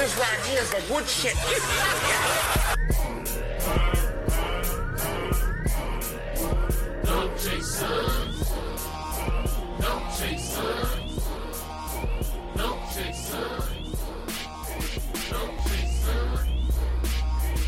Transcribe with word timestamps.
This 0.00 0.16
right 0.16 0.40
here 0.46 0.62
is 0.62 0.70
the 0.70 0.82
good 0.88 1.06
shit. 1.06 1.34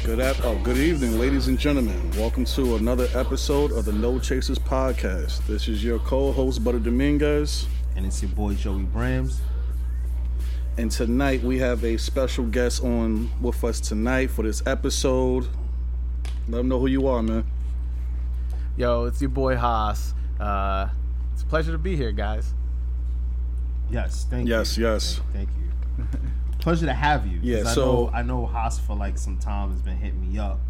Good 0.02 0.20
ap- 0.20 0.36
oh, 0.42 0.58
good 0.62 0.78
evening, 0.78 1.18
ladies 1.18 1.48
and 1.48 1.58
gentlemen. 1.58 2.10
Welcome 2.12 2.46
to 2.46 2.76
another 2.76 3.08
episode 3.14 3.72
of 3.72 3.84
the 3.84 3.92
No 3.92 4.18
Chasers 4.18 4.58
podcast. 4.58 5.46
This 5.46 5.68
is 5.68 5.84
your 5.84 5.98
co-host 5.98 6.64
Buttah 6.64 6.82
Dominguez, 6.82 7.66
and 7.94 8.06
it's 8.06 8.22
your 8.22 8.30
boy 8.30 8.54
Joey 8.54 8.84
Brams. 8.84 9.40
And 10.78 10.90
tonight 10.90 11.42
we 11.42 11.58
have 11.58 11.84
a 11.84 11.98
special 11.98 12.44
guest 12.46 12.82
on 12.82 13.30
with 13.42 13.62
us 13.62 13.78
tonight 13.78 14.30
for 14.30 14.42
this 14.42 14.62
episode. 14.66 15.46
Let 16.48 16.58
them 16.58 16.68
know 16.68 16.78
who 16.80 16.86
you 16.86 17.06
are, 17.08 17.22
man. 17.22 17.44
Yo, 18.76 19.04
it's 19.04 19.20
your 19.20 19.28
boy 19.30 19.56
Hass. 19.56 20.14
Uh, 20.40 20.88
it's 21.34 21.42
a 21.42 21.46
pleasure 21.46 21.72
to 21.72 21.78
be 21.78 21.94
here, 21.94 22.10
guys. 22.10 22.54
Yes, 23.90 24.26
thank 24.30 24.48
Yes, 24.48 24.78
you. 24.78 24.84
yes. 24.86 25.20
Thank, 25.32 25.48
thank 25.50 26.12
you. 26.12 26.18
Pleasure 26.60 26.86
to 26.86 26.94
have 26.94 27.26
you. 27.26 27.38
'cause 27.38 27.44
Yeah, 27.46 27.70
I 27.70 27.74
so- 27.74 27.84
know, 27.84 28.10
I 28.14 28.22
know 28.22 28.46
Hass 28.46 28.78
for 28.78 28.96
like 28.96 29.18
some 29.18 29.36
time 29.36 29.70
has 29.72 29.82
been 29.82 29.96
hitting 29.98 30.20
me 30.32 30.38
up. 30.38 30.60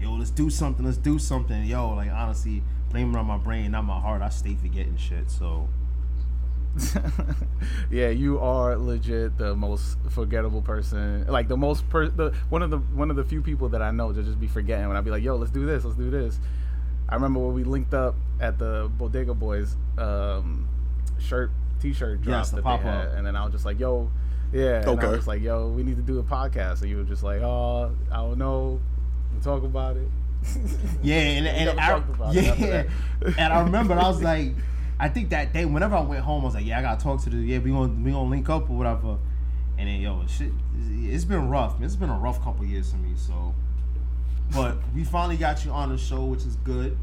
Yo, 0.00 0.14
let's 0.14 0.30
do 0.30 0.50
something. 0.50 0.84
Let's 0.84 0.96
do 0.96 1.18
something. 1.18 1.62
Yo, 1.64 1.90
like 1.90 2.10
honestly, 2.10 2.62
blame 2.90 3.14
it 3.14 3.18
on 3.18 3.26
my 3.26 3.36
brain, 3.36 3.70
not 3.72 3.84
my 3.84 4.00
heart. 4.00 4.22
I 4.22 4.30
stay 4.30 4.56
forgetting 4.56 4.96
shit. 4.96 5.30
So 5.30 5.68
yeah, 7.90 8.08
you 8.08 8.38
are 8.38 8.76
legit 8.76 9.36
the 9.38 9.54
most 9.54 9.98
forgettable 10.10 10.62
person. 10.62 11.26
Like 11.26 11.48
the 11.48 11.56
most 11.56 11.88
per 11.88 12.08
the 12.08 12.32
one 12.48 12.62
of 12.62 12.70
the 12.70 12.78
one 12.78 13.10
of 13.10 13.16
the 13.16 13.24
few 13.24 13.42
people 13.42 13.68
that 13.70 13.82
I 13.82 13.90
know 13.90 14.12
to 14.12 14.22
just 14.22 14.38
be 14.40 14.46
forgetting 14.46 14.86
when 14.88 14.96
I 14.96 15.00
be 15.00 15.10
like, 15.10 15.22
"Yo, 15.22 15.36
let's 15.36 15.50
do 15.50 15.66
this. 15.66 15.84
Let's 15.84 15.96
do 15.96 16.10
this." 16.10 16.38
I 17.08 17.14
remember 17.14 17.40
when 17.40 17.54
we 17.54 17.64
linked 17.64 17.92
up 17.92 18.14
at 18.40 18.58
the 18.58 18.90
Bodega 18.96 19.34
Boys 19.34 19.76
um, 19.98 20.68
shirt 21.18 21.50
T-shirt 21.80 22.22
drop 22.22 22.36
Yes, 22.38 22.50
the 22.50 22.62
pop-up. 22.62 22.84
had, 22.84 23.08
and 23.10 23.26
then 23.26 23.34
I 23.36 23.42
was 23.44 23.52
just 23.52 23.64
like, 23.64 23.80
"Yo." 23.80 24.10
Yeah, 24.52 24.80
and 24.80 24.88
Okay. 24.88 25.06
I 25.06 25.10
was 25.10 25.26
like, 25.28 25.42
"Yo, 25.42 25.68
we 25.68 25.82
need 25.82 25.96
to 25.96 26.02
do 26.02 26.18
a 26.18 26.22
podcast," 26.22 26.82
and 26.82 26.90
you 26.90 26.96
were 26.98 27.04
just 27.04 27.22
like, 27.22 27.40
"Oh, 27.40 27.90
I 28.12 28.16
don't 28.16 28.38
know, 28.38 28.80
we'll 29.32 29.42
talk 29.42 29.62
about 29.64 29.96
it." 29.96 30.08
yeah, 31.02 31.16
and, 31.16 31.46
and 31.70 31.80
I, 31.80 31.88
talked 31.88 32.08
about 32.10 32.34
it 32.36 32.44
yeah, 32.58 32.84
and 33.38 33.52
I 33.52 33.60
remember 33.62 33.94
I 33.94 34.08
was 34.08 34.22
like, 34.22 34.52
I 35.00 35.08
think 35.08 35.30
that 35.30 35.54
day 35.54 35.64
whenever 35.64 35.96
I 35.96 36.02
went 36.02 36.22
home, 36.22 36.42
I 36.42 36.44
was 36.44 36.54
like, 36.54 36.66
yeah, 36.66 36.78
I 36.78 36.82
gotta 36.82 37.02
talk 37.02 37.22
to 37.22 37.30
the 37.30 37.38
yeah, 37.38 37.58
we 37.58 37.70
gonna 37.70 37.92
we 37.92 38.10
gonna 38.10 38.28
link 38.28 38.50
up 38.50 38.68
or 38.68 38.76
whatever. 38.76 39.16
And 39.78 39.88
then 39.88 39.98
yo, 40.02 40.22
shit, 40.28 40.52
it's 40.76 41.24
been 41.24 41.48
rough. 41.48 41.80
It's 41.80 41.96
been 41.96 42.10
a 42.10 42.18
rough 42.18 42.42
couple 42.44 42.66
years 42.66 42.90
for 42.90 42.98
me. 42.98 43.14
So, 43.16 43.54
but 44.52 44.76
we 44.94 45.04
finally 45.04 45.38
got 45.38 45.64
you 45.64 45.70
on 45.70 45.88
the 45.88 45.96
show, 45.96 46.26
which 46.26 46.44
is 46.44 46.56
good. 46.56 46.98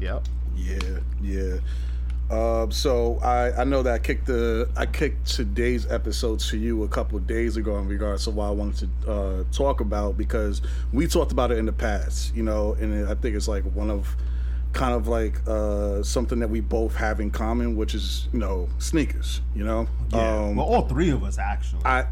Yep. 0.00 0.28
Yeah, 0.54 0.98
yeah. 1.22 1.54
Um, 2.30 2.70
so 2.70 3.18
I, 3.22 3.62
I 3.62 3.64
know 3.64 3.82
that 3.82 3.94
I 3.94 3.98
kicked 3.98 4.26
the 4.26 4.68
I 4.76 4.84
kicked 4.84 5.28
today's 5.28 5.90
episode 5.90 6.40
to 6.40 6.58
you 6.58 6.82
a 6.82 6.88
couple 6.88 7.16
of 7.16 7.26
days 7.26 7.56
ago 7.56 7.78
in 7.78 7.88
regards 7.88 8.24
to 8.24 8.30
what 8.30 8.48
I 8.48 8.50
wanted 8.50 8.90
to 9.02 9.10
uh, 9.10 9.44
talk 9.50 9.80
about 9.80 10.18
because 10.18 10.60
we 10.92 11.06
talked 11.06 11.32
about 11.32 11.52
it 11.52 11.56
in 11.56 11.64
the 11.64 11.72
past, 11.72 12.36
you 12.36 12.42
know, 12.42 12.74
and 12.74 13.08
I 13.08 13.14
think 13.14 13.34
it's 13.34 13.48
like 13.48 13.64
one 13.64 13.90
of 13.90 14.14
kind 14.72 14.94
of 14.94 15.08
like 15.08 15.40
uh, 15.48 16.02
something 16.02 16.38
that 16.40 16.48
we 16.48 16.60
both 16.60 16.94
have 16.94 17.20
in 17.20 17.30
common, 17.30 17.76
which 17.76 17.94
is 17.94 18.28
you 18.32 18.38
know 18.38 18.68
sneakers, 18.78 19.40
you 19.54 19.64
know. 19.64 19.88
Um, 20.12 20.56
well, 20.56 20.66
all 20.66 20.88
three 20.88 21.10
of 21.10 21.24
us 21.24 21.38
actually. 21.38 21.84
I 21.84 22.06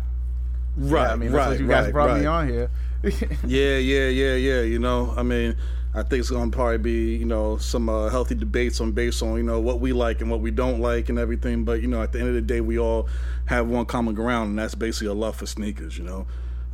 right, 0.77 1.03
Yeah, 1.03 1.13
I 1.13 1.17
mean, 1.17 1.33
that's 1.33 1.39
right, 1.39 1.51
what 1.51 1.61
you 1.61 1.69
guys 1.69 1.85
right, 1.85 1.93
brought 1.93 2.09
right. 2.11 2.21
me 2.21 2.27
on 2.27 2.49
here. 2.49 2.71
Yeah, 3.47 3.77
yeah, 3.77 4.09
yeah, 4.09 4.35
yeah. 4.35 4.61
You 4.63 4.79
know, 4.79 5.15
I 5.17 5.23
mean, 5.23 5.57
I 5.95 6.03
think 6.03 6.21
it's 6.21 6.31
gonna 6.31 6.51
probably 6.51 6.79
be 6.79 7.17
you 7.17 7.25
know 7.25 7.57
some 7.59 7.89
uh, 7.89 8.09
healthy 8.09 8.35
debates 8.35 8.81
on 8.81 8.93
based 8.93 9.23
on 9.23 9.37
you 9.37 9.43
know 9.43 9.61
what 9.61 9.81
we 9.81 9.93
like 9.93 10.21
and 10.21 10.31
what 10.31 10.41
we 10.41 10.51
don't 10.51 10.81
like 10.81 11.09
and 11.09 11.19
everything. 11.19 11.65
But 11.65 11.83
you 11.83 11.89
know, 11.89 12.03
at 12.03 12.13
the 12.13 12.19
end 12.19 12.29
of 12.29 12.35
the 12.35 12.43
day, 12.43 12.61
we 12.61 12.79
all 12.79 13.09
have 13.47 13.69
one 13.69 13.87
common 13.87 14.15
ground, 14.15 14.51
and 14.51 14.59
that's 14.59 14.75
basically 14.75 15.09
a 15.09 15.15
love 15.15 15.37
for 15.37 15.47
sneakers. 15.47 15.97
You 15.97 16.05
know. 16.05 16.27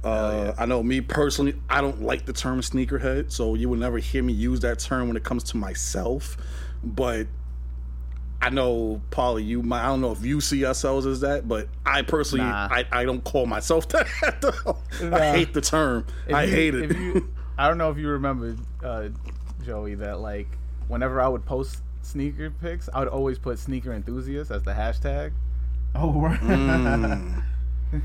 Uh, 0.05 0.53
I 0.59 0.67
know 0.67 0.83
me 0.83 1.01
personally, 1.01 1.55
I 1.71 1.81
don't 1.81 2.03
like 2.03 2.27
the 2.27 2.33
term 2.33 2.61
sneakerhead, 2.61 3.31
so 3.31 3.55
you 3.55 3.69
will 3.69 3.79
never 3.79 3.99
hear 3.99 4.23
me 4.23 4.33
use 4.33 4.61
that 4.61 4.79
term 4.81 5.07
when 5.09 5.17
it 5.17 5.23
comes 5.25 5.45
to 5.45 5.57
myself. 5.57 6.37
But 6.83 7.29
I 8.41 8.51
know, 8.51 9.01
Polly, 9.13 9.45
you 9.45 9.63
might. 9.63 9.83
I 9.85 9.87
don't 9.87 10.01
know 10.01 10.11
if 10.11 10.25
you 10.25 10.41
see 10.41 10.67
ourselves 10.67 11.07
as 11.07 11.21
that, 11.21 11.47
but 11.47 11.69
I 11.87 12.03
personally, 12.03 12.45
Nah. 12.45 12.69
I, 12.71 12.85
I 12.91 13.05
don't 13.05 13.23
call 13.23 13.47
myself 13.47 13.87
that. 13.91 14.41
though. 14.41 14.79
I 15.17 15.31
hate 15.31 15.55
the 15.55 15.61
term. 15.61 16.07
If 16.27 16.35
I 16.35 16.45
you- 16.45 16.51
hate 16.51 16.75
it. 16.75 16.91
If 16.91 16.97
you, 16.99 17.29
I 17.57 17.69
don't 17.69 17.79
know 17.79 17.91
if 17.91 17.99
you 17.99 18.09
remember, 18.09 18.57
uh, 18.83 19.11
Joey, 19.65 19.95
that 19.97 20.19
like 20.19 20.49
whenever 20.89 21.21
I 21.21 21.29
would 21.29 21.45
post 21.47 21.79
sneaker 22.01 22.51
pics, 22.51 22.89
I 22.93 22.99
would 22.99 23.09
always 23.09 23.39
put 23.39 23.61
sneaker 23.61 23.93
enthusiast 23.93 24.51
as 24.51 24.65
the 24.65 24.73
hashtag, 24.73 25.31
oh, 25.95 26.11
right. 26.21 26.41
Mm. 26.41 27.43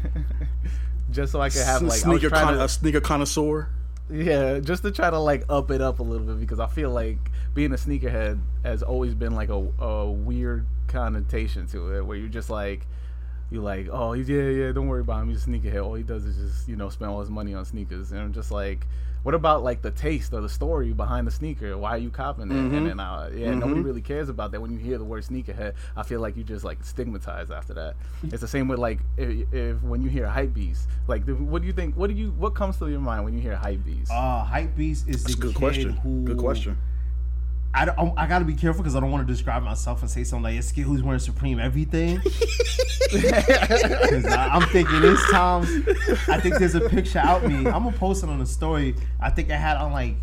just 1.09 1.31
so 1.31 1.41
I 1.41 1.49
could 1.49 1.63
have 1.63 1.81
like 1.81 1.99
sneaker 1.99 2.29
con- 2.29 2.53
to- 2.55 2.63
a 2.63 2.69
sneaker 2.69 3.01
connoisseur. 3.01 3.69
Yeah, 4.09 4.59
just 4.59 4.83
to 4.83 4.91
try 4.91 5.09
to 5.09 5.19
like 5.19 5.43
up 5.49 5.69
it 5.71 5.81
up 5.81 5.99
a 5.99 6.03
little 6.03 6.25
bit 6.25 6.39
because 6.39 6.59
I 6.59 6.67
feel 6.67 6.91
like 6.91 7.17
being 7.53 7.73
a 7.73 7.75
sneakerhead 7.75 8.39
has 8.63 8.81
always 8.81 9.13
been 9.13 9.35
like 9.35 9.49
a, 9.49 9.67
a 9.83 10.09
weird 10.09 10.65
connotation 10.87 11.67
to 11.67 11.95
it 11.95 12.05
where 12.05 12.15
you're 12.17 12.29
just 12.29 12.49
like 12.49 12.85
you're 13.49 13.63
like, 13.63 13.87
oh 13.91 14.13
yeah, 14.13 14.43
yeah, 14.49 14.71
don't 14.71 14.87
worry 14.87 15.01
about 15.01 15.23
him, 15.23 15.29
he's 15.29 15.45
a 15.45 15.49
sneakerhead. 15.49 15.83
All 15.83 15.95
he 15.95 16.03
does 16.03 16.25
is 16.25 16.35
just, 16.35 16.67
you 16.67 16.75
know, 16.75 16.89
spend 16.89 17.11
all 17.11 17.19
his 17.21 17.29
money 17.29 17.53
on 17.53 17.65
sneakers. 17.65 18.11
And 18.11 18.19
I'm 18.19 18.33
just 18.33 18.51
like, 18.51 18.85
what 19.27 19.33
about 19.35 19.61
like 19.61 19.81
the 19.81 19.91
taste 19.91 20.31
or 20.33 20.39
the 20.39 20.47
story 20.47 20.93
behind 20.93 21.27
the 21.27 21.31
sneaker? 21.31 21.77
Why 21.77 21.89
are 21.89 21.97
you 21.97 22.09
copping 22.09 22.49
it? 22.49 22.53
Mhm. 22.53 22.77
And 22.77 22.87
then 22.87 22.99
uh, 23.01 23.29
yeah, 23.35 23.53
nobody 23.55 23.81
Mhm. 23.81 23.83
really 23.83 24.01
cares 24.01 24.29
about 24.29 24.53
that. 24.53 24.61
When 24.61 24.71
you 24.71 24.77
hear 24.77 24.97
the 24.97 25.03
word 25.03 25.21
sneakerhead, 25.25 25.73
I 25.97 26.03
feel 26.03 26.21
like 26.21 26.37
you 26.37 26.45
just 26.45 26.63
like 26.63 26.81
stigmatized 26.81 27.51
after 27.51 27.73
that. 27.73 27.97
It's 28.31 28.39
the 28.39 28.47
same 28.47 28.69
with 28.69 28.79
like 28.79 28.99
if, 29.17 29.51
if 29.53 29.83
when 29.83 30.01
you 30.01 30.09
hear 30.09 30.27
hype 30.27 30.53
beast, 30.53 30.87
like 31.09 31.25
the, 31.25 31.33
what 31.35 31.61
do 31.61 31.67
you 31.67 31.73
think? 31.73 31.97
What 31.97 32.07
do 32.09 32.15
you 32.15 32.31
what 32.37 32.55
comes 32.55 32.77
to 32.77 32.87
your 32.87 33.01
mind 33.01 33.25
when 33.25 33.33
you 33.33 33.41
hear 33.41 33.57
hype 33.57 33.83
beast? 33.83 34.13
Uh, 34.13 34.45
hype 34.45 34.73
beast 34.77 35.09
is 35.09 35.23
That's 35.25 35.35
a 35.35 35.37
good 35.41 35.55
kid 35.55 35.59
question. 35.59 35.91
who 35.97 36.23
Good 36.23 36.37
question. 36.37 36.77
I, 37.81 37.85
don't- 37.85 38.17
I 38.17 38.27
gotta 38.27 38.45
be 38.45 38.53
careful 38.55 38.81
because 38.83 38.95
I 38.95 38.99
don't 38.99 39.11
want 39.11 39.27
to 39.27 39.31
describe 39.33 39.63
myself 39.63 40.01
and 40.01 40.09
say 40.09 40.23
something 40.23 40.43
like 40.55 40.73
kid 40.73 40.81
who's 40.83 41.03
wearing 41.03 41.19
Supreme 41.19 41.59
everything. 41.59 42.19
'Cause 43.11 44.25
I, 44.25 44.49
I'm 44.51 44.67
thinking 44.69 44.99
this 45.01 45.21
times. 45.31 45.69
I 46.27 46.39
think 46.39 46.57
there's 46.59 46.75
a 46.75 46.81
picture 46.89 47.19
out 47.19 47.43
me. 47.45 47.55
I'm 47.55 47.63
gonna 47.83 47.91
post 47.93 48.23
it 48.23 48.29
on 48.29 48.39
the 48.39 48.45
story. 48.45 48.95
I 49.19 49.29
think 49.29 49.49
I 49.51 49.55
had 49.55 49.77
on 49.77 49.91
like 49.93 50.15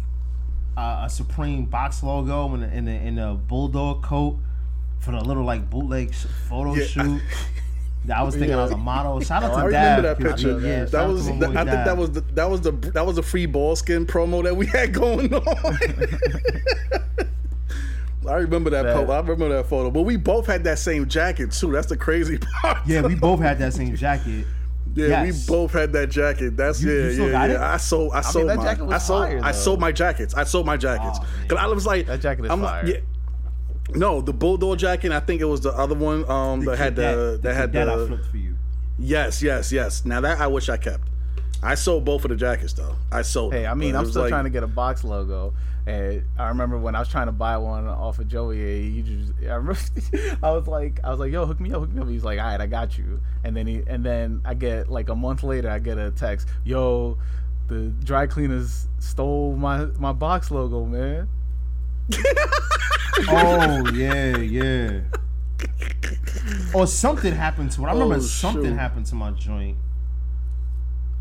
uh, 0.76 1.02
a 1.06 1.10
Supreme 1.10 1.64
box 1.64 2.02
logo 2.02 2.52
in 2.54 2.62
a, 2.62 2.66
in 2.66 2.88
in 2.88 3.18
a 3.18 3.34
bulldog 3.34 4.02
coat 4.02 4.38
for 4.98 5.12
the 5.12 5.20
little 5.22 5.44
like 5.44 5.70
bootleg 5.70 6.12
sh- 6.14 6.26
photo 6.48 6.74
Yeah. 6.74 6.84
shoot. 6.86 7.22
I 8.14 8.22
was 8.22 8.34
thinking 8.34 8.52
I 8.54 8.62
was 8.62 8.72
a 8.72 8.76
model. 8.76 9.18
Shout 9.20 9.44
out 9.44 9.52
I 9.54 9.60
to 9.60 9.66
remember 9.68 10.02
Dab. 10.02 10.18
that 10.18 10.28
picture. 10.30 10.60
Yeah, 10.60 10.84
that 10.84 11.08
was. 11.08 11.26
boy 11.28 11.46
I 11.54 11.64
think 11.64 11.84
that 11.86 11.96
was 11.96 12.10
the 12.10 12.20
that 12.34 12.50
was 12.50 12.60
the 12.60 12.72
that 12.72 13.06
was 13.06 13.16
the 13.16 13.22
free 13.22 13.46
ball 13.46 13.76
skin 13.76 14.04
promo 14.04 14.42
that 14.42 14.54
we 14.56 14.66
had 14.66 14.92
going 14.92 15.32
on. 15.32 15.78
I 18.26 18.36
remember 18.36 18.70
that. 18.70 18.82
That- 18.82 19.06
po- 19.06 19.12
I 19.12 19.20
remember 19.20 19.48
that 19.50 19.66
photo. 19.66 19.90
But 19.90 20.02
we 20.02 20.16
both 20.16 20.46
had 20.46 20.64
that 20.64 20.78
same 20.78 21.08
jacket 21.08 21.52
too. 21.52 21.72
That's 21.72 21.86
the 21.88 21.96
crazy 21.96 22.38
part. 22.62 22.86
Yeah, 22.86 23.02
we 23.02 23.14
both 23.14 23.40
had 23.40 23.58
that 23.58 23.72
same 23.74 23.94
jacket. 23.96 24.46
Yeah, 24.96 25.08
Yes. 25.24 25.48
we 25.48 25.52
both 25.52 25.72
had 25.72 25.92
that 25.94 26.08
jacket. 26.10 26.56
That's 26.56 26.80
You- 26.82 26.92
you 26.92 27.02
yeah, 27.06 27.12
still 27.12 27.26
yeah, 27.26 27.32
got 27.32 27.48
yeah. 27.50 27.54
it? 27.56 27.60
I 27.60 27.76
sold, 27.78 28.12
I 28.12 28.20
sold 28.20 28.48
that 28.48 28.56
mine. 28.58 28.66
jacket 28.66 28.84
was 28.84 28.94
I 28.94 28.98
sold, 28.98 29.22
fire, 29.24 29.40
I 29.42 29.52
sold 29.52 29.80
my 29.80 29.92
jackets. 29.92 30.34
I 30.34 30.44
sold 30.44 30.66
my 30.66 30.76
jackets. 30.76 31.18
Oh, 31.20 31.26
Cause 31.48 31.58
I 31.58 31.66
was 31.66 31.84
like, 31.86 32.06
That 32.06 32.20
jacket 32.20 32.44
is 32.44 32.50
I'm 32.50 32.60
fire. 32.60 32.86
Yeah. 32.86 32.96
No, 33.94 34.20
the 34.20 34.32
bulldog 34.32 34.78
jacket. 34.78 35.12
I 35.12 35.20
think 35.20 35.40
it 35.40 35.44
was 35.46 35.60
the 35.60 35.72
other 35.72 35.94
one. 35.94 36.28
Um, 36.30 36.64
that 36.64 36.78
had 36.78 36.96
the 36.96 37.38
that 37.42 37.54
had 37.54 37.72
that 37.72 37.88
I 37.88 37.96
the 37.96 38.06
flipped 38.06 38.26
for 38.30 38.36
you. 38.38 38.56
yes, 38.98 39.42
yes, 39.42 39.70
yes. 39.72 40.04
Now 40.04 40.20
that 40.22 40.40
I 40.40 40.46
wish 40.46 40.68
I 40.68 40.76
kept. 40.76 41.08
I 41.64 41.74
sold 41.76 42.04
both 42.04 42.24
of 42.24 42.28
the 42.28 42.36
jackets 42.36 42.72
though. 42.74 42.94
I 43.10 43.22
sold. 43.22 43.52
Hey, 43.54 43.62
them, 43.62 43.72
I 43.72 43.74
mean, 43.74 43.96
I'm 43.96 44.06
still 44.06 44.22
like- 44.22 44.28
trying 44.30 44.44
to 44.44 44.50
get 44.50 44.62
a 44.62 44.66
box 44.68 45.02
logo, 45.02 45.54
and 45.86 46.22
I 46.38 46.48
remember 46.48 46.78
when 46.78 46.94
I 46.94 46.98
was 47.00 47.08
trying 47.08 47.26
to 47.26 47.32
buy 47.32 47.56
one 47.56 47.86
off 47.88 48.18
of 48.18 48.28
Joey, 48.28 48.82
you 48.86 49.02
just, 49.02 49.32
I 49.42 49.54
remember, 49.54 49.80
I 50.42 50.50
was 50.52 50.66
like, 50.68 51.00
I 51.02 51.10
was 51.10 51.18
like, 51.20 51.32
yo, 51.32 51.46
hook 51.46 51.60
me 51.60 51.72
up, 51.72 51.80
hook 51.80 51.90
me 51.92 52.02
up. 52.02 52.08
He's 52.08 52.22
like, 52.24 52.38
all 52.38 52.44
right, 52.46 52.60
I 52.60 52.66
got 52.66 52.96
you. 52.98 53.20
And 53.44 53.56
then 53.56 53.66
he, 53.66 53.82
and 53.86 54.04
then 54.04 54.42
I 54.44 54.54
get 54.54 54.90
like 54.90 55.08
a 55.08 55.14
month 55.14 55.42
later, 55.42 55.70
I 55.70 55.78
get 55.78 55.96
a 55.98 56.10
text, 56.10 56.48
yo, 56.64 57.16
the 57.68 57.88
dry 58.04 58.26
cleaners 58.26 58.86
stole 58.98 59.56
my 59.56 59.86
my 59.98 60.12
box 60.12 60.50
logo, 60.50 60.84
man. 60.84 61.28
Oh 63.28 63.90
yeah, 63.94 64.36
yeah. 64.38 65.00
Or 66.74 66.86
something 66.86 67.32
happened 67.32 67.70
to 67.72 67.82
it. 67.82 67.86
I 67.86 67.92
remember 67.92 68.16
Oh, 68.16 68.18
something 68.18 68.64
shoot. 68.64 68.74
happened 68.76 69.06
to 69.06 69.14
my 69.14 69.30
joint. 69.30 69.76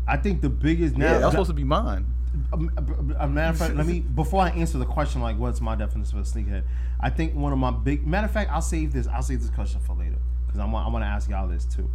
I 0.06 0.16
think 0.16 0.40
the 0.40 0.50
biggest 0.50 0.96
now. 0.96 1.06
Yeah, 1.06 1.18
that 1.18 1.24
was 1.26 1.32
supposed 1.32 1.50
to 1.50 1.54
be 1.54 1.64
mine. 1.64 2.06
a, 2.52 3.24
a 3.24 3.28
matter 3.28 3.50
of 3.50 3.58
fact, 3.58 3.74
let 3.76 3.86
me 3.86 4.00
before 4.00 4.42
I 4.42 4.50
answer 4.50 4.78
the 4.78 4.84
question, 4.84 5.20
like 5.20 5.38
what's 5.38 5.60
my 5.60 5.74
definition 5.74 6.18
of 6.18 6.26
a 6.26 6.28
sneakerhead? 6.28 6.64
I 7.00 7.10
think 7.10 7.34
one 7.34 7.52
of 7.52 7.58
my 7.58 7.70
big 7.70 8.06
matter 8.06 8.26
of 8.26 8.32
fact, 8.32 8.50
I'll 8.50 8.62
save 8.62 8.92
this. 8.92 9.06
I'll 9.06 9.22
save 9.22 9.40
this 9.40 9.50
question 9.50 9.80
for 9.80 9.94
later 9.94 10.18
because 10.46 10.60
I 10.60 10.64
want 10.66 10.86
I 10.86 10.90
want 10.90 11.04
to 11.04 11.08
ask 11.08 11.28
y'all 11.30 11.48
this 11.48 11.64
too. 11.64 11.88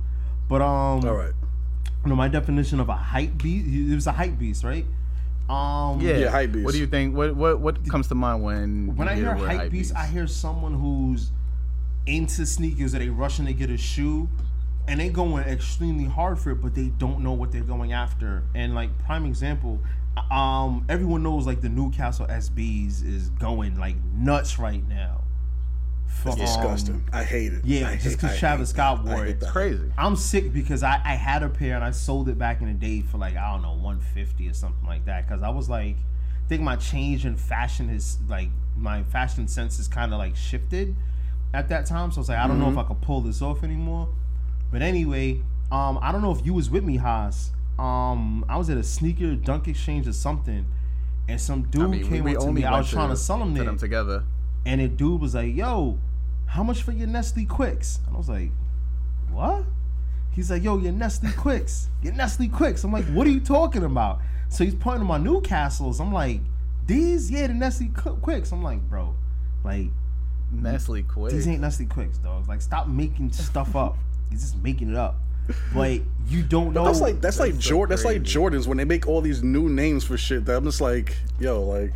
But 0.48 0.62
um, 0.62 1.06
All 1.08 1.16
right. 1.16 1.34
you 2.04 2.10
know, 2.10 2.16
my 2.16 2.28
definition 2.28 2.80
of 2.80 2.90
a 2.90 2.96
hype 2.96 3.38
beast. 3.38 3.68
It 3.68 3.96
was 3.96 4.08
a 4.08 4.12
hype 4.12 4.38
beast, 4.38 4.64
right? 4.64 4.86
Um, 5.48 6.00
Yeah, 6.02 6.18
Yeah, 6.18 6.30
hype 6.30 6.52
beast. 6.52 6.66
What 6.66 6.74
do 6.74 6.80
you 6.80 6.88
think? 6.88 7.16
What 7.16 7.36
what 7.36 7.60
what 7.60 7.88
comes 7.90 8.08
to 8.08 8.16
mind 8.16 8.44
when 8.44 8.96
When 8.96 9.08
you 9.08 9.14
I 9.14 9.16
hear 9.16 9.36
the 9.36 9.42
word 9.42 9.52
hype 9.52 9.72
beast, 9.72 9.94
I 9.96 10.08
hear 10.08 10.28
someone 10.28 10.74
who's 10.74 11.32
into 12.06 12.46
sneakers 12.46 12.96
or 12.96 13.00
they 13.00 13.10
rushing 13.10 13.46
to 13.46 13.54
get 13.54 13.70
a 13.70 13.78
shoe 13.78 14.28
and 14.90 15.00
they 15.00 15.10
going 15.10 15.44
extremely 15.44 16.06
hard 16.06 16.40
for 16.40 16.52
it, 16.52 16.56
but 16.62 16.76
they 16.76 16.88
don't 16.88 17.22
know 17.22 17.34
what 17.34 17.52
they're 17.52 17.62
going 17.64 17.94
after. 17.94 18.44
And 18.56 18.74
like 18.76 18.98
prime 19.06 19.26
example, 19.26 19.80
um, 20.32 20.86
everyone 20.90 21.24
knows 21.24 21.46
like 21.46 21.62
the 21.62 21.70
Newcastle 21.70 22.26
SBs 22.28 23.06
is 23.06 23.30
going 23.32 23.78
like 23.78 23.96
nuts 24.14 24.60
right 24.60 24.86
now. 24.88 25.24
For, 26.08 26.30
um, 26.30 26.38
Disgusting. 26.40 27.08
I 27.14 27.24
hate 27.24 27.54
it. 27.54 27.64
yeah, 27.66 27.88
I 27.90 27.96
just 27.96 28.18
'cause 28.20 28.38
Travis 28.40 28.72
Scott 28.72 29.06
that. 29.06 29.16
Wore 29.16 29.26
it. 29.28 29.40
that. 29.40 29.52
crazy. 29.52 29.92
I'm 29.98 30.16
sick 30.16 30.52
because 30.52 30.82
I, 30.84 31.00
I 31.06 31.14
had 31.14 31.44
a 31.44 31.50
pair 31.50 31.76
and 31.76 31.84
I 31.84 31.92
sold 31.92 32.28
it 32.30 32.38
back 32.38 32.62
in 32.62 32.68
the 32.68 32.74
day 32.74 33.02
for 33.02 33.18
like 33.20 33.36
I 33.38 33.52
don't 33.52 33.62
know 33.62 33.74
150 33.74 34.50
or 34.50 34.54
something 34.54 34.86
like 34.88 35.06
that 35.06 35.28
because 35.28 35.44
I 35.44 35.50
was 35.50 35.70
like 35.70 35.96
I 35.98 36.48
think 36.50 36.64
my 36.64 36.76
change 36.78 37.26
in 37.28 37.38
fashion 37.38 37.90
is 37.92 38.18
like 38.28 38.50
my 38.76 39.04
fashion 39.04 39.48
sense 39.48 39.78
is 39.78 39.88
kind 39.88 40.12
of 40.12 40.18
like 40.18 40.36
shifted 40.36 40.96
at 41.54 41.70
that 41.70 41.86
time 41.86 42.12
so 42.12 42.18
I 42.18 42.22
was 42.22 42.30
like 42.30 42.40
I 42.40 42.48
don't 42.48 42.60
know 42.60 42.72
if 42.72 42.78
I 42.78 42.84
could 42.84 43.02
pull 43.02 43.22
this 43.22 43.42
off 43.44 43.64
anymore 43.64 44.10
but 44.72 44.82
anyway 44.82 45.42
um 45.72 46.00
I 46.02 46.12
don't 46.12 46.22
know 46.22 46.32
if 46.32 46.46
you 46.46 46.54
was 46.54 46.70
with 46.70 46.84
me 46.84 46.98
Hass 46.98 47.52
um 47.78 48.46
I 48.50 48.58
was 48.58 48.70
at 48.70 48.78
a 48.78 48.84
sneaker 48.84 49.36
dunk 49.36 49.68
exchange 49.68 50.08
or 50.08 50.14
something 50.14 50.66
and 51.28 51.40
some 51.40 51.64
dude 51.64 51.82
I 51.84 51.88
mean, 51.88 52.08
came 52.08 52.24
we, 52.24 52.36
up 52.36 52.44
to 52.44 52.52
me 52.52 52.64
I 52.64 52.78
was 52.78 52.90
trying 52.90 53.10
to 53.10 53.16
sell 53.16 53.42
him 53.42 53.56
to 53.56 53.64
them 53.64 53.78
together. 53.78 54.24
and 54.66 54.82
the 54.82 54.88
dude 54.88 55.22
was 55.22 55.36
like, 55.36 55.56
"Yo, 55.56 56.00
how 56.48 56.64
much 56.64 56.82
for 56.82 56.92
your 56.92 57.08
Nestle 57.08 57.46
Quicks?" 57.46 58.00
And 58.08 58.16
I 58.16 58.18
was 58.18 58.30
like, 58.30 58.52
"What?" 59.32 59.64
He's 60.32 60.50
like, 60.50 60.64
"Yo, 60.64 60.78
your 60.80 60.92
Nestle 60.92 61.32
Quicks, 61.38 61.90
your 62.02 62.14
Nestle 62.14 62.48
Quicks." 62.48 62.84
I'm 62.84 62.92
like, 62.92 63.06
"What 63.06 63.28
are 63.28 63.30
you 63.30 63.40
talking 63.40 63.84
about?" 63.84 64.20
So 64.50 64.64
he's 64.64 64.74
pointing 64.76 65.02
to 65.02 65.06
my 65.06 65.20
Newcastles. 65.20 66.02
I'm 66.02 66.12
like, 66.12 66.42
"These, 66.88 67.30
yeah, 67.30 67.46
the 67.48 67.54
Nestle 67.54 67.90
Quicks." 67.90 68.52
I'm 68.52 68.64
like, 68.64 68.82
"Bro, 68.90 69.16
like 69.64 69.90
Nestle 70.52 71.04
Quicks. 71.04 71.34
these 71.34 71.48
ain't 71.48 71.62
Nestle 71.62 71.86
Quicks, 71.86 72.18
dog. 72.18 72.48
Like, 72.48 72.62
stop 72.62 72.88
making 72.88 73.32
stuff 73.32 73.76
up. 73.76 73.98
You're 74.30 74.40
just 74.40 74.58
making 74.58 74.90
it 74.90 74.96
up." 74.96 75.16
But 75.74 76.02
you 76.28 76.44
don't 76.44 76.74
know. 76.74 76.86
That's 76.86 77.02
like 77.02 77.22
that's, 77.22 77.40
like 77.40 77.54
so 77.54 77.60
Jordan. 77.60 77.90
That's 77.90 78.06
like. 78.06 78.22
Jordans 78.22 78.68
when 78.68 78.78
they 78.78 78.86
make 78.86 79.08
all 79.08 79.20
these 79.22 79.42
new 79.42 79.68
names 79.70 80.04
for 80.04 80.16
shit. 80.18 80.46
That 80.46 80.58
I'm 80.58 80.64
just 80.64 80.80
like, 80.80 81.16
yo, 81.40 81.64
like, 81.64 81.94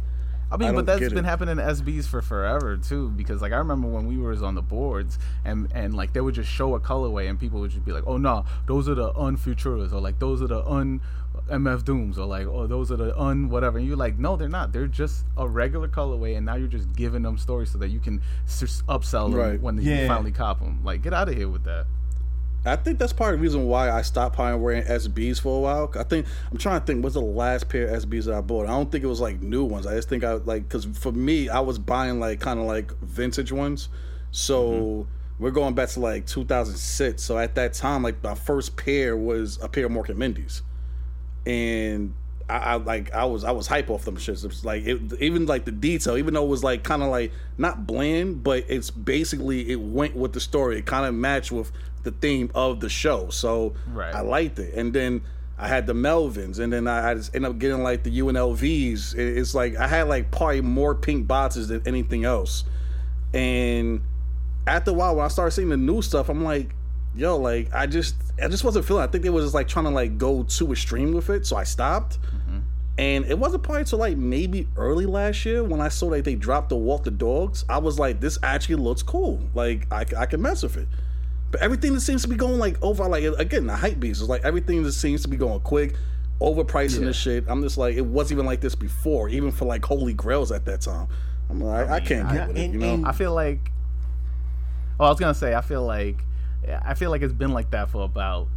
I 0.52 0.58
mean, 0.58 0.70
I 0.70 0.72
but 0.72 0.88
that's 0.88 1.00
been 1.10 1.20
it. 1.20 1.26
happening 1.26 1.58
to 1.58 1.62
SBs 1.64 2.06
for 2.08 2.24
forever 2.24 2.78
too. 2.78 3.10
Because 3.10 3.42
like 3.44 3.52
I 3.52 3.58
remember 3.58 3.88
when 3.88 4.08
we 4.08 4.18
was 4.18 4.42
on 4.42 4.56
the 4.56 4.64
boards 4.64 5.20
and 5.46 5.68
and 5.76 5.94
like 5.94 6.14
they 6.14 6.22
would 6.22 6.34
just 6.34 6.50
show 6.50 6.74
a 6.74 6.80
colorway 6.80 7.30
and 7.30 7.40
people 7.40 7.60
would 7.60 7.70
just 7.72 7.86
be 7.86 7.92
like, 7.92 8.06
oh 8.08 8.18
no, 8.18 8.44
those 8.66 8.90
are 8.90 8.96
the 8.96 9.12
unfuturas 9.14 9.94
or 9.94 10.00
like 10.00 10.18
those 10.18 10.42
are 10.42 10.48
the 10.48 10.66
un 10.68 11.00
MF 11.50 11.84
Dooms 11.84 12.18
or 12.18 12.26
like 12.26 12.48
oh 12.48 12.66
those 12.66 12.92
are 12.92 12.98
the 12.98 13.16
un 13.20 13.50
whatever. 13.50 13.78
And 13.78 13.86
you're 13.88 13.98
like, 13.98 14.18
no, 14.18 14.36
they're 14.36 14.50
not. 14.50 14.72
They're 14.74 14.88
just 14.88 15.26
a 15.38 15.48
regular 15.48 15.88
colorway, 15.88 16.38
and 16.38 16.46
now 16.46 16.56
you're 16.56 16.68
just 16.68 16.92
giving 16.96 17.22
them 17.22 17.38
stories 17.38 17.70
so 17.72 17.78
that 17.80 17.90
you 17.90 18.00
can 18.00 18.20
s- 18.48 18.82
upsell 18.90 19.30
them 19.30 19.40
Right. 19.40 19.62
when 19.62 19.78
Yeah. 19.80 20.02
you 20.02 20.08
finally 20.08 20.32
cop 20.32 20.60
them. 20.60 20.80
Like 20.84 21.04
get 21.04 21.14
out 21.14 21.30
of 21.30 21.36
here 21.36 21.50
with 21.50 21.66
that. 21.66 21.86
I 22.65 22.77
think 22.77 22.98
that's 22.98 23.12
part 23.12 23.33
of 23.33 23.39
the 23.39 23.44
reason 23.44 23.68
why 23.68 23.92
I 23.92 24.01
stopped 24.04 24.36
probably 24.36 24.60
wearing 24.60 24.83
SBs 24.83 25.42
for 25.42 25.57
a 25.57 25.60
while. 25.60 25.92
I 26.00 26.04
think 26.04 26.25
I'm 26.50 26.57
trying 26.57 26.80
to 26.80 26.86
think 26.86 27.04
what's 27.04 27.15
the 27.15 27.21
last 27.21 27.68
pair 27.68 27.88
of 27.88 28.04
SBs 28.04 28.25
that 28.25 28.36
I 28.36 28.42
bought. 28.42 28.68
I 28.68 28.69
don't 28.69 28.89
think 28.89 29.04
it 29.04 29.07
was 29.07 29.19
like 29.19 29.42
new 29.42 29.65
ones. 29.65 29.86
I 29.86 29.95
just 29.95 30.07
think 30.07 30.24
I 30.24 30.33
like 30.33 30.63
because 30.63 30.86
for 30.86 31.12
me 31.12 31.50
I 31.50 31.60
was 31.60 31.77
buying 31.77 32.19
like 32.19 32.39
kind 32.39 32.60
of 32.60 32.65
like 32.65 32.98
vintage 33.00 33.51
ones. 33.51 33.89
So 34.31 34.69
mm-hmm. 34.69 35.44
we're 35.44 35.51
going 35.51 35.74
back 35.74 35.89
to 35.89 36.00
like 36.00 36.25
2006. 36.25 37.21
So 37.21 37.38
at 37.38 37.56
that 37.56 37.74
time, 37.74 38.01
like 38.01 38.24
my 38.24 38.36
first 38.36 38.77
pair 38.77 39.18
was 39.18 39.60
a 39.62 39.68
pair 39.68 39.86
of 39.86 39.92
Mork 39.92 40.07
and 40.07 40.18
Mindy's, 40.18 40.62
and 41.45 42.13
I, 42.50 42.57
I 42.57 42.75
like 42.75 43.13
I 43.13 43.25
was 43.25 43.44
I 43.44 43.51
was 43.51 43.68
hype 43.68 43.89
off 43.89 44.06
them 44.06 44.15
shits. 44.15 44.45
It 44.45 44.65
like 44.65 44.86
it, 44.86 45.21
even 45.21 45.45
like 45.45 45.65
the 45.65 45.71
detail, 45.71 46.18
even 46.18 46.33
though 46.33 46.45
it 46.45 46.50
was 46.50 46.63
like 46.63 46.83
kind 46.83 47.04
of 47.04 47.10
like 47.10 47.31
not 47.57 47.86
bland, 47.86 48.44
but 48.44 48.63
it's 48.69 48.89
basically 48.89 49.69
it 49.69 49.81
went 49.81 50.15
with 50.15 50.33
the 50.33 50.39
story. 50.39 50.80
It 50.80 50.86
kind 50.86 51.06
of 51.06 51.13
matched 51.13 51.51
with 51.51 51.71
the 52.04 52.12
theme 52.12 52.52
of 52.54 52.80
the 52.80 52.90
show, 52.90 53.30
so 53.30 53.74
Right. 53.92 54.14
I 54.14 54.22
liked 54.22 54.60
it. 54.60 54.74
And 54.74 54.94
then 54.94 55.22
I 55.58 55.68
had 55.68 55.88
the 55.88 55.94
Melvins, 55.94 56.60
and 56.60 56.74
then 56.74 56.88
I, 56.88 57.12
I 57.12 57.14
just 57.14 57.34
ended 57.36 57.52
up 57.52 57.60
getting 57.60 57.84
like 57.84 58.04
the 58.04 58.20
UNLVs. 58.20 59.16
It, 59.16 59.38
it's 59.38 59.54
like 59.56 59.76
I 59.78 59.88
had 59.88 60.08
like 60.10 60.32
probably 60.32 60.62
more 60.62 60.96
pink 60.96 61.28
boxes 61.28 61.68
than 61.68 61.82
anything 61.86 62.26
else. 62.26 62.64
And 63.34 64.02
after 64.68 64.92
a 64.92 64.94
while, 64.94 65.16
when 65.16 65.26
I 65.26 65.28
started 65.30 65.52
seeing 65.52 65.70
the 65.70 65.78
new 65.78 66.02
stuff, 66.02 66.30
I'm 66.30 66.44
like, 66.44 66.74
yo, 67.16 67.38
like 67.38 67.74
I 67.74 67.86
just 67.86 68.16
I 68.42 68.48
just 68.48 68.64
wasn't 68.64 68.86
feeling. 68.86 69.04
it. 69.04 69.08
I 69.08 69.12
think 69.12 69.24
they 69.24 69.30
was 69.30 69.46
just 69.46 69.56
like 69.56 69.68
trying 69.68 69.86
to 69.86 69.92
like 69.92 70.18
go 70.18 70.44
too 70.44 70.72
extreme 70.72 71.14
with 71.14 71.30
it, 71.30 71.46
so 71.46 71.56
I 71.56 71.64
stopped. 71.64 72.20
Mm-hmm. 72.22 72.60
And 72.98 73.26
it 73.26 73.40
wasn't 73.40 73.64
probably 73.64 73.82
until 73.82 74.00
like 74.00 74.18
maybe 74.18 74.68
early 74.78 75.06
last 75.08 75.46
year 75.46 75.64
when 75.64 75.82
I 75.82 75.88
saw 75.88 76.08
like 76.08 76.24
they 76.26 76.36
dropped 76.36 76.70
the 76.70 76.76
Walk 76.76 77.04
the 77.04 77.12
Dogs. 77.12 77.66
I 77.68 77.80
was 77.80 77.98
like, 77.98 78.20
this 78.20 78.38
actually 78.44 78.76
looks 78.76 79.02
cool. 79.02 79.42
Like 79.56 79.88
I, 79.92 80.06
I 80.18 80.26
can 80.28 80.42
mess 80.42 80.62
with 80.64 80.78
it. 80.78 80.88
But 81.54 81.62
everything 81.62 81.94
that 81.94 82.02
seems 82.02 82.24
to 82.24 82.28
be 82.28 82.36
going 82.36 82.58
like 82.58 82.82
over, 82.82 83.08
like 83.08 83.24
again, 83.24 83.68
the 83.68 83.76
hype 83.76 84.00
beast 84.00 84.24
is 84.24 84.28
like 84.28 84.44
everything 84.44 84.82
that 84.82 84.94
seems 84.94 85.22
to 85.22 85.28
be 85.28 85.38
going 85.38 85.60
quick, 85.60 85.94
overpricing 86.42 87.02
Yeah. 87.02 87.06
the 87.06 87.14
shit. 87.14 87.44
I'm 87.48 87.62
just 87.62 87.78
like, 87.78 87.96
it 87.96 88.02
wasn't 88.02 88.38
even 88.40 88.48
like 88.48 88.60
this 88.60 88.74
before, 88.74 89.30
even 89.30 89.52
for 89.52 89.66
like 89.66 89.86
Holy 89.86 90.14
Grails 90.16 90.52
at 90.52 90.66
that 90.66 90.82
time. 90.82 91.08
I'm 91.52 91.62
like, 91.62 91.88
I, 91.90 91.98
I 91.98 92.00
can't 92.00 92.28
get 92.28 92.36
yeah, 92.36 92.48
with 92.48 92.58
it, 92.58 92.72
you 92.72 92.80
know. 92.80 93.04
I 93.06 93.12
feel 93.12 93.36
like. 93.36 93.70
Oh, 95.00 95.06
I 95.06 95.10
was 95.10 95.20
gonna 95.20 95.36
say 95.36 95.54
I 95.54 95.62
feel 95.62 95.86
like, 95.86 96.24
I 96.84 96.96
feel 96.96 97.12
like 97.12 97.22
it's 97.22 97.32
been 97.32 97.54
like 97.54 97.70
that 97.70 97.92
for 97.92 98.04
about 98.04 98.48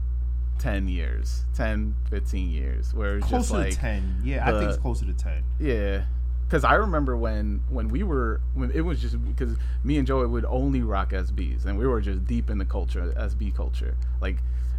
10 0.61 0.89
years 0.89 1.45
10 1.53 1.95
15 2.09 2.49
years 2.49 2.95
where 2.95 3.19
it's 3.19 3.29
just 3.29 3.51
closer 3.51 3.65
like 3.65 3.75
to 3.75 3.79
10. 3.79 4.23
Yeah, 4.25 4.49
I 4.49 4.53
think 4.53 4.71
it's 4.71 4.79
closer 4.79 5.05
to 5.05 5.13
10. 5.13 5.45
yeah 5.61 6.05
because 6.47 6.65
i 6.65 6.75
remember 6.75 7.17
when 7.17 7.63
when 7.69 7.89
we 7.89 8.03
were 8.03 8.41
when 8.55 8.71
it 8.71 8.81
was 8.81 9.01
just 9.01 9.17
because 9.27 9.57
me 9.85 9.97
and 9.97 10.07
joey 10.07 10.27
would 10.27 10.45
only 10.47 10.83
rock 10.83 11.11
sbs 11.11 11.65
and 11.65 11.79
we 11.79 11.87
were 11.87 12.01
just 12.01 12.25
deep 12.27 12.51
in 12.51 12.59
the 12.59 12.65
culture 12.65 13.13
sb 13.17 13.55
culture 13.55 13.97
like 14.21 14.37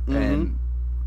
mm-hmm. 0.08 0.16
and 0.16 0.60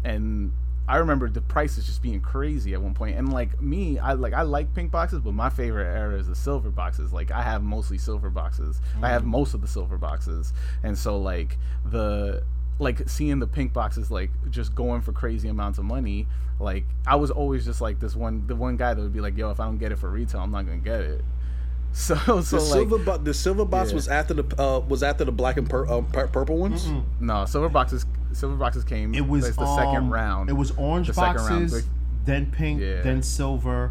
and 0.05 0.53
i 0.89 0.97
remember 0.97 1.29
the 1.29 1.41
prices 1.41 1.87
just 1.87 2.03
being 2.03 2.21
crazy 2.21 2.75
at 2.75 2.83
one 2.83 2.95
point 2.95 3.17
and 3.17 3.33
like 3.33 3.61
me 3.61 3.99
i 3.99 4.13
like 4.13 4.33
i 4.33 4.43
like 4.43 4.75
pink 4.75 4.91
boxes 4.91 5.21
but 5.21 5.33
my 5.33 5.49
favorite 5.49 5.87
era 5.87 6.19
is 6.19 6.29
the 6.29 6.35
silver 6.35 6.71
boxes 6.71 7.13
like 7.13 7.31
i 7.31 7.43
have 7.43 7.63
mostly 7.63 7.99
silver 7.99 8.31
boxes. 8.31 8.81
I 9.03 9.09
have 9.09 9.23
mm. 9.23 9.27
most 9.27 9.55
of 9.55 9.61
the 9.61 9.69
silver 9.69 9.99
boxes 9.99 10.53
and 10.83 10.99
so 10.99 11.19
like 11.19 11.59
the 11.85 12.43
like 12.81 13.09
seeing 13.09 13.39
the 13.39 13.47
pink 13.47 13.73
boxes 13.73 14.11
like 14.11 14.31
just 14.51 14.75
going 14.75 15.01
for 15.01 15.13
crazy 15.13 15.49
amounts 15.49 15.79
of 15.79 15.85
money 15.85 16.27
like 16.59 16.85
i 17.07 17.15
was 17.15 17.31
always 17.31 17.65
just 17.65 17.81
like 17.81 18.01
this 18.01 18.17
one 18.17 18.47
the 18.47 18.57
one 18.57 18.77
guy 18.77 18.93
that 18.95 19.01
would 19.01 19.13
be 19.13 19.21
like 19.21 19.37
yo 19.37 19.51
if 19.51 19.61
i 19.61 19.65
don't 19.65 19.79
get 19.79 19.93
it 19.93 19.99
for 19.99 20.11
retail 20.11 20.41
i'm 20.41 20.51
not 20.51 20.65
gonna 20.67 20.79
get 20.79 21.01
it 21.01 21.23
so 21.93 22.15
so 22.17 22.41
the 22.41 22.57
like 22.63 22.73
silver 22.73 22.99
bo- 22.99 23.19
the 23.19 23.35
silver 23.35 23.65
box 23.65 23.91
Yeah. 23.91 23.95
was 23.97 24.09
after 24.09 24.35
the 24.35 24.63
uh, 24.63 24.79
was 24.81 25.03
after 25.03 25.25
the 25.25 25.33
black 25.33 25.57
and 25.57 25.69
pur- 25.69 25.87
uh, 25.89 26.01
pur- 26.03 26.29
purple 26.29 26.57
ones. 26.57 26.89
no 27.21 27.45
silver 27.47 27.69
boxes 27.69 28.07
silver 28.33 28.57
boxes 28.57 28.85
came 28.85 29.15
It 29.15 29.27
was 29.27 29.47
it's 29.47 29.57
the 29.57 29.63
um, 29.65 29.77
second 29.79 30.11
round 30.11 30.49
It 30.51 30.55
was 30.55 30.71
orange 30.73 31.09
The 31.09 31.15
second 31.15 31.37
round, 31.45 31.71
boxes, 31.71 31.89
then 32.25 32.51
pink, 32.53 32.81
Yeah. 32.81 33.03
then 33.03 33.23
silver. 33.23 33.91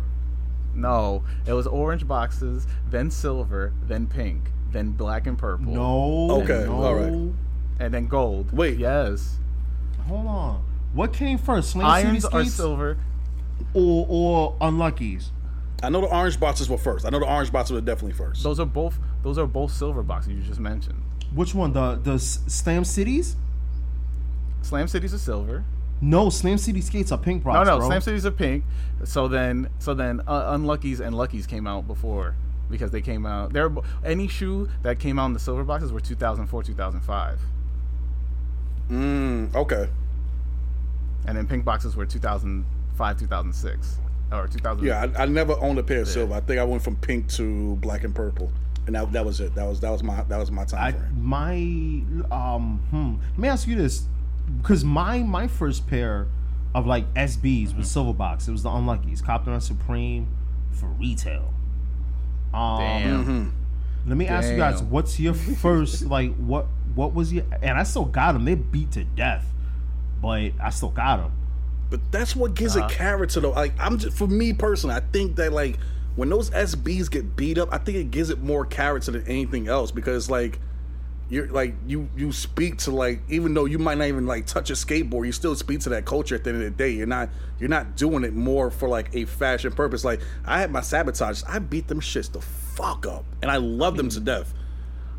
no 0.74 1.24
it 1.46 1.54
was 1.54 1.68
orange 1.68 2.08
boxes 2.08 2.66
then 2.90 3.12
silver 3.12 3.74
then 3.88 4.08
pink 4.08 4.50
then 4.72 4.92
black 4.92 5.28
and 5.28 5.38
purple 5.38 5.74
No. 5.74 6.42
Okay, 6.44 6.64
no. 6.66 6.74
all 6.84 6.96
right. 6.96 7.34
And 7.80 7.94
then 7.94 8.08
gold 8.08 8.52
Wait. 8.52 8.78
yes 8.78 9.38
Hold 10.08 10.28
on. 10.28 10.66
What 10.94 11.14
came 11.14 11.38
first, 11.38 11.72
Slam 11.72 11.86
irons 11.86 12.24
City 12.24 12.36
are 12.36 12.46
silver 12.46 12.98
or 13.76 14.06
or 14.10 14.56
Unluckies? 14.60 15.32
I 15.84 15.90
know 15.90 16.02
the 16.02 16.08
orange 16.08 16.40
boxes 16.40 16.68
were 16.68 16.78
first. 16.80 17.06
I 17.06 17.10
know 17.10 17.20
the 17.20 17.28
orange 17.32 17.52
boxes 17.52 17.74
were 17.76 17.82
definitely 17.82 18.14
first. 18.14 18.42
those 18.44 18.60
are 18.60 18.66
both 18.66 18.98
those 19.24 19.38
are 19.38 19.46
both 19.46 19.72
silver 19.72 20.02
boxes 20.04 20.34
you 20.34 20.42
just 20.42 20.60
mentioned 20.60 21.02
Which 21.34 21.54
one? 21.54 21.74
The 21.74 21.96
the 22.02 22.18
Slam 22.20 22.84
Cities? 22.86 23.36
slam 24.62 24.88
cities 24.88 25.14
are 25.14 25.18
silver 25.20 25.64
No, 26.02 26.30
Slam 26.30 26.58
City 26.58 26.82
Skates 26.82 27.12
are 27.12 27.18
pink 27.18 27.44
boxes. 27.44 27.68
No, 27.68 27.74
no, 27.74 27.80
bro. 27.80 27.88
Slam 27.90 28.02
Cities 28.02 28.26
are 28.26 28.32
pink. 28.32 28.64
So 29.04 29.28
then, 29.28 29.70
so 29.80 29.94
then, 29.94 30.22
uh, 30.28 30.52
Unluckies 30.58 31.00
and 31.00 31.16
Luckies 31.16 31.46
came 31.48 31.68
out 31.68 31.88
before 31.88 32.36
because 32.70 32.92
they 32.92 33.02
came 33.02 33.26
out. 33.26 33.54
There, 33.54 33.70
any 34.04 34.28
shoe 34.28 34.70
that 34.84 35.00
came 35.00 35.20
out 35.20 35.28
in 35.28 35.34
the 35.34 35.40
silver 35.40 35.64
boxes 35.64 35.92
were 35.94 36.00
2004, 36.00 36.64
2005, 36.64 37.40
Mm, 38.90 39.54
okay. 39.56 39.88
and 41.28 41.38
then 41.38 41.48
pink 41.48 41.64
boxes 41.64 41.96
were 41.96 42.06
2005, 42.06 43.20
2006, 43.20 43.98
or 44.32 44.48
2000. 44.48 44.86
Yeah, 44.86 45.08
I, 45.16 45.24
I 45.24 45.26
never 45.26 45.54
owned 45.62 45.78
a 45.80 45.84
pair 45.84 46.02
of 46.02 46.08
silver. 46.08 46.34
I 46.34 46.40
think 46.40 46.60
I 46.60 46.64
went 46.64 46.82
from 46.82 46.96
pink 46.96 47.30
to 47.34 47.76
black 47.78 48.04
and 48.04 48.16
purple, 48.16 48.52
and 48.88 48.96
that, 48.96 49.12
that 49.12 49.26
was 49.26 49.40
it. 49.40 49.54
That 49.56 49.68
was 49.68 49.80
that 49.82 49.92
was 49.92 50.02
my 50.04 50.24
that 50.24 50.38
was 50.38 50.50
my 50.52 50.66
time 50.66 50.82
I 50.82 50.92
frame. 50.92 51.22
my 51.22 52.36
um 52.36 52.80
hmm. 52.90 53.16
Let 53.32 53.40
me 53.40 53.48
ask 53.48 53.68
you 53.68 53.76
this, 53.76 54.06
because 54.62 54.84
my 54.84 55.20
my 55.20 55.48
first 55.48 55.88
pair 55.88 56.28
of 56.74 56.86
like 56.86 57.12
SBs 57.14 57.76
was 57.78 57.90
silver 57.90 58.14
box. 58.14 58.48
It 58.48 58.52
was 58.52 58.64
the 58.64 58.70
Unluckies, 58.70 59.22
Copter 59.22 59.52
on 59.52 59.62
Supreme 59.62 60.28
for 60.72 60.88
retail. 60.88 61.54
Um, 62.54 62.80
Damn. 62.80 63.54
Let 64.08 64.18
me 64.18 64.28
ask 64.28 64.50
you 64.50 64.58
guys, 64.58 64.82
what's 64.82 65.20
your 65.20 65.34
first 65.62 66.06
like? 66.06 66.36
What 66.36 66.68
what 66.96 67.14
was 67.14 67.32
your? 67.34 67.44
And 67.62 67.78
I 67.78 67.84
still 67.84 68.06
got 68.06 68.34
them. 68.34 68.46
They 68.46 68.56
beat 68.56 68.92
to 68.92 69.04
death. 69.04 69.46
but 70.22 70.52
I 70.62 70.70
still 70.72 70.90
got 70.90 71.18
them. 71.18 71.32
But 71.90 72.12
that's 72.12 72.36
what 72.36 72.54
gives 72.54 72.76
Uh-huh. 72.76 72.88
it 72.88 72.92
character, 72.92 73.40
though. 73.40 73.52
Like 73.52 73.74
I'm 73.80 73.98
just 73.98 74.18
for 74.18 74.28
me 74.28 74.54
personally, 74.54 74.96
I 74.96 75.00
think 75.00 75.38
that 75.38 75.54
like 75.54 75.78
when 76.16 76.30
those 76.30 76.50
SBs 76.50 77.10
get 77.10 77.36
beat 77.36 77.58
up, 77.58 77.70
I 77.72 77.78
think 77.78 77.98
it 77.98 78.12
gives 78.12 78.30
it 78.30 78.42
more 78.44 78.66
character 78.66 79.12
than 79.12 79.26
anything 79.28 79.68
else 79.70 79.92
because 79.92 80.30
like 80.30 80.60
you're 81.30 81.48
like 81.48 81.76
you 81.88 82.10
you 82.18 82.32
speak 82.32 82.80
to 82.80 82.92
like 82.92 83.22
even 83.30 83.54
though 83.54 83.66
you 83.66 83.78
might 83.80 83.98
not 83.98 84.08
even 84.08 84.26
like 84.26 84.46
touch 84.46 84.70
a 84.72 84.74
skateboard, 84.74 85.26
you 85.26 85.32
still 85.32 85.56
speak 85.56 85.80
to 85.82 85.90
that 85.90 86.04
culture 86.06 86.36
at 86.36 86.44
the 86.44 86.50
end 86.50 86.62
of 86.62 86.66
the 86.66 86.72
day. 86.78 86.90
You're 86.90 87.08
not 87.08 87.30
you're 87.60 87.70
not 87.70 87.96
doing 87.96 88.24
it 88.24 88.34
more 88.34 88.70
for 88.72 88.90
like 88.90 89.16
a 89.16 89.26
fashion 89.26 89.72
purpose. 89.72 90.04
Like 90.04 90.22
I 90.46 90.60
had 90.60 90.72
my 90.72 90.82
sabotage, 90.82 91.44
I 91.48 91.60
beat 91.60 91.88
them 91.88 92.02
shits 92.02 92.32
the 92.32 92.42
fuck 92.42 93.06
up, 93.08 93.24
and 93.42 93.50
I 93.50 93.58
love 93.58 93.96
them 93.96 94.10
to 94.10 94.20
death. 94.20 94.54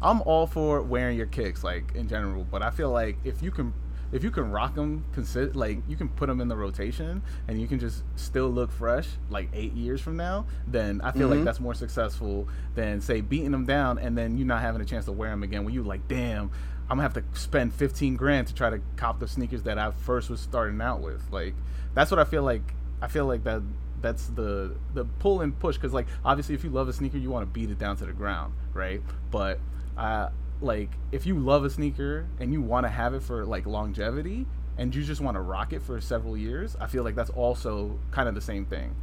I'm 0.02 0.22
all 0.22 0.46
for 0.46 0.80
wearing 0.82 1.16
your 1.16 1.26
kicks, 1.26 1.62
like 1.62 1.94
in 1.94 2.08
general, 2.08 2.44
but 2.44 2.62
I 2.62 2.70
feel 2.70 2.90
like 2.90 3.18
if 3.24 3.42
you 3.42 3.50
can, 3.50 3.74
if 4.12 4.24
you 4.24 4.30
can 4.30 4.50
rock 4.50 4.74
them, 4.74 5.04
consider 5.12 5.52
like 5.52 5.78
you 5.88 5.96
can 5.96 6.08
put 6.08 6.26
them 6.26 6.40
in 6.40 6.48
the 6.48 6.56
rotation, 6.56 7.22
and 7.48 7.60
you 7.60 7.68
can 7.68 7.78
just 7.78 8.02
still 8.16 8.48
look 8.48 8.72
fresh, 8.72 9.08
like 9.28 9.50
eight 9.52 9.74
years 9.74 10.00
from 10.00 10.16
now, 10.16 10.46
then 10.66 11.00
I 11.02 11.12
feel 11.12 11.28
like 11.28 11.36
mm-hmm. 11.36 11.44
that's 11.44 11.60
more 11.60 11.74
successful 11.74 12.48
than 12.74 13.00
say 13.00 13.20
beating 13.20 13.50
them 13.50 13.66
down 13.66 13.98
and 13.98 14.16
then 14.16 14.38
you 14.38 14.44
not 14.44 14.62
having 14.62 14.80
a 14.80 14.86
chance 14.86 15.04
to 15.04 15.12
wear 15.12 15.30
them 15.30 15.42
again. 15.42 15.64
When 15.64 15.74
you 15.74 15.82
like, 15.82 16.08
damn, 16.08 16.50
I'm 16.88 16.96
gonna 16.96 17.02
have 17.02 17.14
to 17.14 17.24
spend 17.38 17.74
15 17.74 18.16
grand 18.16 18.48
to 18.48 18.54
try 18.54 18.70
to 18.70 18.80
cop 18.96 19.20
the 19.20 19.28
sneakers 19.28 19.62
that 19.64 19.78
I 19.78 19.90
first 19.90 20.30
was 20.30 20.40
starting 20.40 20.80
out 20.80 21.00
with. 21.00 21.22
Like 21.30 21.54
that's 21.94 22.10
what 22.10 22.18
I 22.18 22.24
feel 22.24 22.42
like. 22.42 22.62
I 23.02 23.08
feel 23.08 23.26
like 23.26 23.44
that 23.44 23.62
that's 24.00 24.28
the 24.28 24.76
the 24.94 25.04
pull 25.04 25.40
and 25.40 25.58
push 25.58 25.76
because 25.76 25.92
like 25.92 26.06
obviously 26.24 26.54
if 26.54 26.64
you 26.64 26.70
love 26.70 26.88
a 26.88 26.92
sneaker 26.92 27.18
you 27.18 27.30
want 27.30 27.42
to 27.42 27.46
beat 27.46 27.70
it 27.70 27.78
down 27.78 27.96
to 27.96 28.06
the 28.06 28.12
ground 28.12 28.54
right 28.72 29.02
but 29.30 29.60
uh 30.00 30.28
like 30.60 30.90
if 31.12 31.24
you 31.26 31.38
love 31.38 31.64
a 31.64 31.70
sneaker 31.70 32.26
and 32.40 32.52
you 32.52 32.60
want 32.60 32.84
to 32.84 32.90
have 32.90 33.14
it 33.14 33.22
for 33.22 33.44
like 33.46 33.64
longevity 33.66 34.46
and 34.76 34.94
you 34.94 35.02
just 35.04 35.20
want 35.20 35.34
to 35.36 35.40
rock 35.40 35.72
it 35.72 35.80
for 35.82 36.00
several 36.00 36.36
years 36.36 36.76
i 36.80 36.86
feel 36.86 37.04
like 37.04 37.14
that's 37.14 37.30
also 37.30 37.98
kind 38.10 38.28
of 38.28 38.34
the 38.34 38.40
same 38.40 38.64
thing 38.66 38.94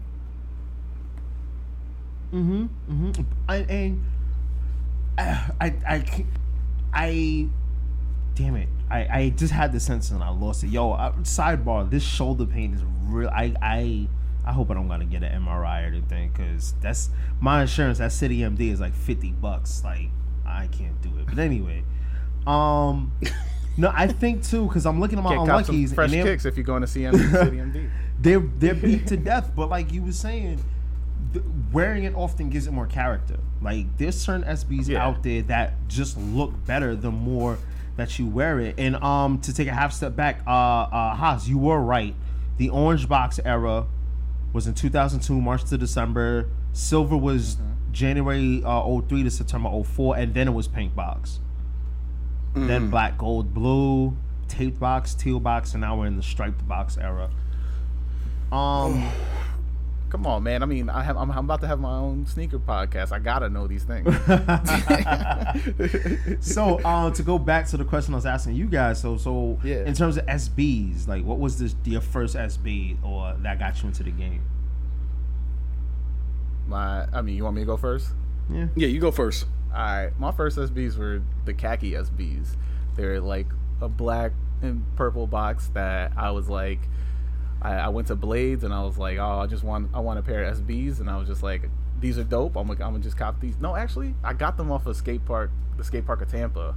Mm-hmm. 2.34 2.64
Mm-hmm. 2.92 3.22
I, 3.48 3.56
and 3.58 4.04
I, 5.18 5.42
I, 5.62 5.74
I, 5.88 6.00
can't- 6.00 6.28
I, 6.94 7.48
damn 8.36 8.56
it. 8.58 8.68
I, 8.90 8.98
I 9.20 9.30
just 9.30 9.54
had 9.54 9.72
the 9.72 9.80
sense 9.80 10.12
and 10.12 10.22
I 10.22 10.30
lost 10.30 10.64
it. 10.64 10.68
Yo, 10.68 10.92
uh, 10.92 11.14
sidebar. 11.20 11.90
This 11.90 12.04
shoulder 12.04 12.46
pain 12.46 12.74
is 12.74 12.82
real. 13.06 13.30
I, 13.30 13.54
I, 13.62 14.08
I 14.46 14.52
hope 14.52 14.70
I 14.72 14.74
don't 14.74 14.88
gotta 14.90 15.06
get 15.06 15.24
an 15.24 15.42
MRI 15.46 15.84
or 15.84 15.88
anything 15.88 16.32
because 16.32 16.74
that's 16.82 17.10
my 17.40 17.62
insurance. 17.62 17.98
That 18.00 18.12
City 18.12 18.40
MD 18.40 18.72
is 18.72 18.80
like 18.80 18.94
fifty 18.94 19.32
bucks. 19.32 19.82
Like 19.84 20.10
I 20.58 20.68
can't 20.68 21.00
do 21.02 21.10
it. 21.20 21.28
But 21.28 21.40
anyway, 21.40 21.84
um, 22.46 23.12
no, 23.78 23.92
I 23.94 24.08
think 24.08 24.44
too 24.44 24.66
because 24.68 24.86
I'm 24.86 25.00
looking 25.00 25.18
at 25.18 25.24
my 25.24 25.36
Can't 25.36 25.48
cop 25.48 25.66
some 25.66 25.76
unluckies. 25.76 25.94
fresh 25.94 26.12
and 26.12 26.20
they're- 26.22 26.34
kicks 26.34 26.46
if 26.46 26.58
you're 26.58 26.64
going 26.66 26.82
to 26.82 26.88
CMD, 26.88 27.32
City 27.32 27.58
MD. 27.58 27.90
they're 28.20 28.40
they're 28.40 28.74
beat 28.76 29.08
to 29.08 29.18
death. 29.18 29.52
But 29.56 29.70
like 29.70 29.92
you 29.92 30.02
were 30.04 30.12
saying, 30.12 30.64
th- 31.34 31.46
wearing 31.72 32.04
it 32.06 32.16
often 32.16 32.50
gives 32.50 32.68
it 32.68 32.72
more 32.72 32.88
character. 32.88 33.38
Like 33.62 33.98
there's 33.98 34.20
certain 34.20 34.44
SBs 34.46 34.88
Yeah. 34.88 35.06
out 35.06 35.24
there 35.24 35.42
that 35.44 35.74
just 35.88 36.18
look 36.18 36.54
better 36.66 36.96
the 36.96 37.12
more 37.12 37.58
that 37.98 38.18
you 38.20 38.28
wear 38.28 38.60
it. 38.60 38.76
And 38.78 38.96
um, 38.98 39.40
to 39.42 39.54
take 39.54 39.68
a 39.68 39.74
half 39.74 39.92
step 39.94 40.16
back, 40.16 40.42
uh, 40.46 40.52
uh, 40.52 41.16
Hass, 41.16 41.48
you 41.48 41.58
were 41.58 41.82
right. 41.82 42.14
The 42.58 42.70
orange 42.70 43.08
box 43.10 43.40
era 43.44 43.86
was 44.54 44.68
in 44.68 44.74
2002, 44.76 45.40
March 45.42 45.64
to 45.66 45.78
December. 45.78 46.48
Silver 46.78 47.18
was 47.18 47.58
January 47.92 48.62
uh, 48.64 49.02
03 49.02 49.24
to 49.24 49.32
September 49.32 49.84
04, 49.84 50.18
and 50.18 50.34
then 50.36 50.48
it 50.48 50.52
was 50.52 50.68
pink 50.68 50.96
box. 50.96 51.40
Then 52.54 52.90
black, 52.90 53.18
gold, 53.18 53.54
blue, 53.54 54.16
taped 54.48 54.80
box, 54.80 55.14
teal 55.14 55.40
box, 55.40 55.74
and 55.74 55.82
now 55.82 56.00
we're 56.00 56.08
in 56.08 56.18
the 56.18 56.24
striped 56.24 56.68
box 56.68 56.98
era. 56.98 57.30
Um, 58.52 59.10
Come 60.10 60.26
on, 60.26 60.44
man. 60.44 60.64
I 60.64 60.66
mean, 60.66 60.90
I 60.90 61.04
have 61.04 61.18
I'm, 61.18 61.30
I'm 61.32 61.46
about 61.46 61.62
to 61.62 61.68
have 61.68 61.80
my 61.80 61.98
own 61.98 62.26
sneaker 62.26 62.60
podcast. 62.60 63.12
I 63.12 63.20
gotta 63.20 63.50
know 63.50 63.68
these 63.68 63.84
things. 63.84 64.08
so 66.40 66.80
uh, 66.86 67.12
to 67.12 67.24
go 67.24 67.38
back 67.38 67.68
to 67.68 67.78
the 67.78 67.84
question 67.86 68.14
I 68.14 68.18
was 68.18 68.26
asking 68.26 68.56
you 68.56 68.68
guys, 68.68 69.02
so 69.02 69.18
so 69.18 69.60
Yeah. 69.64 69.84
in 69.86 69.94
terms 69.94 70.18
of 70.18 70.26
SBs, 70.28 71.08
like 71.08 71.24
what 71.26 71.40
was 71.40 71.60
this 71.60 71.76
your 71.84 72.02
first 72.02 72.36
SB 72.36 73.04
or 73.04 73.36
that 73.42 73.60
got 73.60 73.82
you 73.82 73.88
into 73.90 74.04
the 74.04 74.12
game? 74.12 74.42
My, 76.68 77.08
I 77.12 77.22
mean, 77.22 77.36
you 77.36 77.44
want 77.44 77.56
me 77.56 77.62
to 77.62 77.66
go 77.66 77.78
first? 77.78 78.10
Yeah. 78.50 78.68
Yeah, 78.76 78.88
you 78.88 79.00
go 79.00 79.12
first. 79.12 79.46
All 79.74 79.80
right, 79.80 80.12
my 80.20 80.32
first 80.32 80.58
SBs 80.58 80.98
were 80.98 81.22
the 81.46 81.54
khaki 81.54 81.92
SBs. 81.92 82.56
They're 82.96 83.20
like 83.20 83.48
a 83.82 83.90
black 83.90 84.32
and 84.62 84.84
purple 84.96 85.28
box 85.28 85.70
that 85.74 86.14
I 86.18 86.32
was 86.32 86.50
like, 86.50 86.80
I, 87.62 87.74
I 87.74 87.88
went 87.90 88.08
to 88.08 88.16
Blades 88.16 88.64
and 88.64 88.74
I 88.74 88.84
was 88.84 88.98
like, 88.98 89.18
oh, 89.18 89.40
I 89.40 89.48
just 89.48 89.64
want 89.64 89.90
I 89.94 90.00
want 90.00 90.20
a 90.20 90.22
pair 90.22 90.44
of 90.44 90.58
SBs, 90.58 91.00
and 91.00 91.10
I 91.10 91.18
was 91.18 91.28
just 91.28 91.44
like, 91.44 91.70
these 92.00 92.18
are 92.18 92.24
dope. 92.24 92.56
I'm 92.56 92.68
like, 92.68 92.82
I'm 92.82 92.92
gonna 92.92 93.04
just 93.04 93.18
cop 93.18 93.40
these. 93.40 93.58
No, 93.60 93.76
actually, 93.76 94.16
I 94.24 94.34
got 94.34 94.58
them 94.58 94.72
off 94.72 94.86
of 94.88 94.96
skate 94.96 95.26
park, 95.26 95.52
the 95.78 95.84
skate 95.84 96.06
park 96.06 96.22
of 96.22 96.32
Tampa, 96.32 96.76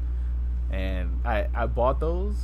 and 0.71 1.21
I 1.25 1.47
I 1.55 1.67
bought 1.67 2.01
those, 2.01 2.37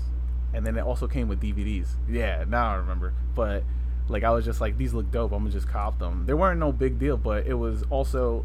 and 0.54 0.64
then 0.64 0.76
it 0.76 0.82
also 0.82 1.06
came 1.06 1.28
with 1.28 1.40
DVDs. 1.40 1.88
Yeah, 2.08 2.44
now 2.46 2.72
I 2.72 2.74
remember, 2.76 3.12
but. 3.34 3.64
Like 4.08 4.22
I 4.24 4.30
was 4.30 4.44
just 4.44 4.60
like 4.60 4.78
these 4.78 4.94
look 4.94 5.10
dope. 5.10 5.32
I'm 5.32 5.40
gonna 5.40 5.50
just 5.50 5.68
cop 5.68 5.98
them. 5.98 6.24
They 6.26 6.34
weren't 6.34 6.60
no 6.60 6.72
big 6.72 6.98
deal, 6.98 7.16
but 7.16 7.46
it 7.46 7.54
was 7.54 7.82
also 7.90 8.44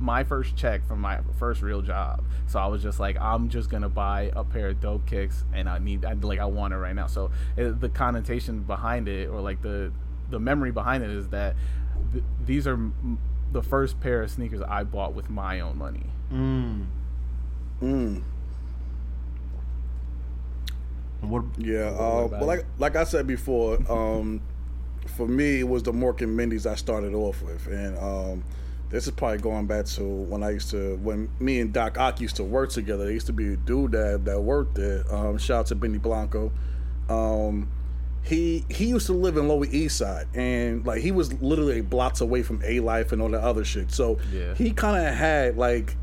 my 0.00 0.24
first 0.24 0.56
check 0.56 0.86
from 0.88 1.00
my 1.00 1.20
first 1.38 1.62
real 1.62 1.80
job. 1.82 2.24
So 2.46 2.58
I 2.58 2.66
was 2.66 2.82
just 2.82 2.98
like, 2.98 3.16
I'm 3.20 3.48
just 3.48 3.70
gonna 3.70 3.88
buy 3.88 4.32
a 4.34 4.42
pair 4.44 4.68
of 4.68 4.80
dope 4.80 5.06
kicks, 5.06 5.44
and 5.52 5.68
I 5.68 5.78
need, 5.78 6.04
I, 6.04 6.14
like, 6.14 6.38
I 6.40 6.46
want 6.46 6.74
it 6.74 6.78
right 6.78 6.94
now. 6.94 7.06
So 7.06 7.30
it, 7.56 7.80
the 7.80 7.88
connotation 7.88 8.60
behind 8.62 9.08
it, 9.08 9.28
or 9.28 9.40
like 9.40 9.62
the 9.62 9.92
the 10.30 10.40
memory 10.40 10.72
behind 10.72 11.04
it, 11.04 11.10
is 11.10 11.28
that 11.28 11.54
th- 12.12 12.24
these 12.44 12.66
are 12.66 12.72
m- 12.74 13.18
the 13.52 13.62
first 13.62 14.00
pair 14.00 14.22
of 14.22 14.30
sneakers 14.30 14.62
I 14.62 14.82
bought 14.84 15.14
with 15.14 15.30
my 15.30 15.60
own 15.60 15.78
money. 15.78 16.06
Mm. 16.32 16.86
Mm. 17.82 18.22
What? 21.20 21.44
Yeah, 21.58 21.90
What 21.92 22.00
uh, 22.00 22.24
about 22.24 22.40
but 22.40 22.46
like 22.46 22.64
like 22.78 22.96
I 22.96 23.04
said 23.04 23.26
before, 23.26 23.78
um, 23.90 24.40
for 25.06 25.26
me 25.28 25.60
it 25.60 25.68
was 25.68 25.82
the 25.82 25.92
Mork 25.92 26.20
and 26.22 26.36
Mindy's 26.36 26.66
I 26.66 26.74
started 26.74 27.14
off 27.14 27.42
with, 27.42 27.66
and 27.66 27.96
um, 27.98 28.44
this 28.90 29.06
is 29.06 29.12
probably 29.12 29.38
going 29.38 29.66
back 29.66 29.86
to 29.86 30.02
when 30.04 30.42
I 30.42 30.50
used 30.50 30.70
to 30.70 30.96
when 30.96 31.28
me 31.40 31.60
and 31.60 31.72
Doc 31.72 31.98
Ock 31.98 32.20
used 32.20 32.36
to 32.36 32.44
work 32.44 32.70
together. 32.70 33.04
There 33.04 33.12
used 33.12 33.26
to 33.26 33.32
be 33.32 33.52
a 33.54 33.56
dude 33.56 33.92
that 33.92 34.24
that 34.24 34.40
worked 34.40 34.74
there. 34.76 35.02
Um, 35.14 35.38
shout 35.38 35.60
out 35.60 35.66
to 35.66 35.74
Benny 35.74 35.98
Blanco. 35.98 36.52
Um, 37.08 37.68
he 38.22 38.64
he 38.70 38.86
used 38.86 39.06
to 39.06 39.12
live 39.12 39.36
in 39.36 39.48
Lower 39.48 39.66
East 39.66 39.98
Side, 39.98 40.26
and 40.34 40.86
like 40.86 41.02
he 41.02 41.12
was 41.12 41.32
literally 41.42 41.80
blocks 41.82 42.20
away 42.20 42.42
from 42.42 42.60
Alife 42.62 43.12
and 43.12 43.20
all 43.20 43.28
that 43.30 43.42
other 43.42 43.64
shit. 43.64 43.90
So 43.92 44.18
Yeah. 44.32 44.54
he 44.54 44.70
kind 44.72 45.06
of 45.06 45.14
had 45.14 45.56
like 45.58 45.96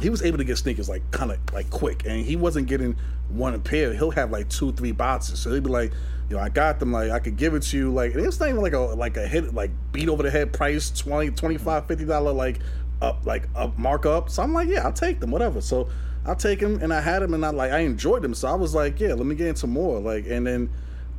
he 0.00 0.08
was 0.10 0.22
able 0.22 0.38
to 0.38 0.44
get 0.44 0.56
sneakers 0.58 0.88
like 0.88 1.08
kind 1.10 1.30
of 1.30 1.38
like 1.52 1.68
quick, 1.70 2.04
and 2.06 2.24
he 2.24 2.34
wasn't 2.36 2.66
getting 2.66 2.96
one 3.28 3.60
pair. 3.62 3.92
He'll 3.94 4.10
have 4.12 4.30
like 4.30 4.48
two, 4.48 4.72
three 4.72 4.92
boxes. 4.92 5.38
So 5.40 5.52
he'd 5.52 5.62
be 5.62 5.70
like, 5.70 5.92
"Yo, 6.28 6.38
I 6.38 6.48
got 6.48 6.78
them. 6.80 6.92
Like, 6.92 7.10
I 7.10 7.18
could 7.18 7.36
give 7.36 7.54
it 7.54 7.62
to 7.64 7.76
you. 7.76 7.92
Like, 7.92 8.14
it's 8.14 8.38
not 8.40 8.48
even 8.48 8.60
like 8.60 8.72
a 8.72 8.78
like 8.78 9.16
a 9.16 9.26
hit, 9.26 9.54
like 9.54 9.70
beat 9.92 10.08
over 10.08 10.22
the 10.22 10.30
head 10.30 10.52
price, 10.52 10.90
20 10.90 11.30
25 11.30 11.86
50 11.86 12.04
dollar 12.04 12.32
like 12.32 12.60
up 13.02 13.24
like 13.26 13.48
up 13.54 13.76
markup. 13.78 14.30
So 14.30 14.42
I'm 14.42 14.52
like, 14.52 14.68
yeah, 14.68 14.84
I'll 14.84 14.92
take 14.92 15.20
them, 15.20 15.30
whatever. 15.30 15.60
So 15.60 15.88
I'll 16.26 16.36
take 16.36 16.60
them, 16.60 16.78
and 16.82 16.92
I 16.92 17.00
had 17.00 17.20
them, 17.20 17.34
and 17.34 17.44
I 17.44 17.50
like 17.50 17.72
I 17.72 17.80
enjoyed 17.80 18.22
them. 18.22 18.34
So 18.34 18.48
I 18.48 18.54
was 18.54 18.74
like, 18.74 19.00
yeah, 19.00 19.14
let 19.14 19.26
me 19.26 19.34
get 19.34 19.46
into 19.48 19.66
more. 19.66 20.00
Like, 20.00 20.26
and 20.26 20.46
then. 20.46 20.70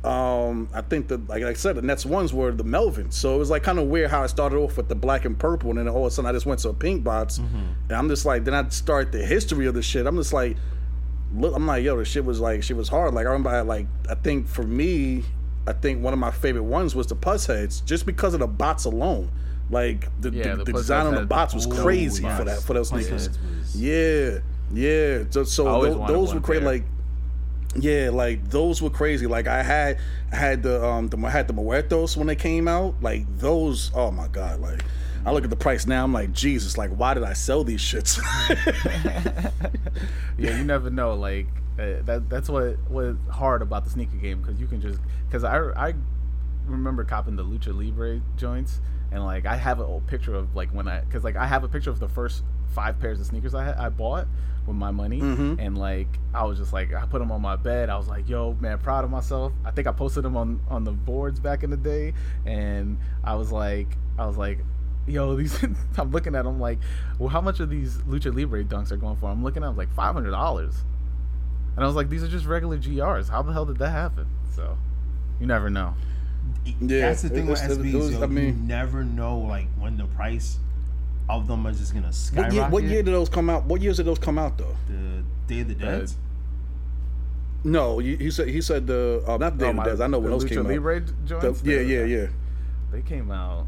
Um, 0.04 0.68
I 0.72 0.82
think 0.82 1.08
that, 1.08 1.26
like 1.28 1.42
I 1.42 1.54
said, 1.54 1.74
the 1.74 1.82
next 1.82 2.06
ones 2.06 2.32
were 2.32 2.52
the 2.52 2.62
Melvins. 2.62 3.14
So 3.14 3.34
it 3.34 3.38
was 3.38 3.50
like 3.50 3.64
kind 3.64 3.80
of 3.80 3.88
weird 3.88 4.08
how 4.08 4.22
I 4.22 4.28
started 4.28 4.56
off 4.56 4.76
with 4.76 4.88
the 4.88 4.94
black 4.94 5.24
and 5.24 5.36
purple, 5.36 5.70
and 5.70 5.80
then 5.80 5.88
all 5.88 6.02
of 6.02 6.06
a 6.06 6.10
sudden 6.12 6.28
I 6.28 6.32
just 6.32 6.46
went 6.46 6.60
to 6.60 6.68
a 6.68 6.74
pink 6.74 7.02
box, 7.02 7.38
and 7.88 7.90
I'm 7.90 8.08
just 8.08 8.24
like, 8.24 8.44
then 8.44 8.54
I 8.54 8.68
start 8.68 9.10
the 9.10 9.24
history 9.26 9.66
of 9.66 9.74
the 9.74 9.82
shit. 9.82 10.06
I'm 10.06 10.16
just 10.16 10.32
like, 10.32 10.58
look, 11.36 11.54
I'm 11.54 11.66
like, 11.66 11.84
yo, 11.84 11.96
the 11.96 12.04
shit 12.04 12.24
was 12.24 12.40
like, 12.40 12.62
shit 12.62 12.76
was 12.76 12.88
hard. 12.88 13.14
Like 13.14 13.26
I 13.26 13.30
remember, 13.30 13.50
I, 13.50 13.60
like 13.60 13.86
I 14.08 14.14
think 14.14 14.48
for 14.48 14.62
me, 14.62 15.24
I 15.66 15.72
think 15.72 16.02
one 16.02 16.12
of 16.12 16.18
my 16.18 16.30
favorite 16.30 16.62
ones 16.64 16.94
was 16.94 17.06
the 17.06 17.16
Pusheads, 17.16 17.84
just 17.84 18.06
because 18.06 18.34
of 18.34 18.40
the 18.40 18.46
bots 18.46 18.84
alone. 18.84 19.30
Like 19.70 20.08
the, 20.20 20.30
Yeah, 20.30 20.50
the, 20.52 20.56
the 20.58 20.64
the 20.64 20.72
design 20.74 21.06
on 21.06 21.14
the 21.14 21.26
bots 21.26 21.52
was 21.54 21.66
crazy 21.66 22.22
yes. 22.22 22.38
for 22.38 22.44
that 22.44 22.62
for 22.62 22.74
those 22.74 22.88
sneakers. 22.90 23.28
was- 23.30 23.76
Yeah, 23.76 24.38
yeah. 24.72 25.24
So, 25.30 25.44
so 25.44 25.66
I 25.66 25.70
always 25.70 25.92
tho- 25.92 25.98
wanted 26.00 26.14
those 26.14 26.34
were 26.34 26.40
crazy. 26.40 26.64
Like, 26.64 26.84
yeah, 27.74 28.10
like 28.10 28.48
those 28.48 28.80
were 28.80 28.90
crazy. 28.90 29.26
Like 29.26 29.46
I 29.48 29.62
had, 29.62 29.98
I 30.32 30.36
had 30.36 30.62
the 30.62 30.84
um, 30.84 31.08
the, 31.08 31.18
I 31.26 31.30
had 31.30 31.46
the 31.48 31.52
Muertos 31.52 32.16
when 32.16 32.26
they 32.26 32.36
came 32.36 32.68
out. 32.68 32.94
Like 33.02 33.26
those, 33.38 33.90
oh 33.94 34.10
my 34.10 34.28
god. 34.28 34.60
Like 34.60 34.82
I 35.26 35.32
look 35.32 35.44
at 35.44 35.50
the 35.50 35.56
price 35.56 35.86
now, 35.86 36.04
I'm 36.04 36.12
like, 36.12 36.32
Jesus. 36.32 36.78
Like 36.78 36.90
why 36.90 37.12
did 37.14 37.24
I 37.24 37.32
sell 37.34 37.64
these 37.64 37.80
shits? 37.80 38.18
yeah, 40.38 40.56
you 40.56 40.64
never 40.64 40.90
know. 40.90 41.14
Like 41.14 41.46
uh, 41.78 42.02
that. 42.04 42.28
That's 42.28 42.48
what 42.48 42.78
was 42.90 43.16
hard 43.30 43.62
about 43.62 43.84
the 43.84 43.90
sneaker 43.90 44.16
game 44.16 44.40
because 44.40 44.60
you 44.60 44.66
can 44.66 44.80
just 44.80 45.00
because 45.28 45.44
I 45.44 45.58
I 45.76 45.94
remember 46.66 47.04
copping 47.04 47.36
the 47.36 47.44
Lucha 47.44 47.76
Libre 47.76 48.20
joints 48.36 48.80
and 49.12 49.24
like 49.24 49.46
I 49.46 49.56
have 49.56 49.78
a 49.80 49.84
old 49.84 50.06
picture 50.06 50.34
of 50.34 50.54
like 50.56 50.70
when 50.70 50.88
I 50.88 51.00
because 51.00 51.24
like 51.24 51.36
I 51.36 51.46
have 51.46 51.64
a 51.64 51.68
picture 51.68 51.90
of 51.90 51.98
the 52.00 52.08
first 52.08 52.42
five 52.74 52.98
pairs 53.00 53.20
of 53.20 53.26
sneakers 53.26 53.54
I 53.54 53.64
had, 53.64 53.76
I 53.76 53.88
bought 53.88 54.26
with 54.66 54.76
my 54.76 54.90
money, 54.90 55.20
Mhm. 55.20 55.58
and 55.60 55.78
like 55.78 56.08
I 56.34 56.44
was 56.44 56.58
just 56.58 56.72
like 56.72 56.92
I 56.92 57.06
put 57.06 57.20
them 57.20 57.30
on 57.30 57.40
my 57.40 57.56
bed. 57.56 57.88
I 57.88 57.96
was 57.96 58.08
like, 58.08 58.28
"Yo, 58.28 58.56
man, 58.60 58.78
proud 58.78 59.04
of 59.04 59.10
myself." 59.10 59.52
I 59.64 59.70
think 59.70 59.86
I 59.86 59.92
posted 59.92 60.24
them 60.24 60.36
on 60.36 60.60
on 60.68 60.82
the 60.84 60.90
boards 60.92 61.38
back 61.40 61.62
in 61.62 61.70
the 61.70 61.76
day, 61.76 62.14
and 62.44 62.98
I 63.24 63.34
was 63.36 63.50
like, 63.52 63.96
I 64.18 64.26
was 64.26 64.36
like. 64.36 64.58
Yo, 65.06 65.36
these 65.36 65.62
I'm 65.98 66.10
looking 66.10 66.34
at 66.34 66.44
them 66.44 66.58
like, 66.60 66.78
well, 67.18 67.28
how 67.28 67.40
much 67.40 67.60
of 67.60 67.70
these 67.70 67.98
lucha 67.98 68.34
libre 68.36 68.64
dunks 68.64 68.90
are 68.90 68.96
going 68.96 69.16
for? 69.16 69.30
I'm 69.30 69.42
looking 69.44 69.62
at 69.62 69.66
them 69.68 69.76
like 69.76 69.92
five 69.94 70.14
hundred 70.14 70.30
dollars, 70.32 70.74
and 71.76 71.84
I 71.84 71.86
was 71.86 71.96
like, 71.96 72.08
these 72.10 72.22
are 72.24 72.28
just 72.28 72.46
regular 72.46 72.76
GRs. 72.78 73.28
How 73.28 73.42
the 73.42 73.52
hell 73.52 73.64
did 73.66 73.78
that 73.78 73.90
happen? 73.90 74.26
So, 74.54 74.76
you 75.40 75.46
never 75.46 75.70
know. 75.70 75.94
Yeah, 76.80 77.08
That's 77.08 77.22
the 77.22 77.28
thing 77.28 77.46
with 77.46 77.60
was- 77.62 77.78
it 77.78 77.80
SBs. 77.82 77.92
was- 77.94 78.12
yo, 78.12 78.18
I 78.18 78.22
you 78.22 78.28
mean- 78.28 78.66
never 78.66 79.04
know 79.04 79.38
like 79.38 79.68
when 79.78 79.96
the 79.96 80.06
price 80.06 80.58
of 81.28 81.46
them 81.48 81.66
is 81.66 81.78
just 81.78 81.92
gonna 81.92 82.06
What 82.06 82.14
skyrocket. 82.14 82.54
year, 82.54 82.68
what 82.68 82.82
year 82.84 83.02
did 83.02 83.12
those 83.14 83.28
come 83.28 83.50
out? 83.50 83.64
What 83.64 83.80
years 83.82 83.96
did 83.98 84.06
those 84.06 84.18
come 84.18 84.38
out 84.38 84.58
though? 84.58 84.76
the 84.88 85.22
Day 85.46 85.60
of 85.60 85.68
the 85.68 85.74
Dead? 85.74 86.10
No, 87.64 87.98
he, 87.98 88.16
he 88.16 88.30
said 88.30 88.48
he 88.48 88.60
said 88.60 88.86
the 88.86 89.22
uh, 89.26 89.36
not 89.36 89.58
the 89.58 89.66
Oh, 89.66 89.72
Day 89.72 89.78
of 89.78 89.84
the 89.84 89.90
Dead. 89.96 90.00
I 90.00 90.06
know 90.06 90.18
when 90.20 90.30
those 90.30 90.44
Lucha 90.44 90.48
came 90.50 90.58
out. 90.60 90.66
Libre 90.68 91.00
The- 91.00 91.12
joints. 91.26 91.62
yeah, 91.64 91.80
yeah, 91.80 92.04
yeah. 92.04 92.26
They 92.92 93.02
came 93.02 93.30
out. 93.30 93.66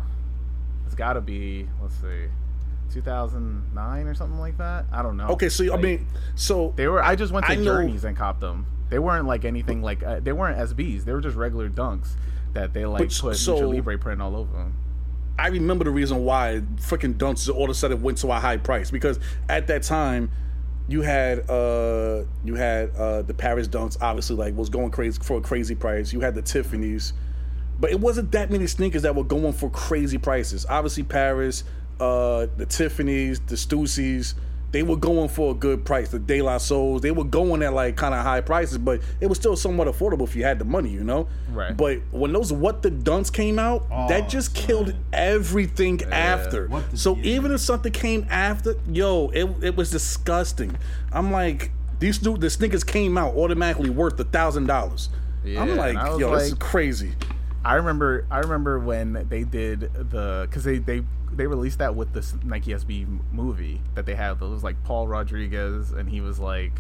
It's 0.88 0.94
got 0.94 1.12
to 1.12 1.20
be 1.20 1.68
let's 1.82 1.94
see, 1.96 2.28
2009 2.94 4.06
or 4.06 4.14
something 4.14 4.38
like 4.38 4.56
that. 4.56 4.86
I 4.90 5.02
don't 5.02 5.18
know. 5.18 5.28
Okay, 5.28 5.50
so 5.50 5.70
I 5.70 5.76
mean, 5.76 6.06
so 6.34 6.72
they 6.76 6.88
were. 6.88 7.02
I 7.02 7.14
just 7.14 7.30
went 7.30 7.44
to 7.44 7.52
I 7.52 7.56
know- 7.56 7.76
and 7.76 8.16
copped 8.16 8.40
them. 8.40 8.66
They 8.88 8.98
weren't 8.98 9.26
like 9.26 9.44
anything 9.44 9.82
like 9.82 10.02
uh, 10.02 10.20
they 10.20 10.32
weren't 10.32 10.56
SBs. 10.58 11.04
They 11.04 11.12
were 11.12 11.20
just 11.20 11.36
regular 11.36 11.68
dunks 11.68 12.12
that 12.54 12.72
they 12.72 12.86
like 12.86 13.10
put 13.10 13.12
so- 13.12 13.28
Lucha 13.28 13.74
Libre 13.74 13.98
print 13.98 14.22
all 14.22 14.34
over 14.34 14.50
them. 14.50 14.74
I 15.38 15.48
remember 15.48 15.84
the 15.84 15.90
reason 15.90 16.24
why 16.24 16.62
freaking 16.76 17.14
dunks 17.14 17.54
all 17.54 17.64
of 17.64 17.70
a 17.70 17.74
sudden 17.74 18.00
went 18.00 18.16
to 18.18 18.32
a 18.32 18.40
high 18.40 18.56
price 18.56 18.90
because 18.90 19.20
at 19.50 19.66
that 19.66 19.82
time 19.82 20.32
you 20.88 21.02
had 21.02 21.48
uh 21.50 22.24
you 22.42 22.54
had 22.54 22.96
uh 22.96 23.20
the 23.20 23.34
Paris 23.34 23.68
dunks 23.68 23.98
obviously 24.00 24.36
like 24.36 24.56
was 24.56 24.70
going 24.70 24.90
crazy 24.90 25.20
for 25.22 25.36
a 25.36 25.40
crazy 25.42 25.74
price. 25.74 26.14
You 26.14 26.20
had 26.20 26.34
the 26.34 26.40
Tiffany's, 26.40 27.12
but 27.78 27.90
it 27.90 28.00
wasn't 28.00 28.32
that 28.32 28.50
many 28.50 28.66
sneakers 28.66 29.02
that 29.02 29.14
were 29.14 29.24
going 29.24 29.52
for 29.52 29.70
crazy 29.70 30.18
prices. 30.18 30.66
Obviously 30.68 31.02
Paris, 31.04 31.64
uh 32.00 32.46
the 32.56 32.66
Tiffany's, 32.66 33.40
the 33.40 33.56
Stussies, 33.56 34.34
they 34.70 34.82
were 34.82 34.96
going 34.96 35.28
for 35.30 35.52
a 35.52 35.54
good 35.54 35.84
price. 35.86 36.10
The 36.10 36.18
De 36.18 36.42
La 36.42 36.58
Souls, 36.58 37.00
they 37.00 37.10
were 37.10 37.24
going 37.24 37.62
at 37.62 37.72
like 37.72 37.96
kind 37.96 38.14
of 38.14 38.22
high 38.22 38.42
prices, 38.42 38.76
but 38.76 39.00
it 39.20 39.26
was 39.26 39.38
still 39.38 39.56
somewhat 39.56 39.88
affordable 39.88 40.24
if 40.24 40.36
you 40.36 40.44
had 40.44 40.58
the 40.58 40.66
money, 40.66 40.90
you 40.90 41.02
know. 41.02 41.26
Right. 41.50 41.74
But 41.74 42.00
when 42.10 42.32
those 42.34 42.52
what 42.52 42.82
the 42.82 42.90
dunks 42.90 43.32
came 43.32 43.58
out, 43.58 43.86
Oh, 43.90 44.08
that 44.08 44.28
just 44.28 44.54
son. 44.54 44.66
killed 44.66 44.94
everything 45.12 46.02
after. 46.12 46.68
So 46.94 47.16
yeah. 47.16 47.36
even 47.36 47.52
if 47.52 47.60
something 47.60 47.92
came 47.92 48.26
after, 48.28 48.74
yo, 48.90 49.30
it, 49.30 49.48
it 49.62 49.76
was 49.76 49.90
disgusting. 49.90 50.76
I'm 51.12 51.32
like, 51.32 51.70
these 51.98 52.22
new 52.22 52.36
the 52.36 52.50
sneakers 52.50 52.84
came 52.84 53.16
out 53.16 53.34
automatically 53.36 53.90
worth 53.90 54.20
a 54.20 54.24
thousand 54.24 54.66
dollars. 54.66 55.08
Yeah, 55.44 55.62
I'm 55.62 55.76
like, 55.76 55.90
and 55.90 55.98
I 55.98 56.10
was 56.10 56.20
yo, 56.20 56.34
this 56.36 56.48
is 56.48 56.54
crazy. 56.54 57.12
I 57.68 57.74
remember 57.74 58.26
I 58.30 58.38
remember 58.38 58.78
when 58.78 59.26
they 59.28 59.44
did 59.44 59.80
the 60.10 60.46
because 60.48 60.64
they 60.64 60.78
they 60.78 61.02
they 61.32 61.46
released 61.46 61.78
that 61.78 61.94
with 61.94 62.12
this 62.14 62.34
Nike 62.42 62.72
SB 62.72 63.20
movie 63.32 63.82
that 63.94 64.06
they 64.06 64.14
had. 64.14 64.32
It 64.32 64.40
was 64.40 64.64
like 64.64 64.82
Paul 64.84 65.06
Rodriguez 65.08 65.92
and 65.92 66.08
he 66.08 66.20
was 66.20 66.38
like 66.38 66.72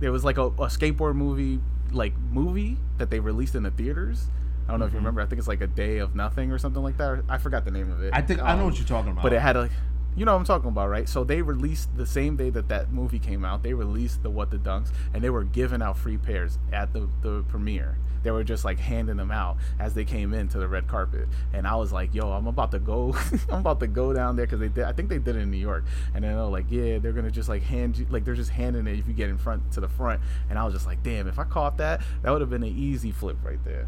there 0.00 0.12
was 0.12 0.24
like 0.24 0.36
a, 0.38 0.46
a 0.46 0.66
skateboard 0.68 1.14
movie 1.14 1.60
like 1.92 2.12
movie 2.32 2.76
that 2.98 3.10
they 3.10 3.20
released 3.20 3.54
in 3.54 3.62
the 3.62 3.70
theaters. 3.70 4.26
I 4.68 4.72
don't 4.72 4.80
know 4.80 4.86
if 4.86 4.90
Mm-hmm. 4.90 4.96
you 4.96 5.00
remember. 5.00 5.20
I 5.20 5.26
think 5.26 5.38
it's 5.38 5.46
like 5.48 5.60
a 5.60 5.66
day 5.68 5.98
of 5.98 6.16
nothing 6.16 6.50
or 6.50 6.58
something 6.58 6.82
like 6.82 6.96
that. 6.98 7.22
I 7.28 7.38
forgot 7.38 7.64
the 7.64 7.70
name 7.70 7.90
of 7.92 8.02
it. 8.02 8.10
I 8.12 8.20
think 8.20 8.42
I 8.42 8.54
know 8.56 8.62
Um, 8.62 8.66
what 8.66 8.78
you're 8.78 8.86
talking 8.88 9.12
about. 9.12 9.22
but 9.22 9.32
it 9.32 9.40
had 9.40 9.56
a 9.56 9.70
you 10.16 10.24
know 10.24 10.32
what 10.32 10.38
I'm 10.38 10.44
talking 10.46 10.70
about, 10.70 10.88
right? 10.88 11.08
So 11.08 11.24
they 11.24 11.42
released 11.42 11.94
the 11.96 12.06
same 12.06 12.36
day 12.36 12.48
that 12.50 12.68
that 12.70 12.90
movie 12.90 13.18
came 13.18 13.44
out. 13.44 13.62
They 13.62 13.74
released 13.74 14.22
the 14.22 14.30
What 14.30 14.50
the 14.50 14.56
Dunks, 14.56 14.90
and 15.14 15.22
they 15.22 15.28
were 15.30 15.44
giving 15.44 15.82
out 15.82 15.96
free 15.98 16.16
pairs 16.16 16.58
at 16.72 16.92
the 16.92 17.08
the 17.22 17.44
premiere. 17.48 17.98
They 18.26 18.32
were 18.32 18.42
just 18.42 18.64
like 18.64 18.80
handing 18.80 19.18
them 19.18 19.30
out 19.30 19.56
as 19.78 19.94
they 19.94 20.04
came 20.04 20.34
into 20.34 20.58
the 20.58 20.66
red 20.66 20.88
carpet, 20.88 21.28
and 21.52 21.64
I 21.64 21.76
was 21.76 21.92
like, 21.92 22.12
"Yo, 22.12 22.28
I'm 22.32 22.48
about 22.48 22.72
to 22.72 22.80
go. 22.80 23.14
I'm 23.52 23.60
about 23.60 23.78
to 23.78 23.86
go 23.86 24.12
down 24.12 24.34
there 24.34 24.46
because 24.46 24.58
they 24.58 24.66
did. 24.66 24.82
I 24.82 24.92
think 24.92 25.08
they 25.08 25.18
did 25.18 25.36
it 25.36 25.42
in 25.42 25.50
New 25.52 25.56
York, 25.58 25.84
and 26.12 26.24
then 26.24 26.34
they're 26.34 26.42
like, 26.46 26.66
yeah, 26.68 26.98
they're 26.98 27.12
gonna 27.12 27.30
just 27.30 27.48
like 27.48 27.62
hand 27.62 27.96
you 27.96 28.06
like 28.10 28.24
they're 28.24 28.34
just 28.34 28.50
handing 28.50 28.88
it 28.88 28.98
if 28.98 29.06
you 29.06 29.14
get 29.14 29.28
in 29.30 29.38
front 29.38 29.70
to 29.74 29.80
the 29.80 29.88
front." 29.88 30.20
And 30.50 30.58
I 30.58 30.64
was 30.64 30.74
just 30.74 30.86
like, 30.86 31.04
"Damn, 31.04 31.28
if 31.28 31.38
I 31.38 31.44
caught 31.44 31.76
that, 31.76 32.00
that 32.22 32.32
would 32.32 32.40
have 32.40 32.50
been 32.50 32.64
an 32.64 32.76
easy 32.76 33.12
flip 33.12 33.36
right 33.44 33.62
there." 33.64 33.86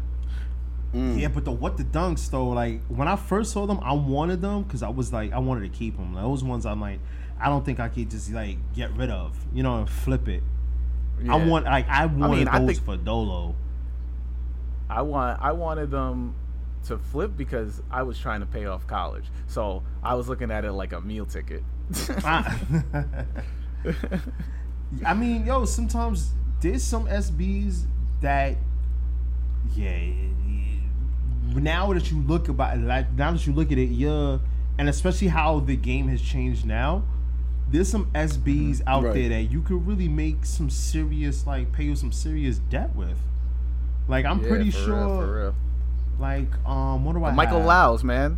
Mm. 0.93 1.19
Yeah, 1.19 1.27
but 1.27 1.43
the 1.43 1.51
what 1.51 1.75
the 1.75 1.83
dunks 1.83 2.31
though, 2.31 2.47
like 2.47 2.81
when 2.87 3.09
I 3.09 3.17
first 3.17 3.51
saw 3.51 3.65
them, 3.67 3.79
I 3.83 3.91
wanted 3.91 4.41
them 4.41 4.63
because 4.63 4.83
I 4.83 4.89
was 4.89 5.11
like, 5.11 5.33
I 5.33 5.39
wanted 5.39 5.71
to 5.71 5.77
keep 5.77 5.97
them. 5.97 6.13
Those 6.13 6.45
ones 6.45 6.65
I'm 6.65 6.79
like, 6.79 7.01
I 7.41 7.49
don't 7.49 7.65
think 7.65 7.81
I 7.81 7.89
could 7.89 8.09
just 8.09 8.31
like 8.31 8.55
get 8.73 8.95
rid 8.95 9.09
of, 9.09 9.35
you 9.53 9.63
know, 9.63 9.79
and 9.79 9.89
flip 9.89 10.29
it. 10.29 10.43
I 11.29 11.35
want 11.35 11.65
like 11.65 11.89
I 11.89 12.05
wanted 12.05 12.37
mean, 12.37 12.47
I 12.47 12.59
those 12.59 12.67
think- 12.77 12.85
for 12.85 12.95
Dolo. 12.95 13.55
I 14.89 15.01
want 15.01 15.41
I 15.41 15.51
wanted 15.51 15.91
them 15.91 16.35
to 16.85 16.97
flip 16.97 17.31
because 17.35 17.81
I 17.91 18.03
was 18.03 18.17
trying 18.17 18.39
to 18.39 18.45
pay 18.45 18.65
off 18.65 18.87
college. 18.87 19.25
So 19.47 19.83
I 20.01 20.15
was 20.15 20.29
looking 20.29 20.51
at 20.51 20.65
it 20.65 20.71
like 20.71 20.93
a 20.93 21.01
meal 21.01 21.25
ticket. 21.25 21.63
I, 22.23 22.57
ah. 23.05 23.25
I 25.05 25.13
mean, 25.13 25.45
yo, 25.45 25.65
sometimes 25.65 26.31
there's 26.61 26.83
some 26.83 27.05
SBs 27.07 27.85
that, 28.21 28.57
yeah. 29.75 30.09
Now 31.53 31.91
that 31.93 32.11
you 32.11 32.21
look 32.21 32.47
about, 32.47 32.77
like 32.79 33.11
now 33.13 33.31
that 33.31 33.45
you 33.45 33.53
look 33.53 33.71
at 33.71 33.77
it, 33.77 33.89
yeah, 33.89 34.37
and 34.77 34.89
especially 34.89 35.27
how 35.27 35.59
the 35.59 35.75
game 35.75 36.07
has 36.07 36.21
changed 36.21 36.65
now, 36.65 37.03
there's 37.69 37.89
some 37.89 38.05
SBs 38.11 38.77
mm-hmm. 38.77 38.87
out 38.87 39.03
Right. 39.03 39.13
there 39.13 39.29
that 39.29 39.51
you 39.51 39.61
could 39.61 39.85
really 39.85 40.07
make 40.07 40.45
some 40.45 40.69
serious, 40.69 41.45
like, 41.45 41.71
pay 41.71 41.85
you 41.85 41.95
some 41.95 42.11
serious 42.11 42.59
debt 42.59 42.95
with. 42.95 43.17
Like, 44.09 44.25
I'm 44.25 44.41
Yeah, 44.41 44.47
pretty 44.49 44.71
for 44.71 44.77
sure, 44.77 44.95
real, 44.97 45.21
for 45.21 45.35
real. 45.41 45.55
like, 46.19 46.47
um, 46.67 47.05
what 47.05 47.13
do 47.15 47.23
I? 47.23 47.31
Michael 47.31 47.59
have? 47.59 47.67
Laus, 47.67 48.03
man. 48.03 48.37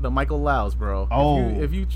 The 0.00 0.10
Michael 0.10 0.40
Laus, 0.40 0.76
bro. 0.76 1.08
Oh. 1.10 1.38
If 1.48 1.50
you 1.56 1.62
if 1.62 1.72
you 1.74 1.86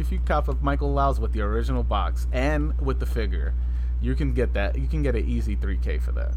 if 0.00 0.12
you 0.12 0.20
cop 0.24 0.48
a 0.48 0.54
Michael 0.62 0.92
Laus 0.94 1.18
with 1.18 1.32
the 1.32 1.40
original 1.42 1.82
box 1.82 2.26
and 2.32 2.78
with 2.80 3.00
the 3.00 3.06
figure, 3.06 3.52
you 4.00 4.14
can 4.14 4.32
get 4.32 4.54
that. 4.54 4.78
You 4.78 4.86
can 4.86 5.02
get 5.02 5.16
an 5.16 5.28
easy 5.28 5.56
3K 5.56 6.00
for 6.00 6.12
that. 6.12 6.34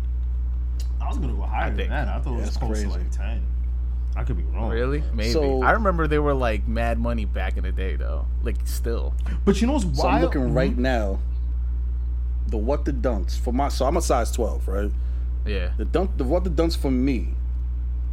I 0.99 1.07
was 1.07 1.17
gonna 1.19 1.33
go 1.33 1.41
higher 1.43 1.67
than 1.69 1.77
think. 1.77 1.89
that. 1.91 2.07
I 2.07 2.19
thought 2.19 2.33
it 2.33 2.35
was 2.37 2.43
That's 2.45 2.57
close 2.57 2.79
to 2.81 2.87
crazy. 2.87 2.99
like 2.99 3.11
ten. 3.11 3.43
I 4.15 4.23
could 4.23 4.35
be 4.35 4.43
wrong. 4.43 4.69
Really? 4.71 5.03
Maybe. 5.13 5.29
So- 5.31 5.61
I 5.61 5.71
remember 5.71 6.07
they 6.07 6.19
were 6.19 6.33
like 6.33 6.67
mad 6.67 6.97
money 6.99 7.25
back 7.25 7.55
in 7.57 7.63
the 7.63 7.71
day, 7.71 7.95
though. 7.95 8.25
Like 8.43 8.57
still. 8.65 9.13
But 9.45 9.61
you 9.61 9.67
know 9.67 9.73
what's 9.73 9.85
So 9.85 10.03
wild? 10.03 10.15
I'm 10.15 10.21
looking 10.23 10.53
right 10.55 10.73
Mhm. 10.75 10.79
now. 10.79 11.19
The 12.47 12.57
what 12.57 12.85
the 12.85 12.91
dunks 12.93 13.37
for 13.39 13.53
my 13.53 13.69
so 13.69 13.85
I'm 13.85 13.95
a 13.95 14.01
size 14.01 14.31
12, 14.31 14.67
right? 14.67 14.91
Yeah. 15.45 15.71
The 15.77 15.85
dunk 15.85 16.17
the 16.17 16.23
what 16.23 16.43
the 16.43 16.49
dunks 16.49 16.77
for 16.77 16.91
me 16.91 17.29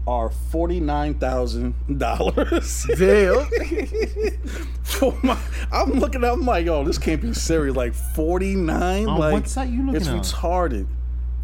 are 0.07 0.31
forty 0.31 0.81
nine 0.81 1.15
thousand 1.15 1.75
dollars. 1.99 2.87
Damn. 2.99 3.45
for 4.83 5.15
my, 5.23 5.39
I'm 5.71 5.93
looking 5.93 6.25
at. 6.25 6.33
I'm 6.33 6.45
like, 6.47 6.67
oh, 6.67 6.85
this 6.85 6.99
can't 6.99 7.21
be 7.21 7.35
serious. 7.35 7.77
Like 7.77 7.95
49. 7.95 9.07
On 9.09 9.19
like 9.19 9.33
what 9.33 9.49
site 9.49 9.69
you 9.71 9.83
looking 9.85 9.97
it's 10.01 10.09
at? 10.09 10.17
retarded. 10.23 10.87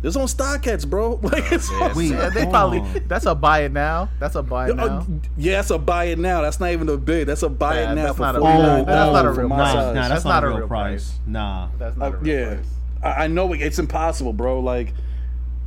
It's 0.02 0.16
on 0.16 0.26
StockX, 0.26 0.86
bro. 0.88 1.16
Like 1.22 1.50
it's 1.52 1.70
Yeah, 1.70 1.76
on 1.88 1.94
Wait, 1.96 2.10
yeah, 2.10 2.28
they 2.28 2.44
probably. 2.46 2.80
That's 3.00 3.24
a 3.26 3.34
buy 3.34 3.60
it 3.60 3.72
now. 3.72 4.10
That's 4.20 4.34
a 4.34 4.42
buy 4.42 4.68
it 4.68 4.78
Uh, 4.78 4.86
now. 5.00 5.06
yeah, 5.38 5.56
that's 5.56 5.70
a 5.70 5.78
buy 5.78 6.04
it 6.06 6.18
now. 6.18 6.42
That's 6.42 6.60
not 6.60 6.70
even 6.72 6.88
a 6.90 6.96
bid. 6.98 7.26
That's 7.28 7.42
a 7.42 7.48
buy 7.48 7.80
Yeah, 7.80 7.92
it 7.92 7.94
now 7.94 8.04
that's 8.04 8.16
for 8.16 8.22
not 8.22 8.36
a- 8.36 8.40
forty 8.40 8.58
nine 8.58 8.80
Oh, 8.82 8.84
That's 8.84 9.12
not 9.12 9.24
a 9.26 9.30
real 9.30 9.48
Nah, 9.48 9.56
price. 9.56 9.72
size. 9.72 9.94
nah, 9.94 9.94
that's, 9.94 10.08
That's 10.10 10.24
not, 10.26 10.30
not 10.30 10.44
a 10.44 10.46
a 10.46 10.48
real 10.50 10.58
real 10.60 10.68
price. 10.68 11.04
price. 11.10 11.18
Nah. 11.26 11.68
That's 11.78 11.96
not 11.96 12.04
Uh, 12.12 12.16
a 12.16 12.18
real 12.20 12.34
yeah, 12.38 12.54
price. 12.54 12.66
I, 13.02 13.24
I 13.24 13.26
know 13.28 13.52
it- 13.54 13.62
it's 13.62 13.78
impossible, 13.78 14.32
bro. 14.34 14.60
Like, 14.60 14.92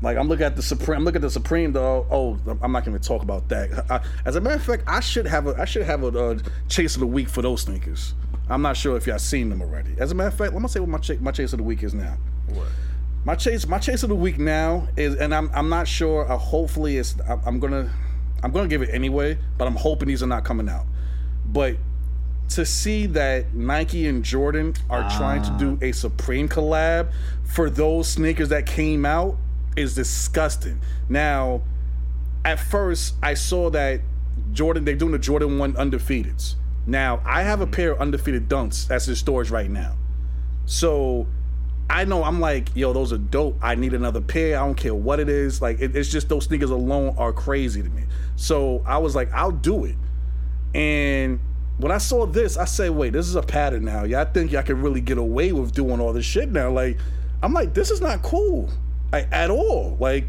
like 0.02 0.18
I'm 0.18 0.28
looking 0.28 0.46
at 0.46 0.56
the 0.56 0.62
Supreme. 0.62 1.00
I'm 1.00 1.06
looking 1.06 1.20
at 1.20 1.24
the 1.24 1.30
Supreme. 1.30 1.74
Though, 1.74 2.06
oh, 2.12 2.38
I'm 2.62 2.72
not 2.72 2.86
going 2.86 2.98
to 2.98 3.04
talk 3.04 3.24
about 3.24 3.50
that. 3.50 3.86
I, 3.90 4.02
as 4.26 4.36
a 4.36 4.42
matter 4.42 4.56
of 4.56 4.64
fact, 4.64 4.84
I 4.88 5.00
should 5.00 5.26
have 5.26 5.48
a 5.48 5.60
I 5.60 5.66
should 5.66 5.84
have 5.84 6.04
a 6.04 6.08
uh, 6.08 6.40
chase 6.70 6.96
of 6.96 7.00
the 7.00 7.08
week 7.08 7.30
for 7.30 7.42
those 7.42 7.62
sneakers. 7.62 8.14
I'm 8.50 8.62
not 8.62 8.78
sure 8.78 8.96
if 8.96 9.08
y'all 9.08 9.20
seen 9.20 9.50
them 9.50 9.62
already. 9.62 9.96
As 9.98 10.12
a 10.12 10.16
matter 10.16 10.30
of 10.30 10.36
fact, 10.36 10.54
let 10.54 10.62
me 10.62 10.68
say 10.68 10.80
what 10.80 10.90
my 10.90 11.00
ch- 11.00 11.20
my 11.20 11.32
chase 11.32 11.52
of 11.54 11.58
the 11.58 11.64
week 11.64 11.84
is 11.84 11.94
now. 11.94 12.18
What? 12.48 12.68
My 13.26 13.36
chase, 13.36 13.68
my 13.68 13.80
chase 13.80 14.04
of 14.04 14.10
the 14.10 14.16
week 14.16 14.38
now 14.38 14.88
is, 14.96 15.16
and 15.16 15.34
I'm 15.34 15.50
I'm 15.54 15.70
not 15.70 15.88
sure. 15.88 16.32
Uh, 16.32 16.38
hopefully, 16.38 16.98
it's 16.98 17.16
I'm, 17.28 17.42
I'm 17.46 17.60
gonna 17.60 17.92
I'm 18.44 18.52
gonna 18.52 18.68
give 18.68 18.84
it 18.84 18.90
anyway, 18.94 19.38
but 19.58 19.68
I'm 19.68 19.76
hoping 19.76 20.08
these 20.08 20.22
are 20.22 20.28
not 20.28 20.46
coming 20.46 20.70
out. 20.70 20.86
But 21.46 21.78
to 22.50 22.66
see 22.66 23.08
that 23.08 23.54
Nike 23.54 24.08
and 24.08 24.24
Jordan 24.24 24.76
are 24.90 25.10
trying 25.18 25.42
to 25.44 25.52
do 25.58 25.78
a 25.82 25.92
Supreme 25.92 26.48
collab 26.48 27.12
for 27.44 27.70
those 27.70 28.08
sneakers 28.08 28.50
that 28.50 28.66
came 28.66 29.06
out 29.06 29.38
is 29.78 29.96
disgusting. 29.96 30.82
Now, 31.08 31.62
at 32.44 32.60
first, 32.60 33.16
I 33.22 33.34
saw 33.36 33.70
that 33.72 34.02
Jordan 34.52 34.86
they're 34.86 34.96
doing 34.96 35.12
the 35.12 35.20
Jordan 35.20 35.58
One 35.58 35.74
undefeateds. 35.74 36.56
Now, 36.86 37.22
I 37.26 37.44
have 37.44 37.62
a 37.62 37.68
mm. 37.68 37.72
pair 37.72 37.92
of 37.92 38.00
undefeated 38.00 38.48
dunks 38.48 38.88
that's 38.88 39.08
in 39.08 39.16
storage 39.16 39.50
right 39.50 39.70
now. 39.70 39.96
So 40.66 41.28
I 41.90 42.06
know 42.06 42.24
I'm 42.24 42.40
like, 42.40 42.70
yo, 42.76 42.94
those 42.94 43.14
are 43.14 43.18
dope. 43.18 43.58
I 43.62 43.76
need 43.76 43.94
another 43.94 44.22
pair. 44.22 44.60
I 44.60 44.66
don't 44.66 44.76
care 44.76 44.96
what 44.96 45.20
it 45.20 45.30
is. 45.30 45.62
Like, 45.62 45.80
it, 45.80 45.96
it's 45.96 46.10
just 46.10 46.30
those 46.30 46.46
sneakers 46.46 46.72
alone 46.72 47.16
are 47.18 47.32
crazy 47.32 47.82
to 47.82 47.90
me. 47.90 48.04
So 48.36 48.84
I 48.86 48.98
was 48.98 49.16
like, 49.16 49.32
I'll 49.34 49.52
do 49.52 49.86
it. 49.86 49.96
And 50.74 51.40
when 51.78 51.92
I 51.92 51.98
saw 51.98 52.26
this, 52.26 52.58
I 52.58 52.66
say, 52.66 52.90
wait, 52.90 53.14
this 53.14 53.28
is 53.28 53.36
a 53.36 53.42
pattern 53.42 53.86
now. 53.86 54.04
Y'all 54.04 54.26
think 54.26 54.52
y'all 54.52 54.64
can 54.64 54.82
really 54.82 55.02
get 55.02 55.18
away 55.18 55.52
with 55.52 55.74
doing 55.74 56.00
all 56.00 56.12
this 56.12 56.26
shit 56.26 56.50
now? 56.50 56.70
Like, 56.70 56.98
I'm 57.42 57.54
like, 57.54 57.74
this 57.74 57.92
is 57.92 58.02
not 58.02 58.22
cool, 58.24 58.70
like 59.12 59.28
at 59.32 59.50
all. 59.50 59.98
Like, 60.00 60.26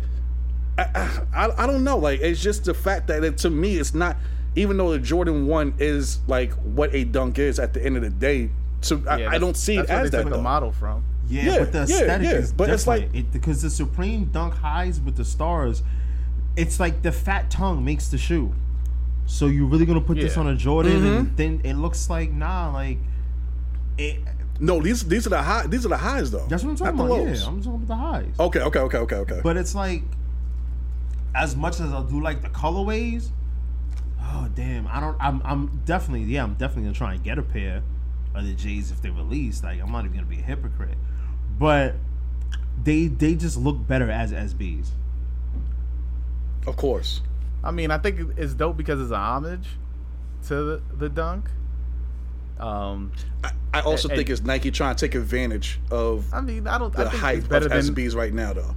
I, 0.76 1.20
I, 1.34 1.64
I 1.64 1.66
don't 1.66 1.84
know. 1.84 1.96
Like, 1.98 2.20
it's 2.20 2.42
just 2.42 2.64
the 2.64 2.74
fact 2.74 3.08
that 3.08 3.24
it, 3.24 3.38
to 3.38 3.50
me, 3.50 3.76
it's 3.78 3.94
not. 3.94 4.16
Even 4.56 4.76
though 4.76 4.90
the 4.90 4.98
Jordan 4.98 5.46
One 5.46 5.74
is 5.78 6.18
like 6.26 6.52
what 6.52 6.92
a 6.94 7.04
dunk 7.04 7.38
is 7.38 7.58
at 7.60 7.74
the 7.74 7.84
end 7.84 7.96
of 7.96 8.02
the 8.02 8.10
day, 8.10 8.50
so 8.80 9.00
I, 9.08 9.18
Yeah, 9.18 9.30
I 9.30 9.38
don't 9.38 9.56
see 9.56 9.74
it 9.74 9.86
that's 9.86 9.90
where 9.90 10.00
as 10.00 10.10
they 10.10 10.16
that. 10.18 10.22
took 10.24 10.32
the 10.32 10.42
model 10.42 10.72
from. 10.72 11.04
Yeah, 11.28 11.42
Yeah, 11.44 11.58
but 11.60 11.72
the 11.72 11.78
yeah, 11.78 11.84
aesthetic 12.00 12.24
yeah, 12.26 12.32
is 12.36 12.52
but 12.52 12.70
it's 12.70 12.84
different. 12.84 13.12
like- 13.14 13.20
it, 13.20 13.32
because 13.32 13.62
the 13.62 13.70
Supreme 13.70 14.24
Dunk 14.26 14.54
highs 14.54 15.00
with 15.00 15.16
the 15.16 15.24
stars, 15.24 15.82
it's 16.56 16.80
like 16.80 17.02
the 17.02 17.12
fat 17.12 17.50
tongue 17.50 17.84
makes 17.84 18.08
the 18.08 18.18
shoe. 18.18 18.52
So 19.26 19.46
you're 19.46 19.66
really 19.66 19.84
gonna 19.84 20.00
put 20.00 20.16
this 20.16 20.36
on 20.38 20.48
a 20.48 20.56
Jordan, 20.56 20.92
Mm-hmm. 21.02 21.06
and 21.18 21.36
then 21.36 21.60
it 21.62 21.74
looks 21.74 22.08
like 22.10 22.32
nah, 22.32 22.72
like 22.72 22.98
it. 23.98 24.20
No, 24.60 24.80
these 24.82 25.04
these 25.06 25.26
are 25.26 25.30
the 25.30 25.42
high. 25.42 25.66
These 25.66 25.86
are 25.86 25.90
the 25.90 25.96
highs 25.96 26.30
though. 26.30 26.46
That's 26.48 26.64
what 26.64 26.70
I'm 26.70 26.76
talking 26.76 26.96
not 26.96 27.06
the 27.06 27.12
about. 27.14 27.26
lows. 27.26 27.40
Yeah, 27.42 27.48
I'm 27.48 27.62
talking 27.62 27.74
about 27.82 27.88
the 27.88 27.94
highs. 27.96 28.40
Okay, 28.40 28.60
okay, 28.60 28.78
okay, 28.80 28.98
okay, 28.98 29.16
okay. 29.16 29.40
But 29.42 29.56
it's 29.56 29.74
like, 29.74 30.02
as 31.34 31.54
much 31.56 31.80
as 31.80 31.92
I 31.92 32.02
do 32.02 32.20
like 32.20 32.42
the 32.42 32.48
colorways, 32.48 33.28
oh 34.20 34.48
damn, 34.54 34.86
I 34.88 34.98
don't. 35.00 35.16
I'm, 35.20 35.40
I'm 35.44 35.82
definitely, 35.84 36.24
yeah, 36.26 36.42
I'm 36.42 36.54
definitely 36.54 36.84
gonna 36.84 36.94
try 36.94 37.14
and 37.14 37.22
get 37.22 37.38
a 37.38 37.42
pair 37.42 37.82
of 38.34 38.44
the 38.44 38.52
J's 38.54 38.90
if 38.90 39.00
they 39.00 39.10
release. 39.10 39.62
Like, 39.62 39.80
I'm 39.80 39.92
not 39.92 40.04
even 40.04 40.16
gonna 40.16 40.26
be 40.26 40.38
a 40.40 40.42
hypocrite, 40.42 40.98
but 41.58 41.94
they 42.82 43.06
they 43.06 43.36
just 43.36 43.56
look 43.56 43.86
better 43.86 44.10
as 44.10 44.32
SBs. 44.32 44.88
of 46.66 46.76
course. 46.76 47.22
I 47.62 47.70
mean, 47.70 47.90
I 47.90 47.98
think 47.98 48.32
it's 48.36 48.54
dope 48.54 48.76
because 48.76 49.00
it's 49.00 49.10
a 49.10 49.16
homage 49.16 49.66
to 50.46 50.54
the, 50.54 50.82
the 50.96 51.08
dunk. 51.08 51.48
Um, 52.58 53.12
I, 53.44 53.50
I 53.74 53.80
also 53.80 54.08
And- 54.08 54.16
think 54.16 54.30
it's 54.30 54.42
Nike 54.42 54.70
trying 54.70 54.94
to 54.96 55.06
take 55.06 55.14
advantage 55.14 55.80
of 55.90 56.32
I 56.32 56.40
mean, 56.40 56.66
I 56.66 56.78
don't. 56.78 56.92
the 56.92 57.06
I 57.06 57.10
think 57.10 57.22
hype 57.22 57.36
it's 57.36 57.44
of 57.44 57.50
better 57.50 57.68
than, 57.68 57.82
SBs 57.94 58.14
right 58.16 58.32
now, 58.32 58.52
though. 58.52 58.74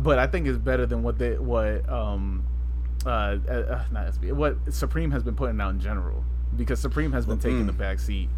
but 0.00 0.18
I 0.18 0.26
think 0.26 0.46
it's 0.46 0.58
better 0.58 0.86
than 0.86 1.02
what 1.02 1.18
they 1.18 1.38
what 1.38 1.88
um 1.88 2.44
uh, 3.06 3.08
uh 3.08 3.52
uh, 3.52 3.84
not 3.92 4.06
SB 4.12 4.32
what 4.32 4.56
Supreme 4.72 5.10
has 5.10 5.22
been 5.22 5.34
putting 5.36 5.60
out 5.60 5.70
in 5.70 5.80
general 5.80 6.24
because 6.56 6.80
Supreme 6.80 7.12
has 7.12 7.26
been 7.26 7.38
taking 7.38 7.66
the 7.66 7.72
back 7.72 7.98
seat. 7.98 8.28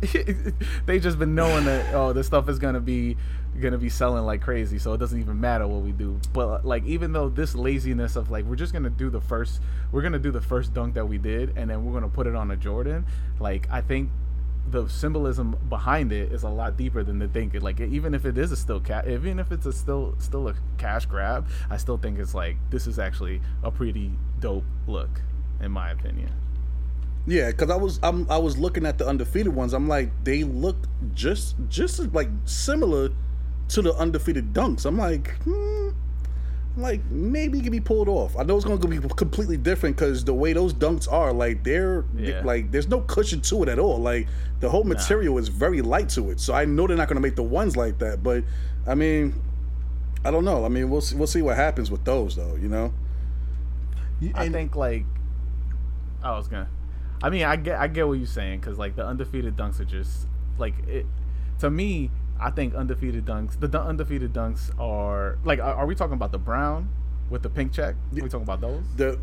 they 0.86 0.98
just 0.98 1.18
been 1.18 1.34
knowing 1.34 1.64
that 1.66 1.94
oh 1.94 2.12
this 2.12 2.26
stuff 2.26 2.48
is 2.48 2.58
gonna 2.58 2.80
be 2.80 3.16
gonna 3.60 3.78
be 3.78 3.88
selling 3.88 4.24
like 4.24 4.40
crazy 4.40 4.78
so 4.78 4.92
it 4.92 4.98
doesn't 4.98 5.18
even 5.18 5.40
matter 5.40 5.66
what 5.66 5.82
we 5.82 5.92
do. 5.92 6.20
But 6.32 6.48
uh, 6.48 6.60
like 6.62 6.84
even 6.84 7.12
though 7.12 7.28
this 7.28 7.54
laziness 7.54 8.16
of 8.16 8.30
like 8.30 8.44
we're 8.44 8.56
just 8.56 8.72
gonna 8.72 8.90
do 8.90 9.10
the 9.10 9.20
first 9.20 9.60
we're 9.92 10.02
gonna 10.02 10.18
do 10.18 10.30
the 10.30 10.40
first 10.40 10.72
dunk 10.74 10.94
that 10.94 11.06
we 11.06 11.18
did 11.18 11.56
and 11.56 11.70
then 11.70 11.84
we're 11.84 11.92
gonna 11.92 12.08
put 12.08 12.26
it 12.26 12.34
on 12.34 12.50
a 12.50 12.56
jordan 12.56 13.04
like 13.38 13.68
i 13.70 13.80
think 13.80 14.10
the 14.70 14.86
symbolism 14.88 15.56
behind 15.68 16.12
it 16.12 16.30
is 16.30 16.42
a 16.42 16.48
lot 16.48 16.76
deeper 16.76 17.02
than 17.02 17.18
they 17.18 17.26
think 17.26 17.54
it 17.54 17.62
like 17.62 17.80
even 17.80 18.14
if 18.14 18.24
it 18.24 18.38
is 18.38 18.52
a 18.52 18.56
still 18.56 18.78
cat 18.78 19.08
even 19.08 19.38
if 19.38 19.50
it's 19.50 19.66
a 19.66 19.72
still 19.72 20.14
still 20.18 20.48
a 20.48 20.54
cash 20.78 21.06
grab 21.06 21.48
i 21.70 21.76
still 21.76 21.96
think 21.96 22.18
it's 22.18 22.34
like 22.34 22.56
this 22.70 22.86
is 22.86 22.98
actually 22.98 23.40
a 23.64 23.70
pretty 23.70 24.12
dope 24.38 24.64
look 24.86 25.22
in 25.60 25.70
my 25.72 25.90
opinion. 25.90 26.30
Yeah, 27.26 27.50
because 27.50 27.70
I 27.70 27.76
was 27.76 28.00
I'm, 28.02 28.28
I 28.30 28.38
was 28.38 28.56
looking 28.58 28.86
at 28.86 28.98
the 28.98 29.06
undefeated 29.06 29.54
ones. 29.54 29.74
I'm 29.74 29.88
like, 29.88 30.24
they 30.24 30.42
look 30.42 30.76
just 31.14 31.54
just 31.68 32.12
like 32.14 32.28
similar 32.44 33.10
to 33.70 33.82
the 33.82 33.94
undefeated 33.94 34.52
dunks. 34.52 34.84
I'm 34.86 34.96
like, 34.98 35.32
hmm, 35.42 35.88
I'm 36.76 36.82
like 36.82 37.04
maybe 37.10 37.58
it 37.58 37.62
can 37.62 37.72
be 37.72 37.80
pulled 37.80 38.08
off. 38.08 38.36
I 38.36 38.42
know 38.44 38.56
it's 38.56 38.64
going 38.64 38.80
to 38.80 38.88
be 38.88 38.98
completely 39.16 39.56
different 39.56 39.96
because 39.96 40.24
the 40.24 40.34
way 40.34 40.52
those 40.52 40.72
dunks 40.74 41.10
are, 41.10 41.32
like 41.32 41.64
they're 41.64 42.04
Yeah. 42.16 42.42
like 42.44 42.70
there's 42.70 42.88
no 42.88 43.00
cushion 43.02 43.40
to 43.42 43.62
it 43.64 43.68
at 43.68 43.78
all. 43.78 43.98
Like 43.98 44.28
the 44.60 44.68
whole 44.68 44.84
material 44.84 45.38
is 45.38 45.48
very 45.48 45.82
light 45.82 46.08
to 46.10 46.30
it. 46.30 46.40
So 46.40 46.54
I 46.54 46.64
know 46.64 46.86
they're 46.86 46.96
not 46.96 47.08
going 47.08 47.16
to 47.16 47.22
make 47.22 47.36
the 47.36 47.42
ones 47.42 47.76
like 47.76 47.98
that. 47.98 48.22
But 48.22 48.44
I 48.86 48.94
mean, 48.94 49.34
I 50.24 50.30
don't 50.30 50.44
know. 50.44 50.64
I 50.64 50.68
mean, 50.68 50.90
we'll 50.90 51.00
see, 51.00 51.16
we'll 51.16 51.26
see 51.26 51.42
what 51.42 51.56
happens 51.56 51.90
with 51.90 52.04
those 52.04 52.36
though. 52.36 52.56
You 52.56 52.68
know. 52.68 52.92
I 54.34 54.44
And- 54.44 54.52
think 54.54 54.76
like 54.76 55.06
I 56.22 56.36
was 56.36 56.48
gonna. 56.48 56.68
I 57.22 57.30
mean, 57.30 57.44
I 57.44 57.56
get 57.56 57.78
I 57.78 57.86
get 57.88 58.06
what 58.06 58.14
you're 58.18 58.26
saying 58.26 58.60
because 58.60 58.78
like 58.78 58.96
the 58.96 59.06
undefeated 59.06 59.56
dunks 59.56 59.80
are 59.80 59.84
just 59.84 60.26
like 60.58 60.74
it. 60.86 61.06
To 61.60 61.70
me, 61.70 62.10
I 62.40 62.50
think 62.50 62.74
undefeated 62.74 63.24
dunks. 63.26 63.58
The 63.60 63.80
undefeated 63.80 64.32
dunks 64.32 64.70
are 64.80 65.38
like. 65.44 65.58
Are, 65.60 65.74
are 65.74 65.86
we 65.86 65.94
talking 65.94 66.14
about 66.14 66.32
the 66.32 66.38
brown 66.38 66.88
with 67.28 67.42
the 67.42 67.50
pink 67.50 67.72
check? 67.72 67.94
Are 67.94 68.14
we 68.14 68.22
talking 68.22 68.42
about 68.42 68.60
those? 68.60 68.82
The 68.96 69.18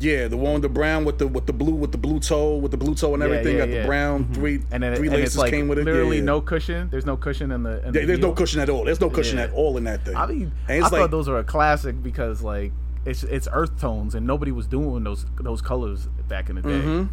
yeah, 0.00 0.28
the 0.28 0.36
one 0.36 0.52
with 0.52 0.62
the 0.62 0.68
brown 0.68 1.06
with 1.06 1.16
the 1.18 1.26
with 1.26 1.46
the 1.46 1.52
blue 1.54 1.74
with 1.74 1.92
the 1.92 1.98
blue 1.98 2.20
toe 2.20 2.56
with 2.58 2.70
the 2.72 2.76
blue 2.76 2.94
toe 2.94 3.14
and 3.14 3.22
Yeah, 3.22 3.28
everything. 3.30 3.54
yeah, 3.56 3.64
got 3.64 3.70
the 3.70 3.76
yeah. 3.76 3.86
brown 3.86 4.30
three 4.34 4.62
And 4.70 4.82
then 4.82 4.92
it- 4.92 4.96
three 4.96 5.08
and 5.08 5.16
laces 5.16 5.38
like 5.38 5.50
came 5.50 5.66
with 5.66 5.78
it. 5.78 5.86
literally 5.86 6.18
yeah. 6.18 6.24
no 6.24 6.42
cushion. 6.42 6.90
There's 6.90 7.06
no 7.06 7.16
cushion 7.16 7.50
in 7.52 7.62
the. 7.62 7.78
In 7.86 7.94
Yeah, 7.94 8.00
the 8.02 8.06
there's 8.06 8.18
no 8.18 8.32
cushion 8.32 8.60
at 8.60 8.68
all. 8.68 8.84
There's 8.84 9.00
no 9.00 9.08
cushion 9.08 9.38
Yeah. 9.38 9.44
at 9.44 9.52
all 9.54 9.78
in 9.78 9.84
that 9.84 10.04
thing. 10.04 10.14
I 10.16 10.26
mean, 10.26 10.52
I 10.68 10.74
it's 10.74 10.88
thought 10.90 11.10
those 11.10 11.26
were 11.28 11.38
a 11.38 11.44
classic 11.44 12.02
because 12.02 12.42
like 12.42 12.72
it's 13.06 13.22
it's 13.24 13.48
earth 13.50 13.80
tones 13.80 14.14
and 14.14 14.26
nobody 14.26 14.52
was 14.52 14.66
doing 14.66 15.04
those 15.04 15.24
those 15.40 15.62
colors 15.62 16.06
back 16.28 16.50
in 16.50 16.56
the 16.56 16.62
day. 16.62 17.08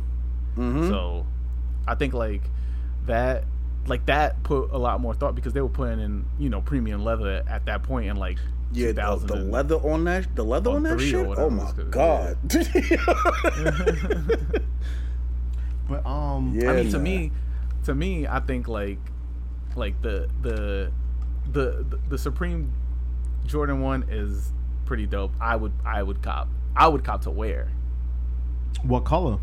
Mm-hmm. 0.58 0.90
So 0.90 1.26
I 1.88 1.96
think 1.96 2.14
like 2.14 2.42
that 3.06 3.46
like 3.88 4.06
that 4.08 4.42
put 4.44 4.72
a 4.72 4.78
lot 4.78 5.00
more 5.00 5.14
thought 5.14 5.36
because 5.36 5.54
they 5.54 5.62
were 5.62 5.70
putting 5.70 6.00
in 6.00 6.26
you 6.40 6.50
know 6.50 6.62
premium 6.62 7.04
leather 7.04 7.44
at 7.48 7.66
that 7.66 7.84
point 7.84 8.08
in 8.08 8.18
like 8.18 8.40
yeah, 8.72 8.92
the, 8.92 9.22
the 9.26 9.36
leather 9.36 9.76
on 9.76 10.06
that, 10.06 10.36
the 10.36 10.44
leather 10.44 10.72
or 10.72 10.78
on 10.78 10.84
that 10.84 10.98
three 10.98 11.12
shit. 11.12 11.26
Oh 11.26 11.50
my 11.50 11.64
it's 11.64 11.74
called, 11.74 11.92
god. 11.92 12.38
but 15.88 16.06
um, 16.06 16.54
Yeah. 16.56 16.72
I 16.72 16.76
mean 16.76 16.92
to 16.92 16.98
nah. 16.98 17.04
me 17.04 17.32
to 17.84 17.96
me 17.96 18.28
I 18.28 18.40
think 18.40 18.68
like 18.68 19.00
like 19.76 20.02
the 20.02 20.30
the 20.42 20.92
the 21.52 21.86
the, 21.90 22.00
the 22.10 22.18
Supreme 22.18 22.72
Jordan 23.46 23.82
1 23.82 24.06
is 24.10 24.52
pretty 24.86 25.06
dope. 25.06 25.32
I 25.40 25.56
would 25.56 25.74
I 25.86 26.02
would 26.02 26.22
cop. 26.22 26.48
I 26.76 26.88
would 26.88 27.04
cop 27.04 27.22
to 27.22 27.32
wear. 27.32 27.70
what 28.84 29.06
color? 29.06 29.40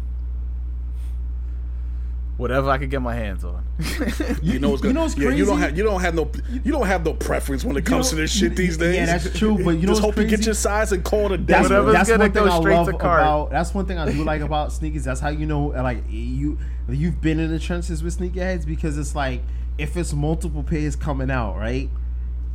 Whatever 2.43 2.71
I 2.71 2.79
could 2.79 2.91
get 2.91 3.01
my 3.01 3.15
hands 3.15 3.45
on. 3.45 3.65
You 4.43 4.59
know 4.59 4.71
what's 4.71 4.83
you 4.83 4.89
good. 4.89 4.95
know 4.95 5.03
what's 5.03 5.17
yeah, 5.17 5.31
you 5.31 5.45
don't 5.45 5.59
have 5.59 5.77
you 5.79 5.85
don't 5.85 6.01
have 6.01 6.15
no 6.15 6.31
you 6.65 6.73
don't 6.73 6.87
have 6.87 7.05
no 7.05 7.15
preference 7.15 7.65
when 7.65 7.77
it 7.77 7.87
comes 7.87 8.11
to 8.11 8.17
know- 8.17 8.23
this 8.23 8.33
shit 8.33 8.57
these 8.57 8.77
days. 8.77 8.97
Yeah, 8.97 9.07
that's 9.07 9.39
true. 9.39 9.57
But 9.63 9.77
you 9.77 9.83
know 9.83 9.93
just 9.93 10.03
what's 10.03 10.17
hope 10.17 10.23
you 10.23 10.29
get 10.29 10.45
your 10.45 10.55
size 10.55 10.93
and 10.93 11.05
call 11.05 11.27
it 11.27 11.33
a 11.33 11.39
day. 11.39 11.53
That's, 11.55 11.69
Whatever's 11.71 11.95
that's 11.95 12.09
gonna 12.11 12.25
one 12.25 12.33
thing 12.33 12.45
go 12.45 12.51
I 12.51 12.61
straight 12.61 12.75
love 12.75 12.87
to 12.87 12.93
cart. 12.99 13.21
about. 13.21 13.51
That's 13.51 13.73
one 13.75 13.87
thing 13.87 13.99
I 13.99 14.11
do 14.11 14.25
like 14.25 14.41
about 14.43 14.73
sneakers. 14.73 15.05
That's 15.05 15.21
how 15.21 15.29
you 15.31 15.47
know, 15.47 15.67
like 15.67 16.03
you, 16.11 16.59
you've 16.89 17.21
been 17.21 17.39
in 17.39 17.51
the 17.51 17.59
trenches 17.59 18.03
with 18.03 18.19
sneakerheads 18.19 18.67
because 18.67 18.99
it's 18.99 19.15
like 19.15 19.41
if 19.79 19.97
it's 19.97 20.13
multiple 20.13 20.63
pairs 20.63 20.97
coming 20.97 21.31
out, 21.31 21.57
right, 21.57 21.89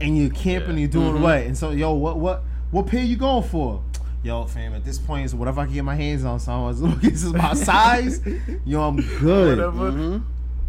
and 0.02 0.17
you're 0.17 0.30
camping, 0.30 0.73
Yeah. 0.76 0.82
you're 0.82 0.89
doing 0.89 1.13
mm-hmm. 1.13 1.23
what, 1.23 1.43
and 1.43 1.58
so 1.58 1.71
yo, 1.71 1.93
what, 1.93 2.17
what, 2.17 2.43
what 2.71 2.88
pair 2.88 3.04
you 3.04 3.15
going 3.17 3.43
for? 3.43 3.82
Yo, 4.23 4.45
fam, 4.45 4.73
at 4.73 4.84
this 4.84 4.97
point, 4.97 5.25
it's 5.25 5.34
whatever 5.34 5.62
I 5.62 5.65
can 5.65 5.73
get 5.73 5.84
my 5.86 5.95
hands 5.95 6.25
on. 6.25 6.39
So 6.39 6.67
as 6.67 6.82
long 6.82 6.93
as 6.97 7.01
this 7.01 7.23
is 7.23 7.34
my 7.34 7.53
size, 7.53 8.21
yo, 8.65 8.82
I'm 8.82 8.97
good. 9.19 9.58
whatever 9.58 9.91
Mm-hmm. 9.91 10.17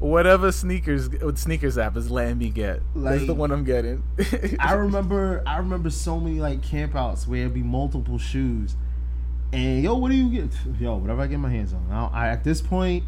whatever 0.06 0.52
sneakers 0.52 1.08
sneakers 1.34 1.76
app 1.78 1.96
is 1.96 2.10
letting 2.10 2.38
me 2.38 2.50
get. 2.50 2.80
That's 2.94 3.26
the 3.26 3.34
one 3.34 3.50
I'm 3.50 3.64
getting. 3.64 4.02
I 4.60 4.74
remember 4.74 5.42
I 5.46 5.56
remember 5.58 5.90
so 5.90 6.20
many 6.20 6.38
like 6.40 6.60
campouts 6.60 7.26
where 7.26 7.40
it'd 7.40 7.54
be 7.54 7.62
multiple 7.62 8.18
shoes. 8.18 8.76
And 9.52 9.82
yo, 9.82 9.96
what 9.96 10.10
do 10.10 10.16
you 10.16 10.30
get? 10.42 10.52
Yo, 10.80 10.96
whatever 10.96 11.22
I 11.22 11.26
get 11.26 11.38
my 11.40 11.48
hands 11.50 11.72
on. 11.72 11.88
Now, 11.88 12.10
I, 12.12 12.28
at 12.28 12.44
this 12.44 12.60
point, 12.60 13.02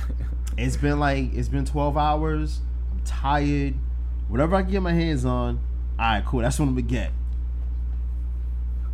it's 0.58 0.76
been 0.76 1.00
like 1.00 1.32
it's 1.34 1.48
been 1.48 1.64
twelve 1.64 1.96
hours. 1.96 2.60
I'm 2.92 3.00
tired. 3.04 3.74
Whatever 4.28 4.56
I 4.56 4.62
can 4.62 4.70
get 4.70 4.82
my 4.82 4.92
hands 4.92 5.24
on, 5.24 5.58
all 5.98 6.04
right, 6.04 6.22
cool. 6.26 6.40
That's 6.40 6.58
what 6.58 6.66
I'm 6.66 6.72
gonna 6.74 6.82
get. 6.82 7.10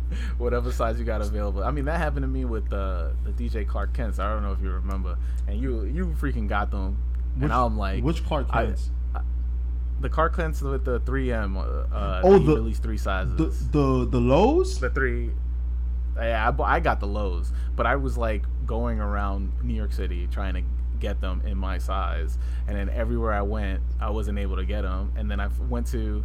whatever 0.37 0.71
size 0.71 0.99
you 0.99 1.05
got 1.05 1.21
available. 1.21 1.63
I 1.63 1.71
mean, 1.71 1.85
that 1.85 1.97
happened 1.97 2.23
to 2.23 2.27
me 2.27 2.45
with 2.45 2.71
uh, 2.73 3.09
the 3.23 3.31
DJ 3.31 3.67
Clark 3.67 3.93
Kents. 3.93 4.19
I 4.19 4.31
don't 4.31 4.43
know 4.43 4.51
if 4.51 4.61
you 4.61 4.69
remember, 4.71 5.17
and 5.47 5.59
you 5.59 5.83
you 5.85 6.07
freaking 6.19 6.47
got 6.47 6.71
them, 6.71 6.97
and 7.41 7.51
I'm 7.51 7.77
like, 7.77 8.03
Which 8.03 8.25
Clark 8.25 8.47
I- 8.49 8.65
Kents? 8.65 8.91
the 10.01 10.09
Clark 10.09 10.35
Kents 10.35 10.61
with 10.61 10.83
the 10.83 10.99
3M. 10.99 11.55
Uh, 11.57 11.95
uh, 11.95 12.21
Oh, 12.23 12.37
the- 12.37 12.55
released 12.55 12.83
three 12.83 12.97
sizes. 12.97 13.35
the 13.37 13.45
the 13.79 14.05
the 14.09 14.19
lows. 14.21 14.79
the 14.79 14.89
three. 14.89 15.31
Yeah, 16.17 16.49
I, 16.57 16.63
I 16.75 16.79
got 16.79 16.99
the 17.01 17.07
lows, 17.07 17.51
but 17.75 17.85
I 17.85 17.95
was 17.97 18.17
like 18.17 18.43
going 18.65 18.99
around 18.99 19.51
New 19.63 19.73
York 19.73 19.91
City 19.93 20.27
trying 20.31 20.53
to 20.55 20.61
get 21.05 21.21
them 21.21 21.41
in 21.45 21.57
my 21.57 21.77
size, 21.77 22.37
and 22.67 22.75
then 22.75 22.89
everywhere 22.89 23.31
I 23.33 23.41
went, 23.43 23.81
I 23.99 24.09
wasn't 24.09 24.39
able 24.39 24.55
to 24.55 24.65
get 24.65 24.81
them. 24.81 25.11
And 25.15 25.29
then 25.29 25.39
I 25.39 25.49
went 25.69 25.85
to 25.87 26.23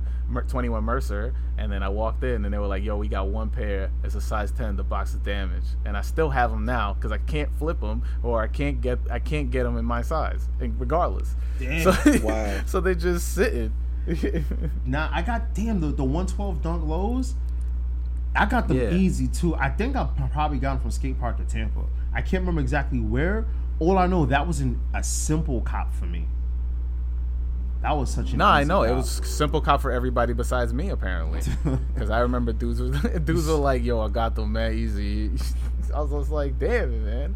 21 0.48 0.82
Mercer, 0.84 1.34
and 1.58 1.70
then 1.70 1.82
I 1.82 1.88
walked 1.90 2.24
in, 2.24 2.44
and 2.44 2.54
they 2.54 2.58
were 2.58 2.66
like, 2.66 2.82
"Yo, 2.82 2.96
we 2.96 3.08
got 3.08 3.26
one 3.28 3.50
pair. 3.50 3.90
It's 4.04 4.14
a 4.14 4.20
size 4.20 4.50
10. 4.52 4.76
The 4.76 4.82
box 4.84 5.12
is 5.12 5.20
damaged." 5.20 5.68
And 5.84 5.96
I 5.96 6.00
still 6.00 6.30
have 6.30 6.50
them 6.50 6.64
now 6.64 6.94
because 6.94 7.12
I 7.12 7.18
can't 7.18 7.50
flip 7.58 7.80
them, 7.80 8.02
or 8.22 8.40
I 8.42 8.46
can't 8.48 8.80
get 8.80 8.98
I 9.10 9.18
can't 9.18 9.50
get 9.50 9.64
them 9.64 9.76
in 9.76 9.84
my 9.84 10.00
size, 10.02 10.48
regardless. 10.58 11.34
Damn. 11.58 11.82
So, 11.92 12.18
Wow. 12.24 12.60
so 12.66 12.80
they're 12.80 12.94
just 12.94 13.34
sitting. 13.34 13.72
Now 14.86 15.10
I 15.12 15.20
got 15.22 15.54
damn 15.54 15.80
the 15.80 15.88
the 15.88 16.04
one 16.04 16.26
twelve 16.26 16.62
dunk 16.62 16.84
lows. 16.86 17.34
I 18.34 18.46
got 18.46 18.68
them 18.68 18.78
Yeah. 18.78 18.90
easy 18.92 19.26
too. 19.28 19.54
I 19.56 19.68
think 19.68 19.96
I 19.96 20.04
probably 20.32 20.58
got 20.58 20.74
them 20.74 20.80
from 20.82 20.90
skate 20.92 21.18
park 21.18 21.36
to 21.38 21.44
Tampa. 21.44 21.80
I 22.12 22.22
can't 22.22 22.40
remember 22.42 22.60
exactly 22.60 22.98
where, 23.00 23.44
all 23.80 23.98
I 23.98 24.06
know 24.06 24.26
that 24.26 24.46
was 24.46 24.60
an, 24.60 24.80
a 24.94 25.02
simple 25.02 25.62
cop 25.62 25.92
for 25.92 26.04
me. 26.04 26.26
That 27.82 27.96
was 27.96 28.10
such 28.10 28.32
an 28.32 28.38
No, 28.38 28.44
I 28.44 28.60
easy 28.60 28.68
know 28.68 28.82
it 28.82 28.94
was 28.94 29.10
simple 29.24 29.62
cop 29.62 29.80
for 29.80 29.90
everybody 29.90 30.34
besides 30.34 30.72
me 30.72 30.90
apparently, 30.90 31.40
because 31.94 32.10
I 32.10 32.20
remember 32.20 32.52
dudes 32.52 32.80
was 32.80 32.92
dudes 33.24 33.46
were 33.46 33.54
like, 33.54 33.82
"Yo, 33.82 34.00
I 34.00 34.08
got 34.08 34.36
them 34.36 34.52
man 34.52 34.74
easy." 34.74 35.30
I 35.94 36.02
was 36.02 36.10
just 36.10 36.30
like, 36.30 36.58
"Damn, 36.58 37.04
man." 37.04 37.34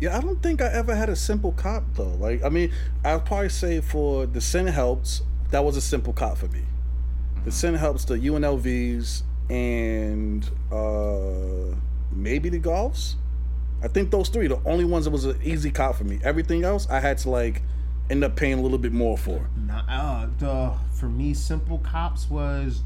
Yeah, 0.00 0.18
I 0.18 0.20
don't 0.20 0.42
think 0.42 0.60
I 0.60 0.66
ever 0.66 0.94
had 0.94 1.08
a 1.08 1.16
simple 1.16 1.52
cop 1.52 1.84
though. 1.94 2.14
Like, 2.16 2.42
I 2.42 2.48
mean, 2.48 2.72
I'd 3.04 3.24
probably 3.24 3.48
say 3.48 3.80
for 3.80 4.26
the 4.26 4.40
Send 4.40 4.68
Helps, 4.68 5.22
that 5.50 5.64
was 5.64 5.76
a 5.76 5.80
simple 5.80 6.12
cop 6.12 6.36
for 6.36 6.48
me. 6.48 6.62
The 7.44 7.52
Send 7.52 7.76
Helps, 7.76 8.04
the 8.04 8.16
UNLVs, 8.16 9.22
and 9.48 10.50
uh 10.72 11.76
maybe 12.10 12.48
the 12.48 12.58
Golfs. 12.58 13.14
I 13.82 13.88
think 13.88 14.10
those 14.10 14.28
three, 14.28 14.46
the 14.46 14.60
only 14.64 14.84
ones 14.84 15.04
that 15.04 15.10
was 15.10 15.24
an 15.24 15.38
easy 15.42 15.70
cop 15.70 15.96
for 15.96 16.04
me. 16.04 16.18
Everything 16.24 16.64
else, 16.64 16.88
I 16.88 17.00
had 17.00 17.18
to 17.18 17.30
like 17.30 17.62
end 18.10 18.24
up 18.24 18.36
paying 18.36 18.58
a 18.58 18.62
little 18.62 18.78
bit 18.78 18.92
more 18.92 19.16
for. 19.18 19.48
Nah, 19.66 19.82
uh, 19.88 20.28
the 20.38 20.72
for 20.94 21.08
me, 21.08 21.34
simple 21.34 21.78
cops 21.78 22.30
was. 22.30 22.82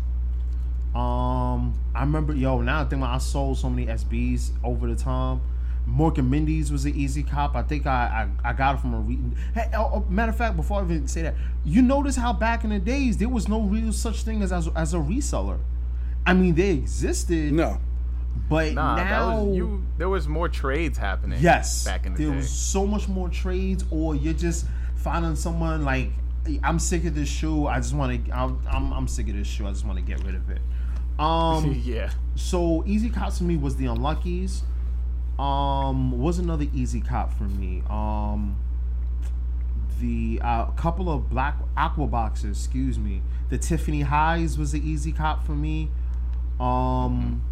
Um, 0.95 1.79
I 1.95 2.01
remember, 2.01 2.35
yo. 2.35 2.61
Now 2.61 2.83
I 2.83 2.85
think 2.85 3.03
I 3.03 3.19
sold 3.19 3.59
so 3.59 3.71
many 3.71 3.87
SBs 3.87 4.51
over 4.65 4.89
the 4.89 4.97
time. 4.97 5.41
Mork 5.89 6.19
and 6.19 6.31
Mindy's 6.31 6.71
was 6.71 6.85
an 6.85 6.95
easy 6.95 7.23
cop. 7.23 7.55
I 7.57 7.63
think 7.63 7.87
I 7.87 8.29
I, 8.45 8.51
I 8.51 8.53
got 8.53 8.77
it 8.77 8.81
from 8.81 8.95
a 8.95 8.99
re- 8.99 9.19
hey, 9.55 9.71
oh, 9.75 9.91
oh, 9.95 10.07
matter 10.11 10.31
of 10.31 10.37
fact, 10.37 10.57
before 10.57 10.81
I 10.81 10.85
even 10.85 11.09
say 11.09 11.23
that, 11.23 11.35
you 11.65 11.83
notice 11.83 12.17
how 12.17 12.33
back 12.33 12.65
in 12.65 12.71
the 12.71 12.79
days 12.79 13.17
there 13.17 13.29
was 13.29 13.49
no 13.49 13.63
real 13.63 13.93
such 13.93 14.23
thing 14.23 14.43
as 14.43 14.53
as, 14.53 14.69
as 14.75 14.95
a 14.95 14.99
reseller. 14.99 15.59
I 16.27 16.35
mean, 16.35 16.55
they 16.55 16.73
existed, 16.73 17.53
No, 17.53 17.79
but 18.49 18.73
Nah, 18.73 18.97
now 18.97 19.45
was 19.45 19.57
you. 19.57 19.85
There 19.99 20.09
was 20.09 20.29
more 20.29 20.49
trades 20.49 20.97
happening. 20.97 21.39
Yes. 21.41 21.85
back 21.85 22.07
in 22.07 22.13
the 22.13 22.19
day. 22.19 22.25
there 22.25 22.33
day. 22.33 22.39
was 22.39 22.51
so 22.51 22.87
much 22.87 23.09
more 23.09 23.29
trades, 23.29 23.85
or 23.91 24.15
you're 24.15 24.33
just 24.33 24.67
finding 24.97 25.37
someone 25.37 25.85
like, 25.85 26.11
I'm 26.63 26.79
sick 26.79 27.05
of 27.05 27.15
this 27.15 27.29
shoe. 27.29 27.67
I 27.67 27.77
just 27.77 27.95
want 27.95 28.27
to. 28.27 28.33
I'm, 28.33 28.61
I'm 28.71 28.93
I'm 28.93 29.09
sick 29.09 29.29
of 29.29 29.35
this 29.35 29.47
shoe. 29.47 29.67
I 29.67 29.71
just 29.71 29.85
want 29.85 29.99
to 29.99 30.05
get 30.05 30.23
rid 30.25 30.35
of 30.35 30.49
it. 30.51 30.61
Um. 31.19 31.81
yeah. 31.85 32.11
so 32.37 32.85
easy 32.87 33.11
cops 33.11 33.39
for 33.39 33.45
me 33.45 33.57
was 33.57 33.77
the 33.77 33.87
Unluckies. 33.87 34.63
Um. 35.39 36.19
Was 36.19 36.39
another 36.39 36.67
easy 36.73 37.01
cop 37.01 37.37
for 37.37 37.45
me. 37.45 37.83
Um. 37.91 38.57
The 40.01 40.41
uh, 40.43 40.67
couple 40.67 41.11
of 41.11 41.29
black 41.29 41.59
aqua 41.77 42.07
boxes. 42.07 42.57
Excuse 42.57 42.99
me. 42.99 43.21
The 43.51 43.59
Tiffany 43.59 44.03
Highs 44.03 44.57
was 44.57 44.73
the 44.73 44.81
easy 44.81 45.13
cop 45.13 45.45
for 45.45 45.53
me. 45.53 45.91
Um 46.61 47.43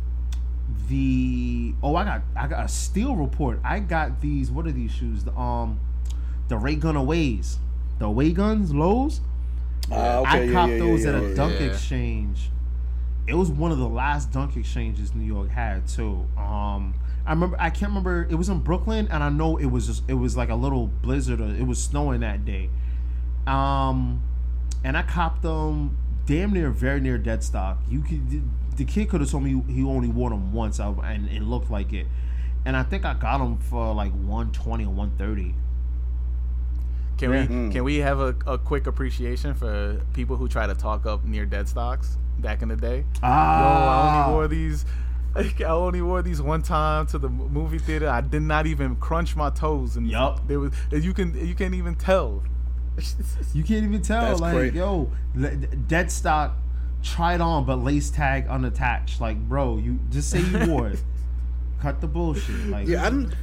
the 0.89 1.75
oh 1.83 1.95
I 1.97 2.05
got 2.05 2.23
I 2.37 2.47
got 2.47 2.65
a 2.65 2.69
steel 2.69 3.17
report. 3.17 3.61
I 3.65 3.81
got 3.81 4.21
these 4.21 4.51
what 4.51 4.67
are 4.67 4.73
these 4.73 4.93
shoes? 4.93 5.25
The 5.25 5.37
um 5.37 5.81
the 6.49 6.57
Ray 6.57 6.77
Gun 6.77 6.97
Aways. 6.97 7.59
The 7.99 8.07
Away 8.07 8.33
Guns 8.33 8.75
Lows. 8.75 9.21
Ah, 9.91 10.19
okay, 10.19 10.29
I 10.29 10.43
yeah, 10.43 10.53
copped 10.53 10.73
yeah, 10.73 10.79
those 10.79 11.05
yeah, 11.05 11.09
at 11.11 11.15
a 11.15 11.29
yeah, 11.29 11.35
dunk 11.35 11.61
yeah. 11.61 11.67
exchange. 11.67 12.51
It 13.27 13.35
was 13.35 13.51
one 13.51 13.73
of 13.73 13.79
the 13.79 13.89
last 13.89 14.33
dunk 14.33 14.57
exchanges 14.57 15.15
New 15.15 15.25
York 15.25 15.51
had 15.51 15.89
too. 15.89 16.27
Um 16.37 16.95
I 17.25 17.31
remember 17.31 17.57
I 17.59 17.71
can't 17.71 17.91
remember 17.91 18.27
it 18.31 18.35
was 18.35 18.49
in 18.49 18.61
Brooklyn 18.61 19.09
and 19.11 19.23
I 19.23 19.29
know 19.29 19.57
it 19.57 19.67
was 19.67 19.87
just 19.87 20.03
it 20.09 20.15
was 20.15 20.37
like 20.37 20.49
a 20.49 20.55
little 20.55 20.87
blizzard 20.87 21.41
or 21.41 21.49
it 21.49 21.67
was 21.67 21.83
snowing 21.83 22.21
that 22.21 22.45
day. 22.45 22.71
Um 23.47 24.23
and 24.85 24.97
I 24.97 25.03
copped 25.03 25.43
them 25.43 25.97
damn 26.27 26.53
near 26.53 26.71
very 26.71 27.01
near 27.01 27.19
dead 27.19 27.43
stock. 27.43 27.79
You 27.89 28.03
could 28.03 28.43
the 28.77 28.85
kid 28.85 29.09
could 29.09 29.21
have 29.21 29.31
told 29.31 29.43
me 29.45 29.63
he 29.69 29.83
only 29.85 30.09
wore 30.09 30.31
them 30.31 30.53
once, 30.53 30.79
I, 30.81 30.89
and 31.05 31.29
it 31.29 31.43
looked 31.43 31.71
like 31.71 31.93
it. 31.93 32.07
And 32.65 32.77
I 32.77 32.83
think 32.83 33.05
I 33.05 33.15
got 33.15 33.39
them 33.39 33.59
for 33.59 33.95
like 33.95 34.13
one 34.13 34.51
twenty 34.53 34.85
or 34.85 34.93
one 34.93 35.13
thirty. 35.17 35.55
Can 37.19 37.33
Yeah. 37.33 37.41
we 37.43 37.47
Mm. 37.55 37.73
can 37.73 37.85
we 37.85 37.97
have 37.99 38.21
a, 38.21 38.35
a 38.47 38.59
quick 38.59 38.87
appreciation 38.87 39.55
for 39.55 40.01
people 40.13 40.37
who 40.37 40.49
try 40.49 40.67
to 40.67 40.75
talk 40.75 41.07
up 41.07 41.25
near 41.25 41.47
dead 41.47 41.69
stocks 41.69 42.19
back 42.39 42.63
in 42.63 42.69
the 42.69 42.77
day? 42.77 43.05
Ah, 43.23 43.61
Yo, 43.61 43.89
I 43.89 44.25
only 44.25 44.35
wore 44.35 44.49
these. 44.49 44.85
I 45.37 45.65
only 45.65 46.01
wore 46.03 46.23
these 46.23 46.41
one 46.43 46.63
time 46.63 47.07
to 47.09 47.19
the 47.19 47.29
movie 47.29 47.79
theater. 47.79 48.09
I 48.09 48.21
did 48.23 48.43
not 48.43 48.67
even 48.67 48.97
crunch 48.97 49.37
my 49.37 49.51
toes, 49.51 49.97
and 49.97 50.07
Yup. 50.09 50.47
there 50.49 50.59
was 50.61 50.73
you 50.91 51.13
can 51.15 51.35
you 51.47 51.55
can't 51.55 51.75
even 51.75 51.95
tell. 51.95 52.43
You 53.53 53.63
can't 53.63 53.85
even 53.85 54.01
tell. 54.03 54.23
That's 54.23 54.41
like, 54.41 54.55
great. 54.55 54.73
yo, 54.75 55.11
le- 55.35 55.55
dead 55.57 56.11
stock, 56.11 56.57
tried 57.03 57.41
on, 57.41 57.65
but 57.65 57.77
lace 57.77 58.11
tag 58.11 58.47
unattached. 58.49 59.21
Like, 59.21 59.39
bro, 59.49 59.79
you 59.79 59.99
just 60.11 60.31
say 60.31 60.41
you 60.41 60.67
wore 60.71 60.89
it. 60.89 61.03
Cut 61.81 62.01
the 62.01 62.07
bullshit. 62.07 62.67
Like, 62.67 62.89
Yeah, 62.89 63.07
I 63.07 63.11
didn't. 63.11 63.35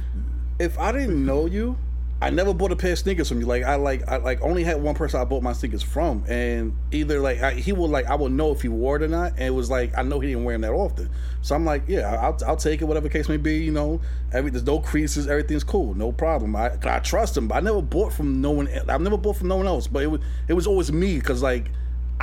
If 0.58 0.78
I 0.78 0.92
didn't 0.92 1.24
know 1.24 1.46
you, 1.46 1.76
I 2.22 2.30
never 2.30 2.54
bought 2.54 2.72
a 2.72 2.76
pair 2.76 2.92
of 2.92 2.98
sneakers 2.98 3.28
from 3.28 3.40
you. 3.40 3.46
Like 3.46 3.64
I 3.64 3.74
like 3.74 4.08
I 4.08 4.16
like 4.16 4.40
only 4.40 4.64
had 4.64 4.80
one 4.80 4.94
person 4.94 5.20
I 5.20 5.24
bought 5.24 5.42
my 5.42 5.52
sneakers 5.52 5.82
from, 5.82 6.24
and 6.26 6.74
either 6.90 7.20
like 7.20 7.42
I, 7.42 7.52
he 7.52 7.72
would 7.72 7.90
like 7.90 8.06
I 8.06 8.14
would 8.14 8.32
know 8.32 8.50
if 8.52 8.62
he 8.62 8.68
wore 8.68 8.96
it 8.96 9.02
or 9.02 9.08
not, 9.08 9.32
and 9.32 9.42
it 9.42 9.50
was 9.50 9.68
like 9.68 9.96
I 9.98 10.02
know 10.02 10.20
he 10.20 10.28
didn't 10.28 10.44
wear 10.44 10.54
them 10.54 10.62
that 10.62 10.72
often. 10.72 11.10
So 11.42 11.54
I'm 11.54 11.66
like, 11.66 11.82
yeah, 11.86 12.14
I'll, 12.14 12.38
I'll 12.46 12.56
take 12.56 12.80
it, 12.80 12.84
whatever 12.84 13.08
case 13.08 13.28
may 13.28 13.36
be. 13.36 13.56
You 13.56 13.72
know, 13.72 14.00
every 14.32 14.50
there's 14.50 14.64
no 14.64 14.78
creases, 14.78 15.26
everything's 15.26 15.64
cool, 15.64 15.92
no 15.94 16.12
problem. 16.12 16.56
I 16.56 16.72
I 16.84 17.00
trust 17.00 17.36
him, 17.36 17.48
but 17.48 17.56
I 17.56 17.60
never 17.60 17.82
bought 17.82 18.12
from 18.12 18.40
no 18.40 18.52
one. 18.52 18.68
I've 18.88 19.00
never 19.00 19.18
bought 19.18 19.36
from 19.36 19.48
no 19.48 19.56
one 19.56 19.66
else, 19.66 19.86
but 19.86 20.02
it 20.02 20.06
was 20.06 20.20
it 20.48 20.54
was 20.54 20.66
always 20.66 20.90
me 20.92 21.18
because 21.18 21.42
like 21.42 21.70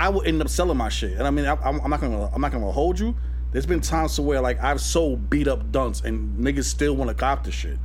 I 0.02 0.10
would 0.10 0.26
end 0.28 0.42
up 0.42 0.50
selling 0.50 0.78
my 0.78 0.90
shit, 0.90 1.14
and 1.18 1.28
I 1.28 1.30
mean 1.30 1.46
I, 1.46 1.54
I'm, 1.64 1.80
I'm 1.82 1.90
not 1.90 2.02
gonna 2.02 2.30
I'm 2.34 2.42
not 2.42 2.52
gonna 2.52 2.72
hold 2.72 3.00
you. 3.00 3.16
There's 3.52 3.66
been 3.66 3.82
times 3.82 4.16
to 4.16 4.22
where 4.22 4.40
like 4.42 4.62
I've 4.64 4.80
sold 4.82 5.30
beat 5.30 5.48
up 5.48 5.72
dunks 5.72 6.04
and 6.06 6.40
niggas 6.40 6.64
still 6.66 6.96
want 6.96 7.10
to 7.10 7.14
cop 7.14 7.44
the 7.44 7.52
shit. 7.52 7.78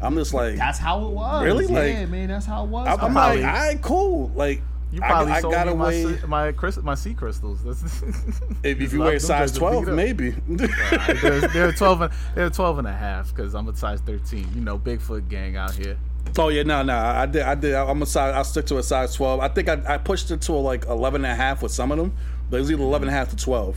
I'm 0.00 0.14
just 0.16 0.32
like 0.34 0.56
that's 0.56 0.78
how 0.78 1.04
it 1.06 1.10
was. 1.10 1.44
Really? 1.44 1.66
Yeah, 1.66 2.00
Like- 2.00 2.08
man, 2.08 2.28
that's 2.28 2.46
how 2.46 2.64
it 2.64 2.68
was. 2.70 2.88
I'm, 2.88 3.00
I'm 3.00 3.12
probably- 3.12 3.42
like, 3.42 3.54
all 3.54 3.60
right, 3.66 3.82
cool. 3.82 4.28
Like 4.34 4.62
You 4.92 5.00
I- 5.02 5.06
probably 5.08 5.32
I, 5.32 5.40
sold 5.42 5.54
got 5.54 5.66
me 5.68 5.74
my 5.74 5.92
away. 5.92 6.16
C- 6.16 6.26
my 6.26 6.52
crys- 6.52 6.82
my 6.82 6.94
sea 6.96 7.14
crystals. 7.14 7.62
That's, 7.64 7.82
if, 8.02 8.64
if 8.64 8.80
you 8.80 8.88
Them 8.88 8.98
wear 9.00 9.18
size 9.20 9.52
12, 9.52 9.88
up. 9.88 9.94
maybe. 9.94 10.30
they're, 10.48 11.40
they're 11.48 11.72
12 11.72 12.00
and, 12.00 12.12
they're 12.34 12.50
12 12.50 12.78
and 12.80 12.88
a 12.88 12.92
half 12.92 13.28
because 13.34 13.54
I'm 13.54 13.68
a 13.68 13.76
size 13.76 14.00
13. 14.00 14.48
You 14.54 14.60
know, 14.62 14.78
Bigfoot 14.78 15.28
gang 15.28 15.56
out 15.56 15.74
here. 15.74 15.96
Oh 16.38 16.48
yeah, 16.48 16.62
no, 16.62 16.82
no. 16.82 16.96
I 16.96 17.26
did. 17.26 17.42
I 17.42 17.54
did. 17.54 17.74
I'm 17.74 18.02
a 18.02 18.06
size. 18.06 18.34
I 18.34 18.42
stick 18.42 18.66
to 18.66 18.78
a 18.78 18.82
size 18.82 19.14
12. 19.14 19.40
I 19.40 19.48
think 19.48 19.68
I, 19.68 19.80
I 19.86 19.98
pushed 19.98 20.30
it 20.30 20.40
to 20.42 20.52
a, 20.52 20.54
like 20.54 20.84
11 20.86 21.24
and 21.24 21.32
a 21.32 21.34
half 21.34 21.62
with 21.62 21.72
some 21.72 21.92
of 21.92 21.98
them, 21.98 22.16
but 22.48 22.58
it 22.58 22.60
was 22.60 22.70
either 22.70 22.82
11 22.82 23.08
and 23.08 23.14
a 23.14 23.18
half 23.18 23.30
to 23.30 23.36
12. 23.36 23.76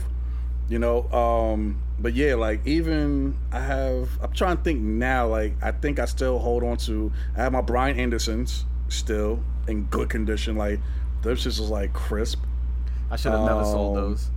You 0.68 0.78
know. 0.78 1.10
Um. 1.10 1.80
But 1.98 2.14
yeah, 2.14 2.34
like 2.34 2.66
even 2.66 3.36
I 3.52 3.60
have. 3.60 4.08
I'm 4.20 4.32
trying 4.32 4.56
to 4.56 4.62
think 4.62 4.80
now. 4.80 5.28
Like 5.28 5.54
I 5.62 5.70
think 5.70 5.98
I 5.98 6.06
still 6.06 6.38
hold 6.38 6.64
on 6.64 6.76
to. 6.78 7.12
I 7.36 7.42
have 7.42 7.52
my 7.52 7.60
Brian 7.60 7.98
Andersons 7.98 8.64
still 8.88 9.40
in 9.68 9.84
good 9.84 10.08
condition. 10.10 10.56
Like 10.56 10.80
those 11.22 11.42
just 11.42 11.60
was 11.60 11.70
like 11.70 11.92
crisp. 11.92 12.42
I 13.10 13.16
should 13.16 13.32
have 13.32 13.44
never 13.44 13.64
sold 13.64 13.96
Um, 13.96 14.04
those. 14.04 14.30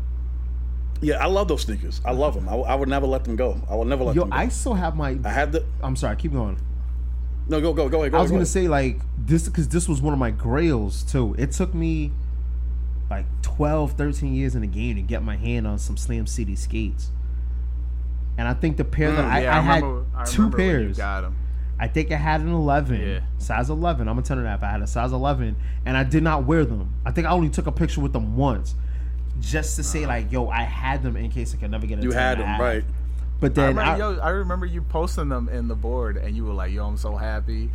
Yeah, 1.02 1.24
I 1.24 1.28
love 1.28 1.48
those 1.48 1.62
sneakers. 1.62 2.02
I 2.06 2.12
love 2.12 2.34
them. 2.34 2.50
I, 2.50 2.56
I 2.56 2.76
would 2.76 2.90
never 2.90 3.06
let 3.08 3.24
them 3.24 3.36
go. 3.36 3.60
I 3.70 3.76
will 3.76 3.86
never 3.86 4.04
let 4.04 4.16
Yo, 4.16 4.22
them 4.24 4.32
go. 4.32 4.36
I 4.36 4.48
still 4.50 4.74
have 4.74 4.96
my. 4.96 5.18
I 5.24 5.30
have 5.30 5.52
the 5.52 5.66
I'm 5.82 5.96
sorry. 5.96 6.16
Keep 6.16 6.34
going. 6.34 6.58
No 7.50 7.62
go 7.62 7.74
go 7.74 7.88
go 7.90 8.00
ahead. 8.02 8.12
Go 8.12 8.18
I 8.18 8.22
was 8.22 8.32
ahead, 8.32 8.36
gonna 8.38 8.42
go 8.42 8.46
say 8.46 8.68
like 8.68 9.00
this 9.18 9.48
because 9.48 9.68
this 9.70 9.88
was 9.88 10.02
one 10.02 10.14
of 10.14 10.20
my 10.20 10.32
grails 10.32 11.04
too. 11.04 11.36
It 11.38 11.52
took 11.52 11.74
me 11.74 12.12
like 13.10 13.26
12, 13.42 13.94
13 13.94 14.34
years 14.34 14.56
in 14.56 14.62
the 14.62 14.68
game 14.68 14.96
to 14.98 15.02
get 15.02 15.24
my 15.24 15.38
hand 15.38 15.66
on 15.66 15.80
some 15.80 15.96
Slam 15.98 16.28
City 16.28 16.56
skates. 16.56 17.12
And 18.38 18.48
I 18.48 18.54
think 18.54 18.78
the 18.78 18.84
pair 18.86 19.12
that 19.14 19.24
Mm, 19.26 19.30
I, 19.32 19.42
yeah, 19.44 19.58
I, 19.58 19.62
had 19.62 19.84
I 19.84 20.24
two 20.26 20.44
remember 20.44 20.58
when 20.58 20.66
you 20.80 20.94
pairs. 20.94 21.00
I 21.80 21.88
think 21.88 22.12
I 22.12 22.16
had 22.18 22.42
an 22.42 22.50
11, 22.50 23.00
Yeah. 23.02 23.20
size 23.38 23.70
11. 23.70 24.08
I'm 24.08 24.18
a 24.18 24.22
10 24.22 24.40
and 24.40 24.46
a 24.48 24.50
half. 24.50 24.62
I 24.64 24.70
had 24.72 24.82
a 24.82 24.88
size 24.88 25.12
11, 25.14 25.56
and 25.86 25.96
I 25.98 26.04
did 26.04 26.24
not 26.24 26.44
wear 26.46 26.66
them. 26.66 26.94
I 27.06 27.12
think 27.12 27.28
I 27.28 27.32
only 27.32 27.50
took 27.50 27.68
a 27.68 27.72
picture 27.72 28.02
with 28.02 28.14
them 28.14 28.36
once, 28.36 28.76
just 29.40 29.76
to 29.78 29.84
say 29.84 30.06
like, 30.06 30.32
yo, 30.32 30.50
I 30.50 30.64
had 30.64 31.02
them 31.04 31.16
in 31.16 31.30
case 31.32 31.54
I 31.54 31.58
could 31.58 31.72
never 31.72 31.86
get 31.88 32.00
a 32.00 32.02
You 32.04 32.12
10 32.12 32.20
had 32.20 32.32
and 32.34 32.42
them 32.42 32.48
half. 32.48 32.60
right. 32.60 32.84
But 33.40 33.52
I 33.52 33.54
then 33.54 33.68
remember, 33.76 33.92
I, 33.92 33.98
yo, 33.98 34.20
I 34.20 34.30
remember 34.30 34.66
you 34.66 34.82
posting 34.82 35.30
them 35.30 35.50
in 35.50 35.68
the 35.68 35.76
board, 35.76 36.18
and 36.18 36.36
you 36.36 36.46
were 36.46 36.54
like, 36.54 36.72
"Yo, 36.72 36.86
I'm 36.86 36.98
so 36.98 37.16
happy." 37.16 37.70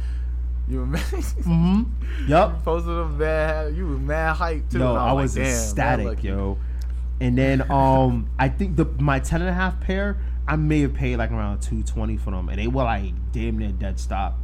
You 0.68 0.80
were 0.80 0.86
mad. 0.86 1.02
Mhm. 1.02 1.86
Yup. 2.28 2.64
posted 2.64 2.90
them 2.90 3.18
mad. 3.18 3.74
You 3.76 3.86
was 3.86 3.98
mad 4.00 4.36
hype 4.36 4.68
too. 4.70 4.82
And 4.82 4.98
I 4.98 5.12
was 5.12 5.34
"Damn, 5.34 5.44
man, 5.44 5.52
ecstatic, 5.52 6.06
lucky." 6.06 6.28
yo. 6.28 6.58
And 7.20 7.36
then 7.38 7.62
um 7.70 8.28
I 8.38 8.48
think 8.48 8.76
the 8.76 8.86
my 8.98 9.18
10 9.18 9.40
and 9.40 9.50
a 9.50 9.52
half 9.52 9.80
pair, 9.80 10.18
I 10.46 10.56
may 10.56 10.80
have 10.80 10.94
paid 10.94 11.16
like 11.16 11.30
around 11.30 11.60
220 11.62 12.16
for 12.16 12.30
them 12.30 12.48
and 12.48 12.58
they 12.58 12.66
were 12.66 12.84
like 12.84 13.12
damn 13.32 13.58
near 13.58 13.70
dead 13.70 13.98
stop. 14.00 14.38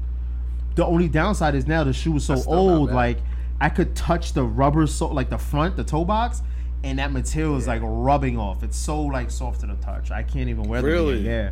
The 0.76 0.86
only 0.86 1.08
downside 1.08 1.54
is 1.56 1.66
now 1.66 1.82
the 1.82 1.92
shoe 1.92 2.16
is 2.16 2.24
so 2.24 2.34
That's 2.34 2.44
still 2.44 2.66
not 2.66 2.74
old 2.74 2.92
like 2.92 3.18
I 3.60 3.68
could 3.68 3.96
touch 3.96 4.32
the 4.32 4.44
rubber 4.44 4.86
so 4.86 5.08
like 5.08 5.30
the 5.30 5.38
front, 5.38 5.76
the 5.76 5.82
toe 5.84 6.04
box 6.04 6.42
and 6.84 6.98
that 6.98 7.12
material 7.12 7.56
is 7.56 7.66
like 7.66 7.80
rubbing 7.84 8.38
off. 8.38 8.62
It's 8.62 8.76
so 8.76 9.00
like 9.02 9.30
soft 9.30 9.60
to 9.60 9.66
the 9.66 9.74
touch. 9.76 10.10
I 10.10 10.22
can't 10.22 10.48
even 10.48 10.64
wear 10.64 10.80
them. 10.82 10.90
Really? 10.90 11.20
Yeah. 11.20 11.50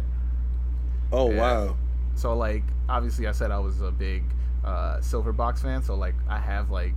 Oh 1.12 1.30
Yeah. 1.30 1.38
wow. 1.40 1.76
So 2.14 2.34
like, 2.36 2.62
obviously, 2.88 3.26
I 3.26 3.32
said 3.32 3.50
I 3.50 3.58
was 3.58 3.80
a 3.82 3.90
big 3.90 4.22
uh, 4.64 5.00
silver 5.00 5.32
box 5.32 5.62
fan. 5.62 5.82
So 5.82 5.94
like, 5.94 6.14
I 6.28 6.38
have 6.38 6.70
like, 6.70 6.94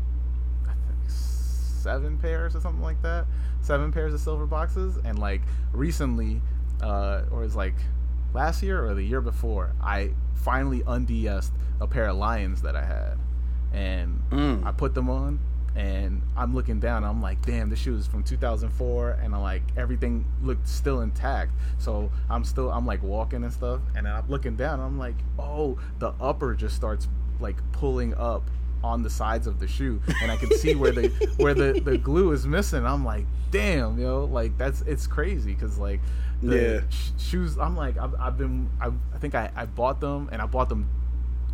I 0.66 0.72
think 0.72 1.10
seven 1.10 2.18
pairs 2.18 2.56
or 2.56 2.62
something 2.62 2.82
like 2.84 3.02
that. 3.02 3.26
Seven 3.62 3.92
pairs 3.92 4.14
of 4.14 4.20
silver 4.22 4.46
boxes, 4.46 4.98
and 5.04 5.20
like 5.20 5.42
recently, 5.74 6.42
uh, 6.82 7.24
or 7.30 7.44
it's 7.44 7.56
like 7.56 7.76
last 8.34 8.64
year 8.64 8.86
or 8.86 8.94
the 8.94 9.04
year 9.04 9.20
before, 9.22 9.74
I 9.82 10.12
finally 10.36 10.82
unds'd 10.82 11.52
a 11.82 11.88
pair 11.88 12.08
of 12.08 12.16
Lions 12.16 12.62
that 12.62 12.76
I 12.78 12.86
had, 12.86 13.18
and 13.74 14.22
Mm. 14.32 14.66
I 14.66 14.72
put 14.72 14.94
them 14.96 15.10
on, 15.10 15.40
and 15.80 16.22
I'm 16.36 16.54
looking 16.54 16.80
down. 16.80 17.04
I'm 17.06 17.22
like, 17.22 17.42
damn, 17.46 17.70
this 17.70 17.80
shoe 17.80 17.96
is 17.96 18.06
from 18.06 18.24
2004, 18.24 19.12
and 19.24 19.34
I'm 19.34 19.42
like, 19.42 19.64
everything 19.78 20.26
looked 20.44 20.68
still 20.68 21.02
intact. 21.02 21.52
So 21.78 22.12
I'm 22.30 22.44
still, 22.44 22.70
I'm 22.72 22.86
like 22.86 23.02
walking 23.02 23.44
and 23.44 23.54
stuff, 23.54 23.80
and 23.96 24.06
then 24.06 24.14
I'm 24.14 24.28
looking 24.28 24.56
down. 24.58 24.80
I'm 24.80 25.00
like, 25.00 25.16
oh, 25.38 25.78
the 26.00 26.14
upper 26.20 26.54
just 26.54 26.76
starts 26.76 27.08
like 27.40 27.56
pulling 27.72 28.14
up 28.16 28.44
on 28.84 29.04
the 29.04 29.10
sides 29.10 29.48
of 29.48 29.60
the 29.60 29.68
shoe, 29.68 30.02
and 30.22 30.32
I 30.32 30.36
can 30.38 30.52
see 30.58 30.76
where 30.76 30.92
the 30.92 31.08
where 31.38 31.54
the 31.54 31.80
the 31.84 31.98
glue 31.98 32.32
is 32.34 32.46
missing. 32.46 32.86
I'm 32.86 33.06
like, 33.06 33.26
damn, 33.52 33.98
yo, 34.00 34.26
like 34.26 34.58
that's 34.58 34.82
it's 34.82 35.08
crazy 35.08 35.54
because 35.54 35.78
like 35.78 36.02
the 36.42 36.56
Yeah. 36.74 36.82
sh- 36.90 37.10
shoes. 37.18 37.58
I'm 37.58 37.76
like, 37.78 37.98
I've, 37.98 38.16
I've 38.20 38.38
been, 38.38 38.70
I, 38.82 38.88
I 39.14 39.18
think 39.20 39.34
I, 39.36 39.50
I 39.56 39.66
bought 39.66 40.00
them, 40.02 40.30
and 40.32 40.42
I 40.42 40.46
bought 40.46 40.68
them 40.70 40.90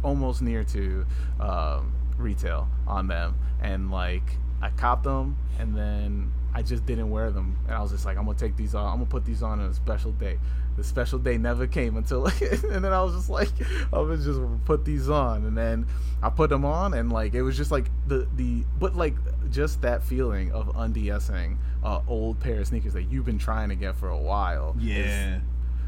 almost 0.03 0.41
near 0.43 0.63
to 0.63 1.05
um, 1.39 1.91
retail 2.17 2.67
on 2.87 3.07
them, 3.07 3.35
and 3.65 3.91
like 3.91 4.37
I 4.61 4.69
copped 4.69 5.03
them, 5.03 5.37
and 5.59 5.75
then 5.75 6.31
I 6.53 6.61
just 6.61 6.85
didn't 6.85 7.09
wear 7.09 7.31
them, 7.31 7.57
and 7.65 7.75
I 7.75 7.81
was 7.81 7.91
just 7.91 8.05
like, 8.05 8.17
I'm 8.17 8.25
gonna 8.25 8.37
take 8.37 8.55
these 8.55 8.75
on, 8.75 8.85
I'm 8.85 8.99
gonna 8.99 9.05
put 9.05 9.25
these 9.25 9.43
on 9.43 9.59
on 9.59 9.69
a 9.69 9.73
special 9.73 10.11
day. 10.11 10.37
The 10.77 10.83
special 10.83 11.19
day 11.19 11.37
never 11.37 11.67
came 11.67 11.97
until, 11.97 12.25
and 12.71 12.83
then 12.83 12.93
I 12.93 13.01
was 13.01 13.15
just 13.15 13.29
like, 13.29 13.49
I 13.93 13.99
was 13.99 14.25
just 14.25 14.39
put 14.65 14.85
these 14.85 15.09
on, 15.09 15.45
and 15.45 15.57
then 15.57 15.87
I 16.21 16.29
put 16.29 16.49
them 16.49 16.63
on, 16.63 16.93
and 16.93 17.11
like 17.11 17.33
it 17.33 17.41
was 17.41 17.57
just 17.57 17.71
like 17.71 17.89
the 18.07 18.27
the, 18.35 18.63
but 18.79 18.95
like 18.95 19.15
just 19.49 19.81
that 19.81 20.03
feeling 20.03 20.51
of 20.51 20.67
undsing 20.75 21.57
uh, 21.83 22.01
old 22.07 22.39
pair 22.39 22.61
of 22.61 22.67
sneakers 22.67 22.93
that 22.93 23.03
you've 23.03 23.25
been 23.25 23.39
trying 23.39 23.69
to 23.69 23.75
get 23.75 23.95
for 23.95 24.09
a 24.09 24.17
while. 24.17 24.75
Yeah. 24.79 25.39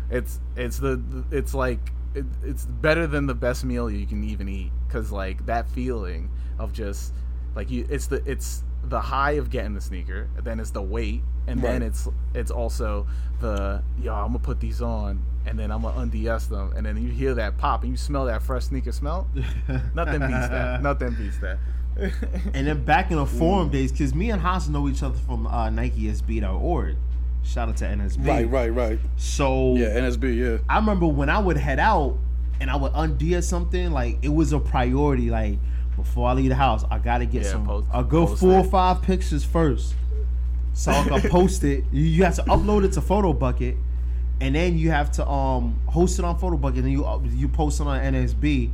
it's 0.10 0.40
it's 0.56 0.78
the 0.80 1.02
it's 1.32 1.54
like 1.54 1.92
it, 2.16 2.26
it's 2.44 2.66
better 2.66 3.06
than 3.08 3.28
the 3.28 3.36
best 3.36 3.64
meal 3.64 3.90
you 3.90 4.08
can 4.08 4.24
even 4.24 4.48
eat 4.50 4.72
because 4.88 5.12
like 5.12 5.46
that 5.46 5.70
feeling 5.70 6.30
of 6.60 6.74
just 6.74 7.14
like 7.58 7.70
you 7.70 7.86
it's 7.90 8.08
the 8.08 8.22
it's 8.26 8.64
the 8.86 9.02
high 9.02 9.32
of 9.32 9.50
getting 9.50 9.74
the 9.74 9.82
sneaker 9.82 10.30
then 10.44 10.60
it's 10.62 10.72
the 10.72 10.82
weight 10.82 11.22
and 11.48 11.62
then 11.62 11.82
it's 11.82 12.08
it's 12.34 12.52
also 12.52 13.06
the 13.42 13.84
yo 14.02 14.14
i'm 14.14 14.28
gonna 14.28 14.40
put 14.40 14.62
these 14.62 14.82
on 14.82 15.22
and 15.46 15.60
then 15.60 15.72
i'm 15.72 15.82
gonna 15.82 16.00
unds 16.00 16.48
them 16.48 16.72
and 16.76 16.86
then 16.86 17.02
you 17.02 17.10
hear 17.10 17.34
that 17.34 17.58
pop 17.58 17.82
and 17.84 17.92
you 17.92 17.98
smell 17.98 18.26
that 18.26 18.42
fresh 18.42 18.66
sneaker 18.66 18.94
smell 18.94 19.28
nothing 19.94 20.20
beats 20.20 20.48
that 20.48 20.82
nothing 20.82 21.14
beats 21.16 21.38
that 21.40 21.58
And 22.54 22.68
then 22.68 22.84
back 22.86 23.12
in 23.12 23.18
the 23.18 23.26
forum 23.26 23.70
days, 23.70 23.92
because 23.92 24.14
me 24.14 24.30
and 24.30 24.42
Hass 24.42 24.68
know 24.68 24.88
each 24.88 25.02
other 25.04 25.18
from 25.18 25.48
uh, 25.48 25.68
NikeSB.org. 25.70 26.96
Shout 27.44 27.70
out 27.70 27.78
to 27.78 27.86
NSB. 27.86 28.28
Right, 28.28 28.50
right, 28.50 28.70
right. 28.70 29.00
So 29.16 29.76
Yeah, 29.76 30.00
NSB. 30.00 30.38
Yeah. 30.38 30.58
I 30.70 30.78
remember 30.78 31.08
when 31.08 31.30
I 31.30 31.40
would 31.40 31.58
head 31.58 31.80
out 31.80 32.18
and 32.60 32.70
I 32.70 32.76
would 32.76 32.92
undo 32.94 33.42
something, 33.42 33.92
like 33.92 34.18
it 34.22 34.30
was 34.30 34.54
a 34.54 34.60
priority. 34.60 35.30
Like 35.30 35.58
before 35.98 36.30
I 36.30 36.34
leave 36.34 36.48
the 36.50 36.56
house, 36.56 36.86
I 36.90 37.00
gotta 37.00 37.26
get 37.26 37.44
Yeah, 37.44 37.52
some 37.52 37.66
post- 37.66 37.88
a 37.94 38.04
good 38.04 38.38
four 38.40 38.54
or 38.60 38.64
five 38.64 39.02
pictures 39.02 39.44
first, 39.44 39.96
so 40.74 40.92
I 40.92 41.04
can 41.20 41.30
post 41.30 41.64
it. 41.66 41.84
You, 41.92 42.04
you 42.04 42.24
have 42.24 42.36
to 42.36 42.44
upload 42.44 42.86
it 42.86 42.94
to 42.94 43.02
Photobucket, 43.02 43.76
and 44.40 44.56
then 44.56 44.78
you 44.78 44.92
have 44.92 45.12
to 45.14 45.28
um 45.28 45.80
host 45.88 46.20
it 46.20 46.24
on 46.26 46.40
Photobucket, 46.40 46.78
and 46.80 46.92
you 46.92 47.04
up- 47.04 47.24
you 47.26 47.48
post 47.50 47.82
it 47.82 47.88
on 47.88 48.00
NSB, 48.00 48.70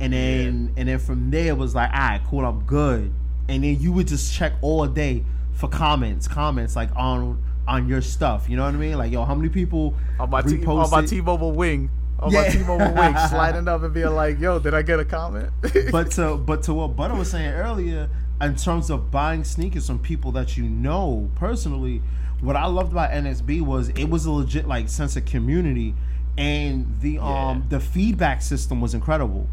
and 0.00 0.12
then 0.12 0.72
and 0.76 0.88
then 0.88 0.98
from 0.98 1.30
there 1.30 1.48
it 1.48 1.56
was 1.58 1.74
like, 1.74 1.90
all 1.92 1.98
right, 1.98 2.20
cool, 2.28 2.44
I'm 2.44 2.60
good. 2.64 3.10
And 3.48 3.64
then 3.64 3.80
you 3.80 3.92
would 3.92 4.06
just 4.08 4.32
check 4.32 4.52
all 4.60 4.86
day 4.86 5.24
for 5.52 5.68
comments, 5.68 6.28
comments 6.28 6.76
like 6.76 6.90
on 6.96 7.42
on 7.66 7.88
your 7.88 8.02
stuff. 8.02 8.48
You 8.50 8.56
know 8.56 8.64
what 8.64 8.74
I 8.74 8.76
mean? 8.78 8.98
Like, 8.98 9.10
yo, 9.12 9.24
how 9.24 9.34
many 9.34 9.48
people 9.48 9.94
on 10.20 10.28
my 10.30 10.42
T- 10.42 10.64
on 10.66 10.90
my? 10.90 11.06
T-Mobile 11.06 11.52
wing 11.52 11.90
on 12.24 12.32
my 12.32 12.44
Yeah. 12.44 12.50
T-Mobile 12.50 12.94
wing 12.98 13.16
sliding 13.28 13.68
up 13.68 13.82
and 13.82 13.92
being 13.94 14.14
like 14.14 14.38
yo 14.40 14.58
did 14.58 14.74
I 14.74 14.82
get 14.82 14.98
a 15.00 15.04
comment 15.04 15.50
but 15.92 16.10
to 16.12 16.36
but 16.36 16.62
to 16.64 16.74
what 16.74 16.96
Buttah 16.96 17.16
was 17.18 17.30
saying 17.30 17.52
earlier, 17.52 18.08
in 18.40 18.56
terms 18.56 18.90
of 18.90 19.10
buying 19.10 19.44
sneakers 19.44 19.86
from 19.86 19.98
people 19.98 20.32
that 20.32 20.56
you 20.56 20.64
know 20.64 21.30
personally, 21.36 22.02
what 22.40 22.56
I 22.56 22.66
loved 22.66 22.92
about 22.92 23.10
NSB 23.10 23.60
was 23.62 23.90
it 23.90 24.06
was 24.06 24.26
a 24.26 24.30
legit 24.32 24.66
like 24.66 24.88
sense 24.88 25.16
of 25.16 25.24
community, 25.24 25.94
and 26.36 26.98
the 27.00 27.18
um 27.18 27.64
the 27.68 27.80
feedback 27.80 28.42
system 28.42 28.80
was 28.80 28.94
incredible. 28.94 29.48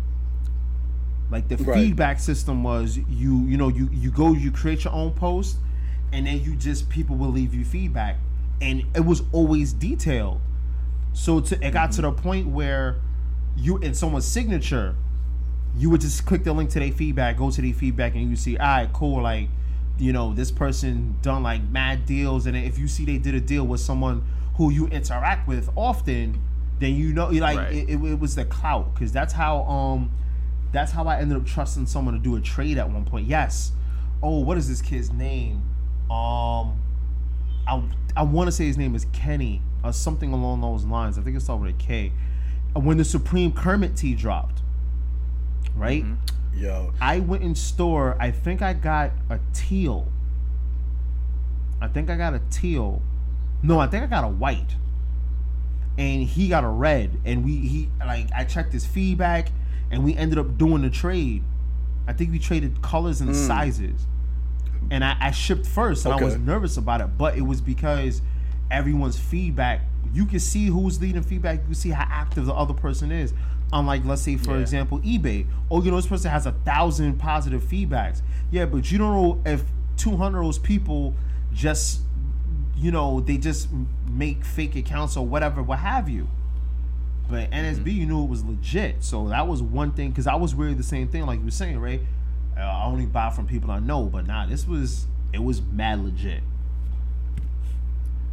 Like 1.29 1.47
the 1.47 1.57
Right. 1.57 1.75
feedback 1.77 2.19
system 2.19 2.63
was 2.63 2.97
you 2.97 3.41
you 3.45 3.57
know 3.57 3.69
you 3.69 3.89
you 3.93 4.11
go 4.11 4.33
you 4.33 4.51
create 4.51 4.83
your 4.83 4.93
own 4.93 5.11
post, 5.11 5.57
and 6.11 6.25
then 6.27 6.41
you 6.41 6.55
just 6.55 6.89
people 6.89 7.15
will 7.15 7.29
leave 7.31 7.53
you 7.53 7.63
feedback, 7.63 8.17
and 8.61 8.83
it 8.95 9.05
was 9.05 9.23
always 9.31 9.71
detailed. 9.73 10.41
So 11.13 11.39
to, 11.41 11.65
it 11.65 11.71
got 11.71 11.91
to 11.93 12.01
the 12.01 12.11
point 12.11 12.47
where 12.47 12.97
you 13.57 13.77
in 13.77 13.93
someone's 13.93 14.25
signature, 14.25 14.95
you 15.77 15.89
would 15.89 16.01
just 16.01 16.25
click 16.25 16.43
the 16.43 16.53
link 16.53 16.69
to 16.71 16.79
their 16.79 16.91
feedback, 16.91 17.37
go 17.37 17.51
to 17.51 17.61
their 17.61 17.73
feedback, 17.73 18.15
and 18.15 18.29
you 18.29 18.35
see, 18.35 18.57
all 18.57 18.65
right, 18.65 18.93
cool, 18.93 19.21
like, 19.21 19.49
you 19.97 20.13
know, 20.13 20.33
this 20.33 20.51
person 20.51 21.15
done 21.21 21.43
like 21.43 21.63
mad 21.63 22.05
deals, 22.05 22.45
and 22.45 22.57
if 22.57 22.79
you 22.79 22.87
see 22.87 23.05
they 23.05 23.17
did 23.17 23.35
a 23.35 23.39
deal 23.41 23.65
with 23.65 23.79
someone 23.81 24.23
who 24.55 24.71
you 24.71 24.87
interact 24.87 25.47
with 25.47 25.69
often, 25.75 26.41
then 26.79 26.95
you 26.95 27.13
know, 27.13 27.27
like, 27.27 27.57
Right. 27.57 27.73
it, 27.73 27.89
it, 27.89 28.03
it 28.03 28.19
was 28.19 28.35
the 28.35 28.45
clout, 28.45 28.93
because 28.93 29.11
that's 29.11 29.33
how, 29.33 29.63
um, 29.63 30.11
that's 30.71 30.91
how 30.91 31.05
I 31.07 31.19
ended 31.19 31.37
up 31.37 31.45
trusting 31.45 31.85
someone 31.85 32.13
to 32.13 32.19
do 32.19 32.35
a 32.35 32.41
trade 32.41 32.77
at 32.77 32.89
one 32.89 33.05
point. 33.05 33.27
Yes. 33.27 33.73
Oh, 34.23 34.39
what 34.39 34.57
is 34.57 34.67
this 34.69 34.81
kid's 34.81 35.11
name? 35.11 35.57
Um, 36.09 36.79
I 37.67 37.83
I 38.15 38.23
want 38.23 38.47
to 38.47 38.51
say 38.51 38.65
his 38.65 38.77
name 38.77 38.95
is 38.95 39.05
Kenny 39.13 39.61
or 39.83 39.93
something 39.93 40.33
along 40.33 40.61
those 40.61 40.83
lines. 40.83 41.17
I 41.17 41.21
think 41.21 41.35
it's 41.35 41.49
over 41.49 41.65
with 41.65 41.75
a 41.75 41.77
K. 41.77 42.11
When 42.73 42.97
the 42.97 43.05
Supreme 43.05 43.51
Kermit 43.51 43.95
tee 43.95 44.15
dropped, 44.15 44.61
right? 45.75 46.03
Mm-hmm. 46.03 46.57
Yo. 46.57 46.93
I 46.99 47.19
went 47.19 47.43
in 47.43 47.55
store. 47.55 48.17
I 48.19 48.31
think 48.31 48.61
I 48.61 48.73
got 48.73 49.11
a 49.29 49.39
teal. 49.53 50.07
I 51.81 51.87
think 51.87 52.09
I 52.09 52.17
got 52.17 52.33
a 52.33 52.41
teal. 52.51 53.01
No, 53.63 53.79
I 53.79 53.87
think 53.87 54.03
I 54.03 54.07
got 54.07 54.23
a 54.23 54.29
white. 54.29 54.75
And 55.97 56.23
he 56.23 56.47
got 56.49 56.63
a 56.63 56.69
red. 56.69 57.19
And 57.25 57.43
we 57.43 57.57
he 57.57 57.89
like 57.99 58.27
I 58.35 58.43
checked 58.43 58.73
his 58.73 58.85
feedback, 58.85 59.49
and 59.89 60.03
we 60.03 60.15
ended 60.15 60.37
up 60.37 60.57
doing 60.57 60.81
the 60.81 60.89
trade. 60.89 61.43
I 62.07 62.13
think 62.13 62.31
we 62.31 62.39
traded 62.39 62.81
colors 62.81 63.21
and 63.21 63.31
mm. 63.31 63.47
sizes. 63.47 64.07
And 64.89 65.03
I, 65.03 65.15
I 65.19 65.31
shipped 65.31 65.65
first, 65.65 66.05
and 66.05 66.13
I 66.13 66.21
was 66.21 66.37
nervous 66.37 66.75
about 66.75 67.01
it, 67.01 67.17
but 67.17 67.37
it 67.37 67.41
was 67.41 67.61
because 67.61 68.21
everyone's 68.71 69.17
feedback. 69.19 69.81
You 70.13 70.25
can 70.25 70.39
see 70.39 70.65
who's 70.67 70.99
leading 71.01 71.21
feedback. 71.23 71.59
You 71.59 71.65
can 71.65 71.75
see 71.75 71.89
how 71.89 72.05
active 72.09 72.45
the 72.45 72.53
other 72.53 72.73
person 72.73 73.11
is. 73.11 73.33
Unlike, 73.73 74.03
let's 74.05 74.21
say, 74.21 74.35
for 74.35 74.55
Yeah. 74.55 74.61
example, 74.61 74.99
eBay. 74.99 75.45
Oh, 75.69 75.81
you 75.81 75.91
know, 75.91 75.97
this 75.97 76.07
person 76.07 76.31
has 76.31 76.45
a 76.45 76.51
thousand 76.51 77.17
positive 77.19 77.63
feedbacks. 77.63 78.21
Yeah, 78.51 78.65
but 78.65 78.91
you 78.91 78.97
don't 78.97 79.13
know 79.13 79.41
if 79.45 79.63
200 79.97 80.39
of 80.39 80.45
those 80.45 80.59
people 80.59 81.13
just, 81.53 82.01
you 82.75 82.91
know, 82.91 83.21
they 83.21 83.37
just 83.37 83.69
make 84.09 84.43
fake 84.43 84.75
accounts 84.75 85.15
or 85.15 85.25
whatever, 85.25 85.63
what 85.63 85.79
have 85.79 86.09
you. 86.09 86.27
But 87.29 87.49
NSB, 87.51 87.93
you 87.93 88.05
knew 88.05 88.23
it 88.23 88.29
was 88.29 88.43
legit. 88.43 89.03
So 89.03 89.29
that 89.29 89.47
was 89.47 89.61
one 89.63 89.91
thing, 89.91 90.09
because 90.09 90.27
I 90.27 90.35
was 90.35 90.53
really 90.53 90.73
the 90.73 90.83
same 90.83 91.07
thing, 91.07 91.25
like 91.25 91.39
you 91.39 91.45
were 91.45 91.51
saying, 91.51 91.79
Ray. 91.79 92.01
Uh, 92.57 92.61
I 92.61 92.83
only 92.85 93.05
buy 93.05 93.29
from 93.29 93.47
people 93.47 93.71
I 93.71 93.79
know, 93.79 94.03
but 94.07 94.27
nah, 94.27 94.45
this 94.45 94.67
was, 94.67 95.07
it 95.31 95.41
was 95.41 95.61
mad 95.61 96.03
legit. 96.03 96.43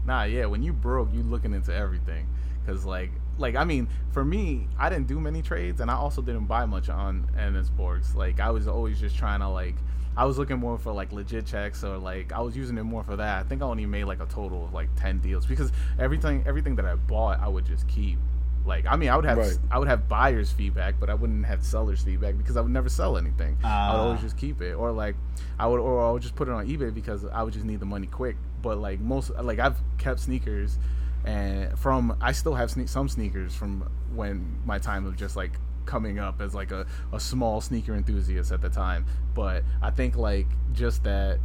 Nah, 0.08 0.22
yeah. 0.24 0.46
When 0.46 0.62
you 0.62 0.72
broke, 0.72 1.12
you 1.12 1.22
looking 1.22 1.52
into 1.52 1.72
everything, 1.74 2.26
cause 2.66 2.86
like, 2.86 3.10
like 3.36 3.56
I 3.56 3.64
mean, 3.64 3.88
for 4.10 4.24
me, 4.24 4.66
I 4.78 4.88
didn't 4.88 5.06
do 5.06 5.20
many 5.20 5.42
trades, 5.42 5.82
and 5.82 5.90
I 5.90 5.94
also 5.94 6.22
didn't 6.22 6.46
buy 6.46 6.64
much 6.64 6.88
on 6.88 7.26
NS 7.36 7.68
Borgs. 7.78 8.14
Like, 8.14 8.40
I 8.40 8.50
was 8.50 8.66
always 8.66 8.98
just 8.98 9.16
trying 9.18 9.40
to 9.40 9.48
like, 9.48 9.74
I 10.16 10.24
was 10.24 10.38
looking 10.38 10.56
more 10.58 10.78
for 10.78 10.92
like 10.92 11.12
legit 11.12 11.44
checks, 11.44 11.84
or 11.84 11.98
like 11.98 12.32
I 12.32 12.40
was 12.40 12.56
using 12.56 12.78
it 12.78 12.84
more 12.84 13.04
for 13.04 13.16
that. 13.16 13.44
I 13.44 13.46
think 13.46 13.60
I 13.60 13.66
only 13.66 13.84
made 13.84 14.04
like 14.04 14.20
a 14.20 14.26
total 14.26 14.64
of 14.64 14.72
like 14.72 14.88
ten 14.96 15.18
deals 15.18 15.44
because 15.44 15.70
everything, 15.98 16.42
everything 16.46 16.74
that 16.76 16.86
I 16.86 16.94
bought, 16.94 17.38
I 17.40 17.48
would 17.48 17.66
just 17.66 17.86
keep. 17.86 18.18
Like, 18.64 18.86
I 18.86 18.96
mean, 18.96 19.08
I 19.10 19.16
would 19.16 19.24
have, 19.26 19.38
Right. 19.38 19.58
I 19.70 19.78
would 19.78 19.88
have 19.88 20.08
buyers' 20.08 20.50
feedback, 20.50 20.94
but 21.00 21.08
I 21.08 21.14
wouldn't 21.14 21.44
have 21.46 21.62
sellers' 21.64 22.02
feedback 22.02 22.36
because 22.38 22.56
I 22.56 22.60
would 22.62 22.72
never 22.72 22.88
sell 22.88 23.16
anything. 23.18 23.56
I 23.62 23.92
would 23.92 24.00
always 24.00 24.18
Ah. 24.20 24.22
just 24.22 24.36
keep 24.38 24.60
it, 24.62 24.72
or 24.72 24.90
like 24.90 25.16
I 25.58 25.66
would, 25.66 25.80
or 25.80 26.06
I 26.06 26.10
would 26.12 26.22
just 26.22 26.34
put 26.34 26.48
it 26.48 26.52
on 26.52 26.66
eBay 26.66 26.92
because 26.94 27.24
I 27.26 27.42
would 27.42 27.52
just 27.52 27.66
need 27.66 27.80
the 27.80 27.86
money 27.86 28.06
quick. 28.06 28.36
But 28.68 28.76
like 28.76 29.00
most, 29.00 29.30
like 29.30 29.58
I've 29.60 29.80
kept 29.96 30.20
sneakers, 30.20 30.76
and 31.24 31.78
from 31.78 32.18
I 32.20 32.32
still 32.32 32.54
have 32.54 32.68
sne- 32.68 32.86
some 32.86 33.08
sneakers 33.08 33.54
from 33.54 33.90
when 34.14 34.60
my 34.66 34.78
time 34.78 35.06
of 35.06 35.16
just 35.16 35.36
like 35.36 35.52
coming 35.86 36.18
up 36.18 36.42
as 36.42 36.54
like 36.54 36.70
a, 36.70 36.86
a 37.10 37.18
small 37.18 37.62
sneaker 37.62 37.94
enthusiast 37.94 38.52
at 38.52 38.60
the 38.60 38.68
time. 38.68 39.06
But 39.34 39.64
I 39.80 39.90
think 39.90 40.16
like 40.18 40.48
just 40.74 41.02
that 41.04 41.38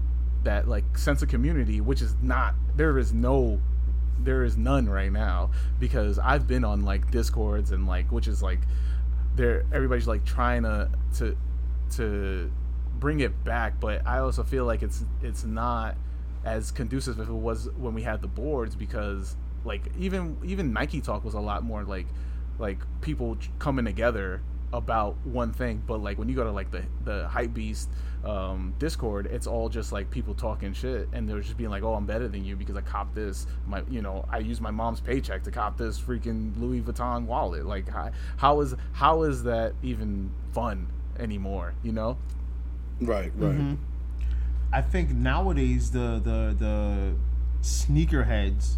that 0.43 0.67
like 0.67 0.97
sense 0.97 1.21
of 1.21 1.30
community, 1.30 1.80
which 1.80 2.01
is 2.01 2.13
not 2.21 2.55
there 2.76 2.97
is 2.97 3.13
no 3.13 3.61
there 4.19 4.43
is 4.43 4.57
none 4.57 4.89
right 4.89 5.13
now 5.13 5.51
because 5.80 6.19
I've 6.19 6.45
been 6.45 6.65
on 6.65 6.82
like 6.82 7.09
discords 7.09 7.71
and 7.71 7.88
like 7.88 8.11
which 8.11 8.28
is 8.28 8.43
like 8.43 8.59
there 9.38 9.63
everybody's 9.71 10.09
like 10.09 10.26
trying 10.26 10.63
to 10.63 10.89
to 11.19 11.38
to 11.91 12.51
bring 12.99 13.21
it 13.21 13.45
back 13.45 13.80
but 13.80 14.05
I 14.05 14.19
also 14.19 14.43
feel 14.43 14.65
like 14.65 14.84
it's 14.84 15.05
it's 15.21 15.45
not 15.45 15.95
as 16.44 16.72
conducive 16.72 17.20
as 17.20 17.28
it 17.28 17.32
was 17.32 17.70
when 17.78 17.94
we 17.94 18.04
had 18.04 18.22
the 18.22 18.28
boards 18.28 18.76
because 18.76 19.36
like 19.66 19.84
even 19.98 20.38
even 20.44 20.74
Nike 20.74 21.02
talk 21.02 21.24
was 21.24 21.34
a 21.34 21.39
lot 21.39 21.64
more 21.64 21.84
like 21.84 22.08
like 22.60 22.80
people 23.02 23.38
coming 23.60 23.86
together 23.86 24.41
about 24.74 25.16
one 25.24 25.54
thing. 25.54 25.82
But 25.86 26.02
like 26.02 26.18
when 26.18 26.28
you 26.28 26.36
go 26.36 26.44
to 26.44 26.52
like 26.52 26.72
the 26.72 26.84
the 27.06 27.30
Hypebeast 27.32 27.88
um, 28.26 28.74
Discord, 28.80 29.28
it's 29.28 29.48
all 29.48 29.70
just 29.70 29.91
like 29.91 30.10
people 30.10 30.34
talking 30.34 30.74
shit, 30.74 31.08
and 31.14 31.30
they're 31.30 31.39
just 31.39 31.58
being 31.58 31.70
like, 31.70 31.84
"Oh, 31.84 31.94
I'm 31.94 32.06
better 32.06 32.28
than 32.28 32.44
you 32.44 32.56
because 32.56 32.76
I 32.76 32.82
cop 32.82 33.14
this. 33.14 33.46
My, 33.68 33.84
you 33.89 34.02
know, 34.02 34.26
I 34.30 34.39
use 34.39 34.60
my 34.60 34.72
mom's 34.72 35.00
paycheck 35.00 35.44
to 35.44 35.52
cop 35.52 35.78
this 35.78 36.00
freaking 36.00 36.60
Louis 36.60 36.82
Vuitton 36.82 37.26
wallet. 37.26 37.66
Like, 37.66 37.88
how, 37.88 38.12
how 38.38 38.60
is 38.62 38.76
how 38.91 39.24
is 39.24 39.44
that 39.44 39.74
even 39.84 40.32
fun 40.52 40.88
anymore? 41.20 41.76
You 41.84 41.91
know? 41.91 42.18
Right, 43.00 43.32
right. 43.36 43.78
I 44.74 44.82
think 44.82 45.11
nowadays 45.11 45.91
the 45.91 46.19
the 46.24 46.55
the 46.57 47.13
sneakerheads 47.61 48.78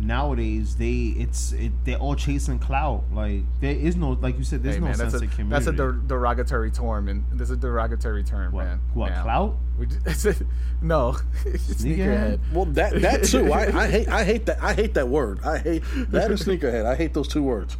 nowadays 0.00 0.76
they 0.76 1.14
it's 1.18 1.52
it 1.52 1.72
they're 1.84 1.98
all 1.98 2.14
chasing 2.14 2.58
clout. 2.58 3.04
Like 3.12 3.42
there 3.60 3.74
is 3.74 3.96
no 3.96 4.10
like 4.12 4.38
you 4.38 4.44
said, 4.44 4.62
there's 4.62 4.76
hey 4.76 4.80
no 4.80 4.86
man, 4.86 4.94
sense 4.96 5.12
that's 5.12 5.22
a 5.22 5.26
of 5.26 5.32
community. 5.32 5.64
that's 5.64 5.66
a 5.66 5.72
der- 5.76 5.92
derogatory 5.92 6.70
term, 6.70 7.08
and 7.08 7.24
there's 7.32 7.50
a 7.50 7.56
derogatory 7.56 8.24
term, 8.24 8.52
what, 8.52 8.64
man. 8.64 8.80
what 8.94 9.10
Now, 9.10 9.22
clout? 9.22 9.56
Just, 10.04 10.42
no, 10.82 11.16
sneakerhead. 11.44 12.40
Well, 12.52 12.66
that 12.66 13.00
that 13.02 13.24
too. 13.24 13.52
I, 13.52 13.84
I 13.84 13.90
hate 13.90 14.08
I 14.08 14.24
hate 14.24 14.46
that 14.46 14.62
I 14.62 14.74
hate 14.74 14.94
that 14.94 15.08
word. 15.08 15.40
I 15.44 15.58
hate 15.58 15.82
that 16.08 16.30
and 16.30 16.38
sneakerhead. 16.38 16.86
I 16.86 16.96
hate 16.96 17.14
those 17.14 17.28
two 17.28 17.42
words. 17.42 17.76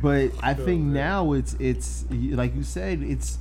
But 0.00 0.30
I 0.42 0.54
think 0.54 0.82
now 0.82 1.32
it's 1.32 1.54
it's 1.58 2.04
like 2.10 2.54
you 2.54 2.62
said, 2.62 3.02
it's 3.02 3.38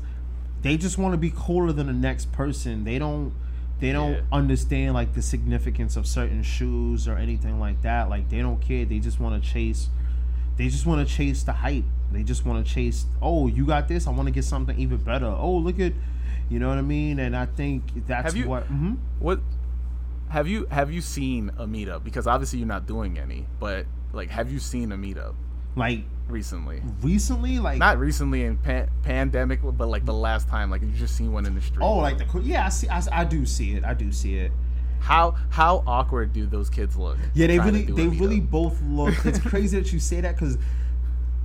they 0.61 0.77
just 0.77 0.97
want 0.97 1.13
to 1.13 1.17
be 1.17 1.31
cooler 1.35 1.71
than 1.71 1.87
the 1.87 1.93
next 1.93 2.31
person. 2.31 2.83
They 2.83 2.99
don't 2.99 3.33
they 3.79 3.93
don't 3.93 4.11
Yeah. 4.13 4.21
understand 4.31 4.93
like 4.93 5.13
the 5.13 5.21
significance 5.21 5.95
of 5.95 6.05
certain 6.05 6.43
shoes 6.43 7.07
or 7.07 7.15
anything 7.15 7.59
like 7.61 7.81
that. 7.83 8.09
Like 8.09 8.29
they 8.29 8.39
don't 8.39 8.59
care. 8.61 8.83
They 8.85 8.99
just 8.99 9.19
want 9.19 9.41
to 9.41 9.49
chase 9.49 9.89
they 10.57 10.67
just 10.67 10.85
want 10.85 11.07
to 11.07 11.13
chase 11.13 11.43
the 11.43 11.53
hype. 11.53 11.85
They 12.11 12.21
just 12.23 12.45
want 12.45 12.65
to 12.65 12.69
chase, 12.73 13.05
"Oh, 13.21 13.47
you 13.47 13.65
got 13.65 13.87
this. 13.87 14.07
I 14.07 14.09
want 14.11 14.25
to 14.27 14.31
get 14.31 14.43
something 14.43 14.77
even 14.77 14.97
better." 14.97 15.27
Oh, 15.27 15.55
look 15.57 15.79
at 15.79 15.93
you 16.49 16.59
know 16.59 16.67
what 16.67 16.77
I 16.77 16.81
mean? 16.81 17.17
And 17.19 17.33
I 17.35 17.45
think 17.45 18.05
that's 18.07 18.35
you- 18.35 18.49
what 18.49 18.67
mhm. 18.69 18.97
What 19.19 19.39
have 20.29 20.47
you 20.47 20.65
have 20.69 20.91
you 20.91 20.99
seen 20.99 21.51
a 21.57 21.65
meetup? 21.65 22.03
Because 22.03 22.27
obviously 22.27 22.59
you're 22.59 22.67
not 22.67 22.85
doing 22.87 23.17
any, 23.17 23.45
but 23.61 23.85
like, 24.11 24.29
have 24.31 24.51
you 24.51 24.59
seen 24.59 24.91
a 24.91 24.97
meetup 24.97 25.35
like 25.77 26.03
recently? 26.29 26.81
recently 27.01 27.59
like 27.59 27.77
Not 27.77 27.97
recently 27.99 28.43
in 28.43 28.57
pan- 28.57 28.89
pandemic, 29.03 29.59
but 29.63 29.87
like 29.87 30.05
the 30.05 30.13
last 30.13 30.47
time, 30.47 30.69
like 30.71 30.81
you 30.81 30.89
just 30.89 31.15
seen 31.15 31.31
one 31.31 31.45
in 31.45 31.55
the 31.55 31.61
street. 31.61 31.81
Oh, 31.83 31.97
like 31.97 32.17
the 32.17 32.39
yeah, 32.41 32.65
I 32.65 32.69
see. 32.69 32.87
I, 32.89 33.01
I 33.11 33.23
do 33.25 33.45
see 33.45 33.73
it. 33.75 33.83
I 33.83 33.93
do 33.93 34.11
see 34.11 34.35
it. 34.37 34.51
how 34.99 35.35
how 35.49 35.83
awkward 35.87 36.33
do 36.33 36.45
those 36.45 36.69
kids 36.69 36.95
look? 36.97 37.17
Yeah, 37.33 37.47
they 37.47 37.59
really 37.59 37.83
they 37.83 38.07
really 38.07 38.39
both 38.39 38.81
look. 38.83 39.13
It's 39.25 39.39
crazy 39.51 39.79
that 39.79 39.91
you 39.93 39.99
say 39.99 40.21
that 40.21 40.35
because 40.35 40.57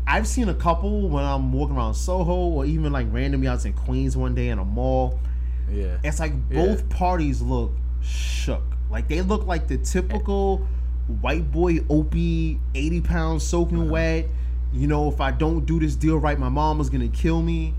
I've 0.06 0.26
seen 0.26 0.48
a 0.48 0.54
couple 0.54 1.08
when 1.08 1.24
I'm 1.24 1.52
walking 1.52 1.76
around 1.76 1.94
Soho 1.94 2.34
or 2.34 2.64
even 2.66 2.92
like 2.92 3.06
randomly 3.10 3.48
I 3.48 3.54
was 3.54 3.64
in 3.64 3.72
Queens 3.72 4.16
one 4.16 4.34
day 4.34 4.48
in 4.48 4.58
a 4.58 4.64
mall. 4.64 5.18
yeah. 5.70 5.96
It's 6.04 6.20
like 6.20 6.32
Yeah. 6.50 6.66
both 6.66 6.88
parties 6.90 7.40
look 7.40 7.72
shook. 8.02 8.62
Like 8.90 9.08
they 9.08 9.22
look 9.22 9.46
like 9.46 9.66
the 9.66 9.78
typical 9.78 10.66
white 11.20 11.50
boy 11.50 11.78
opie, 11.88 12.60
eighty 12.74 13.00
pounds 13.00 13.44
soaking 13.44 13.78
Uh-huh. 13.82 13.90
wet. 13.92 14.26
You 14.74 14.88
know, 14.88 15.08
if 15.08 15.20
I 15.20 15.30
don't 15.30 15.64
do 15.64 15.78
this 15.78 15.94
deal 15.94 16.18
right, 16.18 16.38
my 16.38 16.48
mom 16.48 16.80
is 16.80 16.90
gonna 16.90 17.08
kill 17.08 17.40
me. 17.40 17.74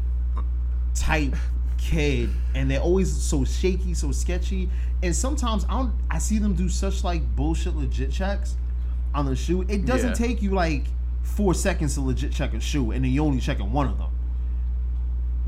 Type 0.95 1.35
kid, 1.77 2.29
and 2.55 2.71
they're 2.71 2.79
always 2.79 3.11
so 3.11 3.43
shaky, 3.43 3.93
so 3.93 4.11
sketchy. 4.13 4.69
And 5.03 5.13
sometimes 5.13 5.65
I 5.65 5.71
don't. 5.73 5.93
I 6.09 6.19
see 6.19 6.39
them 6.39 6.53
do 6.55 6.69
such 6.69 7.03
like 7.03 7.21
bullshit 7.35 7.75
legit 7.75 8.11
checks 8.11 8.55
on 9.13 9.25
the 9.25 9.35
shoe. 9.35 9.63
It 9.67 9.85
doesn't 9.85 10.11
Yeah. 10.11 10.15
take 10.27 10.41
you 10.41 10.51
like 10.51 10.85
four 11.21 11.53
seconds 11.53 11.95
to 11.95 12.01
legit 12.01 12.31
check 12.31 12.53
a 12.53 12.59
shoe, 12.61 12.91
and 12.91 13.03
then 13.03 13.11
you 13.11 13.23
only 13.23 13.41
checking 13.41 13.73
one 13.73 13.87
of 13.89 13.97
them. 13.97 14.11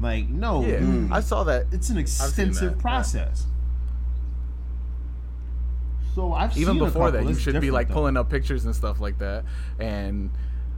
Like 0.02 0.28
no, 0.28 0.62
Yeah, 0.66 0.80
dude, 0.80 1.10
mm. 1.10 1.12
I 1.12 1.22
saw 1.22 1.46
that. 1.46 1.68
it's 1.72 1.90
an 1.90 1.98
extensive 1.98 2.54
that, 2.72 2.76
yeah. 2.76 2.82
process. 2.82 3.48
So 6.14 6.34
I've 6.34 6.58
even 6.58 6.78
before 6.78 7.12
that 7.12 7.26
you 7.26 7.36
should 7.36 7.60
be 7.62 7.72
like 7.72 7.88
though. 7.88 7.94
pulling 7.96 8.18
up 8.18 8.30
pictures 8.30 8.66
and 8.66 8.76
stuff 8.76 9.00
like 9.00 9.20
that 9.20 9.46
and 9.80 10.32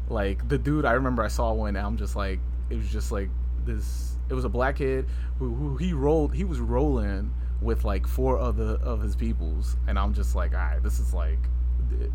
like 0.10 0.48
the 0.48 0.58
dude 0.58 0.86
i 0.86 0.92
remember 0.92 1.24
i 1.24 1.28
saw 1.28 1.54
one 1.54 1.76
i'm 1.76 1.98
just 1.98 2.16
like 2.16 2.40
it 2.70 2.76
was 2.76 2.90
just 2.92 3.12
like 3.12 3.30
this 3.66 4.16
it 4.30 4.34
was 4.34 4.46
a 4.46 4.50
black 4.50 4.78
kid 4.78 5.06
who, 5.38 5.54
who 5.54 5.78
he 5.78 5.94
rolled 5.94 6.34
he 6.34 6.44
was 6.44 6.60
rolling 6.60 7.32
with 7.62 7.84
like 7.84 8.08
four 8.08 8.40
other 8.40 8.78
of 8.82 9.02
his 9.02 9.16
peoples 9.16 9.76
and 9.88 10.00
i'm 10.00 10.14
just 10.14 10.36
like 10.36 10.54
all 10.54 10.60
right 10.60 10.82
this 10.84 11.00
is 11.00 11.14
like 11.14 11.40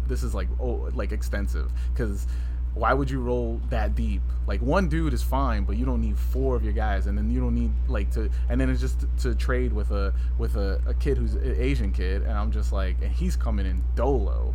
this 0.06 0.22
is 0.22 0.34
like 0.34 0.48
oh 0.60 0.88
like 0.94 1.12
extensive. 1.12 1.70
Because 1.92 2.26
why 2.74 2.92
would 2.92 3.08
you 3.08 3.20
roll 3.20 3.60
that 3.70 3.94
deep? 3.94 4.22
Like 4.46 4.60
one 4.60 4.88
dude 4.88 5.14
is 5.14 5.22
fine 5.22 5.64
but 5.64 5.76
you 5.76 5.84
don't 5.84 6.00
need 6.00 6.18
four 6.18 6.56
of 6.56 6.64
your 6.64 6.72
guys 6.72 7.06
and 7.06 7.16
then 7.16 7.30
you 7.30 7.40
don't 7.40 7.54
need 7.54 7.72
like 7.88 8.10
to 8.12 8.30
and 8.48 8.60
then 8.60 8.68
it's 8.68 8.80
just 8.80 9.00
to, 9.00 9.08
to 9.18 9.34
trade 9.34 9.72
with 9.72 9.90
a 9.90 10.12
with 10.38 10.56
a, 10.56 10.80
a 10.86 10.94
kid 10.94 11.16
who's 11.16 11.34
an 11.34 11.56
asian 11.58 11.92
kid 11.92 12.22
and 12.22 12.32
i'm 12.32 12.50
just 12.50 12.72
like 12.72 12.96
and 13.00 13.10
he's 13.10 13.36
coming 13.36 13.64
in 13.64 13.82
dolo 13.94 14.54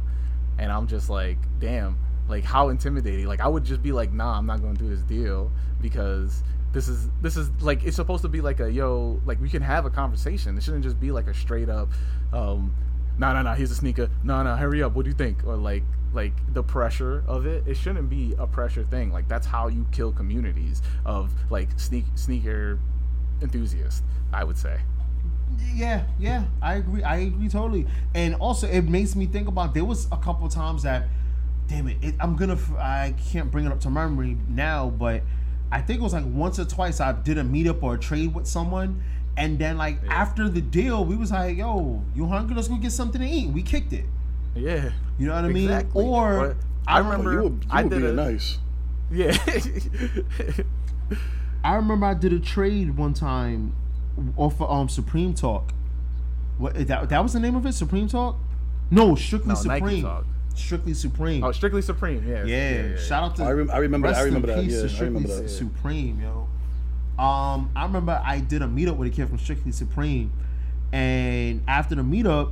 and 0.59 0.71
i'm 0.71 0.85
just 0.85 1.09
like 1.09 1.37
damn 1.59 1.97
like 2.29 2.43
how 2.43 2.69
intimidating. 2.69 3.27
Like 3.27 3.41
i 3.41 3.47
would 3.47 3.63
just 3.65 3.81
be 3.81 3.91
like 3.91 4.13
nah 4.13 4.37
i'm 4.37 4.45
not 4.45 4.61
gonna 4.61 4.77
do 4.77 4.87
this 4.87 5.01
deal 5.01 5.51
because 5.81 6.43
this 6.71 6.87
is 6.87 7.09
this 7.21 7.35
is 7.35 7.49
like 7.61 7.83
it's 7.83 7.95
supposed 7.95 8.21
to 8.21 8.29
be 8.29 8.41
like 8.41 8.59
a 8.59 8.71
yo 8.71 9.19
like 9.25 9.41
we 9.41 9.49
can 9.49 9.61
have 9.61 9.85
a 9.85 9.89
conversation. 9.89 10.57
It 10.57 10.63
shouldn't 10.63 10.83
just 10.83 10.99
be 10.99 11.11
like 11.11 11.27
a 11.27 11.33
straight 11.33 11.69
up 11.69 11.89
um 12.31 12.75
no 13.17 13.33
no 13.33 13.41
no 13.41 13.53
here's 13.53 13.71
a 13.71 13.75
sneaker. 13.75 14.09
No 14.23 14.43
no 14.43 14.55
hurry 14.55 14.83
up. 14.83 14.93
What 14.93 15.03
do 15.03 15.09
you 15.09 15.17
think? 15.17 15.45
Or 15.45 15.57
like 15.57 15.83
like 16.13 16.33
the 16.53 16.63
pressure 16.63 17.23
of 17.27 17.45
it. 17.45 17.63
It 17.67 17.75
shouldn't 17.75 18.09
be 18.09 18.35
a 18.37 18.47
pressure 18.47 18.83
thing. 18.83 19.11
Like 19.11 19.27
that's 19.27 19.47
how 19.47 19.67
you 19.67 19.85
kill 19.91 20.11
communities 20.11 20.81
of 21.05 21.33
like 21.49 21.69
sneak 21.79 22.05
sneaker 22.15 22.79
enthusiasts 23.41 24.03
i 24.33 24.43
would 24.43 24.57
say. 24.57 24.79
Yeah, 25.73 26.03
yeah, 26.19 26.45
I 26.61 26.75
agree. 26.75 27.03
I 27.03 27.17
agree 27.17 27.49
totally. 27.49 27.87
And 28.13 28.35
also, 28.35 28.67
it 28.67 28.83
makes 28.83 29.15
me 29.15 29.25
think 29.25 29.47
about 29.47 29.73
there 29.73 29.83
was 29.83 30.05
a 30.11 30.17
couple 30.17 30.47
times 30.47 30.83
that, 30.83 31.07
damn 31.69 31.87
it, 31.87 31.97
it 32.01 32.15
I'm 32.19 32.35
gonna 32.35 32.53
f- 32.53 32.71
I 32.77 33.13
can't 33.31 33.49
bring 33.51 33.65
it 33.65 33.71
up 33.71 33.79
to 33.81 33.89
memory 33.89 34.35
now, 34.49 34.89
but 34.89 35.21
I 35.71 35.81
think 35.81 35.99
it 35.99 36.03
was 36.03 36.13
like 36.13 36.25
once 36.25 36.59
or 36.59 36.65
twice 36.65 36.99
I 36.99 37.11
did 37.13 37.37
a 37.37 37.43
meetup 37.43 37.81
or 37.83 37.93
a 37.93 37.97
trade 37.97 38.33
with 38.33 38.47
someone, 38.47 39.01
and 39.37 39.57
then 39.59 39.77
like 39.77 39.99
Yeah. 40.03 40.13
after 40.13 40.49
the 40.49 40.61
deal, 40.61 41.05
we 41.05 41.15
was 41.15 41.31
like, 41.31 41.57
yo, 41.57 42.01
you 42.15 42.25
hungry? 42.27 42.55
Let's 42.55 42.67
go 42.67 42.75
get 42.77 42.91
something 42.91 43.21
to 43.21 43.27
eat. 43.27 43.49
We 43.51 43.61
kicked 43.61 43.93
it. 43.93 44.05
yeah 44.55 44.89
You 45.19 45.27
know 45.27 45.35
what 45.35 45.45
I 45.45 45.49
mean? 45.49 45.69
Or 45.93 46.39
But 46.39 46.57
I 46.87 46.95
I 46.95 46.99
don't- 46.99 47.11
remember 47.11 47.31
you 47.33 47.37
were, 47.37 47.43
you 47.49 47.59
I 47.69 47.83
did 47.83 48.03
a, 48.03 48.13
nice. 48.13 48.57
yeah 49.11 49.37
I 51.63 51.75
remember 51.75 52.05
I 52.05 52.13
did 52.13 52.33
a 52.33 52.39
trade 52.39 52.95
one 52.97 53.13
time 53.13 53.75
off 54.37 54.61
of 54.61 54.69
um 54.71 54.89
Supreme 54.89 55.33
Talk. 55.33 55.73
What 56.57 56.73
that 56.87 57.09
that 57.09 57.21
was 57.23 57.33
the 57.33 57.39
name 57.39 57.55
of 57.55 57.65
it? 57.65 57.73
Supreme 57.73 58.07
Talk? 58.07 58.37
No, 58.91 59.15
Strictly 59.15 59.53
No, 59.53 59.61
Nike 59.63 59.79
Supreme. 59.85 60.03
Talk. 60.03 60.25
Strictly 60.59 60.93
Supreme. 60.93 61.43
oh 61.43 61.51
strictly 61.51 61.81
supreme 61.81 62.27
yeah 62.27 62.43
yeah, 62.43 62.97
shout 62.97 63.23
out 63.23 63.35
to 63.37 63.43
I 63.43 63.51
rem- 63.53 63.71
I 63.71 63.77
remember- 63.77 64.07
I 64.07 64.11
rest 64.11 64.19
in 64.21 64.25
remember 64.25 64.47
that, 64.47 64.61
peace 64.63 64.73
yeah, 64.73 64.79
to 64.79 64.85
I 64.85 64.87
Strictly 64.87 65.05
remember 65.07 65.41
that. 65.41 65.49
Supreme, 65.49 66.21
yo. 66.21 66.47
Um, 67.23 67.69
I 67.75 67.83
remember 67.83 68.21
I 68.23 68.39
did 68.39 68.61
a 68.61 68.65
meetup 68.67 68.97
with 68.97 69.07
a 69.11 69.11
kid 69.15 69.27
from 69.29 69.37
Strictly 69.39 69.71
Supreme, 69.71 70.31
and 70.93 71.63
after 71.67 71.95
the 71.95 72.01
meetup, 72.01 72.51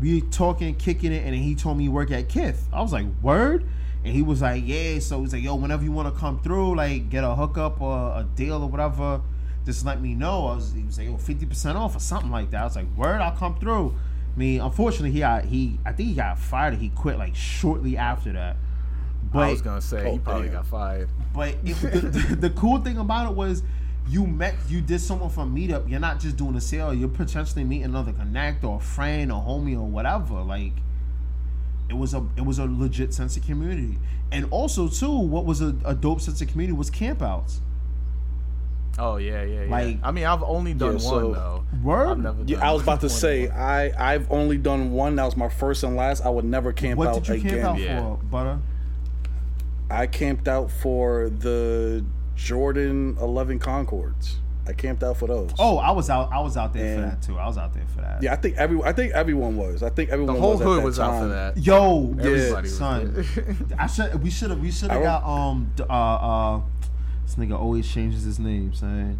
we 0.00 0.20
talking, 0.22 0.74
kicking 0.74 1.12
it, 1.12 1.24
and 1.24 1.34
then 1.34 1.42
he 1.42 1.54
told 1.54 1.76
me 1.78 1.84
he 1.84 1.88
work 1.88 2.10
at 2.10 2.28
Kith. 2.28 2.66
I 2.72 2.82
was 2.82 2.92
like, 2.92 3.06
word. 3.22 3.64
And 4.04 4.12
he 4.12 4.20
was 4.22 4.42
like, 4.42 4.64
yeah. 4.66 4.98
So 4.98 5.20
he's 5.20 5.32
like, 5.32 5.44
yo, 5.44 5.54
whenever 5.54 5.84
you 5.84 5.92
want 5.92 6.12
to 6.12 6.18
come 6.20 6.40
through, 6.42 6.74
like 6.74 7.08
get 7.10 7.22
a 7.22 7.34
hookup 7.36 7.80
or 7.80 8.08
a 8.18 8.26
deal 8.34 8.60
or 8.64 8.68
whatever, 8.68 9.20
just 9.64 9.86
let 9.86 10.00
me 10.02 10.14
know. 10.16 10.48
I 10.48 10.56
was, 10.56 10.72
he 10.72 10.82
was 10.82 10.98
like, 10.98 11.06
yo, 11.06 11.16
fifty 11.18 11.46
percent 11.46 11.78
off 11.78 11.94
or 11.94 12.00
something 12.00 12.30
like 12.32 12.50
that. 12.50 12.62
I 12.62 12.64
was 12.64 12.74
like, 12.74 12.88
word, 12.96 13.20
I'll 13.20 13.36
come 13.36 13.56
through. 13.60 13.94
I 14.34 14.38
mean, 14.38 14.60
unfortunately, 14.60 15.10
he 15.10 15.20
got 15.20 15.44
he, 15.44 15.78
I 15.84 15.92
think 15.92 16.08
he 16.08 16.14
got 16.14 16.38
fired. 16.38 16.74
He 16.74 16.88
quit 16.88 17.18
like 17.18 17.34
shortly 17.34 17.96
after 17.96 18.32
that. 18.32 18.56
But 19.32 19.40
i 19.40 19.50
was 19.50 19.62
gonna 19.62 19.80
say 19.80 20.04
Oh, 20.06 20.12
he 20.12 20.18
probably 20.18 20.48
damn. 20.48 20.56
got 20.56 20.66
fired 20.66 21.08
but 21.32 21.56
it, 21.64 21.74
the, 21.76 22.00
the, 22.00 22.36
the 22.48 22.50
cool 22.50 22.78
thing 22.78 22.98
about 22.98 23.30
it 23.30 23.36
was 23.36 23.62
you 24.08 24.26
met 24.26 24.54
you 24.68 24.80
did 24.80 25.00
someone 25.00 25.30
from 25.30 25.54
meetup. 25.54 25.88
You're 25.88 26.00
not 26.00 26.18
just 26.18 26.36
doing 26.36 26.56
a 26.56 26.60
sale. 26.60 26.92
You're 26.92 27.08
potentially 27.08 27.64
meeting 27.64 27.84
another 27.84 28.12
connect 28.12 28.64
or 28.64 28.76
a 28.76 28.80
friend 28.80 29.30
or 29.30 29.40
homie 29.40 29.74
or 29.76 29.86
whatever. 29.86 30.42
Like 30.42 30.72
it 31.88 31.94
was 31.94 32.14
a 32.14 32.26
it 32.36 32.44
was 32.44 32.58
a 32.58 32.66
legit 32.66 33.14
sense 33.14 33.36
of 33.36 33.44
community. 33.44 33.98
And 34.30 34.46
also 34.50 34.88
too, 34.88 35.16
what 35.16 35.44
was 35.44 35.60
a, 35.60 35.76
a 35.84 35.94
dope 35.94 36.20
sense 36.20 36.40
of 36.42 36.48
community 36.48 36.76
was 36.76 36.90
campouts. 36.90 37.60
Oh 38.98 39.16
yeah 39.16 39.42
yeah 39.42 39.62
yeah 39.64 39.70
Like- 39.70 39.98
i 40.02 40.10
mean 40.10 40.24
i've 40.26 40.42
only 40.42 40.74
done 40.74 40.98
Yeah, 40.98 41.10
one 41.10 41.32
though 41.32 41.64
Word? 41.82 42.08
I've 42.08 42.18
never 42.18 42.42
Yeah, 42.44 42.58
I 42.68 42.72
was 42.72 42.82
about 42.82 43.00
to 43.00 43.08
say 43.08 43.48
one. 43.48 43.56
I 43.58 43.92
I've 43.98 44.30
only 44.30 44.56
done 44.58 44.92
one. 44.92 45.16
That 45.16 45.24
was 45.24 45.36
my 45.36 45.48
first 45.48 45.82
and 45.82 45.96
last. 45.96 46.24
I 46.24 46.28
would 46.28 46.44
never 46.44 46.72
camp 46.72 46.98
what 46.98 47.08
out 47.08 47.24
did 47.24 47.28
you 47.28 47.34
again. 47.34 47.50
camp 47.62 47.64
out 47.70 47.78
Yeah. 47.80 48.00
for, 48.00 48.18
Buttah? 48.30 48.60
I 49.90 50.06
camped 50.06 50.46
out 50.46 50.70
for 50.70 51.28
the 51.30 52.04
Jordan 52.36 53.16
11 53.20 53.58
Concords. 53.58 54.38
I 54.66 54.72
camped 54.74 55.02
out 55.02 55.16
for 55.16 55.26
those. 55.26 55.50
Oh, 55.58 55.78
I 55.78 55.90
was 55.90 56.08
out. 56.08 56.30
I 56.32 56.38
was 56.40 56.56
out 56.56 56.72
there 56.72 56.94
for 56.94 57.00
that 57.02 57.20
too. 57.22 57.36
I 57.36 57.46
was 57.46 57.58
out 57.58 57.74
there 57.74 57.84
for 57.92 58.00
that. 58.02 58.22
yeah, 58.22 58.32
I 58.32 58.36
think 58.36 58.56
every 58.56 58.80
I 58.84 58.92
think 58.92 59.12
everyone 59.12 59.56
was. 59.56 59.82
I 59.82 59.90
think 59.90 60.10
everyone. 60.10 60.36
The 60.36 60.40
whole 60.40 60.52
was 60.52 60.60
at 60.60 60.66
hood 60.66 60.78
that 60.80 60.84
was 60.84 61.00
out 61.00 61.18
for 61.20 61.28
that. 61.28 61.58
Yo, 61.58 62.14
Everybody 62.20 62.62
was 62.62 62.78
son. 62.78 63.24
I 63.76 63.86
should. 63.88 64.22
We 64.22 64.30
should 64.30 64.50
have. 64.50 64.60
We 64.60 64.70
should 64.70 64.90
have 64.92 65.02
got 65.02 65.24
um. 65.24 65.72
Uh, 65.80 65.92
uh. 65.92 66.60
This 67.34 67.46
nigga 67.48 67.58
always 67.58 67.90
changes 67.90 68.24
his 68.24 68.38
name, 68.38 68.74
son. 68.74 69.18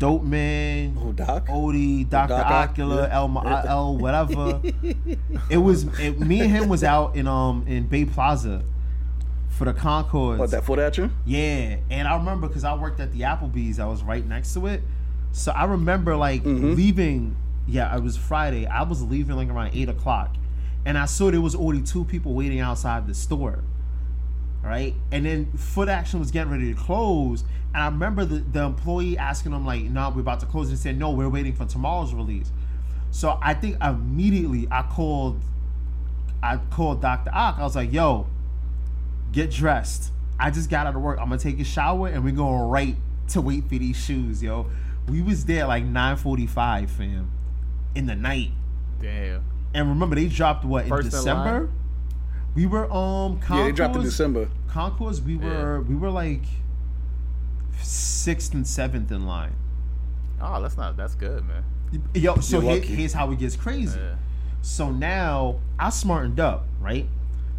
Dope 0.00 0.24
man. 0.24 0.94
Who, 0.96 1.12
Doc? 1.12 1.46
Odie, 1.46 2.08
Doctor 2.08 2.34
Doc, 2.36 2.74
Ocula, 2.74 3.06
yeah. 3.08 3.14
El 3.14 3.28
Ma- 3.28 3.62
El 3.64 3.96
whatever. 3.96 4.60
it 5.50 5.58
was 5.58 5.84
it, 6.00 6.18
me 6.18 6.40
and 6.40 6.50
him 6.50 6.68
was 6.68 6.82
out 6.82 7.14
in 7.14 7.28
um 7.28 7.64
in 7.68 7.86
Bay 7.86 8.04
Plaza 8.06 8.62
for 9.50 9.66
the 9.66 9.72
Concords. 9.72 10.40
What 10.40 10.50
that 10.50 10.64
foot 10.64 10.98
you? 10.98 11.10
Yeah, 11.24 11.76
and 11.90 12.08
I 12.08 12.16
remember 12.16 12.48
because 12.48 12.64
I 12.64 12.74
worked 12.74 12.98
at 12.98 13.12
the 13.12 13.20
Applebee's, 13.20 13.78
I 13.78 13.86
was 13.86 14.02
right 14.02 14.26
next 14.26 14.52
to 14.54 14.66
it. 14.66 14.82
So 15.30 15.52
I 15.52 15.64
remember 15.66 16.16
like 16.16 16.42
Mm-hmm. 16.42 16.74
leaving. 16.74 17.36
Yeah, 17.68 17.96
it 17.96 18.02
was 18.02 18.16
Friday. 18.16 18.66
I 18.66 18.82
was 18.82 19.00
leaving 19.00 19.36
like 19.36 19.48
around 19.48 19.70
eight 19.74 19.88
o'clock, 19.88 20.34
and 20.84 20.98
I 20.98 21.04
saw 21.04 21.30
there 21.30 21.40
was 21.40 21.54
already 21.54 21.82
two 21.82 22.04
people 22.04 22.34
waiting 22.34 22.58
outside 22.58 23.06
the 23.06 23.14
store. 23.14 23.60
Right, 24.64 24.94
and 25.12 25.26
then 25.26 25.52
Foot 25.52 25.88
Action 25.88 26.20
was 26.20 26.30
getting 26.30 26.50
ready 26.50 26.72
to 26.72 26.80
close, 26.80 27.44
and 27.74 27.82
I 27.82 27.86
remember 27.86 28.24
the, 28.24 28.38
the 28.38 28.62
employee 28.62 29.18
asking 29.18 29.52
them 29.52 29.66
like, 29.66 29.82
"No, 29.82 30.10
we're 30.10 30.22
about 30.22 30.40
to 30.40 30.46
close." 30.46 30.70
And 30.70 30.78
said, 30.78 30.98
"No, 30.98 31.10
we're 31.10 31.28
waiting 31.28 31.52
for 31.52 31.66
tomorrow's 31.66 32.14
release." 32.14 32.50
So 33.10 33.38
I 33.42 33.52
think 33.54 33.76
immediately 33.82 34.66
I 34.70 34.82
called, 34.82 35.40
I 36.42 36.56
called 36.70 37.02
Doctor 37.02 37.30
Ock. 37.34 37.56
I 37.58 37.62
was 37.62 37.76
like, 37.76 37.92
"Yo, 37.92 38.26
get 39.32 39.50
dressed. 39.50 40.12
I 40.38 40.50
just 40.50 40.70
got 40.70 40.86
out 40.86 40.96
of 40.96 41.02
work. 41.02 41.18
I'm 41.20 41.28
gonna 41.28 41.38
take 41.38 41.60
a 41.60 41.64
shower 41.64 42.08
and 42.08 42.24
we're 42.24 42.34
going 42.34 42.62
right 42.62 42.96
to 43.28 43.40
wait 43.40 43.64
for 43.64 43.76
these 43.76 43.96
shoes, 43.96 44.42
yo. 44.42 44.66
We 45.08 45.22
was 45.22 45.44
there 45.44 45.66
like 45.66 45.84
9:45, 45.84 46.88
fam, 46.88 47.30
in 47.94 48.06
the 48.06 48.14
night. 48.14 48.52
Damn. 49.00 49.42
And 49.74 49.88
remember, 49.88 50.14
they 50.14 50.28
dropped 50.28 50.64
what 50.64 50.84
in 50.84 50.88
First 50.88 51.06
in 51.06 51.10
December. 51.10 51.70
Line? 52.54 52.62
We 52.62 52.66
were 52.66 52.84
um 52.92 53.38
Concourse, 53.40 53.58
Yeah, 53.58 53.64
they 53.64 53.72
dropped 53.72 53.96
in 53.96 54.02
December. 54.02 54.48
Concourse, 54.68 55.20
we 55.20 55.36
were 55.36 55.80
we 55.82 55.94
were 55.94 56.10
like 56.10 56.42
sixth 57.80 58.54
and 58.54 58.66
seventh 58.66 59.10
in 59.10 59.26
line. 59.26 59.54
Oh, 60.40 60.60
that's 60.60 60.76
not. 60.76 60.96
That's 60.96 61.14
good, 61.14 61.44
man. 61.46 61.64
Yo, 62.14 62.36
so 62.36 62.60
here, 62.60 62.80
here's 62.80 63.12
how 63.12 63.30
it 63.30 63.38
gets 63.38 63.56
crazy. 63.56 63.98
Yeah. 63.98 64.16
So 64.62 64.90
now 64.90 65.60
I 65.78 65.90
smartened 65.90 66.40
up, 66.40 66.66
right? 66.80 67.06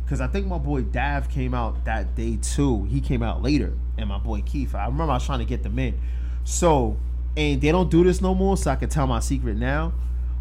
Because 0.04 0.22
I 0.22 0.28
think 0.28 0.48
my 0.48 0.58
boy 0.58 0.82
Dav 0.82 1.30
came 1.30 1.54
out 1.54 1.86
that 1.86 2.16
day 2.16 2.38
too. 2.42 2.84
He 2.86 3.02
came 3.02 3.24
out 3.24 3.42
later, 3.42 3.74
and 3.98 4.10
my 4.10 4.18
boy 4.18 4.42
Keith. 4.42 4.76
I 4.76 4.86
remember 4.86 5.12
I 5.12 5.16
was 5.16 5.26
trying 5.26 5.40
to 5.40 5.46
get 5.46 5.64
them 5.64 5.80
in. 5.80 6.00
So, 6.44 6.98
and 7.36 7.62
they 7.62 7.72
don't 7.72 7.90
do 7.90 8.04
this 8.04 8.22
no 8.22 8.36
more, 8.36 8.58
so 8.58 8.72
I 8.72 8.76
can 8.76 8.90
tell 8.90 9.08
my 9.08 9.20
secret 9.20 9.58
now. 9.58 9.94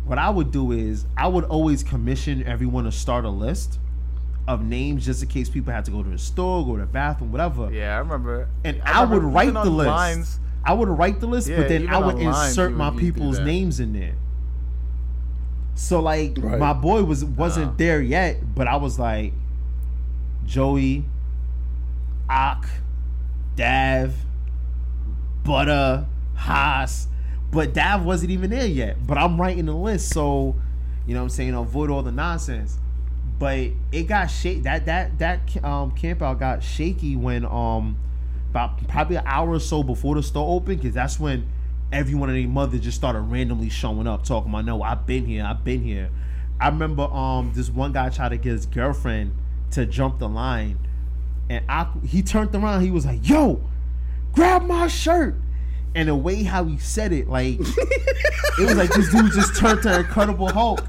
What 0.05 0.19
I 0.19 0.29
would 0.29 0.51
do 0.51 0.73
is 0.73 1.07
I 1.17 1.29
would 1.29 1.45
always 1.45 1.83
commission 1.83 2.43
everyone 2.47 2.85
to 2.85 2.93
start 2.93 3.25
a 3.25 3.31
list 3.31 3.79
of 4.47 4.63
names 4.63 5.05
just 5.07 5.23
in 5.23 5.29
case 5.29 5.49
people 5.49 5.73
had 5.73 5.85
to 5.87 5.91
go 5.91 6.03
to 6.03 6.09
the 6.11 6.19
store, 6.19 6.65
go 6.67 6.75
to 6.77 6.83
the 6.83 6.87
bathroom, 6.87 7.33
whatever. 7.33 7.73
Yeah, 7.73 7.95
I 7.97 7.99
remember. 7.99 8.49
And 8.63 8.81
I, 8.83 9.03
would 9.05 9.23
remember 9.23 9.29
write 9.29 9.55
the 9.55 9.71
list. 9.71 9.87
Lines, 9.89 10.41
I 10.65 10.73
would 10.75 10.89
write 10.89 11.21
the 11.21 11.27
list, 11.27 11.49
Yeah, 11.49 11.57
but 11.59 11.69
then 11.69 11.89
I 11.89 11.99
would 11.99 12.17
on 12.17 12.25
lines, 12.25 12.49
insert 12.51 12.71
you 12.73 12.77
my 12.77 12.91
would 12.91 12.99
people's 12.99 13.39
names 13.41 13.81
in 13.81 13.93
there. 13.95 14.15
So 15.77 16.01
like 16.01 16.37
Right. 16.39 16.59
my 16.59 16.73
boy 16.73 17.05
was 17.05 17.25
wasn't 17.25 17.73
Ah. 17.73 17.75
there 17.79 18.01
yet, 18.03 18.55
but 18.55 18.69
I 18.69 18.77
was 18.77 18.99
like 18.99 19.33
Joey, 20.47 21.05
Ak, 22.29 22.67
Dav, 23.57 24.15
Buttah, 25.43 26.07
Hass, 26.35 27.09
but 27.51 27.75
Dav 27.75 28.05
wasn't 28.05 28.31
even 28.31 28.51
there 28.51 28.67
yet. 28.67 29.07
But 29.07 29.19
I'm 29.19 29.41
writing 29.41 29.67
the 29.67 29.75
list, 29.75 30.11
so 30.13 30.55
you 31.07 31.15
know 31.15 31.21
what 31.21 31.25
I'm 31.25 31.31
saying 31.31 31.55
avoid 31.55 31.91
all 31.91 32.03
the 32.03 32.13
nonsense. 32.13 32.79
But 33.39 33.71
it 33.91 34.05
got 34.05 34.27
shake 34.27 34.63
that 34.63 34.87
that 34.87 35.19
that 35.19 35.65
um 35.65 35.91
camp 35.91 36.23
out 36.23 36.39
got 36.39 36.63
shaky 36.63 37.17
when 37.17 37.45
um 37.45 37.97
about 38.51 38.87
probably 38.87 39.17
an 39.17 39.25
hour 39.27 39.51
or 39.51 39.61
so 39.61 39.83
before 39.83 40.15
the 40.15 40.23
store 40.23 40.55
opened 40.57 40.81
because 40.81 40.95
that's 40.95 41.19
when 41.19 41.47
everyone 41.93 42.31
and 42.31 42.39
their 42.39 42.49
mother 42.49 42.79
just 42.79 42.97
started 42.97 43.21
randomly 43.21 43.69
showing 43.69 44.07
up 44.07 44.25
talking 44.25 44.51
about 44.51 44.65
no 44.65 44.83
I've 44.83 45.07
been 45.07 45.27
here 45.27 45.45
I've 45.45 45.65
been 45.65 45.83
here. 45.83 46.11
I 46.61 46.69
remember 46.69 47.03
um 47.03 47.53
this 47.55 47.69
one 47.69 47.93
guy 47.93 48.09
tried 48.11 48.31
to 48.31 48.37
get 48.37 48.53
his 48.53 48.67
girlfriend 48.67 49.35
to 49.73 49.85
jump 49.85 50.21
the 50.21 50.29
line, 50.29 50.79
and 51.51 51.65
I, 51.69 51.89
he 52.07 52.23
turned 52.23 52.55
around 52.55 52.83
he 52.83 52.91
was 52.91 53.05
like 53.05 53.29
yo, 53.29 53.61
grab 54.33 54.63
my 54.63 54.89
shirt. 54.89 55.37
And 55.97 56.09
the 56.09 56.17
way 56.17 56.43
how 56.43 56.65
he 56.65 56.79
said 56.79 57.13
it, 57.13 57.29
like 57.29 57.59
it 57.61 58.59
was 58.59 58.77
like 58.77 58.91
this 58.91 59.13
dude 59.13 59.31
just 59.31 59.57
turned 59.57 59.83
to 59.83 60.01
Incredible 60.01 60.49
Hulk, 60.49 60.85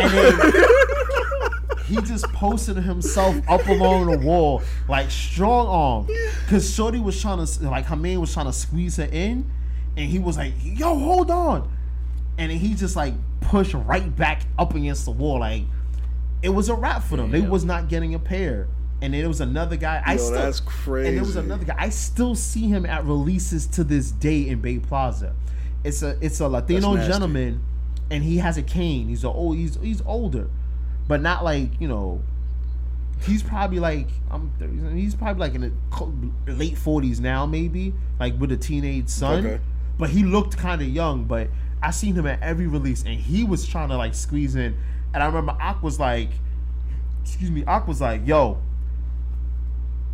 and 0.00 0.10
then 0.12 0.52
he 1.86 1.96
just 2.02 2.26
posted 2.32 2.76
himself 2.76 3.36
up 3.48 3.66
along 3.68 4.10
the 4.10 4.18
wall 4.18 4.62
like 4.88 5.10
strong 5.10 5.66
arm. 5.66 6.06
Because 6.44 6.72
shorty 6.72 6.98
was 6.98 7.20
trying 7.20 7.44
to 7.44 7.68
like 7.68 7.86
her 7.86 7.96
man 7.96 8.20
was 8.20 8.32
trying 8.32 8.46
to 8.46 8.52
squeeze 8.52 8.96
her 8.96 9.08
in 9.10 9.50
and 9.96 10.10
he 10.10 10.18
was 10.18 10.36
like 10.36 10.52
yo 10.62 10.98
hold 10.98 11.30
on. 11.30 11.70
And 12.38 12.50
then 12.50 12.58
he 12.58 12.74
just 12.74 12.96
like 12.96 13.14
pushed 13.40 13.74
right 13.74 14.14
back 14.14 14.42
up 14.58 14.74
against 14.74 15.04
the 15.04 15.12
wall 15.12 15.40
like 15.40 15.62
it 16.42 16.50
was 16.50 16.68
a 16.68 16.74
wrap 16.74 17.02
for 17.02 17.16
them. 17.16 17.30
They 17.30 17.40
was 17.40 17.64
not 17.64 17.88
getting 17.88 18.14
a 18.14 18.18
pair. 18.18 18.68
And 19.00 19.12
then 19.12 19.20
there 19.20 19.28
was 19.28 19.42
another 19.42 19.76
guy 19.76 20.02
i 20.06 20.16
still 20.16 20.32
that's 20.32 20.60
crazy. 20.60 21.08
and 21.08 21.18
there 21.18 21.24
was 21.24 21.36
another 21.36 21.66
guy 21.66 21.74
i 21.78 21.90
still 21.90 22.34
see 22.34 22.66
him 22.68 22.86
at 22.86 23.04
releases 23.04 23.66
to 23.66 23.84
this 23.84 24.10
day 24.10 24.48
in 24.48 24.60
bay 24.60 24.78
plaza. 24.78 25.34
It's 25.84 26.02
a 26.02 26.16
it's 26.20 26.40
a 26.40 26.48
latino 26.48 26.96
gentleman 26.96 27.62
and 28.10 28.24
he 28.24 28.38
has 28.38 28.56
a 28.56 28.62
cane 28.62 29.08
he's 29.08 29.24
a 29.24 29.28
old 29.28 29.56
he's 29.56 29.76
he's 29.76 30.02
older 30.06 30.48
but 31.08 31.20
not 31.20 31.44
like 31.44 31.80
you 31.80 31.88
know. 31.88 32.22
He's 33.22 33.42
probably 33.42 33.78
like 33.78 34.08
I'm. 34.30 34.52
30, 34.58 35.00
he's 35.00 35.14
probably 35.14 35.40
like 35.40 35.54
in 35.54 35.60
the 36.46 36.52
late 36.52 36.74
40s 36.74 37.18
now, 37.20 37.46
maybe 37.46 37.94
like 38.20 38.38
with 38.38 38.52
a 38.52 38.56
teenage 38.56 39.08
son. 39.08 39.46
Okay. 39.46 39.60
But 39.98 40.10
he 40.10 40.22
looked 40.22 40.58
kind 40.58 40.82
of 40.82 40.88
young. 40.88 41.24
But 41.24 41.48
I 41.82 41.92
seen 41.92 42.14
him 42.14 42.26
at 42.26 42.42
every 42.42 42.66
release, 42.66 43.04
and 43.04 43.14
he 43.14 43.42
was 43.44 43.66
trying 43.66 43.88
to 43.88 43.96
like 43.96 44.14
squeeze 44.14 44.54
in. 44.54 44.76
And 45.14 45.22
I 45.22 45.26
remember 45.26 45.56
Ak 45.58 45.82
was 45.82 45.98
like, 45.98 46.28
excuse 47.22 47.50
me, 47.50 47.64
Ak 47.66 47.88
was 47.88 48.00
like, 48.00 48.26
yo. 48.26 48.60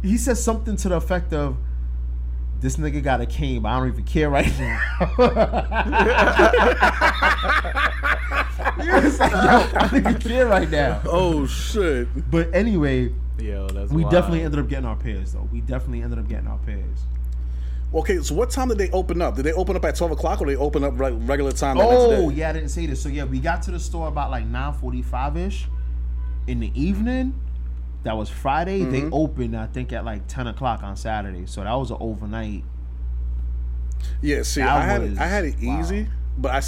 He 0.03 0.17
said 0.17 0.37
something 0.37 0.77
to 0.77 0.89
the 0.89 0.97
effect 0.97 1.33
of, 1.33 1.57
"This 2.63 2.77
nigga 2.77 3.03
got 3.03 3.21
a 3.21 3.27
cane, 3.27 3.63
but 3.63 3.71
I 3.71 3.79
don't 3.79 3.89
even 3.89 4.05
care 4.05 4.31
right 4.31 4.53
now." 4.59 4.81
was 9.03 9.21
like, 9.21 9.33
"Yo, 9.33 9.39
I 9.39 9.89
don't 9.91 9.95
even 9.95 10.19
care 10.19 10.47
right 10.47 10.71
now." 10.71 11.01
Oh 11.05 11.47
shit! 11.47 12.09
But 12.31 12.55
anyway, 12.55 13.13
Yo, 13.39 13.69
that's 13.69 13.93
we 13.93 14.03
wild. 14.03 14.13
definitely 14.13 14.43
ended 14.43 14.61
up 14.61 14.69
getting 14.69 14.87
our 14.87 14.97
pairs 14.97 15.33
though. 15.33 15.49
We 15.53 15.61
definitely 15.61 16.03
ended 16.03 16.19
up 16.19 16.29
getting 16.29 16.47
our 16.47 16.59
pairs. 16.59 16.99
Okay, 17.95 18.23
so 18.23 18.35
what 18.35 18.51
time 18.51 18.69
did 18.69 18.79
they 18.79 18.91
open 18.91 19.21
up? 19.21 19.37
Did 19.37 19.45
they 19.45 19.53
open 19.53 19.77
up 19.77 19.85
at 19.85 19.97
twelve 19.97 20.13
o'clock 20.13 20.41
or 20.41 20.47
they 20.47 20.57
open 20.57 20.85
up 20.85 20.99
re- 20.99 21.13
regular 21.13 21.53
time? 21.53 21.77
Oh 21.79 22.31
yeah, 22.31 22.51
I 22.51 22.53
didn't 22.53 22.71
say 22.71 22.87
this. 22.87 23.03
So 23.03 23.09
yeah, 23.09 23.25
we 23.25 23.39
got 23.39 23.63
to 23.65 23.71
the 23.71 23.81
store 23.81 24.09
about 24.09 24.31
like 24.31 24.47
nine 24.47 24.73
forty 24.75 25.03
five 25.03 25.37
ish 25.37 25.67
in 26.47 26.61
the 26.61 26.73
evening. 26.81 27.35
That 28.05 28.17
was 28.17 28.29
Friday. 28.29 28.85
They 28.85 29.03
Mm-hmm. 29.03 29.15
opened 29.15 29.57
I 29.57 29.67
think 29.67 29.93
at 29.93 30.05
like 30.05 30.27
ten 30.27 30.47
o'clock 30.47 30.83
on 30.83 30.97
Saturday. 30.97 31.47
So 31.47 31.63
that 31.63 31.73
was 31.75 31.91
an 31.91 31.99
overnight. 32.01 32.65
Yeah, 34.21 34.43
see, 34.43 34.63
I 34.63 34.81
had 34.83 35.03
was- 35.03 35.19
I 35.19 35.27
had 35.27 35.45
it 35.45 35.57
wow. 35.63 35.81
easy, 35.81 36.09
but 36.37 36.51
I 36.53 36.63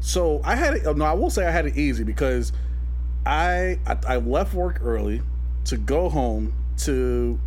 so 0.00 0.40
I 0.44 0.54
had 0.56 0.74
it. 0.74 0.96
No, 0.96 1.04
I 1.04 1.12
will 1.12 1.30
say 1.30 1.46
I 1.46 1.50
had 1.50 1.66
it 1.66 1.76
easy 1.76 2.04
because 2.04 2.52
I, 3.26 3.78
I 3.86 3.96
I 4.08 4.16
left 4.16 4.54
work 4.54 4.80
early 4.82 5.22
to 5.64 5.76
go 5.76 6.08
home 6.08 6.52
to 6.78 7.38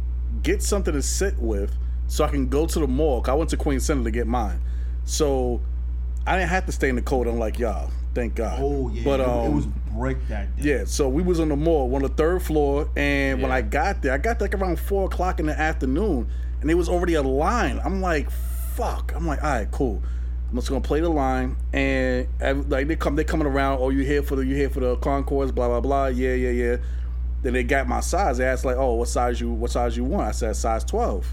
get 0.44 0.62
something 0.62 0.94
to 0.94 1.02
sit 1.02 1.38
with, 1.40 1.76
so 2.08 2.24
I 2.24 2.30
can 2.30 2.48
go 2.50 2.66
to 2.66 2.80
the 2.80 2.88
mall. 2.88 3.24
I 3.28 3.34
went 3.34 3.50
to 3.52 3.58
Queen 3.58 3.80
Center 3.80 4.04
to 4.04 4.12
get 4.12 4.28
mine, 4.28 4.62
so 5.06 5.62
I 6.28 6.38
didn't 6.38 6.50
have 6.50 6.66
to 6.66 6.72
stay 6.74 6.90
in 6.90 6.96
the 6.96 7.02
cold. 7.02 7.28
Unlike 7.28 7.60
y'all, 7.60 7.92
thank 8.16 8.34
God. 8.34 8.58
Oh 8.60 8.90
yeah, 8.90 9.04
but 9.04 9.20
it, 9.20 9.28
um, 9.28 9.46
it 9.46 9.50
was 9.54 9.66
break 9.92 10.28
that 10.30 10.56
day. 10.58 10.64
yeah, 10.80 10.86
so 10.86 11.08
we 11.08 11.22
was 11.22 11.40
on 11.40 11.50
the 11.50 11.56
mall, 11.56 11.94
on 11.96 12.02
the 12.02 12.10
third 12.10 12.42
floor, 12.42 12.90
and 12.96 13.42
when 13.42 13.52
I 13.52 13.62
got 13.62 14.02
there, 14.02 14.14
I 14.14 14.18
got 14.18 14.40
there 14.40 14.48
like 14.48 14.60
around 14.60 14.80
four 14.80 15.06
o'clock 15.06 15.40
in 15.40 15.46
the 15.46 15.58
afternoon, 15.60 16.28
and 16.62 16.72
it 16.72 16.74
was 16.74 16.90
already 16.90 17.14
a 17.14 17.22
line. 17.22 17.80
I'm 17.86 18.02
like, 18.02 18.32
fuck. 18.32 19.14
I'm 19.16 19.28
like, 19.28 19.44
all 19.44 19.52
right, 19.52 19.70
cool. 19.70 20.02
I'm 20.50 20.56
just 20.56 20.70
gonna 20.70 20.82
play 20.82 21.00
the 21.02 21.10
line, 21.10 21.58
and 21.74 22.28
ev- 22.40 22.70
like 22.70 22.88
they 22.88 22.96
come, 22.96 23.16
they 23.16 23.24
coming 23.24 23.48
around. 23.48 23.80
Oh, 23.82 23.90
you 23.90 24.04
here 24.04 24.24
for 24.24 24.36
the, 24.36 24.46
you 24.46 24.56
here 24.56 24.70
for 24.70 24.80
the 24.80 24.96
concourse? 24.98 25.52
Blah 25.52 25.68
blah 25.68 25.82
blah. 25.82 26.08
Yeah, 26.08 26.34
yeah, 26.34 26.50
yeah. 26.52 26.78
Then 27.42 27.54
they 27.54 27.64
got 27.64 27.88
my 27.88 28.00
size. 28.00 28.38
They 28.40 28.46
asked 28.46 28.66
like, 28.66 28.78
oh, 28.78 28.96
what 28.96 29.08
size 29.08 29.40
you, 29.40 29.52
what 29.52 29.70
size 29.70 29.96
you 29.96 30.04
want? 30.04 30.28
I 30.28 30.32
said 30.32 30.56
size 30.56 30.84
twelve. 30.84 31.32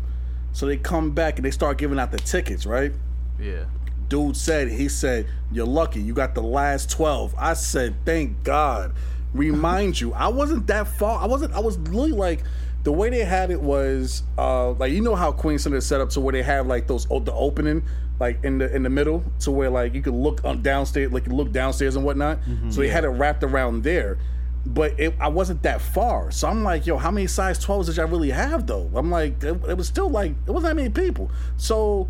So 0.53 0.67
they 0.67 0.77
come 0.77 1.13
back 1.13 1.37
and 1.37 1.45
they 1.45 1.51
start 1.51 1.79
giving 1.79 1.99
out 1.99 2.11
the 2.11 2.19
tickets, 2.19 2.67
right? 2.67 2.93
Yeah. 3.41 3.65
Dude 4.13 4.37
said 4.37 4.69
he 4.69 4.91
said 4.91 5.27
you're 5.51 5.67
lucky 5.67 5.99
you 5.99 6.13
got 6.13 6.35
the 6.35 6.43
last 6.43 6.91
12 6.91 7.35
i 7.39 7.55
said 7.55 7.95
thank 8.05 8.45
god 8.45 8.95
remind 9.33 9.99
you 9.99 10.13
i 10.13 10.29
wasn't 10.29 10.67
that 10.67 10.87
far 10.87 11.19
i 11.23 11.25
wasn't 11.25 11.51
i 11.55 11.59
was 11.59 11.79
literally 11.79 12.13
like 12.13 12.45
the 12.83 12.93
way 12.93 13.09
they 13.09 13.25
had 13.25 13.51
it 13.51 13.63
was 13.63 14.23
uh, 14.37 14.73
like 14.73 14.93
you 14.93 15.01
know 15.01 15.15
how 15.15 15.31
Queen 15.33 15.59
Center 15.59 15.77
is 15.77 15.87
set 15.87 16.01
up 16.01 16.11
to 16.11 16.21
where 16.21 16.33
they 16.33 16.43
have 16.43 16.67
like 16.67 16.87
those 16.89 17.07
the 17.07 17.33
opening 17.33 17.83
like 18.19 18.43
in 18.45 18.59
the 18.59 18.75
in 18.75 18.83
the 18.83 18.91
middle 18.91 19.25
to 19.41 19.51
where 19.51 19.71
like 19.71 19.95
you 19.95 20.03
could 20.03 20.15
look 20.15 20.45
on 20.45 20.63
downstairs 20.63 21.13
like 21.13 21.27
you 21.27 21.33
look 21.33 21.53
downstairs 21.53 21.97
and 21.97 22.05
whatnot. 22.05 22.41
so 22.71 22.81
they 22.81 22.89
had 22.89 23.05
it 23.05 23.09
wrapped 23.09 23.43
around 23.45 23.83
there. 23.85 24.19
But 24.67 24.99
it, 24.99 25.15
I 25.21 25.29
wasn't 25.29 25.63
that 25.63 25.81
far, 25.81 26.31
so 26.31 26.47
I'm 26.49 26.63
like, 26.63 26.87
yo, 26.87 26.97
how 26.97 27.11
many 27.11 27.27
size 27.27 27.65
12s 27.65 27.87
did 27.87 27.97
y'all 27.97 28.07
really 28.07 28.31
have 28.31 28.67
though? 28.67 28.91
I'm 28.95 29.11
like, 29.11 29.43
it, 29.43 29.61
it 29.69 29.77
was 29.77 29.89
still 29.89 30.09
like 30.09 30.33
it 30.47 30.51
wasn't 30.51 30.71
that 30.71 30.77
many 30.77 30.89
people. 30.89 31.31
So 31.57 32.09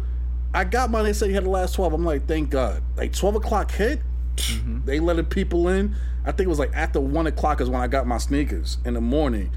I 0.54 0.64
got 0.64 0.90
mine. 0.90 1.04
They 1.04 1.12
said 1.12 1.28
you 1.28 1.34
had 1.34 1.44
the 1.44 1.50
last 1.50 1.74
12. 1.74 1.92
I'm 1.92 2.04
like, 2.04 2.26
thank 2.26 2.50
God. 2.50 2.82
Like 2.96 3.12
12 3.12 3.36
o'clock 3.36 3.70
hit, 3.70 4.00
mm-hmm. 4.36 4.84
they 4.84 5.00
letting 5.00 5.24
people 5.26 5.68
in. 5.68 5.94
I 6.24 6.32
think 6.32 6.46
it 6.46 6.48
was 6.50 6.58
like 6.58 6.72
after 6.74 7.00
one 7.00 7.26
o'clock 7.26 7.60
is 7.60 7.68
when 7.70 7.80
I 7.80 7.88
got 7.88 8.06
my 8.06 8.18
sneakers 8.18 8.78
in 8.84 8.94
the 8.94 9.00
morning. 9.00 9.50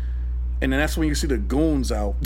And 0.61 0.71
then 0.71 0.79
that's 0.79 0.97
when 0.97 1.07
you 1.07 1.15
see 1.15 1.27
the 1.27 1.37
goons 1.37 1.91
out. 1.91 2.15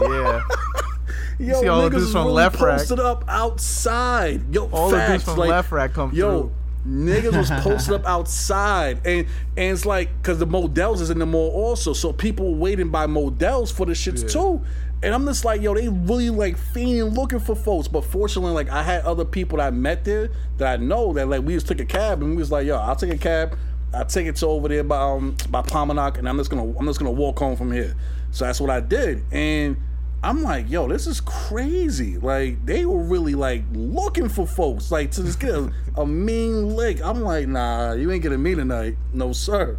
Yeah. 0.00 0.42
Yo, 1.38 1.60
see 1.60 1.68
all 1.68 1.82
the 1.82 1.88
niggas 1.88 1.90
dudes 1.92 2.02
was 2.06 2.12
from 2.12 2.26
really 2.26 2.42
Lefrak. 2.42 2.78
posted 2.78 3.00
up 3.00 3.24
outside. 3.28 4.52
Yo, 4.54 4.68
All 4.70 4.90
the 4.90 4.96
dudes 4.96 5.08
facts, 5.08 5.24
from 5.24 5.36
like, 5.36 5.50
Lefrak 5.50 5.92
come 5.92 6.12
Yo, 6.12 6.40
through. 6.40 6.52
niggas 6.86 7.36
was 7.36 7.50
posted 7.62 7.94
up 7.94 8.04
outside, 8.06 8.96
and 9.06 9.26
and 9.56 9.72
it's 9.72 9.86
like 9.86 10.10
because 10.20 10.38
the 10.38 10.46
Models 10.46 11.00
is 11.00 11.10
in 11.10 11.18
the 11.18 11.26
mall 11.26 11.50
also, 11.50 11.92
so 11.92 12.12
people 12.12 12.56
waiting 12.56 12.88
by 12.88 13.06
Models 13.06 13.70
for 13.70 13.86
the 13.86 13.92
shits 13.92 14.22
Yeah. 14.22 14.28
too. 14.28 14.62
And 15.02 15.14
I'm 15.14 15.24
just 15.26 15.44
like, 15.44 15.62
yo, 15.62 15.74
they 15.74 15.88
really 15.88 16.30
like 16.30 16.58
fiending 16.58 17.16
looking 17.16 17.38
for 17.38 17.54
folks. 17.54 17.86
But 17.86 18.04
fortunately, 18.04 18.52
like 18.52 18.68
I 18.68 18.82
had 18.82 19.04
other 19.04 19.24
people 19.24 19.58
that 19.58 19.68
I 19.68 19.70
met 19.70 20.04
there 20.04 20.30
that 20.56 20.80
I 20.80 20.82
know 20.82 21.12
that 21.12 21.28
like 21.28 21.42
we 21.42 21.54
just 21.54 21.68
took 21.68 21.80
a 21.80 21.84
cab 21.84 22.22
and 22.22 22.30
we 22.32 22.36
was 22.36 22.50
like, 22.50 22.66
yo, 22.66 22.76
I'll 22.76 22.96
take 22.96 23.12
a 23.12 23.18
cab. 23.18 23.56
I'll 23.94 24.04
take 24.04 24.26
it 24.26 24.36
to 24.36 24.46
over 24.46 24.68
there 24.68 24.84
by 24.84 24.98
um 24.98 25.36
by 25.48 25.62
Pominock, 25.62 26.18
and 26.18 26.28
I'm 26.28 26.36
just 26.36 26.50
gonna 26.50 26.76
I'm 26.78 26.86
just 26.86 26.98
gonna 26.98 27.12
walk 27.12 27.38
home 27.38 27.56
from 27.56 27.72
here. 27.72 27.94
So 28.32 28.44
that's 28.44 28.60
what 28.60 28.70
I 28.70 28.80
did, 28.80 29.24
and 29.32 29.76
I'm 30.22 30.42
like, 30.42 30.68
yo, 30.68 30.88
this 30.88 31.06
is 31.06 31.20
crazy. 31.20 32.18
Like 32.18 32.66
they 32.66 32.84
were 32.84 33.02
really 33.02 33.34
like 33.34 33.62
looking 33.72 34.28
for 34.28 34.46
folks, 34.46 34.90
like 34.90 35.12
to 35.12 35.22
just 35.22 35.38
get 35.40 35.50
a, 35.50 35.72
a 35.96 36.04
mean 36.04 36.74
lick. 36.74 37.02
I'm 37.02 37.22
like, 37.22 37.46
nah, 37.46 37.92
you 37.92 38.10
ain't 38.10 38.22
getting 38.22 38.42
me 38.42 38.54
tonight, 38.54 38.96
no 39.12 39.32
sir. 39.32 39.78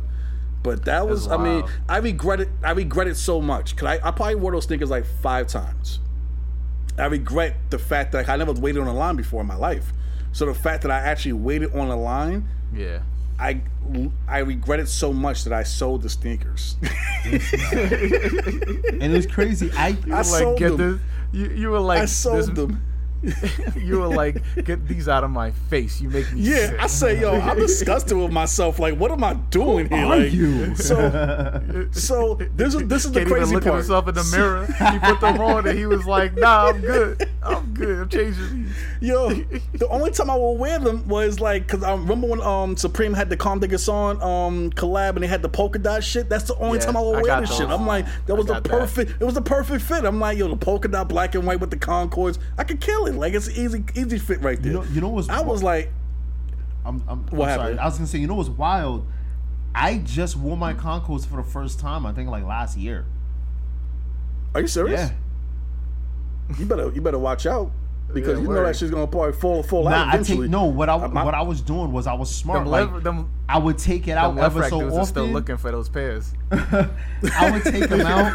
But 0.62 0.86
that 0.86 1.08
was, 1.08 1.28
I 1.28 1.38
mean, 1.38 1.64
I 1.88 1.98
regret 2.00 2.42
it. 2.42 2.50
I 2.64 2.72
regret 2.72 3.08
it 3.08 3.16
so 3.16 3.40
much. 3.42 3.76
Cause 3.78 3.88
I, 3.88 3.94
I 4.08 4.12
probably 4.12 4.36
wore 4.36 4.52
those 4.52 4.66
sneakers 4.66 4.90
like 4.90 5.06
five 5.06 5.48
times. 5.48 6.00
I 6.98 7.06
regret 7.06 7.56
the 7.70 7.80
fact 7.80 8.12
that 8.12 8.28
I 8.28 8.36
never 8.36 8.52
waited 8.52 8.82
on 8.82 8.88
a 8.88 8.94
line 8.94 9.16
before 9.16 9.40
in 9.42 9.48
my 9.48 9.56
life. 9.56 9.94
So 10.34 10.46
the 10.46 10.54
fact 10.54 10.82
that 10.84 10.92
I 10.92 10.98
actually 11.00 11.34
waited 11.34 11.74
on 11.74 11.88
a 11.90 11.96
line, 11.96 12.48
Yeah. 12.74 13.00
I 13.40 13.62
I 14.28 14.40
regret 14.40 14.82
it 14.82 14.90
so 14.90 15.14
much 15.14 15.46
that 15.46 15.54
I 15.54 15.64
sold 15.64 16.02
the 16.02 16.10
sneakers. 16.10 16.76
And 17.24 19.14
it's 19.16 19.26
crazy. 19.28 19.72
I, 19.76 19.98
I 20.08 20.16
like 20.18 20.26
sold 20.26 20.60
get 20.60 20.78
them. 20.78 21.02
this. 21.32 21.42
You, 21.50 21.56
you 21.56 21.70
were 21.70 21.80
like 21.80 22.02
I 22.02 22.06
sold 22.06 22.38
this- 22.40 22.50
them. 22.50 22.84
you 23.76 24.00
were 24.00 24.08
like 24.08 24.42
get 24.64 24.88
these 24.88 25.08
out 25.08 25.24
of 25.24 25.30
my 25.32 25.52
face. 25.70 26.00
You 26.02 26.10
make 26.10 26.32
me 26.32 26.42
Yeah, 26.42 26.68
sick. 26.68 26.80
I 26.80 26.88
say, 26.88 27.20
yo, 27.22 27.34
I'm 27.40 27.58
disgusted 27.60 28.18
with 28.18 28.32
myself. 28.32 28.80
Like, 28.80 28.96
what 28.96 29.12
am 29.12 29.24
I 29.24 29.34
doing 29.34 29.90
here? 29.90 30.06
are 30.06 30.18
like, 30.20 30.32
you? 30.32 30.76
So, 30.76 31.88
so 31.92 32.36
this 32.56 32.76
is 32.76 32.88
this 32.88 33.06
is 33.06 33.12
the 33.12 33.20
Can't 33.20 33.32
even 33.32 33.38
crazy 33.38 33.54
look 33.56 33.66
at 33.68 33.74
himself 33.74 34.08
in 34.08 34.16
the 34.16 34.24
mirror. 34.36 34.66
He 34.92 35.00
put 35.00 35.20
them 35.22 35.40
on 35.40 35.68
and 35.68 35.78
he 35.78 35.86
was 35.86 36.06
like, 36.06 36.36
"Nah, 36.36 36.70
I'm 36.70 36.82
good. 36.82 37.30
I'm 37.44 37.74
good. 37.74 38.00
I'm 38.04 38.10
changing 38.10 38.64
these." 38.64 38.76
Yo, 39.02 39.30
the 39.74 39.88
only 39.90 40.12
time 40.12 40.30
I 40.30 40.36
will 40.36 40.58
wear 40.58 40.80
them 40.80 41.08
was 41.08 41.40
like, 41.40 41.68
cause 41.68 41.84
I 41.84 41.92
remember 41.94 42.28
when 42.28 42.42
um 42.42 42.78
Supreme 42.78 43.14
had 43.14 43.30
the 43.30 43.38
Comme 43.38 43.60
des 43.60 43.68
Garçons 43.68 44.22
um 44.24 44.70
collab 44.72 45.16
and 45.16 45.24
they 45.24 45.28
had 45.28 45.42
the 45.42 45.50
polka 45.50 45.80
dot 45.80 46.04
shit. 46.04 46.30
That's 46.30 46.46
the 46.46 46.56
only 46.58 46.80
Yeah, 46.80 46.86
time 46.86 46.98
I 46.98 47.02
will 47.02 47.12
I 47.16 47.22
wear 47.22 47.26
got 47.26 47.42
this 47.42 47.56
shit. 47.56 47.70
I'm 47.70 47.86
like, 47.88 48.06
that 48.28 48.36
was 48.36 48.46
the 48.46 48.54
got 48.56 48.64
that. 48.64 48.70
perfect. 48.72 49.22
It 49.22 49.26
was 49.26 49.36
the 49.36 49.42
perfect 49.42 49.84
fit. 49.84 50.04
I'm 50.06 50.20
like, 50.20 50.38
yo, 50.38 50.48
the 50.48 50.58
polka 50.58 50.88
dot 50.88 51.08
black 51.10 51.36
and 51.36 51.46
white 51.46 51.60
with 51.60 51.70
the 51.72 51.78
Concords. 51.78 52.40
I 52.58 52.64
could 52.64 52.82
kill 52.82 53.06
it. 53.08 53.09
Like 53.18 53.34
it's 53.34 53.48
an 53.48 53.56
easy, 53.56 53.84
easy 53.96 54.18
fit 54.20 54.42
right 54.42 54.62
there. 54.62 54.72
You 54.72 54.78
know- 54.80 54.86
you 54.86 55.02
know 55.02 55.10
what's 55.10 55.30
I 55.30 55.42
was 55.42 55.64
like, 55.64 55.92
I'm, 56.86 57.04
I'm, 57.08 57.20
What 57.28 57.50
I'm 57.50 57.56
sorry. 57.56 57.62
happened? 57.62 57.80
I 57.80 57.86
was 57.86 57.96
gonna 57.96 58.08
say, 58.08 58.20
you 58.20 58.28
know 58.28 58.36
what's 58.36 58.50
wild? 58.50 59.06
I 59.76 59.98
just 60.00 60.36
wore 60.36 60.58
my 60.58 60.74
Concords 60.74 61.26
for 61.26 61.36
the 61.38 61.44
first 61.44 61.80
time. 61.80 62.06
I 62.06 62.12
think 62.14 62.30
like 62.30 62.44
last 62.44 62.78
year. 62.78 63.06
are 64.56 64.62
you 64.62 64.68
serious? 64.68 65.12
Yeah. 65.12 66.56
You 66.58 66.66
better, 66.66 66.92
you 66.92 67.02
better 67.02 67.20
watch 67.20 67.46
out 67.46 67.72
because 68.12 68.40
Yeah, 68.40 68.44
you 68.44 68.48
know 68.52 68.64
that 68.64 68.76
shit's 68.76 68.90
gonna 68.92 69.06
probably 69.06 69.34
fall, 69.34 69.62
fall 69.62 69.84
Nah, 69.84 69.92
out 69.92 70.08
I 70.08 70.10
eventually. 70.16 70.48
take 70.48 70.50
no. 70.52 70.66
What 70.66 70.90
I 70.90 70.94
Uh, 70.96 71.08
my- 71.10 71.24
what 71.24 71.36
I 71.36 71.44
was 71.44 71.62
doing 71.62 71.92
was 71.92 72.08
I 72.08 72.14
was 72.14 72.34
smart. 72.34 72.62
Them, 72.64 72.72
Like 72.72 73.04
them, 73.04 73.30
I 73.48 73.60
would 73.60 73.78
take 73.78 74.08
it 74.08 74.14
out 74.18 74.30
them 74.30 74.38
left 74.38 74.54
ever 74.56 74.62
rack 74.62 74.70
so 74.72 74.78
often. 74.88 74.98
are 75.00 75.06
still 75.06 75.26
looking 75.28 75.58
for 75.58 75.70
those 75.72 75.90
pairs. 75.90 76.34
I 76.52 77.52
would 77.52 77.64
take 77.64 77.88
them 77.90 78.02
out. 78.08 78.34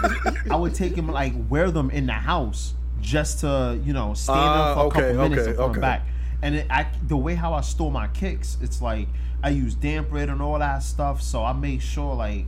I 0.48 0.54
would 0.54 0.74
take 0.76 0.94
them 0.94 1.08
like 1.08 1.32
wear 1.48 1.72
them 1.72 1.90
in 1.90 2.06
the 2.06 2.12
house 2.12 2.74
just 3.04 3.40
to 3.40 3.78
you 3.84 3.92
know 3.92 4.14
stand 4.14 4.56
Ah, 4.56 4.70
up 4.72 4.74
for 4.74 4.80
a 4.80 4.86
okay, 4.86 5.00
couple 5.00 5.14
minutes 5.28 5.42
okay, 5.42 5.50
and 5.50 5.58
okay. 5.60 5.72
them 5.72 5.80
back. 5.80 6.02
And 6.42 6.54
it, 6.56 6.66
I 6.70 6.86
the 7.06 7.16
way 7.16 7.34
how 7.34 7.54
I 7.54 7.60
store 7.60 7.90
my 7.92 8.08
kicks, 8.08 8.56
it's 8.60 8.80
like 8.82 9.08
I 9.42 9.50
use 9.50 9.74
DampRid 9.76 10.30
and 10.30 10.40
all 10.42 10.58
that 10.58 10.82
stuff. 10.82 11.22
So 11.22 11.44
I 11.44 11.52
make 11.52 11.80
sure 11.80 12.14
like 12.14 12.46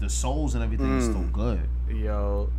the 0.00 0.08
soles 0.08 0.54
and 0.54 0.62
everything 0.64 0.96
is 0.96 1.04
Mm. 1.04 1.10
still 1.10 1.22
good. 1.32 1.60
Yo, 1.88 2.50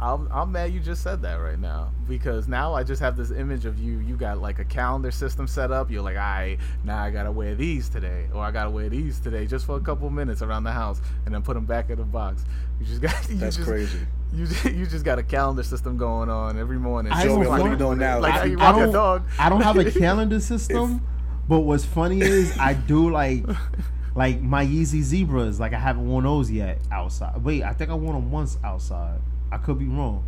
I'm, 0.00 0.28
I'm 0.30 0.52
mad 0.52 0.72
you 0.72 0.78
just 0.78 1.02
said 1.02 1.22
that 1.22 1.34
right 1.34 1.58
now 1.58 1.90
because 2.08 2.46
now 2.46 2.72
I 2.72 2.84
just 2.84 3.00
have 3.02 3.16
this 3.16 3.32
image 3.32 3.64
of 3.64 3.80
you. 3.80 3.98
You 3.98 4.16
got 4.16 4.38
like 4.38 4.60
a 4.60 4.64
calendar 4.64 5.10
system 5.10 5.48
set 5.48 5.72
up. 5.72 5.90
You're 5.90 6.02
like, 6.02 6.16
all 6.16 6.22
right, 6.22 6.56
now 6.84 7.02
I 7.02 7.10
gotta 7.10 7.32
wear 7.32 7.56
these 7.56 7.88
today, 7.88 8.26
or 8.32 8.44
I 8.44 8.52
gotta 8.52 8.70
wear 8.70 8.88
these 8.88 9.18
today 9.18 9.46
just 9.46 9.66
for 9.66 9.76
a 9.76 9.80
couple 9.80 10.08
minutes 10.10 10.40
around 10.40 10.64
the 10.64 10.72
house, 10.72 11.00
and 11.26 11.34
then 11.34 11.42
put 11.42 11.54
them 11.54 11.66
back 11.66 11.90
in 11.90 11.98
the 11.98 12.04
box. 12.04 12.44
You 12.80 12.86
just 12.86 13.02
got. 13.02 13.14
You 13.28 13.36
That's 13.36 13.56
just, 13.56 13.68
crazy. 13.68 13.98
You 14.32 14.46
just, 14.46 14.64
you 14.64 14.86
just 14.86 15.04
got 15.04 15.18
a 15.18 15.22
calendar 15.22 15.62
system 15.62 15.96
going 15.96 16.30
on 16.30 16.58
every 16.58 16.78
morning. 16.78 17.12
I 17.12 17.24
don't 17.24 17.44
what 17.46 17.58
know. 17.58 17.70
you 17.70 17.76
doing 17.76 17.98
now? 17.98 18.20
Like 18.20 18.32
Like, 18.32 18.40
how 18.40 18.46
you 18.46 18.60
I 18.60 18.72
don't, 18.72 18.92
dog. 18.92 19.24
I 19.38 19.48
don't 19.48 19.60
have 19.62 19.76
a 19.76 19.90
calendar 19.98 20.38
system, 20.40 21.02
but 21.48 21.60
what's 21.60 21.84
funny 21.84 22.20
is 22.20 22.56
I 22.58 22.74
do 22.74 23.10
like 23.10 23.44
like 24.14 24.40
my 24.40 24.64
Yeezy 24.64 25.02
Zebras. 25.02 25.58
Like 25.58 25.72
I 25.72 25.78
haven't 25.78 26.06
worn 26.06 26.24
those 26.24 26.50
yet 26.50 26.78
outside. 26.92 27.42
Wait, 27.42 27.64
I 27.64 27.72
think 27.72 27.90
I 27.90 27.94
wore 27.94 28.12
them 28.12 28.30
once 28.30 28.58
outside. 28.62 29.18
I 29.50 29.58
could 29.58 29.78
be 29.78 29.86
wrong. 29.86 30.24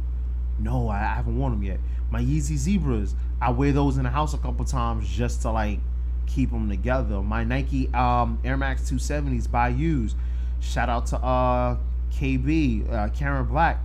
No, 0.59 0.89
I, 0.89 0.99
I 0.99 1.15
haven't 1.15 1.39
worn 1.39 1.53
them 1.53 1.63
yet. 1.63 1.79
My 2.11 2.21
Yeezy 2.21 2.57
Zebras. 2.57 3.15
I 3.41 3.51
wear 3.51 3.73
those 3.73 3.97
in 3.97 4.05
the 4.05 4.11
house 4.11 4.35
a 4.35 4.39
couple 4.39 4.65
times 4.67 5.09
just 5.09 5.43
to 5.43 5.51
like 5.51 5.79
keep 6.27 6.51
them 6.51 6.69
together. 6.69 7.23
My 7.23 7.45
Nike 7.45 7.93
um, 7.95 8.39
Air 8.45 8.57
Max 8.57 8.83
270s 8.91 9.51
by 9.51 9.69
use. 9.69 10.15
Shout 10.61 10.89
out 10.89 11.07
to 11.07 11.17
uh, 11.17 11.77
KB 12.13 12.93
uh, 12.93 13.09
Karen 13.09 13.47
Black. 13.47 13.79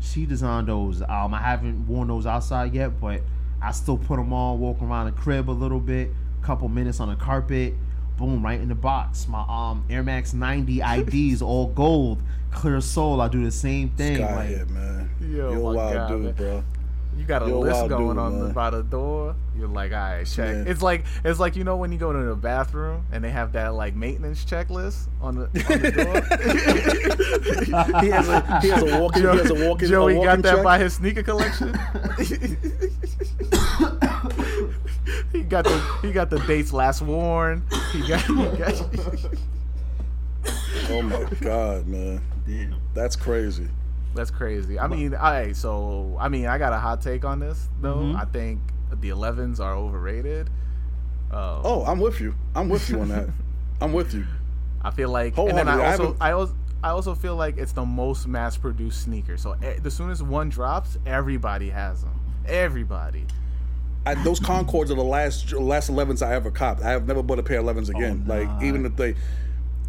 She 0.00 0.26
designed 0.26 0.68
those. 0.68 1.02
Um, 1.02 1.34
I 1.34 1.40
haven't 1.40 1.86
worn 1.86 2.08
those 2.08 2.26
outside 2.26 2.72
yet, 2.72 3.00
but 3.00 3.20
I 3.60 3.72
still 3.72 3.98
put 3.98 4.16
them 4.16 4.32
on, 4.32 4.58
walk 4.60 4.80
around 4.80 5.06
the 5.06 5.12
crib 5.12 5.50
a 5.50 5.52
little 5.52 5.80
bit, 5.80 6.10
couple 6.42 6.68
minutes 6.68 7.00
on 7.00 7.08
the 7.08 7.16
carpet, 7.16 7.74
boom, 8.20 8.44
right 8.44 8.60
in 8.60 8.68
the 8.68 8.74
box. 8.74 9.26
My 9.26 9.44
um 9.48 9.84
Air 9.90 10.02
Max 10.04 10.32
90 10.32 10.80
IDs, 10.84 11.42
all 11.42 11.68
gold, 11.68 12.22
clear 12.52 12.80
sole. 12.80 13.20
I 13.20 13.26
do 13.28 13.42
the 13.42 13.50
same 13.50 13.88
thing. 13.90 14.18
Guy 14.18 14.36
like, 14.36 14.48
here, 14.48 14.66
man. 14.66 15.10
Yo, 15.20 15.26
You're 15.28 15.56
a 15.56 15.60
wild 15.60 15.94
God, 15.94 16.08
dude, 16.08 16.22
man. 16.22 16.32
bro. 16.34 16.64
You 17.16 17.24
got 17.24 17.42
a 17.42 17.46
You're 17.48 17.58
list 17.58 17.88
going 17.88 18.08
dude, 18.08 18.18
on 18.18 18.40
man. 18.44 18.52
by 18.52 18.70
the 18.70 18.82
door. 18.82 19.34
You're 19.56 19.68
like, 19.68 19.92
all 19.92 19.98
right, 19.98 20.24
check. 20.26 20.54
Man. 20.54 20.66
It's 20.68 20.80
like 20.80 21.04
it's 21.24 21.40
like 21.40 21.56
you 21.56 21.64
know 21.64 21.76
when 21.76 21.90
you 21.92 21.98
go 21.98 22.12
to 22.12 22.18
the 22.18 22.36
bathroom 22.36 23.04
and 23.10 23.24
they 23.24 23.30
have 23.30 23.52
that 23.54 23.74
like 23.74 23.94
maintenance 23.96 24.44
checklist 24.44 25.08
on 25.20 25.34
the, 25.34 25.42
on 25.44 25.80
the 25.82 25.90
door. 25.90 26.20
he 28.02 28.08
has 28.10 28.28
a 28.28 28.60
he 28.60 28.68
has 28.68 28.82
a 28.82 29.00
walking 29.00 29.22
he 29.22 29.28
has 29.28 29.50
a 29.50 29.68
walking 29.68 29.88
Joey 29.88 30.14
a 30.14 30.18
walking 30.18 30.42
got 30.42 30.42
that 30.42 30.54
check. 30.56 30.64
by 30.64 30.78
his 30.78 30.94
sneaker 30.94 31.22
collection. 31.22 31.76
he 35.32 35.42
got 35.42 35.64
the 35.64 35.78
he 36.02 36.12
got 36.12 36.30
the 36.30 36.38
dates 36.40 36.72
last 36.72 37.02
worn. 37.02 37.62
He 37.92 38.06
got, 38.06 38.20
he 38.22 38.34
got 38.58 38.80
Oh 40.90 41.02
my 41.02 41.24
god, 41.40 41.86
man, 41.86 42.20
damn. 42.46 42.74
that's 42.94 43.16
crazy. 43.16 43.68
That's 44.14 44.30
crazy. 44.30 44.78
I 44.78 44.88
mean, 44.88 45.14
I 45.14 45.52
so 45.52 46.16
I 46.18 46.28
mean, 46.28 46.46
I 46.46 46.58
got 46.58 46.72
a 46.72 46.78
hot 46.78 47.00
take 47.00 47.24
on 47.24 47.38
this 47.40 47.68
though. 47.80 47.96
Mm-hmm. 47.96 48.16
Mhm. 48.16 48.20
I 48.20 48.24
think 48.24 48.60
the 49.00 49.10
11s 49.10 49.60
are 49.60 49.74
overrated. 49.74 50.50
Uh, 51.30 51.60
Oh, 51.62 51.84
I'm 51.84 52.00
with 52.00 52.20
you. 52.20 52.34
I'm 52.56 52.68
with 52.68 52.88
you 52.90 53.00
on 53.00 53.08
that. 53.10 53.28
I'm 53.80 53.92
with 53.92 54.12
you. 54.14 54.26
I 54.82 54.90
feel 54.90 55.10
like, 55.10 55.36
and 55.38 55.56
then 55.56 55.68
I 55.68 55.72
I 55.80 55.90
also, 55.92 56.02
haven't- 56.04 56.16
I 56.22 56.32
also, 56.32 56.54
I 56.82 56.88
also 56.90 57.14
feel 57.14 57.36
like 57.36 57.58
it's 57.58 57.72
the 57.72 57.84
most 57.84 58.26
mass-produced 58.26 59.02
sneaker. 59.02 59.36
So 59.36 59.54
as 59.84 59.94
soon 59.94 60.10
as 60.10 60.22
one 60.22 60.48
drops, 60.48 60.98
everybody 61.06 61.68
has 61.70 62.02
them. 62.02 62.18
Everybody. 62.46 63.26
I, 64.06 64.14
those 64.14 64.40
Concords 64.40 64.90
are 64.90 64.94
the 64.94 65.04
last 65.04 65.52
last 65.52 65.90
11s 65.90 66.26
I 66.26 66.34
ever 66.34 66.50
copped. 66.50 66.82
I 66.82 66.90
have 66.90 67.06
never 67.06 67.22
bought 67.22 67.38
a 67.38 67.42
pair 67.42 67.58
of 67.60 67.66
11s 67.66 67.90
again. 67.90 68.24
Oh, 68.26 68.34
Like 68.34 68.62
even 68.62 68.86
if 68.86 68.96
they. 68.96 69.14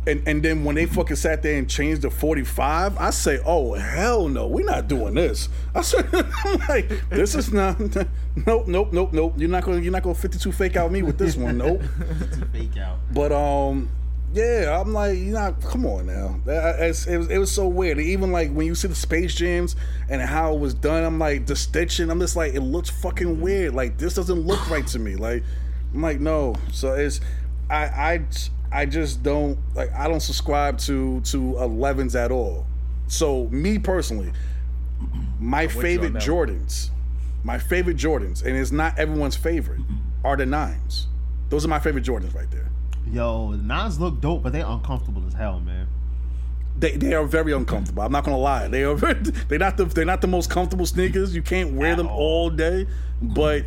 And, 0.07 0.27
and 0.27 0.41
then 0.41 0.63
when 0.63 0.73
they 0.73 0.87
fucking 0.87 1.15
sat 1.15 1.43
there 1.43 1.59
and 1.59 1.69
changed 1.69 2.01
to 2.01 2.09
45, 2.09 2.97
I 2.97 3.11
say, 3.11 3.39
oh, 3.45 3.73
hell 3.75 4.27
no, 4.27 4.47
we're 4.47 4.65
not 4.65 4.87
doing 4.87 5.13
this. 5.13 5.47
I 5.75 5.81
said, 5.81 6.09
I'm 6.43 6.59
like, 6.67 7.07
this 7.09 7.35
is 7.35 7.53
not, 7.53 7.79
nope, 8.47 8.67
nope, 8.67 8.91
nope, 8.91 9.13
nope. 9.13 9.33
You're 9.37 9.47
not 9.47 9.63
gonna, 9.63 9.79
you're 9.79 9.91
not 9.91 10.01
gonna 10.01 10.15
52 10.15 10.51
fake 10.53 10.75
out 10.75 10.91
me 10.91 11.03
with 11.03 11.19
this 11.19 11.35
one, 11.37 11.59
nope. 11.59 11.83
Fake 12.51 12.77
out. 12.77 12.97
But 13.13 13.31
um, 13.31 13.89
Yeah, 14.33 14.79
I'm 14.79 14.93
like, 14.93 15.17
you 15.17 15.31
know, 15.33 15.55
come 15.61 15.85
on 15.85 16.05
now. 16.07 16.39
That- 16.45 16.79
It's, 16.79 17.05
it, 17.05 17.17
was, 17.17 17.27
it 17.29 17.37
was 17.37 17.51
so 17.51 17.67
weird. 17.67 17.99
Even 17.99 18.31
like 18.31 18.51
when 18.51 18.65
you 18.65 18.75
see 18.75 18.87
the 18.87 18.95
Space 18.95 19.35
Jams 19.35 19.75
and 20.09 20.21
how 20.21 20.53
it 20.53 20.59
was 20.59 20.73
done, 20.73 21.03
I'm 21.03 21.19
like, 21.19 21.45
the 21.47 21.55
stitching, 21.55 22.09
I'm 22.09 22.19
just 22.19 22.35
like, 22.35 22.53
it 22.53 22.61
looks 22.61 22.89
fucking 22.89 23.41
weird. 23.41 23.73
Like, 23.75 23.97
this 23.97 24.13
doesn't 24.13 24.39
look 24.47 24.69
right 24.69 24.87
to 24.87 24.99
me. 24.99 25.15
Like, 25.15 25.43
I'm 25.93 26.01
like, 26.01 26.19
no. 26.21 26.55
So 26.71 26.93
it's, 26.93 27.19
I, 27.69 27.83
I, 27.85 28.21
I 28.71 28.85
just 28.85 29.21
don't, 29.21 29.57
like, 29.75 29.91
I 29.93 30.07
don't 30.07 30.21
subscribe 30.21 30.77
to, 30.79 31.19
to 31.21 31.37
11s 31.53 32.15
at 32.15 32.31
all. 32.31 32.65
So, 33.07 33.47
me 33.49 33.77
personally, 33.79 34.31
my 35.39 35.63
favorite 35.81 36.13
Jordans, 36.21 36.89
my 37.43 37.57
favorite 37.59 37.97
Jordans, 37.97 38.45
and 38.45 38.55
it's 38.55 38.71
not 38.71 38.97
everyone's 38.97 39.35
favorite, 39.35 39.81
are 40.23 40.37
the 40.37 40.45
nines. 40.45 41.07
Those 41.49 41.65
are 41.65 41.67
my 41.67 41.79
favorite 41.79 42.05
Jordans 42.05 42.33
right 42.33 42.49
there. 42.49 42.69
Yo, 43.11 43.51
the 43.51 43.57
nines 43.57 43.99
look 43.99 44.21
dope, 44.21 44.43
but 44.43 44.53
they're 44.53 44.65
uncomfortable 44.65 45.23
as 45.27 45.33
hell, 45.33 45.59
man. 45.59 45.87
They, 46.79 46.91
they 46.95 47.13
are 47.13 47.25
very 47.25 47.51
uncomfortable. 47.51 48.03
I'm 48.03 48.11
not 48.11 48.23
gonna 48.23 48.37
lie. 48.37 48.67
They 48.67 48.83
are 48.83 48.95
they're 49.49 49.59
not 49.59 49.77
the 49.77 49.85
they're 49.85 50.05
not 50.05 50.21
the 50.21 50.27
most 50.27 50.49
comfortable 50.49 50.85
sneakers. 50.85 51.35
You 51.35 51.41
can't 51.41 51.73
wear 51.73 51.91
At 51.91 51.97
them 51.97 52.07
all. 52.07 52.45
all 52.45 52.49
day, 52.49 52.87
but 53.21 53.65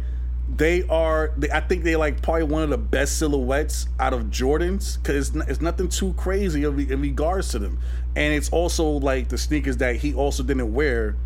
they 0.56 0.86
are. 0.88 1.32
They, 1.36 1.50
I 1.50 1.60
think 1.60 1.84
they're 1.84 1.98
like 1.98 2.22
probably 2.22 2.44
one 2.44 2.62
of 2.62 2.70
the 2.70 2.78
best 2.78 3.18
silhouettes 3.18 3.86
out 4.00 4.14
of 4.14 4.22
Jordans 4.24 4.96
because 5.00 5.34
it's, 5.36 5.48
it's 5.48 5.60
nothing 5.60 5.88
too 5.88 6.14
crazy 6.14 6.64
in, 6.64 6.78
in 6.90 7.00
regards 7.02 7.50
to 7.50 7.58
them, 7.58 7.78
and 8.16 8.32
it's 8.34 8.48
also 8.48 8.84
like 8.84 9.28
the 9.28 9.38
sneakers 9.38 9.76
that 9.76 9.96
he 9.96 10.14
also 10.14 10.42
didn't 10.42 10.72
wear 10.72 11.16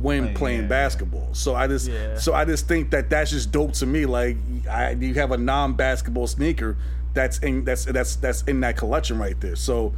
when 0.00 0.24
play, 0.24 0.34
playing 0.34 0.60
yeah. 0.62 0.68
basketball. 0.68 1.28
So 1.32 1.54
I 1.54 1.66
just 1.66 1.88
Yeah. 1.88 2.18
so 2.18 2.34
I 2.34 2.44
just 2.44 2.66
think 2.66 2.90
that 2.90 3.08
that's 3.10 3.30
just 3.30 3.52
dope 3.52 3.72
to 3.74 3.86
me. 3.86 4.06
Like 4.06 4.36
I, 4.68 4.92
you 4.92 5.14
have 5.14 5.32
a 5.32 5.38
non-basketball 5.38 6.26
sneaker 6.26 6.76
that's 7.14 7.38
in 7.38 7.64
that's 7.64 7.84
that's 7.84 8.16
that's 8.16 8.42
in 8.42 8.60
that 8.60 8.76
collection 8.76 9.18
right 9.18 9.38
there. 9.40 9.56
So 9.56 9.92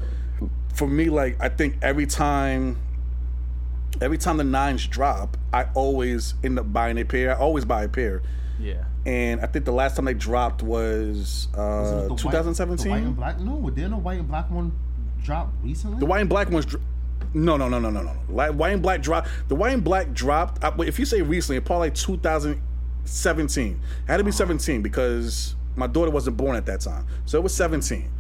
for 0.74 0.86
me, 0.88 1.08
like 1.10 1.36
I 1.40 1.48
think 1.48 1.76
every 1.82 2.06
time 2.06 2.78
every 4.00 4.18
time 4.18 4.36
the 4.36 4.44
nines 4.44 4.86
drop, 4.86 5.36
I 5.52 5.66
always 5.74 6.34
end 6.42 6.58
up 6.58 6.72
buying 6.72 6.98
a 6.98 7.04
pair. 7.04 7.30
I 7.36 7.38
always 7.38 7.64
buy 7.64 7.84
a 7.84 7.88
pair. 7.88 8.22
Yeah. 8.58 8.84
And 9.06 9.40
I 9.40 9.46
think 9.46 9.64
the 9.66 9.72
last 9.72 9.96
time 9.96 10.06
they 10.06 10.14
dropped 10.14 10.62
was 10.62 11.48
Was 11.54 11.58
uh, 11.58 12.02
the 12.04 12.08
white- 12.14 12.18
2017. 12.18 12.84
the 12.84 12.90
white 12.90 13.02
and 13.02 13.16
black? 13.16 13.38
No, 13.40 13.70
didn't 13.70 13.92
a 13.92 13.98
white 13.98 14.18
and 14.18 14.28
black 14.28 14.50
one 14.50 14.72
drop 15.22 15.52
recently? 15.62 15.98
The 15.98 16.06
white 16.06 16.20
and 16.20 16.28
black 16.28 16.50
ones. 16.50 16.64
Dr- 16.66 16.82
no, 17.34 17.56
no, 17.56 17.68
no, 17.68 17.78
no, 17.80 17.90
no, 17.90 18.02
no. 18.02 18.12
Like 18.28 18.52
white 18.52 18.72
and 18.72 18.82
black 18.82 19.02
dropped. 19.02 19.28
The 19.48 19.54
white 19.56 19.74
and 19.74 19.82
black 19.84 20.12
dropped. 20.12 20.62
Uh, 20.64 20.72
if 20.80 20.98
you 20.98 21.04
say 21.04 21.20
recently, 21.22 21.56
it 21.58 21.64
probably 21.64 21.88
like 21.88 21.94
2017. 21.96 23.72
It 23.72 23.78
had 24.10 24.16
to 24.18 24.24
be 24.24 24.30
17 24.30 24.82
because 24.82 25.54
my 25.77 25.87
daughter 25.87 26.11
wasn't 26.11 26.37
born 26.37 26.57
at 26.57 26.66
that 26.66 26.81
time, 26.81 27.07
so 27.25 27.39
it 27.39 27.43
was 27.43 27.55
17. 27.55 28.11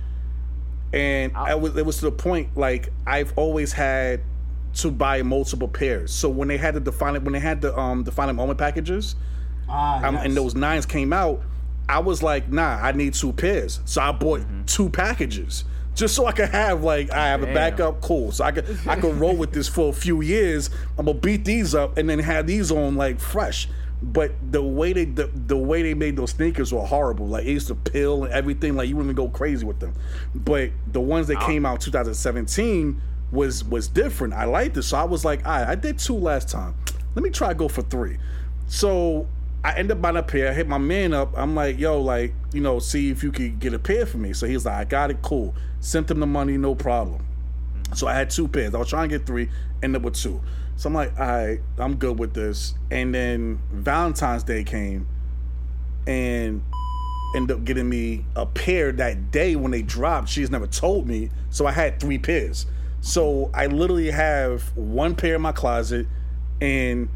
And 0.92 1.36
I 1.36 1.56
was 1.56 1.76
it 1.76 1.84
was 1.84 1.98
to 1.98 2.04
the 2.04 2.12
point 2.12 2.56
like 2.56 2.90
I've 3.06 3.32
always 3.36 3.72
had 3.72 4.20
to 4.74 4.90
buy 4.90 5.22
multiple 5.22 5.68
pairs. 5.68 6.12
So 6.12 6.28
when 6.28 6.48
they 6.48 6.56
had 6.56 6.74
the 6.74 6.80
define 6.80 7.22
when 7.24 7.32
they 7.32 7.40
had 7.40 7.60
the 7.60 7.76
um 7.78 8.04
defining 8.04 8.36
moment 8.36 8.58
packages, 8.58 9.16
ah, 9.68 10.00
yes. 10.00 10.22
and 10.24 10.36
those 10.36 10.54
nines 10.54 10.86
came 10.86 11.12
out, 11.12 11.42
I 11.88 11.98
was 11.98 12.22
like, 12.22 12.50
nah, 12.50 12.78
I 12.80 12.92
need 12.92 13.14
two 13.14 13.32
pairs. 13.32 13.80
So 13.84 14.02
I 14.02 14.12
bought 14.12 14.42
two 14.66 14.88
packages 14.88 15.64
just 15.94 16.14
so 16.14 16.26
I 16.26 16.32
could 16.32 16.48
have 16.48 16.82
like 16.82 17.10
I 17.12 17.28
have 17.28 17.42
a 17.42 17.46
backup. 17.46 18.00
Cool. 18.00 18.32
So 18.32 18.44
I 18.44 18.52
could 18.52 18.78
I 18.86 18.96
could 18.96 19.14
roll 19.20 19.36
with 19.36 19.52
this 19.52 19.68
for 19.68 19.90
a 19.90 19.92
few 19.92 20.20
years. 20.20 20.70
I'm 20.98 21.06
gonna 21.06 21.18
beat 21.18 21.44
these 21.44 21.74
up 21.74 21.96
and 21.96 22.08
then 22.08 22.18
have 22.18 22.46
these 22.46 22.70
on 22.70 22.96
like 22.96 23.20
fresh. 23.20 23.68
But 24.04 24.32
the 24.52 24.62
way 24.62 24.92
they 24.92 25.06
the, 25.06 25.30
the 25.34 25.56
way 25.56 25.82
they 25.82 25.94
made 25.94 26.16
those 26.16 26.32
sneakers 26.32 26.72
were 26.72 26.84
horrible. 26.84 27.26
Like 27.26 27.46
it 27.46 27.52
used 27.52 27.68
to 27.68 27.74
pill 27.74 28.24
and 28.24 28.32
everything. 28.32 28.76
Like 28.76 28.88
you 28.88 28.96
wouldn't 28.96 29.12
even 29.12 29.24
go 29.24 29.30
crazy 29.30 29.64
with 29.64 29.80
them. 29.80 29.94
But 30.34 30.70
the 30.92 31.00
ones 31.00 31.26
that 31.28 31.40
came 31.40 31.64
out 31.64 31.80
2017 31.80 33.00
was 33.32 33.64
was 33.64 33.88
different. 33.88 34.34
I 34.34 34.44
liked 34.44 34.76
it. 34.76 34.82
So 34.82 34.98
I 34.98 35.04
was 35.04 35.24
like, 35.24 35.44
right, 35.46 35.66
I 35.66 35.74
did 35.74 35.98
two 35.98 36.16
last 36.16 36.48
time. 36.48 36.74
Let 37.14 37.22
me 37.22 37.30
try 37.30 37.48
to 37.48 37.54
go 37.54 37.68
for 37.68 37.82
three. 37.82 38.18
So 38.66 39.26
I 39.64 39.72
end 39.78 39.90
up 39.90 40.02
buying 40.02 40.16
a 40.16 40.22
pair. 40.22 40.50
I 40.50 40.52
hit 40.52 40.68
my 40.68 40.78
man 40.78 41.14
up. 41.14 41.32
I'm 41.34 41.54
like, 41.54 41.78
yo, 41.78 42.00
like, 42.00 42.34
you 42.52 42.60
know, 42.60 42.78
see 42.78 43.10
if 43.10 43.22
you 43.22 43.32
could 43.32 43.58
get 43.60 43.72
a 43.72 43.78
pair 43.78 44.04
for 44.04 44.18
me. 44.18 44.34
So 44.34 44.46
he's 44.46 44.66
like, 44.66 44.74
I 44.74 44.84
got 44.84 45.10
it, 45.10 45.22
cool. 45.22 45.54
Sent 45.80 46.10
him 46.10 46.20
the 46.20 46.26
money, 46.26 46.58
no 46.58 46.74
problem. 46.74 47.26
Mm-hmm. 47.84 47.94
So 47.94 48.06
I 48.06 48.14
had 48.14 48.28
two 48.28 48.46
pairs. 48.46 48.74
I 48.74 48.78
was 48.78 48.90
trying 48.90 49.08
to 49.08 49.18
get 49.18 49.26
three, 49.26 49.48
ended 49.82 50.02
up 50.02 50.04
with 50.04 50.16
two. 50.16 50.42
So 50.76 50.88
I'm 50.88 50.94
like, 50.94 51.18
all 51.18 51.26
right, 51.26 51.60
I'm 51.78 51.96
good 51.96 52.18
with 52.18 52.34
this. 52.34 52.74
And 52.90 53.14
then 53.14 53.60
Valentine's 53.72 54.42
Day 54.42 54.64
came 54.64 55.06
and 56.06 56.62
ended 57.36 57.56
up 57.56 57.64
getting 57.64 57.88
me 57.88 58.24
a 58.36 58.46
pair 58.46 58.92
that 58.92 59.30
day 59.30 59.56
when 59.56 59.70
they 59.70 59.82
dropped. 59.82 60.28
She's 60.28 60.50
never 60.50 60.66
told 60.66 61.06
me. 61.06 61.30
So 61.50 61.66
I 61.66 61.72
had 61.72 62.00
three 62.00 62.18
pairs. 62.18 62.66
So 63.00 63.50
I 63.54 63.66
literally 63.66 64.10
have 64.10 64.76
one 64.76 65.14
pair 65.14 65.36
in 65.36 65.42
my 65.42 65.52
closet 65.52 66.06
and 66.60 67.08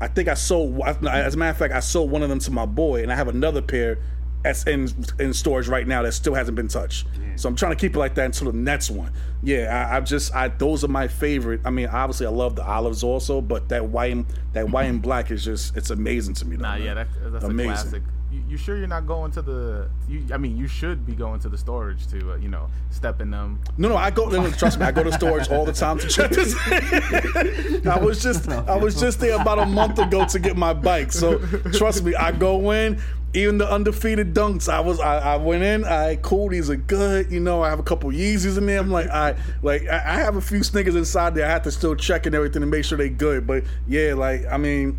I 0.00 0.08
think 0.08 0.28
I 0.28 0.34
sold. 0.34 0.80
As 0.80 1.34
a 1.34 1.36
matter 1.36 1.50
of 1.50 1.56
fact, 1.58 1.74
I 1.74 1.80
sold 1.80 2.10
one 2.10 2.22
of 2.22 2.30
them 2.30 2.38
to 2.40 2.50
my 2.50 2.64
boy, 2.64 3.02
and 3.02 3.12
I 3.12 3.16
have 3.16 3.28
another 3.28 3.60
pair 3.60 3.98
that's 4.42 4.64
in 4.64 4.88
in 5.18 5.32
storage 5.34 5.68
right 5.68 5.86
now 5.86 6.02
that 6.02 6.12
still 6.12 6.34
hasn't 6.34 6.56
been 6.56 6.68
touched. 6.68 7.06
So 7.36 7.48
I'm 7.48 7.56
trying 7.56 7.72
to 7.72 7.76
keep 7.76 7.94
it 7.96 7.98
like 7.98 8.14
that 8.16 8.26
until 8.26 8.50
the 8.52 8.58
next 8.58 8.90
one. 8.90 9.12
Yeah, 9.42 9.88
I, 9.90 9.96
I 9.96 10.00
just 10.00 10.34
I 10.34 10.48
those 10.48 10.84
are 10.84 10.88
my 10.88 11.08
favorite. 11.08 11.60
I 11.64 11.70
mean, 11.70 11.86
obviously 11.88 12.26
I 12.26 12.30
love 12.30 12.56
the 12.56 12.64
olives 12.66 13.02
also, 13.02 13.40
but 13.40 13.68
that 13.70 13.84
white 13.86 14.12
and 14.12 14.26
that 14.52 14.68
white 14.70 14.86
and 14.86 15.00
black 15.00 15.30
is 15.30 15.44
just 15.44 15.76
it's 15.76 15.90
amazing 15.90 16.34
to 16.34 16.44
me. 16.46 16.56
though, 16.56 16.62
Nah, 16.62 16.74
man. 16.76 16.82
yeah, 16.82 16.94
that, 16.94 17.08
that's 17.32 17.44
Amazing. 17.44 17.70
a 17.70 17.74
classic. 17.74 18.02
You, 18.32 18.44
you 18.50 18.56
sure 18.56 18.76
you're 18.76 18.86
not 18.86 19.08
going 19.08 19.32
to 19.32 19.42
the? 19.42 19.88
You, 20.08 20.22
I 20.32 20.36
mean, 20.36 20.56
you 20.56 20.68
should 20.68 21.04
be 21.04 21.14
going 21.14 21.40
to 21.40 21.48
the 21.48 21.58
storage 21.58 22.06
to, 22.08 22.34
uh, 22.34 22.36
you 22.36 22.48
know, 22.48 22.68
step 22.90 23.20
in 23.20 23.28
them. 23.32 23.60
No, 23.76 23.88
no, 23.88 23.96
I 23.96 24.10
go. 24.12 24.28
No, 24.28 24.42
no, 24.42 24.50
trust 24.52 24.78
me, 24.78 24.86
I 24.86 24.92
go 24.92 25.02
to 25.02 25.10
storage 25.12 25.48
all 25.50 25.64
the 25.64 25.72
time 25.72 25.98
to 25.98 26.06
check 26.06 26.30
this. 26.30 26.54
I 27.86 27.98
was 27.98 28.22
just, 28.22 28.48
I 28.48 28.76
was 28.76 29.00
just 29.00 29.18
there 29.18 29.34
about 29.40 29.58
a 29.58 29.66
month 29.66 29.98
ago 29.98 30.24
to 30.26 30.38
get 30.38 30.56
my 30.56 30.72
bike. 30.72 31.10
So 31.10 31.38
trust 31.72 32.04
me, 32.04 32.14
I 32.14 32.30
go 32.32 32.70
in. 32.70 33.00
Even 33.32 33.58
the 33.58 33.70
undefeated 33.70 34.34
dunks, 34.34 34.68
I 34.68 34.80
was, 34.80 34.98
I, 34.98 35.18
I 35.18 35.36
went 35.36 35.62
in. 35.62 35.84
I 35.84 36.16
cool, 36.16 36.48
these 36.48 36.68
are 36.68 36.74
good. 36.76 37.30
You 37.30 37.38
know, 37.38 37.62
I 37.62 37.70
have 37.70 37.78
a 37.78 37.82
couple 37.84 38.10
Yeezys 38.10 38.58
in 38.58 38.66
there. 38.66 38.80
I'm 38.80 38.90
like, 38.90 39.08
I 39.08 39.36
like, 39.62 39.86
I, 39.88 39.98
have 40.18 40.34
a 40.34 40.40
few 40.40 40.64
sneakers 40.64 40.96
inside 40.96 41.34
there. 41.36 41.46
I 41.46 41.50
have 41.50 41.62
to 41.62 41.70
still 41.70 41.94
check 41.94 42.26
and 42.26 42.34
everything 42.34 42.60
to 42.60 42.66
make 42.66 42.84
sure 42.84 42.98
they 42.98 43.08
good. 43.08 43.46
But 43.46 43.64
yeah, 43.86 44.14
like, 44.14 44.46
I 44.46 44.56
mean. 44.56 44.98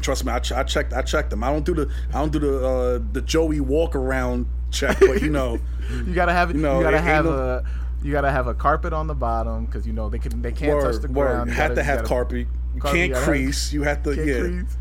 Trust 0.00 0.24
me, 0.24 0.30
I, 0.30 0.38
ch- 0.38 0.52
I 0.52 0.62
checked. 0.62 0.92
I 0.92 1.02
checked 1.02 1.30
them. 1.30 1.42
I 1.42 1.50
don't 1.50 1.64
do 1.64 1.74
the. 1.74 1.90
I 2.10 2.20
don't 2.20 2.30
do 2.30 2.38
the 2.38 2.64
uh, 2.68 3.00
the 3.12 3.20
Joey 3.20 3.58
walk 3.58 3.96
around 3.96 4.46
check, 4.70 5.00
but 5.00 5.22
you 5.22 5.30
know, 5.30 5.58
You 6.06 6.14
gotta 6.14 6.32
have. 6.32 6.54
You, 6.54 6.60
know, 6.60 6.80
gotta 6.80 7.00
have 7.00 7.26
a. 7.26 7.64
You 8.04 8.12
gotta 8.12 8.30
have 8.30 8.46
a 8.46 8.54
carpet 8.54 8.92
on 8.92 9.08
the 9.08 9.14
bottom 9.16 9.64
because 9.66 9.88
you 9.88 9.92
know 9.92 10.08
they 10.08 10.20
can. 10.20 10.40
They 10.40 10.52
can't 10.52 10.80
touch 10.80 10.96
the 11.02 11.08
word. 11.08 11.14
ground. 11.26 11.48
You 11.50 11.54
You 11.56 11.60
have 11.60 11.68
gotta- 11.70 11.74
to 11.76 11.82
have 11.82 11.96
gotta- 11.98 12.08
carpet. 12.08 12.46
You 12.76 12.80
carpet, 12.80 12.96
can't 12.96 13.08
you 13.08 13.14
gotta 13.14 13.24
have- 13.24 13.24
crease. 13.34 13.72
You 13.72 13.82
have 13.82 14.02
to 14.04 14.14
yeah. 14.14 14.38
crease. 14.40 14.76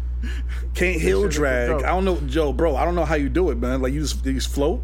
Can't 0.74 1.00
heel 1.02 1.28
drag. 1.28 1.70
I 1.84 1.88
don't 1.90 2.06
know, 2.06 2.18
Joe, 2.22 2.54
bro. 2.54 2.76
I 2.76 2.86
don't 2.86 2.96
know 2.96 3.06
how 3.06 3.16
you 3.16 3.30
do 3.30 3.50
it, 3.52 3.58
man. 3.58 3.82
Like 3.82 3.94
you 3.94 4.02
just 4.02 4.26
you 4.26 4.34
just 4.34 4.50
float. 4.54 4.82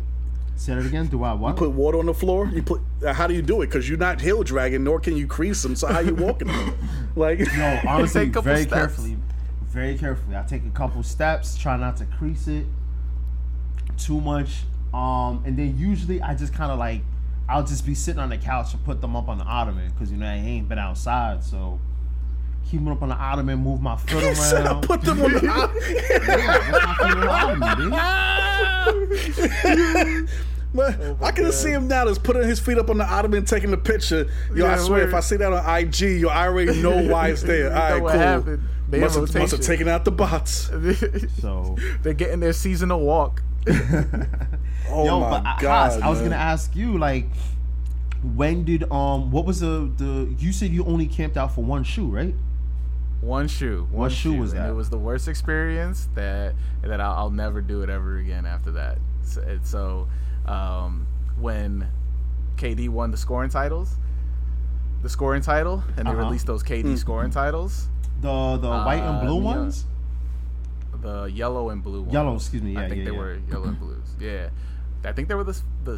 Say 0.55 0.73
it 0.73 0.85
again. 0.85 1.07
Do 1.07 1.23
I 1.23 1.33
what? 1.33 1.55
Put 1.57 1.71
water 1.71 1.97
on 1.99 2.05
the 2.05 2.13
floor. 2.13 2.47
You 2.53 2.61
put. 2.63 2.81
uh, 3.05 3.11
How 3.13 3.25
do 3.27 3.33
you 3.33 3.41
do 3.41 3.61
it? 3.61 3.67
Because 3.67 3.89
you're 3.89 3.97
not 3.97 4.21
heel 4.21 4.43
dragging, 4.43 4.83
nor 4.83 4.99
can 4.99 5.17
you 5.17 5.25
crease 5.27 5.61
them. 5.63 5.75
So 5.75 5.87
how 5.87 5.99
you 5.99 6.15
walking? 6.15 6.47
them? 6.47 6.77
Like 7.15 7.39
No, 7.39 7.79
honestly, 7.87 8.21
Take 8.25 8.29
a 8.29 8.33
couple 8.33 8.41
very 8.53 8.61
steps. 8.63 8.73
carefully. 8.75 9.17
Very 9.69 9.97
carefully. 9.97 10.35
I 10.35 10.43
take 10.43 10.63
a 10.65 10.69
couple 10.71 11.01
steps, 11.03 11.57
try 11.57 11.77
not 11.77 11.97
to 11.97 12.05
crease 12.05 12.47
it 12.47 12.65
too 13.97 14.19
much. 14.21 14.63
Um, 14.93 15.43
and 15.45 15.57
then 15.57 15.77
usually 15.77 16.21
I 16.21 16.35
just 16.35 16.53
kind 16.53 16.71
of 16.71 16.77
like, 16.79 17.01
I'll 17.49 17.63
just 17.65 17.85
be 17.85 17.93
sitting 17.95 18.19
on 18.19 18.29
the 18.29 18.37
couch 18.37 18.73
and 18.73 18.83
put 18.85 19.01
them 19.01 19.15
up 19.15 19.27
on 19.29 19.37
the 19.39 19.43
ottoman 19.43 19.89
because 19.91 20.11
you 20.11 20.17
know 20.17 20.25
I 20.27 20.35
ain't 20.35 20.69
been 20.69 20.77
outside, 20.79 21.43
so 21.43 21.79
keep 22.69 22.79
them 22.79 22.87
up 22.89 23.01
on 23.01 23.09
the 23.09 23.15
ottoman, 23.15 23.59
move 23.59 23.81
my 23.81 23.95
foot 23.97 24.23
He 24.23 24.35
said 24.35 24.65
I 24.65 24.71
around. 24.71 24.83
put 24.83 25.01
them 25.01 25.21
on 25.21 25.31
the. 25.33 25.39
Yeah, 25.43 25.67
that's 26.57 26.71
my 26.71 26.95
favorite 26.95 27.29
ottoman, 27.29 27.77
dude. 30.25 30.29
Man, 30.75 31.17
I 31.21 31.31
can 31.31 31.51
see 31.51 31.69
him 31.69 31.87
now 31.87 32.05
just 32.05 32.23
putting 32.23 32.47
his 32.47 32.59
feet 32.59 32.79
up 32.79 32.89
on 32.89 32.97
the 32.97 33.03
ottoman, 33.05 33.45
taking 33.45 33.69
the 33.69 33.77
picture. 33.77 34.27
Yo, 34.55 34.65
I 34.65 34.77
swear, 34.77 35.01
word. 35.01 35.09
if 35.09 35.13
I 35.13 35.19
see 35.19 35.35
that 35.37 35.53
on 35.53 35.77
IG, 35.79 35.99
yo, 36.21 36.29
I 36.29 36.47
already 36.47 36.81
know 36.81 37.03
why 37.11 37.27
it's 37.29 37.43
there. 37.43 37.67
All 37.71 37.91
right, 37.91 37.99
cool. 37.99 38.09
happened. 38.09 38.63
They 38.89 38.99
Must 38.99 39.15
have, 39.15 39.35
must 39.35 39.51
have 39.51 39.61
taken 39.61 39.87
out 39.87 40.03
the 40.03 40.11
bots. 40.11 40.71
So, 41.39 41.77
They're 42.01 42.13
getting 42.13 42.39
their 42.39 42.53
seasonal 42.53 43.01
walk. 43.01 43.41
Oh 44.89 45.05
yo, 45.05 45.19
my 45.19 45.29
but 45.29 45.45
I- 45.45 45.57
god! 45.61 45.91
Hass, 45.93 46.01
I 46.01 46.09
was 46.09 46.19
gonna 46.21 46.35
ask 46.35 46.75
you 46.75 46.97
like, 46.97 47.27
when 48.35 48.65
did 48.65 48.83
um, 48.91 49.31
what 49.31 49.45
was 49.45 49.59
the 49.61 49.89
the? 49.97 50.33
You 50.39 50.51
said 50.51 50.71
you 50.71 50.83
only 50.85 51.05
camped 51.07 51.37
out 51.37 51.53
for 51.55 51.63
one 51.63 51.83
shoe, 51.83 52.07
right? 52.07 52.33
One 53.23 53.47
shoe. 53.47 53.87
One 53.89 54.01
What 54.01 54.11
shoe 54.11 54.33
was 54.35 54.51
and 54.53 54.61
that? 54.61 54.69
It 54.69 54.73
was 54.73 54.89
the 54.89 54.97
worst 54.97 55.27
experience 55.27 56.09
that 56.15 56.55
that 56.81 56.99
I'll, 56.99 57.13
I'll 57.13 57.29
never 57.29 57.61
do 57.61 57.81
it 57.81 57.89
ever 57.89 58.17
again 58.17 58.45
after 58.45 58.71
that. 58.71 58.97
So, 59.23 59.59
so 59.63 60.07
um, 60.51 61.07
when 61.39 61.87
KD 62.57 62.89
won 62.89 63.11
the 63.11 63.17
scoring 63.17 63.49
titles, 63.49 63.95
the 65.01 65.09
scoring 65.09 65.41
title, 65.41 65.83
and 65.97 66.05
they 66.07 66.11
Uh-huh. 66.11 66.19
released 66.19 66.45
those 66.47 66.63
KD 66.63 66.97
scoring 66.97 67.31
titles, 67.31 67.87
The 68.21 68.57
the 68.57 68.69
white 68.69 69.01
and 69.01 69.17
Uh, 69.17 69.21
blue 69.21 69.37
yeah. 69.39 69.55
ones. 69.55 69.85
the 71.01 71.25
yellow 71.25 71.69
and 71.69 71.81
blue 71.83 72.01
ones. 72.01 72.13
Yellow, 72.13 72.35
excuse 72.35 72.61
me. 72.63 72.73
Yeah, 72.73 72.81
I 72.81 72.89
think 72.89 72.99
yeah, 72.99 73.05
they 73.05 73.11
yeah. 73.11 73.17
were 73.17 73.37
yellow 73.49 73.65
and 73.67 73.79
blues. 73.79 74.07
Yeah, 74.19 74.49
I 75.05 75.11
think 75.13 75.27
they 75.27 75.35
were 75.35 75.43
the 75.43 75.59
the 75.83 75.97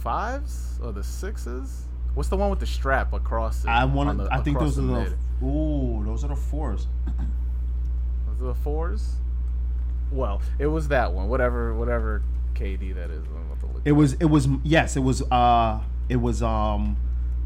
fives 0.00 0.78
or 0.82 0.92
the 0.92 1.02
sixes? 1.04 1.84
What's 2.14 2.28
the 2.28 2.36
one 2.36 2.50
with 2.50 2.60
the 2.60 2.66
strap 2.66 3.12
across 3.12 3.64
it? 3.64 3.68
I 3.68 3.84
want. 3.84 4.20
I 4.32 4.40
think 4.40 4.58
those 4.58 4.78
are 4.78 4.82
the 4.82 4.86
the. 4.88 5.00
mid? 5.00 5.18
Ooh, 5.44 6.02
those 6.04 6.24
are 6.24 6.28
the 6.28 6.36
fours. 6.36 6.86
those 8.26 8.42
are 8.42 8.46
the 8.46 8.54
fours? 8.54 9.16
Well, 10.10 10.40
it 10.58 10.66
was 10.66 10.88
that 10.88 11.12
one. 11.12 11.28
Whatever, 11.28 11.74
whatever 11.74 12.22
KD 12.54 12.94
that 12.94 13.10
is. 13.10 13.24
I'm 13.26 13.46
about 13.46 13.60
to 13.60 13.66
look 13.66 13.82
It 13.84 13.92
was. 13.92 14.14
It 14.14 14.26
was. 14.26 14.48
Yes, 14.62 14.96
it 14.96 15.00
was. 15.00 15.22
Uh, 15.30 15.80
it 16.08 16.16
was. 16.16 16.42
Um, 16.42 16.96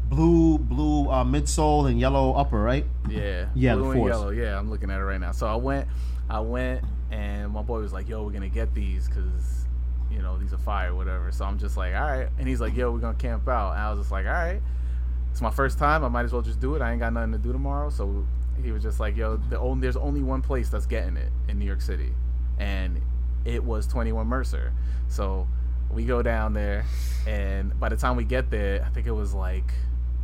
blue, 0.09 0.57
blue 0.57 1.07
uh, 1.09 1.23
midsole 1.23 1.89
and 1.89 1.99
yellow 1.99 2.33
upper, 2.33 2.59
right? 2.59 2.85
Yeah. 3.07 3.47
Yeah, 3.55 3.75
the 3.75 3.81
blue 3.81 3.91
and 3.91 4.05
yellow. 4.05 4.29
Yeah, 4.29 4.57
I'm 4.57 4.69
looking 4.69 4.89
at 4.89 4.99
it 4.99 5.03
right 5.03 5.19
now. 5.19 5.31
So 5.31 5.47
I 5.47 5.55
went, 5.55 5.87
I 6.29 6.39
went, 6.39 6.83
and 7.11 7.51
my 7.51 7.61
boy 7.61 7.79
was 7.79 7.93
like, 7.93 8.09
"Yo, 8.09 8.23
we're 8.23 8.31
gonna 8.31 8.49
get 8.49 8.73
these 8.73 9.07
because, 9.07 9.65
you 10.11 10.21
know, 10.21 10.37
these 10.37 10.53
are 10.53 10.57
fire, 10.57 10.93
whatever." 10.95 11.31
So 11.31 11.45
I'm 11.45 11.59
just 11.59 11.77
like, 11.77 11.93
"All 11.95 12.01
right," 12.01 12.29
and 12.37 12.47
he's 12.47 12.59
like, 12.59 12.75
"Yo, 12.75 12.91
we're 12.91 12.99
gonna 12.99 13.17
camp 13.17 13.47
out." 13.47 13.73
And 13.73 13.81
I 13.81 13.89
was 13.91 13.99
just 13.99 14.11
like, 14.11 14.25
"All 14.25 14.33
right." 14.33 14.61
It's 15.31 15.41
my 15.41 15.51
first 15.51 15.77
time. 15.77 16.03
I 16.03 16.09
might 16.09 16.25
as 16.25 16.33
well 16.33 16.41
just 16.41 16.59
do 16.59 16.75
it. 16.75 16.81
I 16.81 16.91
ain't 16.91 16.99
got 16.99 17.13
nothing 17.13 17.31
to 17.33 17.37
do 17.37 17.51
tomorrow. 17.51 17.89
So 17.89 18.25
he 18.61 18.71
was 18.71 18.83
just 18.83 18.99
like, 18.99 19.15
"Yo, 19.15 19.37
the 19.37 19.59
only, 19.59 19.81
there's 19.81 19.97
only 19.97 20.21
one 20.21 20.41
place 20.41 20.69
that's 20.69 20.85
getting 20.85 21.17
it 21.17 21.31
in 21.47 21.59
New 21.59 21.65
York 21.65 21.81
City, 21.81 22.13
and 22.57 23.01
it 23.45 23.63
was 23.63 23.87
21 23.87 24.27
Mercer." 24.27 24.73
So 25.07 25.47
we 25.91 26.05
go 26.05 26.21
down 26.21 26.53
there, 26.53 26.85
and 27.27 27.77
by 27.79 27.89
the 27.89 27.97
time 27.97 28.15
we 28.15 28.23
get 28.23 28.49
there, 28.49 28.83
I 28.85 28.89
think 28.89 29.07
it 29.07 29.11
was 29.11 29.33
like, 29.33 29.73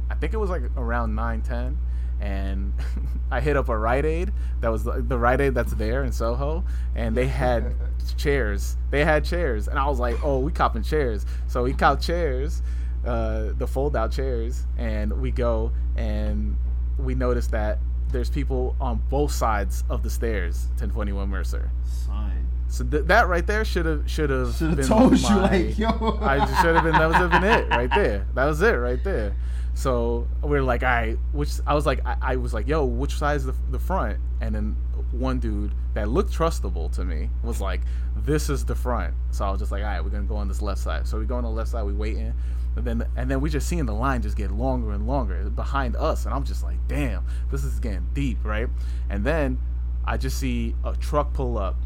I 0.10 0.16
think 0.16 0.34
it 0.34 0.38
was 0.38 0.50
like 0.50 0.64
around 0.78 1.16
9, 1.16 1.42
10 1.42 1.78
and 2.22 2.74
I 3.32 3.42
hit 3.42 3.58
up 3.58 3.70
a 3.70 3.78
Rite 3.78 4.06
Aid 4.06 4.32
that 4.62 4.70
was 4.70 4.84
the, 4.84 5.02
the 5.02 5.18
Rite 5.18 5.42
Aid 5.42 5.56
that's 5.56 5.74
there 5.74 6.04
in 6.04 6.12
Soho, 6.12 6.64
and 6.96 7.16
they 7.16 7.28
had 7.28 7.76
chairs. 8.18 8.78
They 8.92 9.04
had 9.04 9.26
chairs, 9.26 9.68
and 9.68 9.78
I 9.78 9.88
was 9.88 10.00
like, 10.00 10.24
"Oh, 10.24 10.40
we 10.40 10.52
copping 10.52 10.84
chairs." 10.84 11.26
So 11.48 11.64
we 11.64 11.74
cop 11.74 12.02
chairs, 12.02 12.62
uh, 13.06 13.54
the 13.58 13.68
fold-out 13.68 14.12
chairs, 14.12 14.64
and 14.78 15.14
we 15.22 15.32
go 15.32 15.72
and 15.96 16.56
we 16.98 17.16
notice 17.16 17.48
that 17.48 17.80
there's 18.12 18.30
people 18.30 18.76
on 18.80 19.02
both 19.10 19.32
sides 19.32 19.84
of 19.90 20.04
the 20.04 20.10
stairs. 20.10 20.68
1021 20.80 21.28
Mercer. 21.28 21.72
Sign. 21.84 22.48
So 22.68 22.84
th- 22.84 23.06
that 23.06 23.28
right 23.28 23.46
there 23.46 23.64
should 23.64 23.86
have 23.86 24.10
should 24.10 24.30
have 24.30 24.58
been 24.60 24.86
told 24.86 25.18
you, 25.20 25.36
like, 25.36 25.78
yo. 25.78 26.18
I 26.22 26.46
should 26.62 26.76
have 26.76 26.84
been. 26.84 26.94
That 26.94 27.08
was 27.08 27.30
been 27.30 27.44
it 27.44 27.70
right 27.70 27.90
there. 27.94 28.26
That 28.34 28.46
was 28.46 28.62
it 28.62 28.72
right 28.72 29.04
there. 29.04 29.36
So 29.76 30.28
we're 30.42 30.64
like, 30.64 30.84
all 30.84 30.90
right. 30.90 31.18
Which 31.34 31.52
I 31.68 31.74
was 31.74 31.86
like, 31.86 32.06
I, 32.06 32.16
I 32.22 32.36
was 32.38 32.54
like, 32.54 32.68
yo, 32.68 32.86
which 32.86 33.16
side 33.16 33.36
is 33.38 33.46
the, 33.46 33.56
the 33.72 33.80
front? 33.80 34.20
And 34.42 34.56
then 34.56 34.76
one 35.12 35.40
dude 35.40 35.74
that 35.94 36.10
looked 36.10 36.34
trustable 36.34 36.92
to 36.96 37.06
me 37.06 37.30
was 37.44 37.62
like, 37.62 37.82
this 38.16 38.50
is 38.50 38.66
the 38.66 38.76
front. 38.76 39.14
So 39.32 39.46
I 39.46 39.52
was 39.52 39.60
just 39.60 39.72
like, 39.72 39.84
all 39.84 39.90
right, 39.90 40.04
we're 40.04 40.10
gonna 40.10 40.24
go 40.24 40.38
on 40.38 40.48
this 40.48 40.62
left 40.62 40.80
side. 40.82 41.08
So 41.08 41.20
we 41.20 41.26
go 41.26 41.36
on 41.36 41.44
the 41.44 41.50
left 41.50 41.70
side. 41.72 41.84
We 41.84 41.94
waiting. 41.94 42.34
And 42.76 42.86
then 42.86 43.08
and 43.16 43.32
then 43.32 43.42
we 43.42 43.50
just 43.50 43.68
seeing 43.68 43.86
the 43.86 43.94
line 43.94 44.22
just 44.22 44.36
get 44.36 44.52
longer 44.52 44.92
and 44.92 45.08
longer 45.08 45.50
behind 45.50 45.96
us, 45.96 46.26
and 46.26 46.34
I'm 46.34 46.44
just 46.44 46.64
like, 46.64 46.78
damn, 46.88 47.26
this 47.52 47.64
is 47.64 47.80
getting 47.80 48.08
deep, 48.14 48.40
right? 48.44 48.68
And 49.10 49.24
then 49.24 49.60
I 50.04 50.18
just 50.18 50.38
see 50.40 50.76
a 50.84 50.96
truck 50.96 51.34
pull 51.34 51.58
up, 51.58 51.78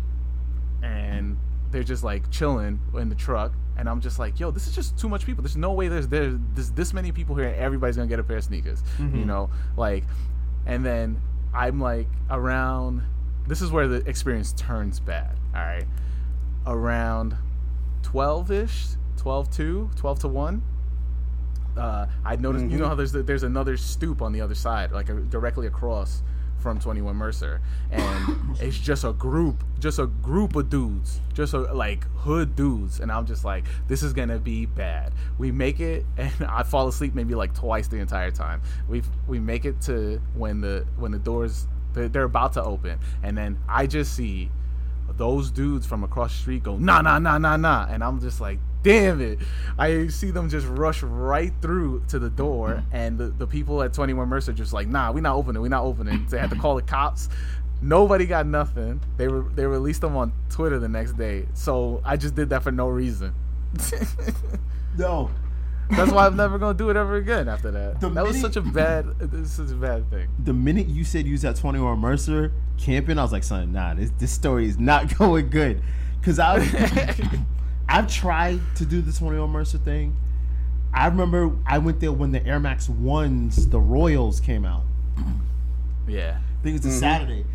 and 0.82 1.38
they're 1.72 1.84
just 1.84 2.04
like 2.04 2.30
chilling 2.32 2.80
in 2.96 3.10
the 3.10 3.16
truck. 3.16 3.54
And 3.78 3.88
i'm 3.88 4.02
just 4.02 4.20
like 4.20 4.42
yo 4.42 4.52
this 4.52 4.68
is 4.68 4.76
just 4.76 4.98
too 5.00 5.08
much 5.08 5.26
people. 5.26 5.42
There's 5.42 5.56
no 5.56 5.72
way 5.72 5.88
there's 5.88 6.10
there's 6.10 6.36
this, 6.54 6.70
this 6.72 6.94
many 6.94 7.14
people 7.14 7.34
here 7.36 7.48
and 7.48 7.56
everybody's 7.56 7.96
gonna 7.96 8.10
get 8.10 8.20
a 8.20 8.24
pair 8.24 8.36
of 8.36 8.44
sneakers 8.44 8.84
you 8.98 9.06
mm-hmm. 9.06 9.26
know? 9.26 9.50
Like 9.78 10.04
and 10.66 10.86
then 10.86 11.22
i'm 11.54 11.80
like 11.80 12.08
around 12.30 13.02
this 13.48 13.62
is 13.62 13.72
where 13.72 13.88
the 13.88 14.08
experience 14.08 14.52
turns 14.52 15.00
bad 15.00 15.38
all 15.56 15.62
right? 15.62 15.86
Around 16.68 17.38
12ish 18.02 18.98
12 19.16 19.50
to 19.52 19.90
12 19.96 20.20
to 20.20 20.28
1 20.28 20.62
uh, 21.80 22.08
I 22.26 22.36
noticed, 22.36 22.66
you 22.66 22.78
know 22.78 22.88
how 22.88 22.96
there's 22.96 23.12
there's 23.12 23.44
another 23.44 23.78
stoop 23.78 24.22
on 24.22 24.32
the 24.32 24.42
other 24.42 24.56
side, 24.56 24.92
like 24.92 25.10
uh 25.10 25.16
directly 25.30 25.68
across 25.68 26.22
from 26.58 26.80
21 26.80 27.16
Mercer, 27.16 27.62
and 27.90 28.58
it's 28.60 28.78
just 28.78 29.04
a 29.04 29.14
group, 29.14 29.64
just 29.80 29.98
a 30.00 30.08
group 30.08 30.56
of 30.56 30.70
dudes, 30.70 31.20
just 31.34 31.54
a, 31.54 31.60
like 31.74 32.04
hood 32.18 32.56
dudes, 32.56 33.00
and 33.00 33.12
I'm 33.12 33.26
just 33.26 33.46
like, 33.46 33.66
this 33.88 34.04
is 34.04 34.14
gonna 34.14 34.40
be 34.40 34.66
bad. 34.66 35.14
We 35.38 35.52
make 35.52 35.80
it, 35.80 36.06
and 36.18 36.34
I 36.48 36.64
fall 36.64 36.88
asleep 36.88 37.16
maybe 37.16 37.36
like 37.36 37.54
twice 37.54 37.88
the 37.88 37.98
entire 37.98 38.32
time. 38.32 38.62
We 38.88 39.02
we 39.28 39.40
make 39.40 39.66
it 39.66 39.82
to 39.82 40.22
when 40.36 40.62
the 40.62 40.86
when 40.98 41.12
the 41.12 41.20
doors 41.20 41.68
they're, 41.94 42.10
they're 42.10 42.24
about 42.24 42.54
to 42.54 42.64
open, 42.64 43.00
and 43.24 43.38
then 43.38 43.58
I 43.68 43.88
just 43.88 44.16
see 44.16 44.52
those 45.18 45.50
dudes 45.52 45.86
from 45.86 46.04
across 46.04 46.32
the 46.32 46.40
street 46.40 46.64
go 46.64 46.78
nah 46.78 47.02
nah 47.02 47.20
nah 47.20 47.38
nah 47.38 47.58
nah. 47.58 47.88
And 47.90 48.04
i'm 48.04 48.22
just 48.22 48.40
like 48.40 48.60
damn 48.84 49.22
it. 49.22 49.40
I 49.78 50.08
see 50.08 50.32
them 50.32 50.50
just 50.50 50.68
rush 50.68 51.04
right 51.04 51.54
through 51.62 52.04
to 52.10 52.20
the 52.20 52.30
door 52.30 52.76
mm. 52.76 52.84
and 52.92 53.18
the, 53.18 53.28
the 53.28 53.48
people 53.48 53.82
at 53.82 53.94
21 53.94 54.28
mercer 54.28 54.54
just 54.54 54.74
like 54.74 54.88
nah 54.88 55.12
we 55.12 55.22
not 55.22 55.36
opening 55.36 55.62
we 55.62 55.70
not 55.70 55.84
opening. 55.84 56.26
They 56.30 56.40
had 56.40 56.50
to 56.50 56.56
call 56.56 56.76
the 56.76 56.82
cops. 56.82 57.30
Nobody 57.82 58.26
got 58.26 58.46
nothing. 58.46 59.02
They 59.18 59.28
were 59.28 59.44
they 59.44 59.66
released 59.66 60.02
them 60.02 60.16
on 60.16 60.34
twitter 60.50 60.80
the 60.80 60.90
next 60.90 61.14
day. 61.14 61.48
So 61.54 62.02
i 62.04 62.18
just 62.18 62.36
did 62.36 62.50
that 62.50 62.64
for 62.64 62.72
no 62.72 62.88
reason. 62.88 63.34
No. 64.98 65.30
that's 65.92 66.12
why 66.12 66.26
i'm 66.26 66.36
never 66.36 66.58
gonna 66.58 66.78
do 66.78 66.90
it 66.90 66.98
ever 66.98 67.16
again 67.16 67.48
after 67.48 67.72
that. 67.72 68.02
The 68.02 68.10
that 68.10 68.26
was 68.26 68.42
such 68.42 68.58
a 68.58 68.62
bad 68.62 69.06
is 69.32 69.60
a 69.60 69.76
bad 69.76 70.10
thing. 70.10 70.28
The 70.44 70.52
minute 70.52 70.88
you 70.88 71.06
said 71.06 71.26
you 71.26 71.32
was 71.32 71.46
at 71.46 71.56
21 71.56 72.00
Mercer 72.00 72.52
camping, 72.78 73.18
I 73.18 73.24
was 73.24 73.32
like, 73.32 73.44
son, 73.44 73.72
nah, 73.72 73.94
this, 73.94 74.12
this 74.18 74.32
story 74.32 74.68
is 74.68 74.78
not 74.78 75.18
going 75.18 75.50
good. 75.50 75.82
Cause 76.22 76.38
I 76.38 76.60
I've 77.90 78.08
tried 78.08 78.60
to 78.76 78.86
do 78.86 79.02
the 79.02 79.12
21 79.12 79.50
Mercer 79.50 79.80
thing. 79.80 80.16
I 80.94 81.08
remember 81.08 81.56
I 81.66 81.80
went 81.80 82.00
there 82.00 82.12
when 82.12 82.32
the 82.32 82.46
Air 82.46 82.60
Max 82.60 82.88
ones, 82.88 83.68
the 83.68 83.80
Royals 83.80 84.40
came 84.40 84.64
out. 84.64 84.84
yeah 86.08 86.38
I 86.60 86.64
think 86.64 86.76
it's 86.76 86.86
a 86.86 86.90
mm-hmm. 86.90 87.00
Saturday. 87.00 87.46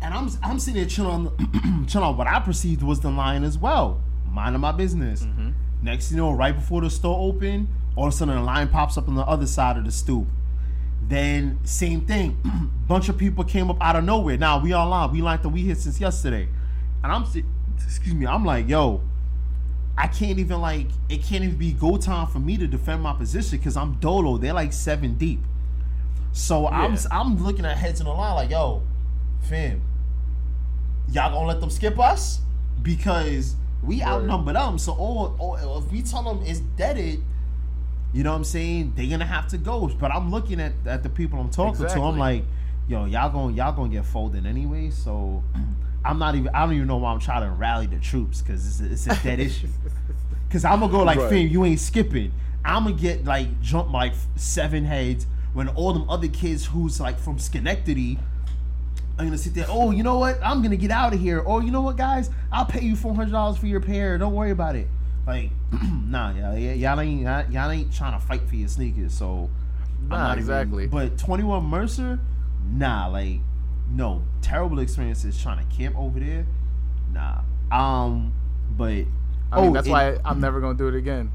And 0.00 0.14
I'm 0.14 0.30
I'm 0.42 0.58
sitting 0.58 0.80
there 0.80 0.88
chilling 0.88 1.28
on 1.28 1.86
chilling 1.88 2.08
on 2.08 2.16
what 2.16 2.26
I 2.26 2.40
perceived 2.40 2.82
was 2.82 3.00
the 3.00 3.10
line 3.10 3.44
as 3.44 3.58
well. 3.58 4.00
Minding 4.30 4.60
my 4.60 4.72
business. 4.72 5.24
Mm-hmm. 5.24 5.50
Next 5.82 6.10
you 6.10 6.16
know, 6.16 6.32
right 6.32 6.54
before 6.54 6.80
the 6.80 6.88
store 6.88 7.18
opened, 7.18 7.68
all 7.96 8.06
of 8.06 8.14
a 8.14 8.16
sudden 8.16 8.36
a 8.36 8.42
line 8.42 8.68
pops 8.68 8.96
up 8.96 9.08
on 9.08 9.14
the 9.14 9.22
other 9.22 9.46
side 9.46 9.76
of 9.76 9.84
the 9.84 9.92
stoop. 9.92 10.26
Then 11.06 11.58
same 11.64 12.02
thing. 12.02 12.38
Bunch 12.88 13.10
of 13.10 13.18
people 13.18 13.44
came 13.44 13.70
up 13.70 13.76
out 13.82 13.96
of 13.96 14.04
nowhere. 14.04 14.38
Now 14.38 14.58
we 14.58 14.74
online. 14.74 15.12
We 15.12 15.20
like 15.20 15.42
the 15.42 15.50
we 15.50 15.62
hit 15.62 15.78
since 15.78 16.00
yesterday. 16.00 16.48
And 17.02 17.12
I'm 17.12 17.26
si- 17.26 17.44
excuse 17.76 18.14
me, 18.14 18.26
I'm 18.26 18.44
like, 18.44 18.68
yo, 18.68 19.02
I 20.00 20.06
can't 20.06 20.38
even 20.38 20.62
like 20.62 20.86
it 21.10 21.22
can't 21.22 21.44
even 21.44 21.56
be 21.56 21.72
go 21.72 21.98
time 21.98 22.26
for 22.26 22.38
me 22.38 22.56
to 22.56 22.66
defend 22.66 23.02
my 23.02 23.12
position 23.12 23.58
because 23.58 23.76
I'm 23.76 23.94
dolo. 24.00 24.38
They're 24.38 24.54
like 24.54 24.72
seven 24.72 25.16
deep. 25.16 25.40
So 26.32 26.66
I'm 26.68 26.96
I'm 27.10 27.44
looking 27.44 27.66
at 27.66 27.76
heads 27.76 28.00
in 28.00 28.06
the 28.06 28.12
line 28.12 28.34
like, 28.34 28.50
yo, 28.50 28.82
fam, 29.42 29.82
y'all 31.12 31.32
gonna 31.32 31.46
let 31.46 31.60
them 31.60 31.68
skip 31.68 31.98
us 31.98 32.40
because 32.80 33.56
we 33.82 34.02
outnumber 34.02 34.54
them. 34.54 34.78
So 34.78 34.92
all, 34.92 35.36
all 35.38 35.78
if 35.78 35.92
we 35.92 36.00
tell 36.00 36.22
them 36.22 36.42
it's 36.46 36.60
deaded, 36.60 37.22
you 38.14 38.22
know 38.22 38.30
what 38.30 38.36
I'm 38.36 38.44
saying? 38.44 38.94
They're 38.96 39.10
gonna 39.10 39.26
have 39.26 39.48
to 39.48 39.58
go. 39.58 39.86
But 39.88 40.12
I'm 40.12 40.30
looking 40.30 40.60
at, 40.60 40.72
at 40.86 41.02
the 41.02 41.10
people 41.10 41.38
I'm 41.38 41.50
talking 41.50 41.84
to. 41.86 42.00
I'm 42.00 42.18
like, 42.18 42.44
yo, 42.88 43.04
y'all 43.04 43.28
gonna 43.30 43.52
y'all 43.54 43.72
gonna 43.72 43.90
get 43.90 44.06
folded 44.06 44.46
anyway. 44.46 44.88
So 44.88 45.44
I'm 46.04 46.18
not 46.18 46.34
even. 46.34 46.48
I 46.54 46.64
don't 46.64 46.74
even 46.74 46.86
know 46.88 46.96
why 46.98 47.12
I'm 47.12 47.20
trying 47.20 47.42
to 47.48 47.50
rally 47.54 47.86
the 47.86 47.98
troops 47.98 48.40
because 48.40 48.66
it's 48.66 48.80
a, 49.06 49.10
it's 49.10 49.20
a 49.20 49.22
dead 49.22 49.40
issue. 49.40 49.68
Cause 50.50 50.64
I'm 50.64 50.80
gonna 50.80 50.90
go 50.90 51.02
like, 51.04 51.18
Right. 51.18 51.30
fam, 51.30 51.46
you 51.48 51.64
ain't 51.64 51.78
skipping. 51.80 52.32
I'm 52.64 52.84
gonna 52.84 52.96
get 52.96 53.24
like 53.24 53.60
jump 53.60 53.92
like 53.92 54.14
seven 54.36 54.84
heads 54.84 55.26
when 55.52 55.68
all 55.68 55.92
them 55.92 56.08
other 56.10 56.28
kids 56.28 56.66
who's 56.66 57.00
like 57.00 57.18
from 57.18 57.38
Schenectady 57.38 58.18
I'm 59.18 59.26
gonna 59.26 59.36
sit 59.38 59.52
there. 59.54 59.66
Oh, 59.68 59.90
you 59.90 60.02
know 60.02 60.18
what? 60.18 60.38
I'm 60.42 60.62
gonna 60.62 60.76
get 60.76 60.90
out 60.90 61.12
of 61.12 61.20
here. 61.20 61.40
Or 61.40 61.62
you 61.62 61.70
know 61.70 61.82
what, 61.82 61.96
guys? 61.98 62.30
I'll 62.50 62.64
pay 62.64 62.80
you 62.80 62.96
four 62.96 63.14
hundred 63.14 63.32
dollars 63.32 63.58
for 63.58 63.66
your 63.66 63.80
pair. 63.80 64.16
Don't 64.16 64.32
worry 64.34 64.50
about 64.50 64.76
it. 64.76 64.88
Like, 65.26 65.50
nah, 66.06 66.32
y'all, 66.32 66.56
y'all 66.56 67.00
ain't 67.00 67.52
y'all, 67.52 67.70
ain't 67.70 67.92
trying 67.92 68.18
to 68.18 68.26
fight 68.26 68.48
for 68.48 68.56
your 68.56 68.68
sneakers. 68.68 69.12
So, 69.12 69.50
I'm 70.04 70.08
Nah, 70.08 70.16
not 70.16 70.30
even- 70.38 70.38
exactly. 70.40 70.86
but 70.86 71.18
Twenty 71.18 71.44
One 71.44 71.64
Mercer, 71.66 72.18
nah, 72.66 73.08
like, 73.08 73.40
no 73.90 74.22
terrible 74.42 74.78
experiences 74.78 75.40
trying 75.40 75.58
to 75.66 75.76
camp 75.76 75.96
over 75.98 76.18
there. 76.20 76.46
Nah. 77.12 77.40
Um, 77.72 78.32
but 78.76 78.86
i 78.86 78.92
mean 78.96 79.06
oh, 79.52 79.72
that's 79.72 79.86
and- 79.86 79.92
why 79.92 80.16
i'm 80.24 80.40
never 80.40 80.60
gonna 80.60 80.78
do 80.78 80.86
it 80.86 80.94
again 80.94 81.30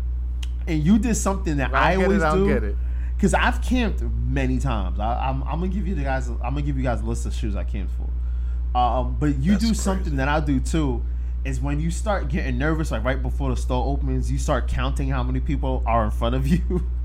and 0.67 0.81
you 0.83 0.97
did 0.97 1.15
something 1.15 1.57
that 1.57 1.73
I 1.73 1.91
I, 1.93 1.95
always 1.97 2.21
it, 2.21 2.25
I 2.25 2.29
don't 2.29 2.47
do. 2.47 2.53
get 2.53 2.63
it. 2.63 2.75
Cause 3.19 3.33
I've 3.35 3.61
camped 3.61 4.01
many 4.01 4.57
times. 4.57 4.99
I, 4.99 5.27
I'm, 5.29 5.43
I'm 5.43 5.59
gonna 5.59 5.67
give 5.67 5.87
you 5.87 5.93
the 5.95 6.03
guys. 6.03 6.27
I'm 6.27 6.39
gonna 6.41 6.63
give 6.63 6.75
you 6.75 6.81
guys 6.83 7.01
a 7.01 7.05
list 7.05 7.25
of 7.27 7.33
shoes 7.35 7.55
I 7.55 7.63
camped 7.63 7.93
for. 7.93 8.77
Um, 8.77 9.15
but 9.19 9.37
you 9.37 9.51
That's 9.51 9.63
do 9.63 9.67
crazy. 9.69 9.81
something 9.81 10.15
that 10.15 10.27
I 10.27 10.39
do 10.39 10.59
too. 10.59 11.03
Is 11.43 11.59
when 11.61 11.79
you 11.79 11.91
start 11.91 12.29
getting 12.29 12.57
nervous, 12.57 12.89
like 12.89 13.03
right 13.03 13.21
before 13.21 13.51
the 13.51 13.61
store 13.61 13.85
opens, 13.85 14.31
you 14.31 14.39
start 14.39 14.67
counting 14.67 15.09
how 15.09 15.21
many 15.21 15.39
people 15.39 15.83
are 15.85 16.03
in 16.03 16.09
front 16.11 16.33
of 16.33 16.47
you, 16.47 16.89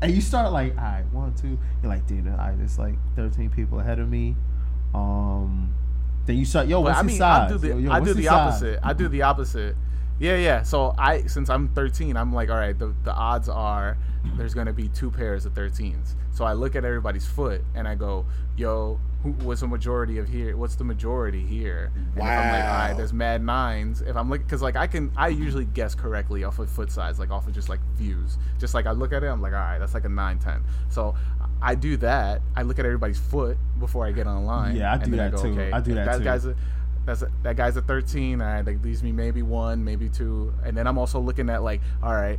and 0.00 0.12
you 0.12 0.20
start 0.20 0.52
like, 0.52 0.76
all 0.76 0.82
right, 0.84 1.04
one, 1.12 1.34
two. 1.34 1.58
You're 1.82 1.90
like, 1.90 2.06
dude, 2.06 2.26
right, 2.26 2.56
there's 2.56 2.78
like 2.78 2.94
13 3.16 3.50
people 3.50 3.80
ahead 3.80 3.98
of 3.98 4.08
me. 4.08 4.36
Um, 4.94 5.74
then 6.26 6.36
you 6.36 6.44
start, 6.44 6.68
yo, 6.68 6.80
what's 6.80 6.98
I 6.98 7.02
his 7.04 7.18
size? 7.18 7.50
I 7.50 7.52
do 7.52 7.58
the 7.58 7.68
Yo, 7.68 7.78
yo, 7.78 7.92
I 7.92 8.00
do 8.00 8.14
the 8.14 8.22
size? 8.24 8.32
opposite. 8.32 8.80
I 8.82 8.92
do 8.92 9.08
the 9.08 9.22
opposite, 9.22 9.76
Yeah, 10.18 10.36
yeah. 10.36 10.62
So 10.62 10.94
I, 10.98 11.22
since 11.26 11.48
I'm 11.50 11.68
13, 11.68 12.16
I'm 12.16 12.32
like, 12.32 12.50
all 12.50 12.56
right. 12.56 12.76
The 12.78 12.94
the 13.04 13.12
odds 13.12 13.48
are 13.48 13.96
there's 14.36 14.54
gonna 14.54 14.72
be 14.72 14.88
two 14.88 15.10
pairs 15.10 15.46
of 15.46 15.54
13s. 15.54 16.14
So 16.32 16.44
I 16.44 16.52
look 16.54 16.74
at 16.74 16.84
everybody's 16.84 17.26
foot 17.26 17.62
and 17.74 17.86
I 17.86 17.94
go, 17.94 18.26
yo, 18.56 18.98
who, 19.22 19.32
what's 19.32 19.60
the 19.60 19.66
majority 19.66 20.18
of 20.18 20.28
here? 20.28 20.56
What's 20.56 20.76
the 20.76 20.84
majority 20.84 21.44
here? 21.44 21.90
And 21.94 22.06
if 22.18 22.22
I'm 22.22 22.52
like, 22.52 22.64
all 22.64 22.90
Wow. 22.90 22.94
there's 22.96 23.12
mad 23.12 23.42
nines. 23.42 24.00
If 24.02 24.16
I'm 24.16 24.28
looking, 24.30 24.46
because 24.46 24.62
like 24.62 24.76
I 24.76 24.86
can, 24.86 25.10
I 25.16 25.28
usually 25.28 25.64
guess 25.64 25.94
correctly 25.94 26.44
off 26.44 26.58
of 26.58 26.70
foot 26.70 26.90
size, 26.90 27.18
like 27.18 27.30
off 27.30 27.46
of 27.46 27.54
just 27.54 27.68
like 27.68 27.80
views. 27.94 28.38
Just 28.58 28.74
like 28.74 28.86
I 28.86 28.92
look 28.92 29.12
at 29.12 29.22
it, 29.24 29.26
I'm 29.26 29.40
like, 29.42 29.52
all 29.52 29.58
right, 29.58 29.78
that's 29.78 29.94
like 29.94 30.04
a 30.04 30.08
nine, 30.08 30.38
ten. 30.38 30.62
So 30.90 31.14
I 31.60 31.74
do 31.74 31.96
that. 31.98 32.42
I 32.54 32.62
look 32.62 32.78
at 32.78 32.84
everybody's 32.84 33.18
foot 33.18 33.56
before 33.80 34.06
I 34.06 34.12
get 34.12 34.26
online. 34.26 34.76
Yeah, 34.76 34.92
I 34.94 34.98
do 34.98 35.10
that 35.16 35.32
go, 35.32 35.42
too. 35.42 35.52
Okay, 35.52 35.72
I 35.72 35.80
do 35.80 35.94
that 35.94 36.18
too. 36.18 36.24
Guy's 36.24 36.46
a, 36.46 36.54
that's 37.06 37.22
a, 37.22 37.30
that 37.42 37.56
guy's 37.56 37.76
a 37.76 37.82
13. 37.82 38.40
All 38.40 38.46
right, 38.46 38.62
that 38.64 38.82
leaves 38.84 39.02
me 39.02 39.12
maybe 39.12 39.42
one, 39.42 39.82
maybe 39.84 40.08
two, 40.08 40.52
and 40.64 40.76
then 40.76 40.86
I'm 40.86 40.98
also 40.98 41.18
looking 41.18 41.48
at 41.50 41.62
like, 41.62 41.80
all 42.02 42.12
right, 42.14 42.38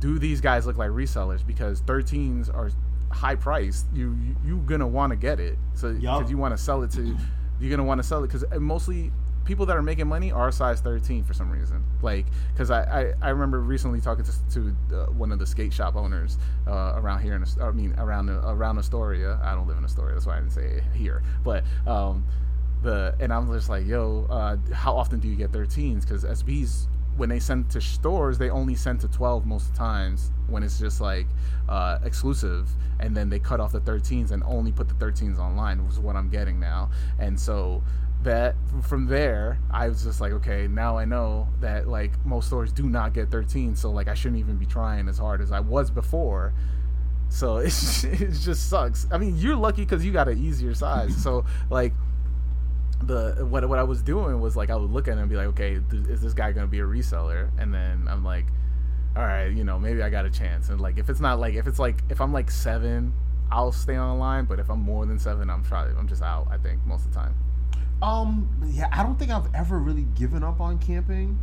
do 0.00 0.18
these 0.18 0.40
guys 0.40 0.66
look 0.66 0.78
like 0.78 0.90
resellers? 0.90 1.46
Because 1.46 1.82
13s 1.82 2.52
are 2.54 2.70
high 3.18 3.34
price, 3.34 3.84
You 3.92 4.16
you, 4.22 4.36
you 4.44 4.56
gonna 4.66 4.86
want 4.86 5.10
to 5.10 5.16
get 5.16 5.40
it, 5.40 5.58
so 5.74 5.92
because 5.92 6.30
you 6.30 6.38
want 6.38 6.56
to 6.56 6.62
sell 6.62 6.82
it 6.82 6.90
to, 6.92 7.16
you're 7.60 7.70
gonna 7.70 7.84
want 7.84 7.98
to 8.00 8.06
sell 8.06 8.22
it 8.22 8.28
because 8.28 8.44
mostly 8.60 9.10
people 9.44 9.64
that 9.66 9.76
are 9.76 9.82
making 9.82 10.06
money 10.06 10.30
are 10.30 10.52
size 10.52 10.80
13 10.82 11.24
for 11.24 11.32
some 11.32 11.50
reason. 11.50 11.82
Like, 12.02 12.26
because 12.52 12.70
I, 12.70 12.82
I 12.82 13.14
I 13.20 13.28
remember 13.30 13.60
recently 13.60 14.00
talking 14.00 14.24
to 14.24 14.32
to 14.54 14.76
uh, 14.96 15.06
one 15.06 15.32
of 15.32 15.38
the 15.38 15.46
skate 15.46 15.72
shop 15.72 15.96
owners 15.96 16.38
uh, 16.66 16.92
around 16.96 17.22
here 17.22 17.34
in 17.34 17.44
I 17.60 17.70
mean 17.72 17.94
around 17.98 18.30
around 18.30 18.78
Astoria. 18.78 19.40
I 19.42 19.54
don't 19.54 19.66
live 19.66 19.78
in 19.78 19.84
Astoria, 19.84 20.14
that's 20.14 20.26
why 20.26 20.36
I 20.36 20.40
didn't 20.40 20.52
say 20.52 20.82
here, 20.94 21.22
but 21.42 21.64
um 21.86 22.24
the 22.82 23.14
and 23.18 23.32
I'm 23.32 23.52
just 23.52 23.68
like, 23.68 23.84
yo, 23.86 24.26
uh, 24.30 24.56
how 24.72 24.96
often 24.96 25.18
do 25.18 25.26
you 25.26 25.34
get 25.34 25.50
13s? 25.50 26.02
Because 26.02 26.22
SBs 26.24 26.86
when 27.18 27.28
they 27.28 27.40
send 27.40 27.68
to 27.70 27.80
stores, 27.80 28.38
they 28.38 28.48
only 28.48 28.76
send 28.76 29.00
to 29.00 29.08
12 29.08 29.44
most 29.44 29.66
of 29.66 29.72
the 29.72 29.78
times 29.78 30.30
when 30.46 30.62
it's 30.62 30.78
just 30.78 31.00
like 31.00 31.26
uh, 31.68 31.98
exclusive, 32.04 32.70
and 33.00 33.16
then 33.16 33.28
they 33.28 33.40
cut 33.40 33.60
off 33.60 33.72
the 33.72 33.80
13s 33.80 34.30
and 34.30 34.42
only 34.44 34.72
put 34.72 34.88
the 34.88 34.94
13s 34.94 35.38
online, 35.38 35.82
which 35.84 35.94
is 35.94 35.98
what 35.98 36.16
I'm 36.16 36.30
getting 36.30 36.60
now. 36.60 36.90
And 37.18 37.38
so 37.38 37.82
that 38.22 38.54
from 38.82 39.06
there, 39.06 39.58
I 39.70 39.88
was 39.88 40.04
just 40.04 40.20
like, 40.20 40.32
okay, 40.32 40.68
now 40.68 40.96
I 40.96 41.04
know 41.04 41.48
that 41.60 41.88
like 41.88 42.12
most 42.24 42.46
stores 42.46 42.72
do 42.72 42.88
not 42.88 43.14
get 43.14 43.30
13, 43.30 43.74
so 43.74 43.90
like 43.90 44.06
I 44.06 44.14
shouldn't 44.14 44.38
even 44.38 44.56
be 44.56 44.66
trying 44.66 45.08
as 45.08 45.18
hard 45.18 45.40
as 45.40 45.50
I 45.50 45.60
was 45.60 45.90
before. 45.90 46.54
So 47.30 47.56
it's, 47.58 48.04
it 48.04 48.30
just 48.30 48.68
sucks. 48.70 49.08
I 49.10 49.18
mean, 49.18 49.36
you're 49.36 49.56
lucky 49.56 49.82
because 49.82 50.04
you 50.04 50.12
got 50.12 50.28
an 50.28 50.38
easier 50.38 50.74
size. 50.74 51.16
So 51.22 51.44
like 51.68 51.92
the 53.02 53.46
what 53.48 53.68
what 53.68 53.78
I 53.78 53.84
was 53.84 54.02
doing 54.02 54.40
was 54.40 54.56
like 54.56 54.70
I 54.70 54.76
would 54.76 54.90
look 54.90 55.08
at 55.08 55.16
it 55.16 55.20
and 55.20 55.30
be 55.30 55.36
like, 55.36 55.48
okay, 55.48 55.80
th- 55.90 56.06
is 56.06 56.20
this 56.20 56.34
guy 56.34 56.52
gonna 56.52 56.66
be 56.66 56.80
a 56.80 56.84
reseller? 56.84 57.50
And 57.58 57.72
then 57.72 58.06
I'm 58.08 58.24
like, 58.24 58.46
all 59.16 59.22
right, 59.22 59.46
you 59.46 59.64
know, 59.64 59.78
maybe 59.78 60.02
I 60.02 60.10
got 60.10 60.26
a 60.26 60.30
chance. 60.30 60.68
And 60.68 60.80
like 60.80 60.98
if 60.98 61.08
it's 61.08 61.20
not 61.20 61.38
like 61.38 61.54
if 61.54 61.66
it's 61.66 61.78
like 61.78 62.02
if 62.08 62.20
I'm 62.20 62.32
like 62.32 62.50
seven, 62.50 63.12
I'll 63.50 63.72
stay 63.72 63.98
online. 63.98 64.44
But 64.44 64.58
if 64.58 64.68
I'm 64.70 64.80
more 64.80 65.06
than 65.06 65.18
seven, 65.18 65.50
I'm 65.50 65.64
trying. 65.64 65.96
I'm 65.96 66.08
just 66.08 66.22
out. 66.22 66.48
I 66.50 66.58
think 66.58 66.84
most 66.86 67.06
of 67.06 67.12
the 67.12 67.18
time. 67.18 67.34
Um, 68.00 68.48
yeah, 68.72 68.88
I 68.92 69.02
don't 69.02 69.18
think 69.18 69.30
I've 69.30 69.52
ever 69.54 69.78
really 69.78 70.06
given 70.14 70.44
up 70.44 70.60
on 70.60 70.78
camping 70.78 71.38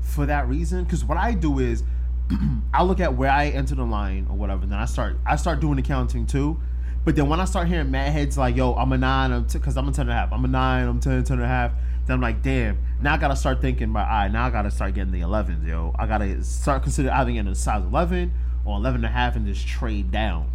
for 0.00 0.24
that 0.26 0.48
reason. 0.48 0.84
Because 0.84 1.04
what 1.04 1.18
I 1.18 1.32
do 1.32 1.58
is, 1.58 1.82
I 2.74 2.82
look 2.82 3.00
at 3.00 3.14
where 3.14 3.30
I 3.30 3.48
enter 3.48 3.74
the 3.74 3.84
line 3.84 4.26
or 4.30 4.36
whatever, 4.36 4.62
and 4.62 4.72
then 4.72 4.78
I 4.78 4.86
start 4.86 5.18
I 5.26 5.36
start 5.36 5.60
doing 5.60 5.76
the 5.76 5.82
counting 5.82 6.26
too. 6.26 6.60
But 7.04 7.16
then 7.16 7.28
when 7.28 7.40
I 7.40 7.44
start 7.46 7.66
hearing 7.68 7.90
mad 7.90 8.12
heads 8.12 8.36
like, 8.36 8.56
"Yo, 8.56 8.74
I'm 8.74 8.92
a 8.92 8.98
nine, 8.98 9.32
I'm 9.32 9.44
because 9.44 9.76
I'm 9.76 9.88
a 9.88 9.92
ten 9.92 10.02
and 10.02 10.10
a 10.10 10.14
half, 10.14 10.32
I'm 10.32 10.44
a 10.44 10.48
nine, 10.48 10.86
I'm 10.86 11.00
10, 11.00 11.24
10 11.24 11.36
and 11.38 11.44
a 11.44 11.48
half," 11.48 11.72
then 12.06 12.14
I'm 12.14 12.20
like, 12.20 12.42
"Damn!" 12.42 12.78
Now 13.00 13.14
I 13.14 13.16
gotta 13.16 13.36
start 13.36 13.60
thinking, 13.62 13.92
"By 13.92 14.02
all 14.02 14.06
right, 14.08 14.30
now 14.30 14.46
I 14.46 14.50
gotta 14.50 14.70
start 14.70 14.94
getting 14.94 15.12
the 15.12 15.20
11s, 15.22 15.66
yo. 15.66 15.94
I 15.98 16.06
gotta 16.06 16.42
start 16.44 16.82
considering 16.82 17.14
either 17.14 17.30
getting 17.32 17.50
a 17.50 17.54
size 17.54 17.82
11 17.84 18.32
or 18.66 18.76
11 18.76 18.96
and 19.04 19.06
a 19.06 19.08
half 19.08 19.34
and 19.36 19.46
just 19.46 19.66
trade 19.66 20.10
down." 20.10 20.50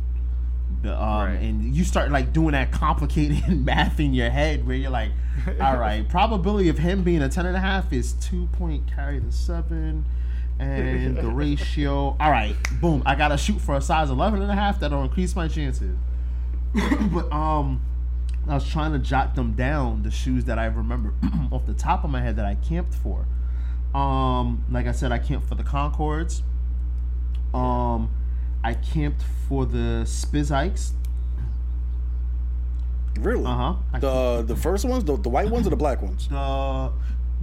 The, 0.83 0.93
um, 1.01 1.25
Right. 1.29 1.33
and 1.41 1.75
you 1.75 1.83
start 1.83 2.11
like 2.11 2.31
doing 2.33 2.51
that 2.51 2.71
complicated 2.71 3.47
math 3.65 3.99
in 3.99 4.13
your 4.13 4.29
head 4.29 4.67
where 4.67 4.75
you're 4.75 4.91
like, 4.91 5.11
all 5.59 5.77
right, 5.77 6.07
probability 6.09 6.69
of 6.69 6.77
him 6.77 7.01
being 7.03 7.21
a 7.23 7.29
10 7.29 7.45
and 7.47 7.55
a 7.55 7.59
half 7.59 7.91
is 7.91 8.13
two 8.13 8.47
point 8.53 8.83
carry 8.93 9.17
the 9.19 9.31
seven 9.31 10.05
and 10.59 11.17
the 11.17 11.27
ratio. 11.27 12.15
All 12.19 12.31
right, 12.31 12.55
boom. 12.81 13.01
I 13.05 13.15
got 13.15 13.29
to 13.29 13.37
shoot 13.37 13.59
for 13.59 13.75
a 13.75 13.81
size 13.81 14.09
11 14.11 14.41
and 14.41 14.51
a 14.51 14.55
half. 14.55 14.79
That'll 14.79 15.03
increase 15.03 15.35
my 15.35 15.47
chances. 15.47 15.95
but, 17.13 17.31
um, 17.31 17.81
I 18.47 18.53
was 18.53 18.67
trying 18.67 18.91
to 18.93 18.99
jot 18.99 19.33
them 19.35 19.53
down, 19.53 20.03
the 20.03 20.11
shoes 20.11 20.45
that 20.45 20.59
I 20.59 20.65
remember 20.65 21.13
off 21.51 21.65
the 21.65 21.73
top 21.73 22.03
of 22.03 22.09
my 22.11 22.21
head 22.21 22.35
that 22.35 22.45
I 22.45 22.55
camped 22.55 22.93
for. 22.93 23.25
Um, 23.97 24.63
like 24.69 24.85
I 24.87 24.91
said, 24.91 25.11
I 25.11 25.17
camped 25.17 25.47
for 25.47 25.55
the 25.55 25.63
Concords. 25.63 26.43
Um, 27.53 28.11
I 28.63 28.73
camped 28.73 29.23
for 29.47 29.65
the 29.65 30.03
Spizikes. 30.05 30.91
Really? 33.19 33.45
Uh-huh. 33.45 33.75
I 33.93 33.99
The 33.99 34.43
the 34.45 34.55
first 34.55 34.85
ones, 34.85 35.05
the, 35.05 35.15
the 35.17 35.29
white 35.29 35.49
ones 35.49 35.65
or 35.65 35.69
the 35.69 35.75
black 35.77 36.01
ones? 36.01 36.27
the 36.27 36.91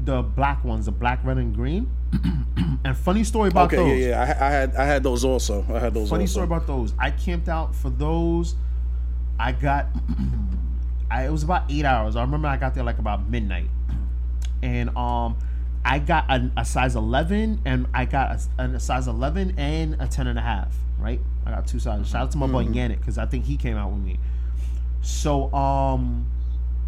the 0.05 0.23
black 0.23 0.65
ones, 0.65 0.87
the 0.87 0.93
black, 0.93 1.25
red, 1.25 1.39
and 1.39 1.55
green. 1.55 1.91
and 2.85 2.97
funny 2.97 3.25
story 3.25 3.49
about 3.49 3.73
Okay, 3.73 3.77
those. 3.77 3.99
yeah, 4.01 4.09
yeah. 4.09 4.37
I, 4.41 4.47
I 4.47 4.51
had 4.51 4.77
I 4.77 4.85
had 4.85 5.03
those 5.03 5.25
also. 5.25 5.65
I 5.73 5.79
had 5.79 5.95
those. 5.95 6.11
Funny 6.11 6.25
also. 6.25 6.33
story 6.33 6.45
about 6.47 6.67
those. 6.67 6.93
I 6.99 7.11
camped 7.11 7.49
out 7.49 7.75
for 7.75 7.89
those. 7.91 8.55
I 9.39 9.53
got. 9.53 9.87
I, 11.11 11.27
it 11.27 11.31
was 11.31 11.43
about 11.43 11.71
eight 11.71 11.85
hours. 11.85 12.17
I 12.17 12.23
remember 12.23 12.49
I 12.49 12.57
got 12.57 12.75
there 12.75 12.85
like 12.85 12.99
about 12.99 13.29
midnight, 13.29 13.69
and 14.63 14.97
um, 14.97 15.37
I 15.85 15.99
got 15.99 16.31
a, 16.31 16.51
a 16.57 16.65
size 16.65 16.97
eleven, 16.97 17.61
and 17.65 17.87
I 17.93 18.05
got 18.05 18.41
a, 18.59 18.63
a 18.63 18.81
size 18.81 19.09
eleven 19.09 19.55
and 19.59 19.97
a 20.01 20.07
ten 20.07 20.27
and 20.27 20.39
a 20.39 20.43
half. 20.43 20.75
Right, 20.99 21.21
I 21.45 21.51
got 21.51 21.67
two 21.67 21.79
sizes. 21.79 22.09
Shout 22.09 22.23
out 22.23 22.31
to 22.33 22.39
my 22.39 22.47
boy 22.47 22.65
Yannick 22.65 23.01
because 23.01 23.19
I 23.19 23.27
think 23.27 23.45
he 23.45 23.57
came 23.57 23.77
out 23.77 23.91
with 23.91 24.03
me. 24.03 24.19
So 25.03 25.53
um, 25.53 26.27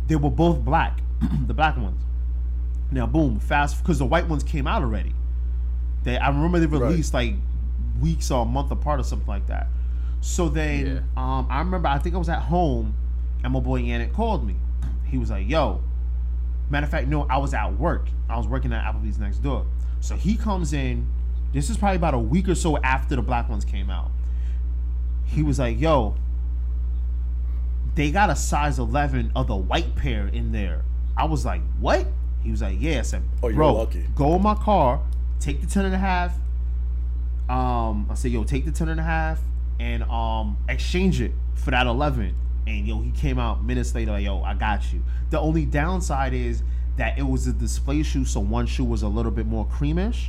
they 0.06 0.16
were 0.16 0.30
both 0.30 0.60
black, 0.60 1.00
the 1.46 1.54
black 1.54 1.76
ones. 1.76 2.00
Now, 2.90 3.06
boom, 3.06 3.40
fast 3.40 3.82
because 3.82 3.98
the 3.98 4.06
white 4.06 4.28
ones 4.28 4.44
came 4.44 4.66
out 4.66 4.82
already. 4.82 5.12
They 6.04 6.16
I 6.16 6.28
remember 6.28 6.60
they 6.60 6.66
released 6.66 7.12
like 7.12 7.34
weeks 8.00 8.30
or 8.30 8.42
a 8.42 8.44
month 8.44 8.70
apart 8.70 9.00
or 9.00 9.02
something 9.02 9.26
like 9.26 9.48
that. 9.48 9.66
So 10.24 10.48
then, 10.48 11.04
um, 11.18 11.46
I 11.50 11.58
remember 11.58 11.86
I 11.86 11.98
think 11.98 12.14
I 12.14 12.18
was 12.18 12.30
at 12.30 12.40
home, 12.40 12.94
and 13.44 13.52
my 13.52 13.60
boy 13.60 13.82
Yannick 13.82 14.14
called 14.14 14.44
me. 14.46 14.56
He 15.04 15.18
was 15.18 15.30
like, 15.30 15.46
"Yo." 15.46 15.82
Matter 16.70 16.84
of 16.84 16.90
fact, 16.90 17.08
no, 17.08 17.26
I 17.28 17.36
was 17.36 17.52
at 17.52 17.74
work. 17.78 18.08
I 18.30 18.38
was 18.38 18.48
working 18.48 18.72
at 18.72 18.82
Applebee's 18.82 19.18
next 19.18 19.40
door. 19.42 19.66
So 20.00 20.16
he 20.16 20.36
comes 20.38 20.72
in. 20.72 21.06
This 21.52 21.68
is 21.68 21.76
probably 21.76 21.96
about 21.96 22.14
a 22.14 22.18
week 22.18 22.48
or 22.48 22.54
so 22.54 22.78
after 22.78 23.16
the 23.16 23.20
black 23.22 23.50
ones 23.50 23.66
came 23.66 23.90
out. 23.90 24.10
He 25.26 25.42
was 25.42 25.58
like, 25.58 25.78
"Yo, 25.78 26.16
they 27.94 28.10
got 28.10 28.30
a 28.30 28.34
size 28.34 28.78
11 28.78 29.30
of 29.36 29.46
the 29.48 29.56
white 29.56 29.94
pair 29.94 30.26
in 30.28 30.52
there." 30.52 30.84
I 31.18 31.26
was 31.26 31.44
like, 31.44 31.60
"What?" 31.78 32.06
He 32.42 32.50
was 32.50 32.62
like, 32.62 32.76
"Yeah." 32.80 33.00
I 33.00 33.02
said, 33.02 33.22
Oh, 33.42 33.48
you're 33.48 33.56
"Bro, 33.56 33.74
lucky. 33.74 34.06
go 34.14 34.36
in 34.36 34.42
my 34.42 34.54
car, 34.54 35.02
take 35.38 35.60
the 35.60 35.66
10 35.66 35.84
and 35.84 35.94
a 35.94 35.98
half. 35.98 36.34
Um, 37.50 38.06
I 38.10 38.14
said, 38.14 38.30
"Yo, 38.30 38.42
take 38.42 38.64
the 38.64 38.72
10 38.72 38.88
and 38.88 38.98
a 38.98 39.02
half 39.02 39.38
and 39.80 40.02
um 40.04 40.56
exchange 40.68 41.20
it 41.20 41.32
for 41.54 41.70
that 41.70 41.86
11." 41.86 42.34
And 42.66 42.86
yo, 42.86 43.00
he 43.00 43.10
came 43.10 43.38
out 43.38 43.62
minutes 43.64 43.94
later 43.94 44.12
like, 44.12 44.24
"Yo, 44.24 44.42
I 44.42 44.54
got 44.54 44.92
you." 44.92 45.02
The 45.30 45.38
only 45.38 45.66
downside 45.66 46.32
is 46.32 46.62
that 46.96 47.18
it 47.18 47.24
was 47.26 47.46
a 47.46 47.52
display 47.52 48.02
shoe, 48.02 48.24
so 48.24 48.40
one 48.40 48.66
shoe 48.66 48.84
was 48.84 49.02
a 49.02 49.08
little 49.08 49.32
bit 49.32 49.46
more 49.46 49.66
creamish 49.66 50.28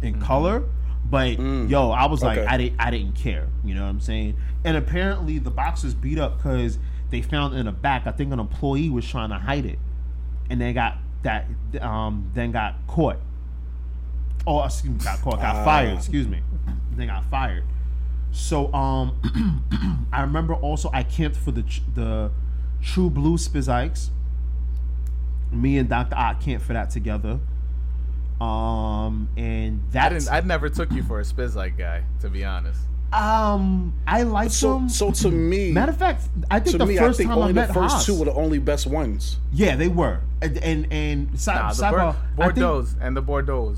in 0.00 0.20
color. 0.20 0.64
But 1.10 1.38
yo, 1.68 1.90
I 1.90 2.06
was 2.06 2.22
like, 2.22 2.38
Okay. 2.38 2.46
I 2.46 2.56
didn't, 2.56 2.80
I 2.80 2.90
didn't 2.90 3.14
care. 3.16 3.48
You 3.64 3.74
know 3.74 3.82
what 3.82 3.88
I'm 3.90 4.00
saying? 4.00 4.36
And 4.64 4.76
apparently, 4.76 5.38
the 5.38 5.50
box 5.50 5.82
was 5.82 5.94
beat 5.94 6.18
up 6.18 6.38
because 6.38 6.78
they 7.10 7.20
found 7.22 7.54
in 7.54 7.66
the 7.66 7.72
back. 7.72 8.06
I 8.06 8.12
think 8.12 8.32
an 8.32 8.38
employee 8.38 8.88
was 8.88 9.06
trying 9.06 9.30
to 9.30 9.38
hide 9.38 9.66
it, 9.66 9.78
and 10.48 10.60
they 10.60 10.72
got 10.72 10.96
that, 11.24 11.46
um, 11.80 12.30
then 12.34 12.52
got 12.52 12.76
caught. 12.86 13.18
Oh, 14.46 14.64
excuse 14.64 14.92
me, 14.92 15.04
got 15.04 15.20
caught, 15.20 15.40
got 15.40 15.56
Ah. 15.56 15.64
fired. 15.64 15.96
Excuse 15.98 16.26
me, 16.28 16.40
they 16.96 17.06
got 17.06 17.24
fired. 17.26 17.64
So, 18.32 18.72
um, 18.74 20.06
I 20.12 20.22
remember 20.22 20.54
also 20.54 20.90
I 20.92 21.02
camped 21.04 21.36
for 21.36 21.52
the 21.52 21.64
the 21.94 22.30
True 22.82 23.10
Blue 23.10 23.36
Spizikes. 23.36 24.08
Me 25.52 25.76
and 25.78 25.88
Dr. 25.88 26.16
Ott 26.16 26.40
camped 26.40 26.64
for 26.64 26.72
that 26.72 26.88
together. 26.90 27.38
Um, 28.40 29.28
and 29.36 29.82
I 29.90 29.92
that 29.92 30.12
is—I 30.14 30.40
never 30.40 30.68
took 30.68 30.90
you 30.92 31.02
for 31.02 31.20
a 31.20 31.22
Spizike 31.22 31.76
guy, 31.78 32.02
to 32.20 32.28
be 32.30 32.44
honest. 32.44 32.80
um, 33.12 33.94
I 34.06 34.22
like 34.22 34.50
So 34.50 34.74
them. 34.74 34.88
so 34.88 35.12
to 35.12 35.30
me, 35.30 35.70
Matter 35.70 35.92
of 35.92 35.98
fact, 35.98 36.24
I 36.50 36.58
think 36.58 36.78
the 36.78 36.86
me, 36.86 36.96
first 36.96 37.16
I 37.16 37.18
think 37.18 37.30
time 37.30 37.38
I 37.38 37.40
only 37.42 37.52
the 37.52 37.72
first 37.74 37.94
Hass, 37.96 38.06
two 38.06 38.18
were 38.18 38.24
the 38.24 38.32
only 38.32 38.58
best 38.58 38.86
ones. 38.86 39.38
yeah, 39.52 39.76
they 39.76 39.88
were, 39.88 40.20
and 40.40 40.56
and, 40.58 40.92
and 40.92 41.38
si- 41.38 41.52
Nah, 41.52 41.72
the 41.72 41.82
sidebar, 41.82 41.90
Bor- 41.90 42.46
think 42.52 42.56
Bordeaux 42.56 42.86
and 43.00 43.16
the 43.16 43.22
Bordeaux. 43.22 43.76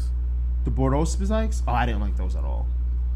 the 0.64 0.70
Bordeaux 0.70 1.02
Spizikes. 1.04 1.62
Oh, 1.68 1.72
I 1.72 1.84
didn't 1.84 2.00
like 2.00 2.16
those 2.16 2.36
at 2.36 2.44
all. 2.44 2.66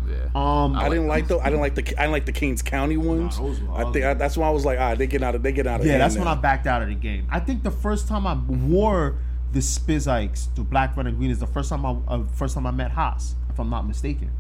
Yeah. 0.09 0.31
Um, 0.35 0.75
I 0.77 0.89
didn't 0.89 1.07
like 1.09 1.29
the 1.29 1.39
I 1.39 1.45
didn't 1.45 1.61
like 1.61 1.75
the. 1.75 1.83
I 1.99 2.03
didn't 2.03 2.13
like 2.13 2.27
the 2.27 2.33
Kings 2.33 2.63
County 2.63 2.97
ones. 2.97 3.39
those 3.39 3.61
were 3.61 3.73
I 3.75 3.91
think. 3.93 4.05
I, 4.05 4.15
that's 4.15 4.37
why 4.37 4.47
I 4.49 4.51
was 4.51 4.65
like, 4.65 4.79
ah, 4.79 4.95
they 4.95 5.07
get 5.07 5.23
out 5.23 5.35
of. 5.35 5.43
They 5.43 5.53
get 5.53 5.67
out 5.67 5.81
of. 5.81 5.87
yeah, 5.87 5.93
hand 5.93 6.03
that's 6.03 6.17
when. 6.17 6.27
I 6.29 6.35
backed 6.35 6.67
out 6.67 6.83
of 6.83 6.89
the 6.89 6.95
game. 6.95 7.27
I 7.31 7.41
think 7.41 7.63
the 7.63 7.71
first 7.71 8.09
time 8.09 8.27
I 8.27 8.35
wore 8.35 9.19
the 9.53 9.61
Spizikes, 9.61 10.55
the 10.55 10.63
black, 10.63 10.97
red, 10.97 11.07
and 11.07 11.17
green 11.17 11.31
is 11.31 11.39
the 11.39 11.47
first 11.47 11.71
time 11.71 11.85
I 11.87 11.97
uh, 12.09 12.25
first 12.35 12.55
time 12.55 12.67
I 12.67 12.71
met 12.71 12.91
Hass, 12.93 13.35
if 13.51 13.59
I'm 13.59 13.71
not 13.71 13.87
mistaken. 13.87 14.31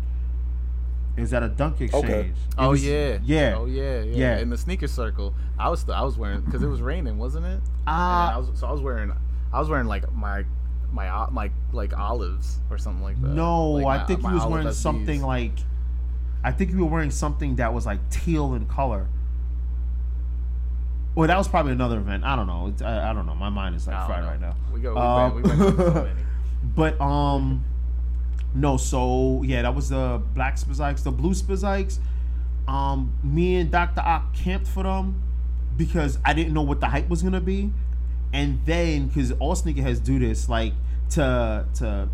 Is 1.16 1.30
that 1.30 1.42
a 1.42 1.48
dunk 1.48 1.80
exchange. 1.80 2.06
It 2.06 2.34
Oh 2.56 2.70
was- 2.70 2.84
yeah, 2.84 3.18
yeah, 3.24 3.54
oh 3.58 3.64
yeah, 3.66 4.02
yeah. 4.02 4.16
Yeah. 4.16 4.38
In 4.38 4.50
the 4.50 4.56
sneaker 4.58 4.86
circle, 4.86 5.34
I 5.58 5.68
was 5.68 5.88
I 5.88 6.02
was 6.02 6.16
wearing 6.16 6.42
because 6.42 6.62
it 6.62 6.68
was 6.68 6.80
raining, 6.80 7.18
wasn't 7.18 7.44
it? 7.46 7.48
And 7.54 7.62
Ah. 7.88 8.34
I 8.34 8.38
was, 8.38 8.50
so 8.54 8.68
I 8.68 8.70
was 8.72 8.80
wearing 8.80 9.12
I 9.52 9.58
was 9.58 9.68
wearing 9.68 9.86
like 9.86 10.12
my 10.12 10.44
my 10.92 11.28
my 11.30 11.50
like 11.72 11.96
olives 11.96 12.58
or 12.70 12.78
something 12.78 13.02
like 13.02 13.20
that. 13.20 13.28
No, 13.28 13.72
Like, 13.72 13.84
I 13.86 13.98
my- 13.98 14.04
think 14.06 14.22
my 14.22 14.28
you 14.30 14.34
was 14.36 14.46
wearing 14.46 14.72
something 14.72 15.22
like. 15.22 15.52
I 16.44 16.52
think 16.52 16.70
you 16.70 16.78
were 16.78 16.90
wearing 16.90 17.10
something 17.10 17.56
that 17.56 17.74
was 17.74 17.84
like 17.84 17.98
teal 18.10 18.54
in 18.54 18.66
color. 18.66 19.08
Well, 21.14 21.26
that 21.26 21.36
was 21.36 21.48
probably 21.48 21.72
another 21.72 21.98
event. 21.98 22.22
I 22.24 22.36
don't 22.36 22.46
know. 22.46 22.72
I, 22.86 23.10
I 23.10 23.12
don't 23.12 23.26
know. 23.26 23.34
My 23.34 23.48
mind 23.48 23.74
is 23.74 23.86
like 23.88 24.06
fried 24.06 24.22
know. 24.22 24.30
right 24.30 24.40
now. 24.40 24.54
We 24.72 24.80
go. 24.80 24.94
We, 24.94 25.00
Um, 25.00 25.34
went, 25.34 25.58
we 25.58 25.64
went 25.64 25.76
so 25.78 25.92
many. 26.04 26.20
But 26.76 27.00
um, 27.00 27.64
no. 28.54 28.76
So 28.76 29.42
yeah, 29.44 29.62
that 29.62 29.74
was 29.74 29.88
the 29.88 30.22
black 30.34 30.56
Spizikes. 30.56 31.02
The 31.02 31.10
blue 31.12 31.32
Spizikes. 31.34 31.98
Um, 32.68 33.12
me 33.24 33.56
and 33.56 33.70
Doctor 33.70 34.00
Ock 34.02 34.34
camped 34.34 34.66
for 34.68 34.82
them 34.82 35.22
because 35.76 36.18
I 36.24 36.34
didn't 36.34 36.52
know 36.52 36.62
what 36.62 36.80
the 36.80 36.86
hype 36.88 37.08
was 37.08 37.22
gonna 37.22 37.40
be, 37.40 37.72
and 38.32 38.60
then 38.64 39.08
because 39.08 39.32
all 39.32 39.54
sneakerheads 39.54 40.02
do 40.02 40.18
this, 40.18 40.48
like 40.48 40.72
to 41.10 41.66
to 41.74 42.08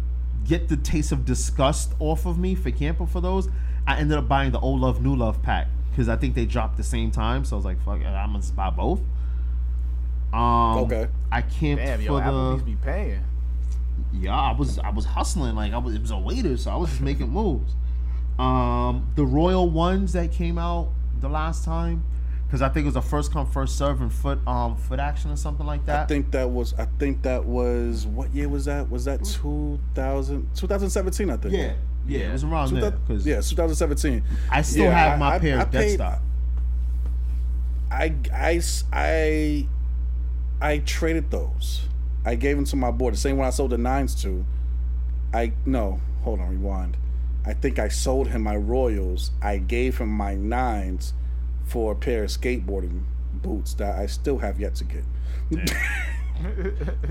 get 0.45 0.69
the 0.69 0.77
taste 0.77 1.11
of 1.12 1.25
disgust 1.25 1.95
off 1.99 2.27
of 2.27 2.39
me 2.39 2.55
for 2.55 2.71
camping 2.71 3.07
for 3.07 3.21
those, 3.21 3.49
I 3.87 3.99
ended 3.99 4.19
up 4.19 4.29
buying 4.29 4.53
the 4.53 4.61
old 4.61 4.81
love 4.81 5.03
new 5.03 5.15
love 5.17 5.43
pack 5.43 5.69
because 5.91 6.09
I 6.09 6.17
think 6.17 6.35
they 6.35 6.45
dropped 6.47 6.77
the 6.77 6.85
same 6.85 7.11
time. 7.11 7.45
So 7.45 7.55
I 7.55 7.59
was 7.59 7.65
like, 7.65 7.83
fuck, 7.85 8.01
it, 8.01 8.07
I'm 8.07 8.31
gonna 8.31 8.41
just 8.41 8.55
buy 8.57 8.71
both. 8.71 9.01
Um, 10.33 10.79
Okay. 10.79 11.09
I 11.31 11.43
camped 11.43 11.85
Damn, 11.85 12.01
yo, 12.01 12.09
for 12.19 12.25
the. 12.25 12.31
Applebee's 12.31 12.62
be 12.62 12.77
paying. 12.77 13.23
Yeah, 14.12 14.39
I 14.39 14.53
was 14.53 14.79
I 14.79 14.91
was 14.91 15.05
hustling 15.05 15.55
like 15.55 15.73
I 15.73 15.79
was 15.79 15.95
it 15.95 16.01
was 16.03 16.11
a 16.11 16.19
waiter, 16.19 16.57
so 16.57 16.71
I 16.71 16.77
was 16.77 16.91
just 16.91 17.01
making 17.01 17.29
moves. 17.31 17.75
Um, 18.39 19.11
the 19.15 19.25
Royal 19.25 19.69
ones 19.71 20.12
that 20.12 20.33
came 20.33 20.59
out 20.59 20.91
the 21.21 21.29
last 21.29 21.65
time, 21.65 22.05
because 22.55 22.62
I 22.62 22.68
think 22.72 22.84
it 22.84 22.86
was 22.86 22.94
a 22.94 23.02
first 23.02 23.32
come 23.32 23.46
first 23.50 23.76
serve 23.76 24.00
and 24.00 24.12
foot 24.12 24.38
um 24.46 24.76
foot 24.76 25.00
action 25.00 25.28
or 25.32 25.36
something 25.36 25.66
like 25.66 25.84
that. 25.86 26.05
I 26.05 26.07
think 26.07 26.30
that 26.30 26.48
was. 26.48 26.72
I 26.78 26.84
think 27.00 27.22
that 27.22 27.44
was. 27.44 28.07
What 28.07 28.32
year 28.32 28.48
was 28.48 28.66
that? 28.66 28.88
Was 28.88 29.07
that 29.07 29.24
2000, 29.24 30.48
2017? 30.55 31.30
I 31.30 31.36
think. 31.36 31.52
yeah, 31.52 31.72
yeah, 32.07 32.28
it 32.28 32.32
was 32.32 32.44
around 32.44 32.72
there. 32.76 32.92
Because 32.92 33.26
yeah, 33.26 33.40
2017. 33.40 34.22
I 34.52 34.62
still 34.62 34.84
Yeah, 34.84 34.90
have 34.92 35.18
my 35.18 35.34
I- 35.34 35.38
pair 35.40 35.59
I 35.59 35.62
of 35.62 35.70
Death 35.72 35.82
paid- 35.82 36.00
I, 38.92 39.66
I 40.61 40.78
traded 40.78 41.32
those. 41.32 41.88
I 42.24 42.36
gave 42.36 42.55
them 42.55 42.64
to 42.66 42.76
my 42.76 42.92
boy. 42.92 43.11
The 43.11 43.16
same 43.16 43.36
one 43.36 43.48
I 43.48 43.50
sold 43.50 43.70
the 43.72 43.78
nines 43.78 44.14
to. 44.22 44.44
I 45.32 45.55
no, 45.66 46.00
hold 46.22 46.38
on, 46.40 46.50
rewind. 46.50 46.96
I 47.44 47.52
think 47.55 47.80
I 47.80 47.88
sold 47.88 48.28
him 48.28 48.42
my 48.42 48.55
Royals. 48.57 49.32
I 49.42 49.59
gave 49.59 49.98
him 49.98 50.09
my 50.11 50.36
nines 50.36 51.14
for 51.67 51.93
a 51.93 51.95
pair 51.95 52.25
of 52.25 52.31
skateboarding 52.31 53.03
boots 53.33 53.75
that 53.75 53.99
I 53.99 54.07
still 54.07 54.39
have 54.39 54.61
yet 54.61 54.75
to 54.77 54.85
get. 54.85 55.05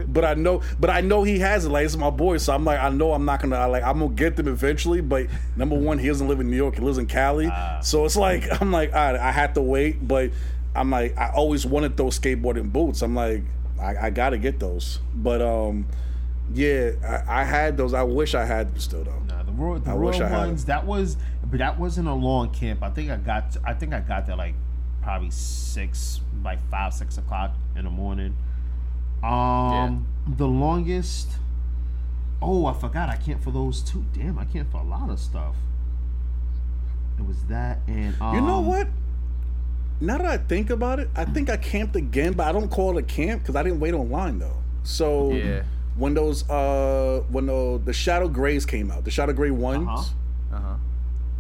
but 0.08 0.26
I 0.26 0.34
know, 0.34 0.62
but 0.80 0.89
I 0.89 1.01
know 1.01 1.24
he 1.24 1.39
has 1.39 1.66
it. 1.66 1.70
Like 1.70 1.86
it's 1.86 1.95
my 1.95 2.10
boy, 2.10 2.38
so 2.38 2.54
I'm 2.54 2.66
like, 2.66 2.80
I 2.80 2.89
know 2.89 3.14
I'm 3.14 3.26
not 3.26 3.41
gonna 3.41 3.56
I, 3.56 3.66
like 3.66 3.84
I'm 3.84 3.99
gonna 3.99 4.14
get 4.14 4.36
them 4.36 4.47
eventually. 4.47 5.01
But 5.01 5.28
number 5.56 5.78
one, 5.78 5.97
he 5.97 6.08
doesn't 6.08 6.28
live 6.28 6.39
in 6.39 6.49
New 6.49 6.58
York; 6.58 6.76
he 6.76 6.82
lives 6.82 6.97
in 6.97 7.08
Cali. 7.08 7.49
so 7.82 8.06
it's 8.06 8.16
like 8.16 8.45
I'm 8.62 8.72
like, 8.72 8.93
right, 8.93 9.16
I 9.16 9.32
had 9.32 9.56
to 9.56 9.62
wait. 9.62 10.06
But 10.08 10.32
I'm 10.76 10.89
like, 10.89 11.18
I 11.18 11.32
always 11.32 11.66
wanted 11.66 11.97
those 11.97 12.20
skateboarding 12.20 12.72
boots. 12.72 13.01
I'm 13.01 13.16
like, 13.16 13.43
I, 13.80 14.08
I 14.08 14.10
gotta 14.10 14.38
get 14.38 14.60
those. 14.60 14.99
But 15.14 15.41
um, 15.41 15.88
yeah, 16.54 16.91
I, 17.06 17.41
I 17.41 17.43
had 17.43 17.78
those. 17.78 17.93
I 17.93 18.04
wish 18.04 18.36
I 18.36 18.45
had 18.45 18.72
them 18.72 18.80
still 18.80 19.04
though. 19.04 19.22
Nah, 19.54 19.58
the 19.58 19.62
Royal, 19.62 19.80
the 19.80 19.91
I 19.91 19.93
wish 19.93 20.20
Royal 20.20 20.26
I 20.26 20.30
had 20.30 20.47
ones 20.47 20.66
that 20.66 20.86
was, 20.86 21.18
but 21.49 21.60
that 21.60 21.80
wasn't 21.80 22.08
a 22.08 22.14
long 22.14 22.51
camp. 22.51 22.84
I 22.84 22.89
think 22.89 23.10
I 23.12 23.18
got 23.18 23.58
I 23.64 23.74
think 23.74 23.93
I 23.93 23.99
got 23.99 24.26
there 24.26 24.36
like 24.36 24.56
probably 25.01 25.32
six, 25.32 26.22
like 26.43 26.60
five 26.70 26.93
six 26.93 27.18
o'clock 27.18 27.56
in 27.76 27.86
the 27.86 27.91
morning. 27.91 28.36
Um, 29.24 30.08
the 30.28 30.47
longest. 30.47 31.30
Oh, 32.41 32.66
I 32.66 32.74
forgot. 32.74 33.10
I 33.10 33.16
can't 33.16 33.41
for 33.41 33.51
those 33.51 33.82
two. 33.82 34.06
Damn, 34.14 34.38
I 34.38 34.45
can't 34.45 34.70
for 34.70 34.78
a 34.78 34.84
lot 34.84 35.10
of 35.10 35.20
stuff. 35.20 35.56
It 37.18 37.26
was 37.26 37.43
that 37.45 37.80
and 37.88 38.20
um, 38.22 38.36
You 38.36 38.41
know 38.41 38.60
what? 38.60 38.88
Now 40.01 40.18
that 40.18 40.26
I 40.26 40.38
think 40.38 40.70
about 40.70 40.99
it, 40.99 41.10
I 41.16 41.24
think 41.24 41.49
I 41.49 41.56
camped 41.56 41.95
again, 41.95 42.34
but 42.34 42.47
I 42.47 42.51
don't 42.51 42.70
call 42.70 42.97
it 42.97 43.01
a 43.01 43.06
camp 43.06 43.43
because 43.43 43.56
I 43.56 43.64
didn't 43.64 43.80
wait 43.80 43.93
online 43.93 44.39
though. 44.39 44.58
So 44.84 45.32
Yeah. 45.32 45.64
When 45.95 46.13
those 46.13 46.47
uh 46.49 47.21
when 47.29 47.45
the, 47.47 47.81
the 47.83 47.93
Shadow 47.93 48.27
Grays 48.27 48.65
came 48.65 48.91
out, 48.91 49.03
the 49.05 49.11
Shadow 49.11 49.33
Gray 49.33 49.51
ones, 49.51 49.87
Uh-huh. 49.87 50.55
Uh 50.55 50.59
huh. 50.59 50.75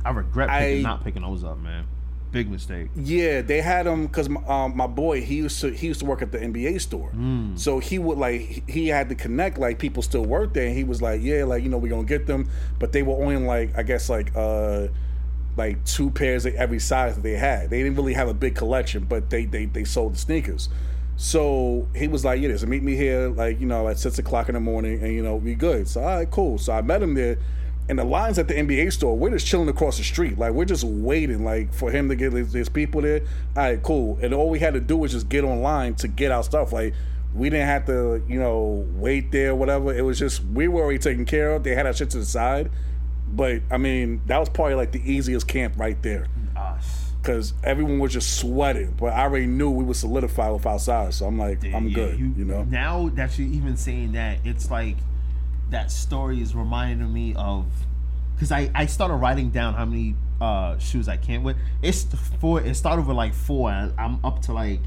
I 0.05 0.11
regret 0.11 0.49
picking, 0.49 0.79
I- 0.85 0.89
not 0.89 1.03
picking 1.03 1.21
those 1.21 1.43
up, 1.43 1.57
man. 1.59 1.85
Big 2.31 2.49
mistake. 2.49 2.89
yeah, 2.95 3.41
they 3.43 3.61
had 3.61 3.85
them 3.85 4.07
because 4.07 4.27
my, 4.27 4.41
um, 4.47 4.75
my 4.75 4.87
boy 4.87 5.21
he 5.21 5.35
used 5.35 5.61
to 5.61 5.69
he 5.69 5.85
used 5.85 5.99
to 5.99 6.05
work 6.07 6.23
at 6.23 6.31
the 6.31 6.39
NBA 6.39 6.81
store, 6.81 7.11
so 7.55 7.77
he 7.77 7.99
would 7.99 8.17
like 8.17 8.41
he- 8.41 8.63
he 8.67 8.87
had 8.87 9.07
to 9.09 9.15
connect 9.15 9.59
like 9.59 9.77
people 9.77 10.01
still 10.01 10.25
work 10.25 10.51
there, 10.55 10.65
and 10.65 10.75
he 10.75 10.83
was 10.83 10.99
like, 10.99 11.21
yeah, 11.21 11.43
like 11.43 11.61
you 11.61 11.69
know 11.69 11.77
we're 11.77 11.91
gonna 11.91 12.03
get 12.07 12.25
them, 12.25 12.49
but 12.79 12.91
they 12.91 13.03
were 13.03 13.13
only 13.13 13.37
like 13.37 13.77
I 13.77 13.83
guess 13.83 14.09
like 14.09 14.31
uh 14.35 14.87
like 15.57 15.85
two 15.85 16.09
pairs 16.09 16.47
of 16.47 16.55
every 16.55 16.79
size 16.79 17.13
that 17.13 17.21
they 17.21 17.33
had. 17.33 17.69
They 17.69 17.83
didn't 17.83 17.95
really 17.97 18.13
have 18.15 18.27
a 18.27 18.33
big 18.33 18.55
collection, 18.55 19.05
but 19.07 19.29
they 19.29 19.45
they 19.45 19.65
they 19.65 19.83
sold 19.83 20.15
the 20.15 20.17
sneakers. 20.17 20.69
So 21.23 21.87
he 21.95 22.09
was 22.09 22.25
like, 22.25 22.41
yeah, 22.41 22.57
so 22.57 22.65
meet 22.65 22.83
me 22.83 22.97
here 22.97 23.29
like 23.29 23.61
you 23.61 23.65
know 23.65 23.87
at 23.87 23.97
six 23.97 24.19
o'clock 24.19 24.49
in 24.49 24.55
the 24.55 24.59
morning, 24.59 25.01
and 25.01 25.13
you 25.13 25.23
know 25.23 25.39
be 25.39 25.55
good. 25.55 25.87
So 25.87 26.01
all 26.01 26.17
right, 26.17 26.29
cool. 26.29 26.57
So 26.57 26.73
I 26.73 26.81
met 26.81 27.01
him 27.01 27.13
there. 27.13 27.37
And 27.87 27.97
the 27.97 28.03
lines 28.03 28.37
at 28.39 28.49
the 28.49 28.53
NBA 28.53 28.91
store, 28.91 29.17
we're 29.17 29.29
just 29.29 29.47
chilling 29.47 29.69
across 29.69 29.97
the 29.97 30.03
street. 30.03 30.37
Like 30.37 30.51
we're 30.51 30.65
just 30.65 30.83
waiting, 30.83 31.45
like 31.45 31.73
for 31.73 31.91
him 31.91 32.09
to 32.09 32.15
get 32.15 32.33
his, 32.33 32.51
his 32.51 32.67
people 32.67 33.01
there. 33.01 33.21
All 33.55 33.63
right, 33.63 33.81
cool. 33.81 34.19
And 34.21 34.33
all 34.33 34.49
we 34.49 34.59
had 34.59 34.73
to 34.73 34.81
do 34.81 34.97
was 34.97 35.13
just 35.13 35.29
get 35.29 35.45
online 35.45 35.95
to 35.95 36.09
get 36.09 36.29
our 36.29 36.43
stuff. 36.43 36.73
Like 36.73 36.93
we 37.33 37.49
didn't 37.49 37.67
have 37.67 37.85
to, 37.85 38.21
you 38.27 38.39
know, 38.39 38.85
wait 38.95 39.31
there, 39.31 39.55
whatever. 39.55 39.93
It 39.93 40.01
was 40.01 40.19
just 40.19 40.43
we 40.43 40.67
were 40.67 40.81
already 40.81 40.99
taken 40.99 41.23
care 41.23 41.53
of. 41.53 41.63
They 41.63 41.73
had 41.73 41.85
our 41.85 41.93
shit 41.93 42.09
to 42.09 42.19
the 42.19 42.25
side. 42.25 42.69
But 43.29 43.61
I 43.71 43.77
mean, 43.77 44.21
that 44.25 44.39
was 44.39 44.49
probably 44.49 44.75
like 44.75 44.91
the 44.91 45.09
easiest 45.09 45.47
camp 45.47 45.75
right 45.77 46.01
there 46.03 46.27
Us. 46.57 46.92
Because 47.23 47.53
everyone 47.63 47.99
was 47.99 48.11
just 48.11 48.37
sweating. 48.37 48.93
But 48.99 49.13
I 49.13 49.21
already 49.21 49.45
knew 49.45 49.69
we 49.71 49.85
would 49.85 49.95
solidify 49.95 50.49
with 50.49 50.65
outside, 50.65 51.13
so 51.13 51.25
I'm 51.25 51.39
like, 51.39 51.63
I'm 51.63 51.87
Yeah, 51.87 51.95
good. 51.95 52.19
You, 52.19 52.45
know, 52.45 52.63
Now 52.65 53.09
that 53.13 53.39
you're 53.39 53.47
even 53.47 53.77
saying 53.77 54.11
that, 54.11 54.39
it's 54.43 54.69
like 54.69 54.97
that 55.69 55.89
story 55.89 56.41
is 56.41 56.53
reminding 56.53 57.11
me 57.11 57.33
of 57.35 57.65
because 58.35 58.51
I 58.51 58.69
I 58.75 58.85
started 58.87 59.15
writing 59.15 59.49
down 59.51 59.73
how 59.75 59.85
many 59.85 60.15
uh 60.41 60.77
shoes 60.77 61.07
I 61.07 61.15
can't 61.17 61.43
with. 61.43 61.55
It's 61.81 62.03
four. 62.41 62.61
It 62.61 62.75
started 62.75 63.07
with 63.07 63.15
like 63.15 63.33
four. 63.33 63.71
And 63.71 63.93
I'm 63.97 64.23
up 64.25 64.41
to 64.43 64.53
like 64.53 64.81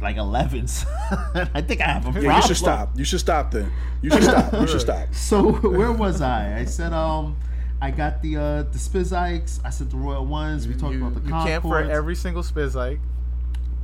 like 0.00 0.16
eleven. 0.16 0.66
I 1.10 1.60
think 1.60 1.80
I 1.80 1.86
have 1.88 2.02
a 2.02 2.12
problem. 2.12 2.24
yeah, 2.24 2.36
you 2.36 2.42
should 2.42 2.56
stop. 2.56 2.96
You 2.96 3.04
should 3.04 3.20
stop 3.20 3.50
then. 3.50 3.72
You 4.00 4.10
should 4.10 4.22
stop. 4.22 4.52
You 4.52 4.66
should 4.68 4.80
stop. 4.88 5.12
So 5.12 5.50
where 5.52 5.90
was 5.92 6.20
I? 6.20 6.60
I 6.60 6.64
said 6.66 6.92
um. 6.92 7.36
I 7.80 7.90
got 7.92 8.22
the 8.22 8.36
uh 8.36 8.62
the 8.64 8.78
Spizikes. 8.78 9.60
I 9.64 9.70
said 9.70 9.90
the 9.90 9.96
Royal 9.96 10.24
Ones. 10.26 10.66
We 10.66 10.74
talked 10.74 10.94
You, 10.94 11.06
about 11.06 11.14
the 11.14 11.20
you 11.28 11.30
camp 11.30 11.62
for 11.62 11.78
every 11.80 12.14
single 12.16 12.42
Spizike. 12.42 12.98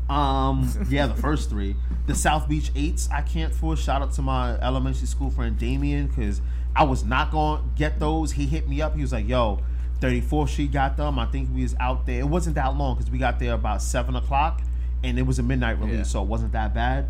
Um, 0.08 0.68
yeah, 0.90 1.06
the 1.06 1.14
first 1.14 1.48
three. 1.48 1.76
The 2.06 2.14
South 2.14 2.48
Beach 2.48 2.70
Eights 2.74 3.08
I 3.10 3.22
can't 3.22 3.54
for. 3.54 3.76
Shout 3.76 4.02
out 4.02 4.12
to 4.14 4.22
my 4.22 4.58
elementary 4.60 5.06
school 5.06 5.30
friend 5.30 5.56
Damien 5.58 6.08
because 6.08 6.40
I 6.76 6.84
was 6.84 7.04
not 7.04 7.30
going 7.30 7.62
to 7.62 7.68
get 7.76 7.98
those. 8.00 8.32
He 8.32 8.46
hit 8.46 8.68
me 8.68 8.82
up. 8.82 8.94
He 8.96 9.00
was 9.02 9.12
like, 9.12 9.28
yo, 9.28 9.60
34th 10.00 10.48
Street 10.50 10.72
got 10.72 10.96
them. 10.96 11.18
I 11.18 11.26
think 11.26 11.48
we 11.54 11.62
was 11.62 11.74
out 11.80 12.04
there. 12.04 12.20
It 12.20 12.28
wasn't 12.28 12.56
that 12.56 12.76
long 12.76 12.96
because 12.96 13.10
we 13.10 13.16
got 13.18 13.38
there 13.38 13.54
about 13.54 13.80
7 13.80 14.14
o'clock 14.16 14.60
and 15.02 15.18
it 15.18 15.22
was 15.22 15.38
a 15.38 15.42
midnight 15.42 15.78
release, 15.78 15.96
Yeah. 15.96 16.02
so 16.02 16.22
it 16.22 16.28
wasn't 16.28 16.52
that 16.52 16.74
bad. 16.74 17.06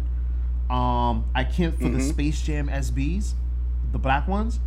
Um, 0.70 1.24
I 1.34 1.44
can't 1.44 1.76
for 1.78 1.88
the 1.88 2.00
Space 2.00 2.42
Jam 2.42 2.68
SBs, 2.68 3.32
the 3.92 3.98
black 3.98 4.28
ones. 4.28 4.60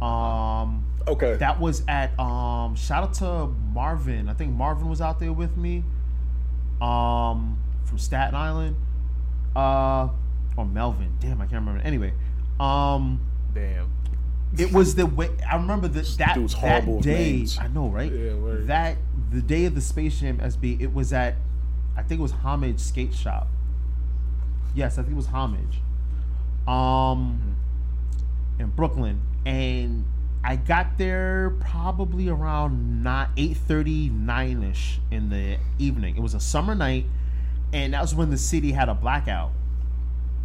Um, 0.00 0.84
Okay. 1.08 1.36
that 1.36 1.60
was 1.60 1.82
at 1.88 2.18
um 2.18 2.74
shout 2.76 3.02
out 3.04 3.14
to 3.14 3.46
Marvin. 3.72 4.28
I 4.28 4.34
think 4.34 4.52
Marvin 4.52 4.88
was 4.88 5.00
out 5.00 5.18
there 5.20 5.32
with 5.32 5.56
me. 5.56 5.82
Um 6.80 7.58
from 7.84 7.98
Staten 7.98 8.34
Island. 8.34 8.76
Uh 9.56 10.08
or 10.56 10.64
Melvin. 10.66 11.16
Damn, 11.20 11.40
I 11.40 11.46
can't 11.46 11.64
remember. 11.64 11.80
Anyway. 11.82 12.12
Um 12.60 13.20
Damn. 13.54 13.90
it 14.58 14.72
was 14.72 14.94
the 14.94 15.06
way 15.06 15.30
I 15.50 15.56
remember 15.56 15.88
that 15.88 16.06
that, 16.18 16.34
dude's 16.34 16.54
that 16.54 16.60
horrible 16.60 16.96
with 16.96 17.04
day. 17.04 17.32
names. 17.32 17.58
I 17.58 17.68
know, 17.68 17.88
right? 17.88 18.12
Yeah, 18.12 18.34
word. 18.34 18.66
that 18.66 18.96
the 19.30 19.40
day 19.42 19.64
of 19.64 19.74
the 19.74 19.80
Space 19.80 20.20
Jam 20.20 20.38
SB, 20.38 20.80
it 20.80 20.92
was 20.92 21.12
at 21.12 21.36
I 21.96 22.02
think 22.02 22.20
it 22.20 22.22
was 22.22 22.32
Homage 22.32 22.78
Skate 22.80 23.14
Shop. 23.14 23.48
Yes, 24.74 24.94
I 24.98 25.02
think 25.02 25.12
it 25.12 25.16
was 25.16 25.26
Homage. 25.26 25.80
Um 26.66 27.56
in 28.58 28.68
Brooklyn. 28.70 29.20
And 29.44 30.04
I 30.44 30.56
got 30.56 30.98
there 30.98 31.56
probably 31.60 32.28
around 32.28 33.02
not 33.02 33.30
eight 33.36 33.56
thirty 33.56 34.08
nine 34.10 34.62
ish 34.64 35.00
in 35.10 35.28
the 35.28 35.56
evening. 35.78 36.16
It 36.16 36.20
was 36.20 36.34
a 36.34 36.40
summer 36.40 36.74
night, 36.74 37.06
and 37.72 37.94
that 37.94 38.00
was 38.00 38.14
when 38.14 38.30
the 38.30 38.38
city 38.38 38.72
had 38.72 38.88
a 38.88 38.94
blackout. 38.94 39.52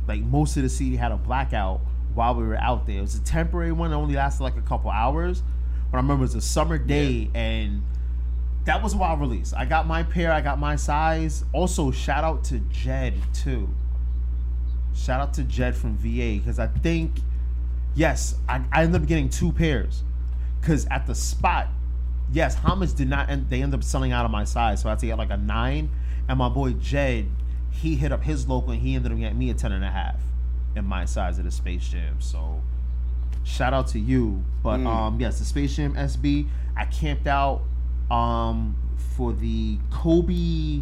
like 0.07 0.21
most 0.21 0.55
of 0.55 0.63
the 0.63 0.69
city 0.69 0.95
had 0.95 1.11
a 1.11 1.17
blackout 1.17 1.81
while 2.13 2.35
we 2.35 2.43
were 2.43 2.55
out 2.57 2.85
there. 2.87 2.99
It 2.99 3.01
was 3.01 3.15
a 3.15 3.21
temporary 3.23 3.71
one, 3.71 3.91
it 3.91 3.95
only 3.95 4.15
lasted 4.15 4.43
like 4.43 4.55
a 4.57 4.61
couple 4.61 4.89
hours. 4.89 5.43
But 5.91 5.97
I 5.97 6.01
remember 6.01 6.23
it 6.23 6.27
was 6.27 6.35
a 6.35 6.41
summer 6.41 6.77
day 6.77 7.29
and 7.33 7.83
that 8.65 8.83
was 8.83 8.93
a 8.93 8.97
wild 8.97 9.19
release. 9.19 9.53
I 9.53 9.65
got 9.65 9.87
my 9.87 10.03
pair, 10.03 10.31
I 10.31 10.41
got 10.41 10.59
my 10.59 10.75
size. 10.75 11.43
Also, 11.53 11.91
shout 11.91 12.23
out 12.23 12.43
to 12.45 12.59
Jed 12.59 13.15
too. 13.33 13.69
Shout 14.93 15.21
out 15.21 15.33
to 15.35 15.43
Jed 15.43 15.75
from 15.75 15.95
VA 15.97 16.39
because 16.39 16.59
I 16.59 16.67
think, 16.67 17.19
yes, 17.97 18.35
I, 18.47 18.61
I 18.71 18.83
ended 18.83 19.01
up 19.01 19.07
getting 19.07 19.27
two 19.27 19.51
pairs. 19.51 20.03
Because 20.61 20.85
at 20.87 21.07
the 21.07 21.15
spot, 21.15 21.67
yes, 22.31 22.55
Homage 22.55 22.93
did 22.93 23.09
not, 23.09 23.29
end, 23.29 23.49
they 23.49 23.61
ended 23.61 23.79
up 23.79 23.83
selling 23.83 24.11
out 24.11 24.23
of 24.23 24.31
my 24.31 24.43
size. 24.43 24.81
So 24.81 24.89
I 24.89 24.91
had 24.91 24.99
to 24.99 25.07
get 25.07 25.17
like 25.17 25.31
a 25.31 25.37
nine. 25.37 25.89
And 26.29 26.37
my 26.37 26.49
boy 26.49 26.73
Jed, 26.73 27.25
he 27.71 27.95
hit 27.95 28.11
up 28.11 28.23
his 28.23 28.47
local 28.47 28.71
and 28.71 28.81
he 28.81 28.95
ended 28.95 29.11
up 29.11 29.17
getting 29.17 29.37
me 29.37 29.49
a 29.49 29.53
10 29.53 29.71
and 29.71 29.83
a 29.83 29.89
half 29.89 30.19
in 30.75 30.85
my 30.85 31.05
size 31.05 31.39
of 31.39 31.45
the 31.45 31.51
Space 31.51 31.87
Jam. 31.89 32.21
So 32.21 32.61
shout 33.43 33.73
out 33.73 33.87
to 33.89 33.99
you. 33.99 34.43
But 34.61 34.79
um, 34.85 35.19
yes, 35.19 35.39
the 35.39 35.45
Space 35.45 35.75
Jam 35.75 35.95
SB, 35.95 36.47
I 36.75 36.85
camped 36.85 37.27
out 37.27 37.63
um 38.11 38.75
for 39.17 39.33
the 39.33 39.77
Kobe, 39.91 40.81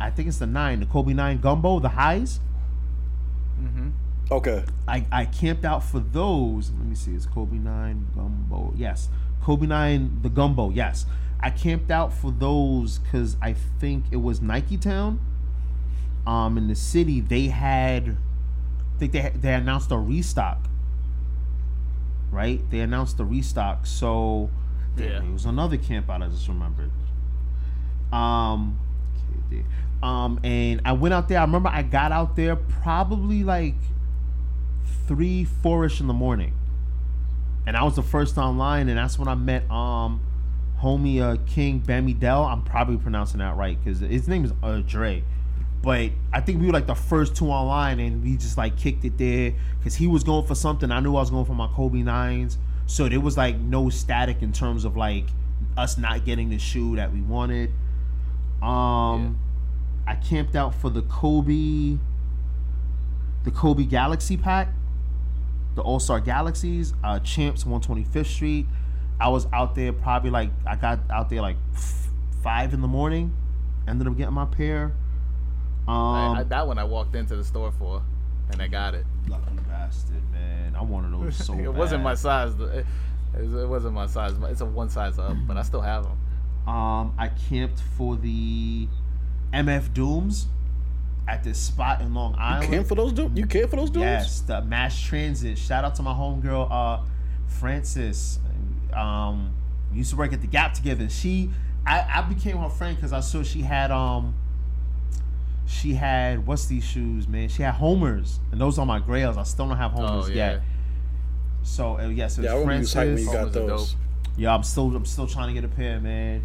I 0.00 0.10
think 0.10 0.28
it's 0.28 0.38
the 0.38 0.46
nine, 0.46 0.80
the 0.80 0.86
Kobe 0.86 1.12
nine 1.12 1.38
gumbo, 1.38 1.78
the 1.78 1.90
highs. 1.90 2.40
Okay. 4.30 4.64
I, 4.86 5.06
I 5.10 5.24
camped 5.24 5.64
out 5.64 5.82
for 5.82 5.98
those. 6.00 6.70
Let 6.70 6.86
me 6.86 6.94
see. 6.94 7.12
It's 7.12 7.26
Kobe 7.26 7.56
9 7.56 8.08
Gumbo. 8.14 8.72
Yes. 8.76 9.08
Kobe 9.42 9.66
9, 9.66 10.20
the 10.22 10.28
Gumbo. 10.28 10.70
Yes. 10.70 11.06
I 11.40 11.50
camped 11.50 11.90
out 11.90 12.12
for 12.12 12.30
those 12.30 12.98
because 12.98 13.36
I 13.42 13.54
think 13.54 14.04
it 14.10 14.18
was 14.18 14.40
Nike 14.40 14.76
Town. 14.76 15.18
Um, 16.26 16.58
in 16.58 16.68
the 16.68 16.74
city, 16.76 17.20
they 17.20 17.46
had, 17.48 18.16
I 18.94 18.98
think 18.98 19.12
they, 19.12 19.32
they 19.34 19.54
announced 19.54 19.90
a 19.90 19.96
restock. 19.98 20.58
Right? 22.30 22.60
They 22.70 22.80
announced 22.80 23.16
the 23.16 23.24
restock. 23.24 23.86
So, 23.86 24.50
damn, 24.96 25.08
Yeah. 25.08 25.22
it 25.28 25.32
was 25.32 25.46
another 25.46 25.76
camp 25.76 26.08
out 26.08 26.22
I 26.22 26.28
just 26.28 26.46
remembered. 26.46 26.90
Um, 28.12 28.78
okay, 29.48 29.62
there. 30.02 30.08
um, 30.08 30.38
and 30.44 30.82
I 30.84 30.92
went 30.92 31.14
out 31.14 31.28
there. 31.28 31.38
I 31.38 31.42
remember 31.42 31.68
I 31.70 31.82
got 31.82 32.12
out 32.12 32.36
there 32.36 32.54
probably 32.56 33.42
like 33.44 33.74
three, 35.06 35.44
four-ish 35.44 36.00
in 36.00 36.06
the 36.06 36.14
morning, 36.14 36.54
and 37.66 37.76
I 37.76 37.84
was 37.84 37.96
the 37.96 38.02
first 38.02 38.38
online, 38.38 38.88
and 38.88 38.98
that's 38.98 39.18
when 39.18 39.28
I 39.28 39.34
met 39.34 39.70
um, 39.70 40.20
homie 40.80 41.20
uh, 41.20 41.36
King 41.46 41.80
Bammy 41.80 42.18
Dell. 42.18 42.44
I'm 42.44 42.62
probably 42.62 42.96
pronouncing 42.96 43.38
that 43.38 43.56
right 43.56 43.78
because 43.82 44.00
his 44.00 44.28
name 44.28 44.44
is 44.44 44.52
uh, 44.62 44.82
Dre. 44.86 45.24
But 45.82 46.10
I 46.32 46.40
think 46.40 46.60
we 46.60 46.66
were 46.66 46.72
like 46.72 46.86
the 46.86 46.94
first 46.94 47.34
two 47.34 47.46
online, 47.46 48.00
and 48.00 48.22
we 48.22 48.36
just 48.36 48.58
like 48.58 48.76
kicked 48.76 49.04
it 49.04 49.16
there 49.16 49.54
because 49.78 49.94
he 49.94 50.06
was 50.06 50.24
going 50.24 50.46
for 50.46 50.54
something. 50.54 50.90
I 50.90 51.00
knew 51.00 51.16
I 51.16 51.20
was 51.20 51.30
going 51.30 51.46
for 51.46 51.54
my 51.54 51.68
Kobe 51.68 52.02
nines, 52.02 52.58
so 52.86 53.08
there 53.08 53.20
was 53.20 53.36
like 53.36 53.56
no 53.56 53.88
static 53.88 54.42
in 54.42 54.52
terms 54.52 54.84
of 54.84 54.96
like 54.96 55.24
us 55.76 55.96
not 55.96 56.24
getting 56.24 56.50
the 56.50 56.58
shoe 56.58 56.96
that 56.96 57.12
we 57.12 57.22
wanted. 57.22 57.70
Um, 58.62 59.38
I 60.06 60.16
camped 60.16 60.54
out 60.54 60.74
for 60.74 60.90
the 60.90 61.02
Kobe, 61.02 61.98
the 63.44 63.50
Kobe 63.50 63.84
Galaxy 63.84 64.36
pack, 64.36 64.68
the 65.74 65.82
All 65.82 66.00
Star 66.00 66.20
Galaxies, 66.20 66.94
uh, 67.04 67.18
Champs 67.20 67.64
125th 67.64 68.26
Street. 68.26 68.66
I 69.20 69.28
was 69.28 69.46
out 69.52 69.74
there 69.74 69.92
probably 69.92 70.30
like 70.30 70.50
I 70.66 70.76
got 70.76 71.00
out 71.10 71.28
there 71.28 71.42
like 71.42 71.56
f- 71.74 72.08
five 72.42 72.72
in 72.74 72.80
the 72.80 72.88
morning. 72.88 73.34
Ended 73.86 74.06
up 74.06 74.16
getting 74.16 74.34
my 74.34 74.46
pair. 74.46 74.94
Um, 75.86 75.96
I, 75.96 76.40
I, 76.40 76.42
that 76.44 76.66
one 76.66 76.78
I 76.78 76.84
walked 76.84 77.14
into 77.14 77.36
the 77.36 77.44
store 77.44 77.72
for, 77.72 78.02
and 78.50 78.62
I 78.62 78.68
got 78.68 78.94
it. 78.94 79.04
lucky 79.28 79.44
bastard, 79.68 80.22
man. 80.32 80.74
I 80.76 80.82
wanted 80.82 81.12
those 81.12 81.36
so 81.36 81.54
it 81.58 81.72
wasn't 81.72 82.02
my 82.02 82.14
size. 82.14 82.54
It, 82.58 82.86
it 83.34 83.68
wasn't 83.68 83.94
my 83.94 84.06
size. 84.06 84.34
It's 84.44 84.60
a 84.60 84.66
one 84.66 84.88
size 84.88 85.18
up, 85.18 85.36
but 85.46 85.56
I 85.56 85.62
still 85.62 85.80
have 85.82 86.04
them. 86.04 86.18
Um, 86.66 87.14
I 87.18 87.28
camped 87.48 87.80
for 87.96 88.16
the 88.16 88.88
MF 89.52 89.92
Dooms 89.92 90.46
at 91.28 91.44
this 91.44 91.58
spot 91.58 92.00
in 92.00 92.12
Long 92.14 92.34
Island. 92.38 92.70
Camp 92.72 92.86
for 92.88 92.94
those 92.94 93.12
dudes? 93.12 93.38
You 93.38 93.46
care 93.46 93.68
for 93.68 93.76
those 93.76 93.90
dudes? 93.90 94.02
Yes, 94.04 94.40
the 94.40 94.62
mass 94.62 95.00
transit. 95.00 95.58
Shout 95.58 95.84
out 95.84 95.94
to 95.96 96.02
my 96.02 96.12
homegirl, 96.12 96.68
uh, 96.70 97.02
Francis. 97.46 98.38
Um, 98.92 99.54
we 99.92 99.98
used 99.98 100.10
to 100.10 100.16
work 100.16 100.32
at 100.32 100.40
the 100.40 100.46
Gap 100.46 100.74
together. 100.74 101.08
She, 101.08 101.50
I, 101.86 102.04
I 102.16 102.22
became 102.22 102.56
her 102.58 102.68
friend 102.68 102.96
because 102.96 103.12
I 103.12 103.20
saw 103.20 103.42
she 103.42 103.62
had 103.62 103.90
um, 103.90 104.34
she 105.66 105.94
had 105.94 106.46
what's 106.46 106.66
these 106.66 106.84
shoes, 106.84 107.28
man? 107.28 107.48
She 107.48 107.62
had 107.62 107.74
Homers, 107.74 108.40
and 108.50 108.60
those 108.60 108.78
are 108.78 108.86
my 108.86 108.98
grails. 108.98 109.36
I 109.36 109.44
still 109.44 109.68
don't 109.68 109.76
have 109.76 109.92
Homers 109.92 110.26
Oh 110.26 110.28
yeah. 110.28 110.34
yet. 110.52 110.62
So 111.62 111.98
uh, 111.98 112.08
yes, 112.08 112.38
it 112.38 112.42
was 112.42 112.44
Yeah, 112.46 112.50
I 112.52 112.54
remember 112.54 112.74
you 112.74 112.80
was 112.80 112.94
hyped 112.94 112.96
when 113.14 113.18
you 113.18 113.24
Francis. 113.30 113.54
got 113.54 113.66
those. 113.68 113.96
Yeah, 114.36 114.54
I'm 114.54 114.62
still 114.62 114.94
I'm 114.96 115.04
still 115.04 115.26
trying 115.26 115.54
to 115.54 115.60
get 115.60 115.64
a 115.70 115.72
pair, 115.74 116.00
man. 116.00 116.42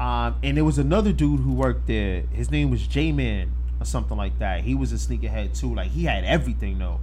Um, 0.00 0.36
and 0.42 0.56
there 0.56 0.64
was 0.64 0.78
another 0.78 1.12
dude 1.12 1.40
who 1.40 1.52
worked 1.52 1.86
there. 1.86 2.22
His 2.32 2.50
name 2.50 2.70
was 2.70 2.86
J 2.86 3.12
Man 3.12 3.52
or 3.80 3.84
something 3.84 4.16
like 4.16 4.38
that. 4.38 4.62
He 4.64 4.74
was 4.74 4.92
a 4.92 4.96
sneakerhead 4.96 5.58
too. 5.58 5.74
Like 5.74 5.88
he 5.90 6.04
had 6.04 6.24
everything 6.24 6.78
though. 6.78 7.00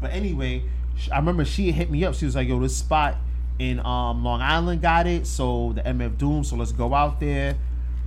But 0.00 0.12
anyway, 0.12 0.62
I 1.12 1.18
remember 1.18 1.44
she 1.44 1.72
hit 1.72 1.90
me 1.90 2.04
up. 2.04 2.14
She 2.14 2.24
was 2.24 2.34
like, 2.36 2.48
"Yo, 2.48 2.58
this 2.60 2.76
spot 2.76 3.16
in 3.58 3.80
um, 3.80 4.24
Long 4.24 4.40
Island 4.40 4.80
got 4.82 5.06
it. 5.06 5.26
So 5.26 5.72
the 5.74 5.82
MF 5.82 6.16
Doom. 6.18 6.44
So 6.44 6.56
let's 6.56 6.72
go 6.72 6.94
out 6.94 7.20
there." 7.20 7.56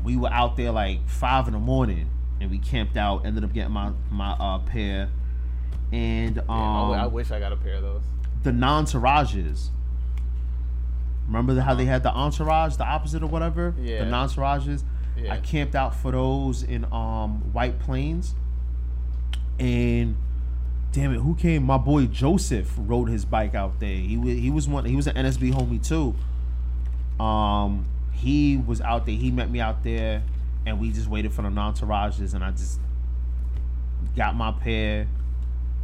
We 0.03 0.17
were 0.17 0.29
out 0.31 0.57
there 0.57 0.71
like 0.71 1.07
five 1.07 1.47
in 1.47 1.53
the 1.53 1.59
morning, 1.59 2.09
and 2.41 2.51
we 2.51 2.57
camped 2.59 2.97
out. 2.97 3.25
Ended 3.25 3.43
up 3.45 3.53
getting 3.53 3.71
my 3.71 3.91
my 4.11 4.31
uh, 4.31 4.59
pair, 4.59 5.09
and 5.93 6.39
um, 6.39 6.45
Yeah, 6.49 6.53
I 6.55 6.81
w- 6.81 7.01
I 7.01 7.05
wish 7.07 7.31
I 7.31 7.39
got 7.39 7.53
a 7.53 7.55
pair 7.55 7.75
of 7.75 7.83
those. 7.83 8.03
the 8.43 8.51
non-tourages. 8.51 9.69
Remember 11.27 11.53
the, 11.53 11.61
how 11.63 11.73
they 11.73 11.85
had 11.85 12.03
the 12.03 12.11
entourage, 12.11 12.75
the 12.75 12.83
opposite 12.85 13.23
or 13.23 13.27
whatever? 13.27 13.73
Yeah. 13.79 13.99
The 14.03 14.09
non-tourages. 14.09 14.83
Yeah. 15.17 15.33
I 15.33 15.37
camped 15.39 15.75
out 15.75 15.95
for 15.95 16.11
those 16.11 16.63
in 16.63 16.85
um 16.91 17.53
White 17.53 17.79
Plains. 17.79 18.35
And 19.59 20.17
damn 20.91 21.13
it, 21.13 21.19
who 21.19 21.35
came? 21.35 21.63
My 21.63 21.77
boy 21.77 22.05
Joseph 22.05 22.73
rode 22.77 23.09
his 23.09 23.25
bike 23.25 23.55
out 23.55 23.79
there. 23.79 23.95
He 23.95 24.17
was 24.17 24.33
he 24.37 24.49
was 24.49 24.67
one 24.67 24.85
he 24.85 24.95
was 24.95 25.07
an 25.07 25.15
NSB 25.15 25.53
homie 25.53 25.85
too. 25.85 26.15
Um 27.23 27.85
he 28.11 28.57
was 28.57 28.81
out 28.81 29.05
there. 29.05 29.15
He 29.15 29.31
met 29.31 29.49
me 29.49 29.59
out 29.59 29.83
there 29.83 30.23
and 30.65 30.79
we 30.79 30.91
just 30.91 31.07
waited 31.07 31.33
for 31.33 31.41
the 31.41 31.49
non-tourages 31.49 32.33
and 32.33 32.43
I 32.43 32.51
just 32.51 32.79
got 34.15 34.35
my 34.35 34.51
pair 34.51 35.07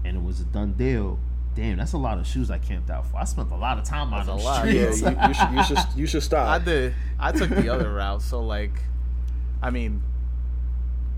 and 0.05 0.17
it 0.17 0.23
was 0.23 0.39
a 0.39 0.45
done 0.45 0.73
deal. 0.73 1.19
Damn, 1.55 1.77
that's 1.77 1.93
a 1.93 1.97
lot 1.97 2.17
of 2.19 2.25
shoes 2.25 2.49
I 2.49 2.57
camped 2.57 2.89
out 2.89 3.05
for. 3.07 3.17
I 3.17 3.25
spent 3.25 3.51
a 3.51 3.55
lot 3.55 3.77
of 3.77 3.83
time 3.83 4.13
on 4.13 4.25
That's 4.25 4.29
a 4.29 4.31
the 4.31 4.43
lot. 4.43 4.65
Yeah, 4.67 4.73
you, 4.73 4.87
you 5.27 5.33
should 5.33 5.51
you 5.51 5.63
should 5.63 5.77
you 5.95 6.07
should 6.07 6.23
stop. 6.31 6.47
I 6.47 6.63
did. 6.63 6.93
I 7.19 7.31
took 7.31 7.49
the 7.49 7.67
other 7.69 7.91
route. 7.93 8.21
So 8.21 8.41
like, 8.41 8.71
I 9.61 9.69
mean, 9.69 10.01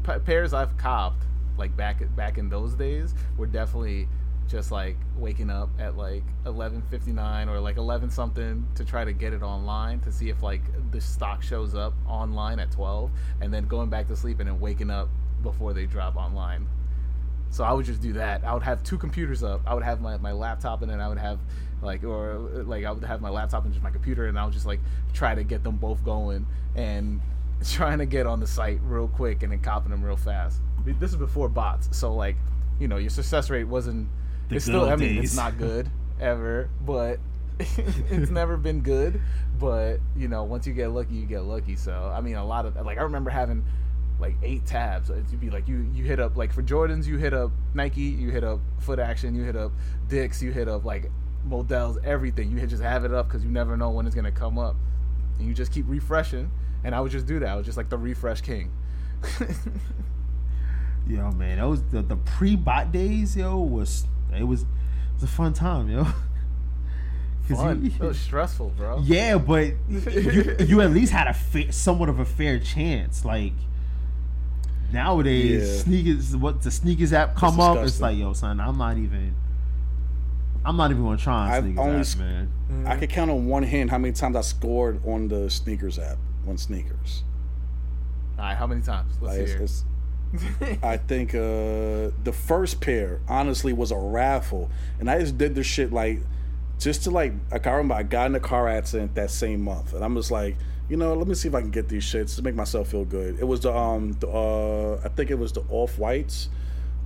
pa- 0.03 0.19
pairs 0.19 0.53
I've 0.53 0.77
copped 0.77 1.23
like 1.57 1.75
back 1.75 2.03
back 2.15 2.37
in 2.37 2.49
those 2.49 2.73
days 2.73 3.13
were 3.37 3.45
definitely 3.45 4.07
just 4.47 4.71
like 4.71 4.97
waking 5.15 5.49
up 5.49 5.69
at 5.79 5.95
like 5.95 6.23
11:59 6.45 7.47
or 7.47 7.59
like 7.59 7.77
11 7.77 8.09
something 8.09 8.67
to 8.75 8.83
try 8.83 9.05
to 9.05 9.13
get 9.13 9.33
it 9.33 9.41
online 9.41 9.99
to 10.01 10.11
see 10.11 10.29
if 10.29 10.43
like 10.43 10.61
the 10.91 10.99
stock 10.99 11.41
shows 11.41 11.73
up 11.73 11.93
online 12.07 12.59
at 12.59 12.71
12 12.71 13.11
and 13.39 13.53
then 13.53 13.65
going 13.67 13.89
back 13.89 14.07
to 14.07 14.15
sleep 14.15 14.39
and 14.39 14.49
then 14.49 14.59
waking 14.59 14.89
up 14.89 15.07
before 15.41 15.73
they 15.73 15.85
drop 15.85 16.15
online. 16.15 16.67
So 17.49 17.63
I 17.63 17.73
would 17.73 17.85
just 17.85 18.01
do 18.01 18.13
that. 18.13 18.43
I 18.43 18.53
would 18.53 18.63
have 18.63 18.83
two 18.83 18.97
computers 18.97 19.43
up. 19.43 19.61
I 19.65 19.73
would 19.73 19.83
have 19.83 20.01
my, 20.01 20.17
my 20.17 20.31
laptop 20.31 20.81
and 20.81 20.91
then 20.91 20.99
I 20.99 21.07
would 21.09 21.17
have 21.17 21.39
like 21.81 22.03
or 22.03 22.35
like 22.65 22.85
I 22.85 22.91
would 22.91 23.03
have 23.03 23.21
my 23.21 23.29
laptop 23.29 23.63
and 23.63 23.73
just 23.73 23.83
my 23.83 23.89
computer 23.89 24.25
and 24.25 24.37
I 24.37 24.45
would 24.45 24.53
just 24.53 24.65
like 24.65 24.79
try 25.13 25.33
to 25.33 25.43
get 25.43 25.63
them 25.63 25.77
both 25.77 26.03
going 26.03 26.45
and 26.75 27.21
trying 27.71 27.99
to 27.99 28.05
get 28.05 28.25
on 28.25 28.39
the 28.39 28.47
site 28.47 28.79
real 28.83 29.07
quick 29.07 29.43
and 29.43 29.51
then 29.51 29.59
copying 29.59 29.91
them 29.91 30.03
real 30.03 30.17
fast. 30.17 30.61
This 30.85 31.11
is 31.11 31.17
before 31.17 31.49
bots, 31.49 31.95
so 31.95 32.13
like 32.13 32.35
you 32.79 32.87
know 32.87 32.97
your 32.97 33.09
success 33.09 33.49
rate 33.49 33.65
wasn't. 33.65 34.09
The 34.49 34.55
it's 34.55 34.65
still. 34.65 34.85
I 34.85 34.95
mean, 34.95 35.17
it's 35.17 35.35
not 35.35 35.57
good 35.57 35.89
ever, 36.19 36.69
but 36.81 37.19
it's 37.59 38.31
never 38.31 38.57
been 38.57 38.81
good. 38.81 39.21
But 39.59 39.99
you 40.15 40.27
know, 40.27 40.43
once 40.43 40.65
you 40.65 40.73
get 40.73 40.89
lucky, 40.89 41.15
you 41.15 41.25
get 41.25 41.43
lucky. 41.43 41.75
So 41.75 42.11
I 42.15 42.21
mean, 42.21 42.35
a 42.35 42.45
lot 42.45 42.65
of 42.65 42.75
like 42.83 42.97
I 42.97 43.03
remember 43.03 43.29
having 43.29 43.63
like 44.19 44.35
eight 44.43 44.65
tabs. 44.65 45.09
It'd 45.09 45.39
be 45.39 45.49
like 45.49 45.67
you 45.67 45.89
you 45.93 46.03
hit 46.03 46.19
up 46.19 46.37
like 46.37 46.53
for 46.53 46.63
Jordans, 46.63 47.05
you 47.05 47.17
hit 47.17 47.33
up 47.33 47.51
Nike, 47.73 48.01
you 48.01 48.29
hit 48.29 48.43
up 48.43 48.59
Foot 48.79 48.99
Action, 48.99 49.35
you 49.35 49.43
hit 49.43 49.55
up 49.55 49.71
Dick's, 50.07 50.41
you 50.41 50.51
hit 50.51 50.67
up 50.67 50.85
like 50.85 51.11
Modell's, 51.43 51.97
everything. 52.03 52.51
You 52.51 52.65
just 52.67 52.83
have 52.83 53.03
it 53.05 53.13
up 53.13 53.27
because 53.27 53.43
you 53.43 53.49
never 53.49 53.75
know 53.75 53.89
when 53.89 54.05
it's 54.05 54.15
gonna 54.15 54.31
come 54.31 54.57
up, 54.57 54.75
and 55.37 55.47
you 55.47 55.53
just 55.53 55.71
keep 55.71 55.85
refreshing. 55.87 56.49
And 56.83 56.95
I 56.95 56.99
would 57.01 57.11
just 57.11 57.25
do 57.27 57.39
that. 57.39 57.49
I 57.49 57.55
was 57.55 57.65
just 57.65 57.77
like 57.77 57.89
the 57.89 57.97
refresh 57.97 58.41
king. 58.41 58.71
Yo, 61.07 61.31
man, 61.31 61.57
that 61.57 61.67
was 61.67 61.83
the, 61.83 62.01
the 62.01 62.15
pre-bot 62.15 62.91
days. 62.91 63.35
Yo, 63.35 63.57
was 63.59 64.05
it 64.35 64.43
was 64.43 64.61
it 64.61 64.67
was 65.15 65.23
a 65.23 65.27
fun 65.27 65.53
time, 65.53 65.89
yo. 65.89 66.03
'Cause 67.47 67.57
Fun. 67.57 67.83
you- 67.83 67.91
it 67.91 67.99
was 67.99 68.19
stressful, 68.19 68.69
bro. 68.77 68.99
yeah, 69.03 69.37
but 69.37 69.73
you, 69.89 70.55
you 70.59 70.81
at 70.81 70.91
least 70.91 71.11
had 71.11 71.27
a 71.27 71.33
fa- 71.33 71.71
somewhat 71.73 72.07
of 72.07 72.19
a 72.19 72.25
fair 72.25 72.59
chance. 72.59 73.25
Like 73.25 73.53
nowadays 74.93 75.67
Yeah. 75.77 75.83
sneakers 75.83 76.35
what 76.37 76.61
the 76.61 76.69
sneakers 76.71 77.13
app 77.13 77.35
come 77.35 77.59
up 77.61 77.77
it's 77.77 78.01
like 78.01 78.17
yo 78.17 78.33
son 78.33 78.59
i'm 78.59 78.77
not 78.77 78.97
even 78.97 79.33
i'm 80.65 80.75
not 80.75 80.91
even 80.91 81.01
gonna 81.01 81.15
try 81.17 81.45
on 81.45 81.49
I've 81.49 81.63
sneakers 81.63 81.79
only 81.79 82.01
app, 82.01 82.17
man 82.17 82.85
I 82.85 82.97
could 82.97 83.09
count 83.09 83.31
on 83.31 83.47
one 83.47 83.63
hand 83.63 83.89
how 83.89 83.97
many 83.97 84.11
times 84.13 84.35
I 84.35 84.41
scored 84.41 84.99
on 85.07 85.29
the 85.29 85.49
sneakers 85.49 85.97
app 85.97 86.17
on 86.47 86.57
sneakers. 86.57 87.23
All 88.37 88.45
right, 88.45 88.55
how 88.55 88.67
many 88.67 88.81
times? 88.81 89.13
Let's 89.21 89.37
Like, 89.37 89.47
see 89.47 89.53
it's, 89.53 89.83
here. 90.33 90.71
it's, 90.71 90.79
I 90.83 90.97
think 90.97 91.35
uh, 91.35 92.11
the 92.23 92.33
first 92.33 92.79
pair 92.81 93.19
honestly 93.27 93.73
was 93.73 93.91
a 93.91 93.97
raffle, 93.97 94.69
and 94.99 95.09
I 95.09 95.19
just 95.19 95.37
did 95.37 95.55
this 95.55 95.67
shit 95.67 95.91
like 95.91 96.19
just 96.79 97.03
to 97.03 97.11
like. 97.11 97.33
I 97.51 97.57
remember 97.69 97.95
I 97.95 98.03
got 98.03 98.27
in 98.27 98.35
a 98.35 98.39
car 98.39 98.67
accident 98.67 99.15
that 99.15 99.29
same 99.29 99.61
month, 99.61 99.93
and 99.93 100.03
I'm 100.03 100.15
just 100.15 100.31
like, 100.31 100.55
you 100.89 100.95
know, 100.97 101.13
let 101.13 101.27
me 101.27 101.35
see 101.35 101.49
if 101.49 101.55
I 101.55 101.61
can 101.61 101.69
get 101.71 101.89
these 101.89 102.03
shits 102.03 102.35
to 102.37 102.41
make 102.41 102.55
myself 102.55 102.87
feel 102.89 103.05
good. 103.05 103.39
It 103.39 103.45
was 103.45 103.59
the 103.59 103.75
um, 103.75 104.13
the, 104.13 104.29
uh, 104.29 105.01
I 105.03 105.09
think 105.09 105.31
it 105.31 105.37
was 105.37 105.51
the 105.51 105.63
off 105.69 105.97
whites. 105.99 106.49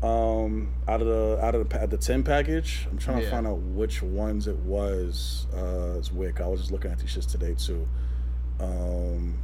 Um, 0.03 0.71
out 0.87 1.01
of 1.01 1.07
the 1.07 1.39
out 1.41 1.55
of 1.55 1.67
the, 1.67 1.87
the 1.87 1.97
ten 1.97 2.21
package, 2.21 2.85
I'm 2.91 2.97
trying 2.99 3.21
to 3.21 3.29
find 3.31 3.47
out 3.47 3.57
which 3.57 4.03
ones 4.03 4.47
it 4.47 4.57
was. 4.57 5.47
Uh, 5.55 5.95
it's 5.97 6.11
wick 6.11 6.41
I 6.41 6.47
was 6.47 6.59
just 6.59 6.71
looking 6.71 6.91
at 6.91 6.99
these 6.99 7.15
shits 7.15 7.29
today 7.29 7.55
too. 7.55 7.87
Um, 8.59 9.37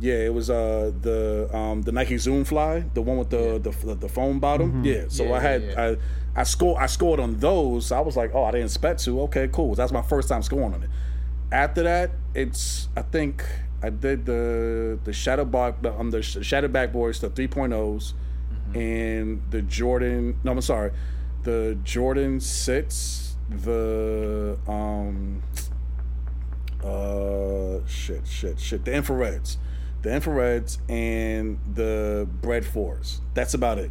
yeah, 0.00 0.14
it 0.14 0.32
was 0.32 0.48
uh 0.50 0.92
the 1.00 1.48
um 1.52 1.82
the 1.82 1.92
Nike 1.92 2.18
Zoom 2.18 2.44
Fly, 2.44 2.84
the 2.94 3.02
one 3.02 3.18
with 3.18 3.30
the 3.30 3.58
the, 3.58 3.70
the, 3.86 3.94
the 3.94 4.08
foam 4.08 4.38
bottom. 4.38 4.84
Yeah, 4.84 5.04
so 5.08 5.24
Yeah, 5.24 5.32
I 5.34 5.40
had 5.40 5.62
yeah, 5.62 5.94
I 6.36 6.40
I 6.40 6.44
scored 6.44 6.78
I 6.80 6.86
scored 6.86 7.18
on 7.20 7.38
those. 7.38 7.86
So 7.86 7.96
I 7.96 8.00
was 8.00 8.16
like, 8.16 8.30
oh, 8.34 8.44
I 8.44 8.52
didn't 8.52 8.66
expect 8.66 9.02
to. 9.04 9.20
Okay, 9.22 9.48
cool. 9.52 9.74
That's 9.74 9.92
my 9.92 10.02
first 10.02 10.28
time 10.28 10.42
scoring 10.42 10.74
on 10.74 10.82
it. 10.84 10.90
After 11.50 11.82
that, 11.82 12.10
it's 12.34 12.88
I 12.96 13.02
think 13.02 13.44
I 13.82 13.90
did 13.90 14.24
the 14.26 14.98
the 15.02 15.12
shadow 15.12 15.44
back 15.44 15.82
the, 15.82 15.92
um 15.98 16.10
the 16.10 16.22
sh- 16.22 16.38
shadow 16.42 16.68
backboards, 16.68 17.20
the 17.20 17.30
3.0s, 17.30 18.12
and 18.74 19.42
the 19.50 19.62
Jordan. 19.62 20.38
No, 20.44 20.52
I'm 20.52 20.60
sorry, 20.60 20.92
the 21.42 21.76
Jordan 21.82 22.38
six, 22.38 23.36
the 23.48 24.58
um 24.68 25.42
uh 26.84 27.84
shit 27.86 28.26
shit 28.26 28.58
shit. 28.60 28.84
The 28.84 28.90
infrareds. 28.92 29.56
The 30.02 30.10
infrareds 30.10 30.78
and 30.88 31.58
the 31.74 32.28
bread 32.40 32.64
fours. 32.64 33.20
That's 33.34 33.54
about 33.54 33.78
it. 33.78 33.90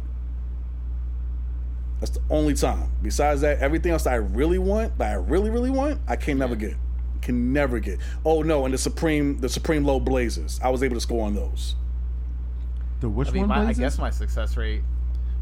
That's 2.00 2.12
the 2.12 2.20
only 2.30 2.54
time. 2.54 2.92
Besides 3.02 3.40
that 3.42 3.58
everything 3.58 3.92
else 3.92 4.04
that 4.04 4.12
i 4.12 4.16
really 4.16 4.58
want 4.58 4.96
that 4.98 5.10
i 5.10 5.14
really 5.14 5.50
really 5.50 5.70
want 5.70 6.00
i 6.08 6.16
can 6.16 6.38
never 6.38 6.54
get. 6.56 6.74
Can 7.20 7.52
never 7.52 7.78
get. 7.80 7.98
Oh 8.24 8.42
no 8.42 8.64
and 8.64 8.72
the 8.72 8.78
supreme 8.78 9.38
the 9.38 9.48
supreme 9.48 9.84
low 9.84 9.98
blazers. 10.00 10.60
I 10.62 10.70
was 10.70 10.82
able 10.82 10.94
to 10.96 11.00
score 11.00 11.26
on 11.26 11.34
those. 11.34 11.74
The 13.00 13.08
which 13.08 13.28
I 13.28 13.32
mean, 13.32 13.48
one 13.48 13.64
my, 13.64 13.66
I 13.68 13.72
guess 13.72 13.98
my 13.98 14.10
success 14.10 14.56
rate. 14.56 14.82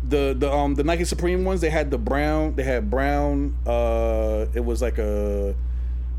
the 0.02 0.34
the 0.36 0.50
um 0.50 0.74
the 0.74 0.84
Nike 0.84 1.04
Supreme 1.04 1.44
ones 1.44 1.60
they 1.60 1.70
had 1.70 1.90
the 1.90 1.98
brown 1.98 2.54
they 2.56 2.62
had 2.64 2.90
brown 2.90 3.56
uh 3.66 4.46
it 4.54 4.64
was 4.64 4.80
like 4.82 4.98
a 4.98 5.54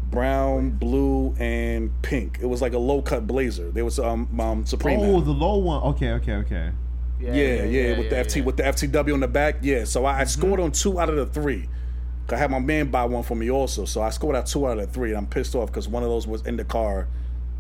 brown 0.10 0.72
blue 0.72 1.36
and 1.40 1.92
pink. 2.02 2.40
It 2.42 2.46
was 2.46 2.62
like 2.62 2.74
a 2.74 2.78
low 2.78 3.02
cut 3.02 3.28
blazer. 3.28 3.72
There 3.72 3.86
was 3.86 4.00
um, 4.00 4.40
um 4.40 4.66
Supreme 4.66 5.00
oh 5.00 5.18
had. 5.18 5.26
the 5.26 5.32
low 5.32 5.58
one. 5.58 5.84
Okay 5.84 6.12
okay 6.14 6.34
okay. 6.34 6.72
Yeah, 7.20 7.34
yeah, 7.34 7.64
yeah, 7.64 7.98
with 7.98 8.10
the 8.12 8.16
FT 8.16 8.36
yeah. 8.38 8.44
with 8.44 8.58
the 8.58 8.64
FTW 8.64 9.14
on 9.14 9.20
the 9.22 9.28
back? 9.28 9.58
Yeah 9.62 9.86
so 9.86 10.06
I, 10.06 10.20
I 10.20 10.24
scored 10.26 10.60
on 10.60 10.72
two 10.72 11.00
out 11.00 11.10
of 11.10 11.16
the 11.16 11.26
three. 11.26 11.68
I 12.30 12.36
had 12.36 12.52
my 12.52 12.60
man 12.60 12.92
buy 12.92 13.06
one 13.06 13.24
for 13.24 13.36
me 13.36 13.50
also 13.50 13.86
so 13.86 14.02
I 14.02 14.10
scored 14.10 14.36
out 14.36 14.46
two 14.46 14.68
out 14.68 14.78
of 14.78 14.88
the 14.88 14.94
three 14.94 15.10
and 15.10 15.18
I'm 15.18 15.28
pissed 15.28 15.56
off 15.56 15.68
because 15.68 15.88
one 15.88 16.04
of 16.04 16.10
those 16.10 16.28
was 16.28 16.46
in 16.46 16.58
the 16.58 16.66
car 16.66 17.08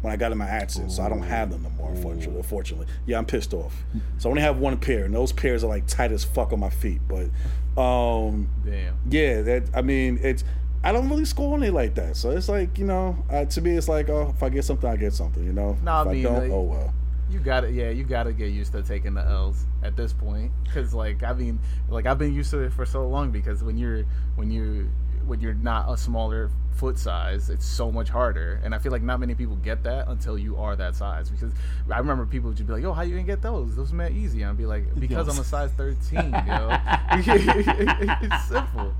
when 0.01 0.13
I 0.13 0.17
got 0.17 0.31
in 0.31 0.37
my 0.37 0.47
accident 0.47 0.91
so 0.91 1.03
I 1.03 1.09
don't 1.09 1.23
have 1.23 1.49
them 1.49 1.63
no 1.63 1.69
more 1.71 1.89
unfortunately 1.89 2.37
unfortunately 2.37 2.87
yeah 3.05 3.17
I'm 3.17 3.25
pissed 3.25 3.53
off. 3.53 3.73
So 4.19 4.29
I 4.29 4.31
only 4.31 4.41
have 4.41 4.57
one 4.57 4.77
pair 4.77 5.05
and 5.05 5.13
those 5.15 5.31
pairs 5.31 5.63
are 5.63 5.67
like 5.67 5.87
tight 5.87 6.11
as 6.11 6.23
fuck 6.23 6.53
on 6.53 6.59
my 6.59 6.69
feet 6.69 7.01
but 7.07 7.29
um 7.77 8.49
Damn. 8.65 8.95
yeah, 9.09 9.41
that 9.43 9.63
I 9.73 9.81
mean, 9.81 10.19
it's 10.21 10.43
I 10.87 10.93
don't 10.93 11.09
really 11.09 11.25
score 11.25 11.53
on 11.53 11.63
it 11.63 11.73
like 11.73 11.95
that. 11.95 12.15
So 12.15 12.31
it's 12.31 12.47
like 12.47 12.77
you 12.77 12.85
know, 12.85 13.17
uh, 13.29 13.43
to 13.43 13.61
me, 13.61 13.71
it's 13.71 13.89
like 13.89 14.09
oh, 14.09 14.33
if 14.33 14.41
I 14.41 14.47
get 14.47 14.63
something, 14.63 14.89
I 14.89 14.95
get 14.95 15.11
something. 15.11 15.43
You 15.43 15.51
know, 15.51 15.77
No, 15.83 15.91
I 15.91 16.01
if 16.03 16.07
mean, 16.07 16.25
I 16.25 16.29
don't, 16.29 16.39
like- 16.43 16.51
oh 16.51 16.61
well. 16.61 16.93
You 17.29 17.39
got 17.39 17.61
to 17.61 17.69
Yeah, 17.71 17.89
you 17.89 18.05
got 18.05 18.23
to 18.23 18.31
get 18.31 18.51
used 18.53 18.71
to 18.71 18.81
taking 18.81 19.13
the 19.13 19.21
L's 19.21 19.65
at 19.83 19.97
this 19.97 20.13
point. 20.13 20.49
Because 20.63 20.93
like, 20.93 21.23
I 21.23 21.33
mean, 21.33 21.59
like 21.89 22.05
I've 22.05 22.17
been 22.17 22.33
used 22.33 22.51
to 22.51 22.59
it 22.59 22.71
for 22.71 22.85
so 22.85 23.05
long. 23.05 23.31
Because 23.31 23.61
when 23.61 23.77
you're 23.77 24.05
when 24.35 24.49
you 24.49 24.89
when 25.27 25.41
you're 25.41 25.53
not 25.53 25.91
a 25.91 25.97
smaller 25.97 26.49
foot 26.75 26.97
size, 26.97 27.49
it's 27.49 27.65
so 27.65 27.91
much 27.91 28.09
harder. 28.09 28.61
And 28.63 28.73
I 28.73 28.77
feel 28.77 28.91
like 28.91 29.01
not 29.01 29.19
many 29.19 29.35
people 29.35 29.55
get 29.57 29.83
that 29.83 30.07
until 30.07 30.37
you 30.37 30.57
are 30.57 30.75
that 30.75 30.95
size. 30.95 31.29
Because 31.29 31.51
I 31.91 31.97
remember 31.99 32.25
people 32.25 32.49
would 32.49 32.57
just 32.57 32.67
be 32.67 32.73
like, 32.73 32.83
"Yo, 32.83 32.93
how 32.93 33.01
you 33.01 33.15
gonna 33.15 33.23
get 33.23 33.41
those? 33.41 33.75
Those 33.75 33.91
met 33.91 34.11
easy." 34.11 34.41
And 34.41 34.51
I'd 34.51 34.57
be 34.57 34.65
like, 34.65 34.83
"Because 34.99 35.27
I'm 35.27 35.39
a 35.39 35.43
size 35.43 35.71
13, 35.71 36.19
yo." 36.47 36.69
it's 37.11 38.45
simple. 38.47 38.93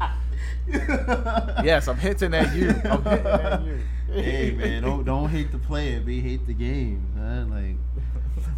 Yes, 1.64 1.88
I'm 1.88 1.98
hinting 1.98 2.34
at 2.34 2.56
you. 2.56 2.70
I'm 2.70 3.04
hinting 3.04 3.28
at 3.28 3.64
you. 3.64 3.80
hey 4.14 4.52
man 4.52 4.82
don't 4.82 5.04
don't 5.04 5.28
hate 5.30 5.52
the 5.52 5.58
player 5.58 6.00
be 6.00 6.22
hate 6.22 6.46
the 6.48 6.54
game 6.54 7.06
man 7.14 7.50
like 7.50 7.76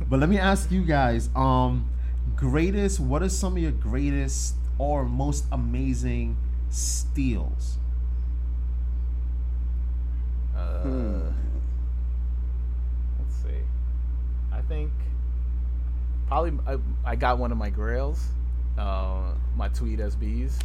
but 0.07 0.19
let 0.19 0.29
me 0.29 0.37
ask 0.37 0.71
you 0.71 0.83
guys 0.83 1.27
um 1.35 1.89
greatest 2.35 2.99
what 2.99 3.23
are 3.23 3.29
some 3.29 3.57
of 3.57 3.61
your 3.61 3.71
greatest 3.71 4.53
or 4.77 5.03
most 5.05 5.45
amazing 5.51 6.37
steals 6.69 7.79
Uh, 10.59 11.31
Let's 13.19 13.35
see. 13.43 13.63
I 14.51 14.61
think 14.61 14.91
probably 16.27 16.53
I, 16.67 16.77
I 17.05 17.15
got 17.15 17.37
one 17.37 17.51
of 17.51 17.57
my 17.57 17.69
grails, 17.69 18.27
uh, 18.77 19.31
my 19.55 19.69
Tweed 19.69 19.99
SBs, 19.99 20.59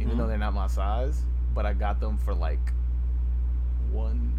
even 0.00 0.18
though 0.18 0.26
they're 0.26 0.38
not 0.38 0.54
my 0.54 0.66
size, 0.66 1.22
but 1.54 1.64
I 1.64 1.74
got 1.74 2.00
them 2.00 2.18
for 2.18 2.34
like 2.34 2.72
one 3.92 4.32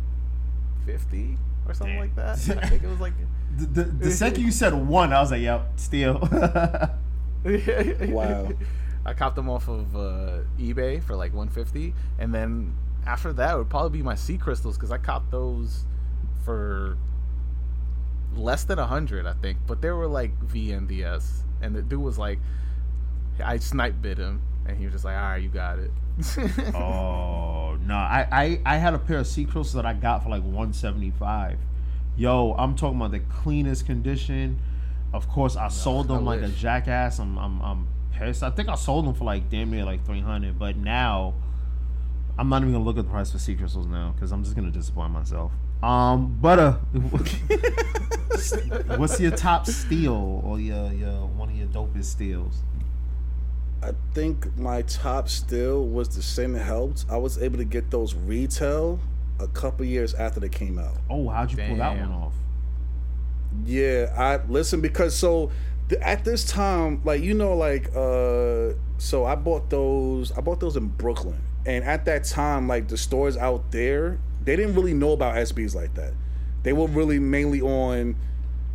fifty 0.85 1.37
or 1.67 1.73
something 1.73 1.99
like 1.99 2.15
that. 2.15 2.37
I 2.61 2.67
think 2.67 2.83
it 2.83 2.89
was 2.89 2.99
like. 2.99 3.13
the, 3.57 3.65
the, 3.65 3.83
the 3.83 4.11
second 4.11 4.41
you 4.45 4.49
said 4.49 4.73
one 4.73 5.11
i 5.11 5.19
was 5.19 5.29
like 5.29 5.41
yep 5.41 5.73
steal 5.75 6.19
Wow. 7.43 8.49
I 9.05 9.13
copped 9.13 9.35
them 9.35 9.49
off 9.49 9.67
of 9.67 9.95
uh, 9.95 10.39
eBay 10.59 11.01
for 11.01 11.15
like 11.15 11.33
150, 11.33 11.93
and 12.19 12.33
then 12.33 12.75
after 13.05 13.33
that 13.33 13.55
it 13.55 13.57
would 13.57 13.69
probably 13.69 13.97
be 13.97 14.03
my 14.03 14.15
sea 14.15 14.37
crystals 14.37 14.77
because 14.77 14.91
I 14.91 14.97
copped 14.97 15.31
those 15.31 15.85
for 16.45 16.97
less 18.35 18.63
than 18.63 18.79
a 18.79 18.85
hundred, 18.85 19.25
I 19.25 19.33
think. 19.33 19.59
But 19.65 19.81
they 19.81 19.89
were 19.89 20.07
like 20.07 20.39
VNDS, 20.39 21.41
and 21.61 21.75
the 21.75 21.81
dude 21.81 22.01
was 22.01 22.17
like, 22.17 22.39
I 23.43 23.57
snipe 23.57 24.01
bid 24.01 24.17
him, 24.17 24.41
and 24.67 24.77
he 24.77 24.85
was 24.85 24.93
just 24.93 25.05
like, 25.05 25.15
"All 25.15 25.21
right, 25.21 25.41
you 25.41 25.49
got 25.49 25.79
it." 25.79 25.91
Oh 26.75 27.77
no! 27.85 27.95
I, 27.95 28.27
I 28.31 28.61
I 28.65 28.77
had 28.77 28.93
a 28.93 28.99
pair 28.99 29.19
of 29.19 29.27
sea 29.27 29.45
crystals 29.45 29.73
that 29.73 29.85
I 29.85 29.93
got 29.93 30.23
for 30.23 30.29
like 30.29 30.43
one 30.43 30.73
seventy 30.73 31.11
five. 31.11 31.57
Yo, 32.17 32.53
I'm 32.57 32.75
talking 32.75 32.97
about 32.97 33.11
the 33.11 33.21
cleanest 33.21 33.85
condition. 33.85 34.59
Of 35.13 35.27
course, 35.27 35.55
I 35.55 35.69
sold 35.69 36.11
I 36.11 36.15
them 36.15 36.25
like 36.25 36.41
a 36.41 36.49
jackass. 36.49 37.19
I'm 37.19 37.37
I'm 37.37 37.61
I'm 37.61 37.87
pissed. 38.11 38.43
I 38.43 38.49
think 38.49 38.69
I 38.69 38.75
sold 38.75 39.05
them 39.05 39.13
for 39.13 39.23
like 39.23 39.49
damn 39.49 39.71
near 39.71 39.85
like 39.85 40.05
three 40.05 40.21
hundred. 40.21 40.59
But 40.59 40.77
now, 40.77 41.33
I'm 42.37 42.49
not 42.49 42.61
even 42.61 42.73
gonna 42.73 42.83
look 42.83 42.97
at 42.97 43.05
the 43.05 43.11
price 43.11 43.31
for 43.31 43.39
sea 43.39 43.55
crystals 43.55 43.87
now 43.87 44.13
because 44.15 44.31
I'm 44.31 44.43
just 44.43 44.55
gonna 44.55 44.71
disappoint 44.71 45.11
myself. 45.11 45.51
Um, 45.83 46.37
but 46.39 46.59
uh, 46.59 46.73
what's 48.97 49.19
your 49.19 49.31
top 49.31 49.65
steal 49.65 50.41
or 50.45 50.59
your 50.59 50.91
your 50.93 51.27
one 51.27 51.49
of 51.49 51.55
your 51.55 51.67
dopest 51.67 52.05
steals? 52.05 52.61
I 53.83 53.93
think 54.13 54.55
my 54.57 54.83
top 54.83 55.27
still 55.27 55.87
was 55.87 56.15
the 56.15 56.21
Send 56.21 56.55
Helps. 56.55 57.05
I 57.09 57.17
was 57.17 57.41
able 57.41 57.57
to 57.57 57.65
get 57.65 57.89
those 57.89 58.13
retail 58.13 58.99
a 59.39 59.47
couple 59.47 59.85
years 59.85 60.13
after 60.13 60.39
they 60.39 60.49
came 60.49 60.77
out. 60.77 60.97
Oh, 61.09 61.29
how'd 61.29 61.51
you 61.51 61.57
pull 61.57 61.77
that 61.77 61.97
one 61.97 62.11
off? 62.11 62.33
Yeah, 63.65 64.13
I 64.15 64.37
listen 64.47 64.81
because 64.81 65.15
so 65.15 65.51
at 66.01 66.23
this 66.23 66.45
time, 66.45 67.01
like 67.03 67.21
you 67.21 67.33
know, 67.33 67.55
like 67.55 67.95
uh, 67.95 68.73
so 68.97 69.25
I 69.25 69.35
bought 69.35 69.69
those. 69.69 70.31
I 70.31 70.41
bought 70.41 70.59
those 70.59 70.77
in 70.77 70.87
Brooklyn, 70.87 71.41
and 71.65 71.83
at 71.83 72.05
that 72.05 72.23
time, 72.23 72.67
like 72.67 72.87
the 72.87 72.97
stores 72.97 73.37
out 73.37 73.71
there, 73.71 74.19
they 74.43 74.55
didn't 74.55 74.75
really 74.75 74.93
know 74.93 75.11
about 75.11 75.35
SBs 75.35 75.75
like 75.75 75.93
that. 75.95 76.13
They 76.63 76.73
were 76.73 76.87
really 76.87 77.19
mainly 77.19 77.61
on, 77.61 78.15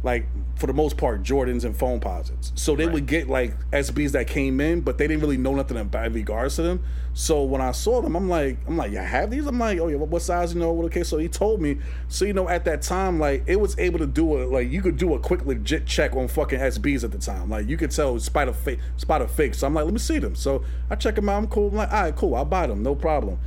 like 0.06 0.24
for 0.54 0.68
the 0.68 0.72
most 0.72 0.96
part, 0.96 1.22
Jordans 1.22 1.64
and 1.64 1.74
Foamposites. 1.74 2.52
So 2.54 2.76
they 2.76 2.86
would 2.86 3.06
get 3.06 3.28
like 3.28 3.52
SBs 3.72 4.12
that 4.12 4.28
came 4.28 4.60
in, 4.60 4.80
but 4.80 4.96
they 4.96 5.06
didn't 5.06 5.20
really 5.20 5.36
know 5.36 5.54
nothing 5.54 5.76
about 5.76 6.06
in 6.06 6.12
regards 6.14 6.56
to 6.56 6.62
them. 6.62 6.82
So 7.12 7.42
when 7.42 7.60
I 7.60 7.72
saw 7.72 8.00
them, 8.00 8.14
I'm 8.14 8.28
like, 8.28 8.56
I'm 8.66 8.76
like, 8.76 8.92
yeah, 8.92 9.02
have 9.02 9.30
these? 9.30 9.46
I'm 9.46 9.58
like, 9.58 9.78
oh 9.80 9.88
yeah, 9.88 9.96
what, 9.96 10.08
what 10.08 10.22
size? 10.22 10.54
You 10.54 10.60
know, 10.60 10.72
what? 10.72 10.86
Okay, 10.86 11.02
so 11.02 11.18
he 11.18 11.28
told 11.28 11.60
me. 11.60 11.78
So 12.08 12.24
you 12.24 12.32
know, 12.32 12.48
at 12.48 12.64
that 12.66 12.82
time, 12.82 13.18
like 13.18 13.42
it 13.46 13.56
was 13.56 13.76
able 13.78 13.98
to 13.98 14.06
do 14.06 14.42
a 14.42 14.46
like 14.46 14.70
you 14.70 14.80
could 14.80 14.96
do 14.96 15.14
a 15.14 15.18
quick 15.18 15.44
legit 15.44 15.86
check 15.86 16.14
on 16.14 16.28
fucking 16.28 16.60
SBs 16.60 17.04
at 17.04 17.10
the 17.10 17.18
time. 17.18 17.50
Like 17.50 17.68
you 17.68 17.76
could 17.76 17.90
tell 17.90 18.18
spot 18.20 18.48
of 18.48 18.56
fake, 18.56 18.78
spot 18.96 19.20
of 19.20 19.30
fake. 19.30 19.54
So 19.54 19.66
I'm 19.66 19.74
like, 19.74 19.84
let 19.84 19.92
me 19.92 19.98
see 19.98 20.20
them. 20.20 20.36
So 20.36 20.64
I 20.88 20.94
check 20.94 21.16
them 21.16 21.28
out. 21.28 21.38
I'm 21.38 21.48
cool. 21.48 21.68
I'm 21.68 21.76
like, 21.76 21.92
all 21.92 22.02
right, 22.02 22.16
cool. 22.16 22.34
I'll 22.36 22.44
buy 22.44 22.68
them, 22.68 22.82
no 22.82 22.94
problem. 22.94 23.38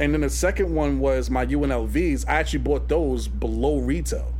And 0.00 0.14
then 0.14 0.22
the 0.22 0.30
second 0.30 0.74
one 0.74 0.98
was 0.98 1.28
my 1.28 1.44
UNLVs. 1.44 2.24
I 2.28 2.34
actually 2.34 2.60
bought 2.60 2.88
those 2.88 3.28
below 3.28 3.78
retail. 3.78 4.33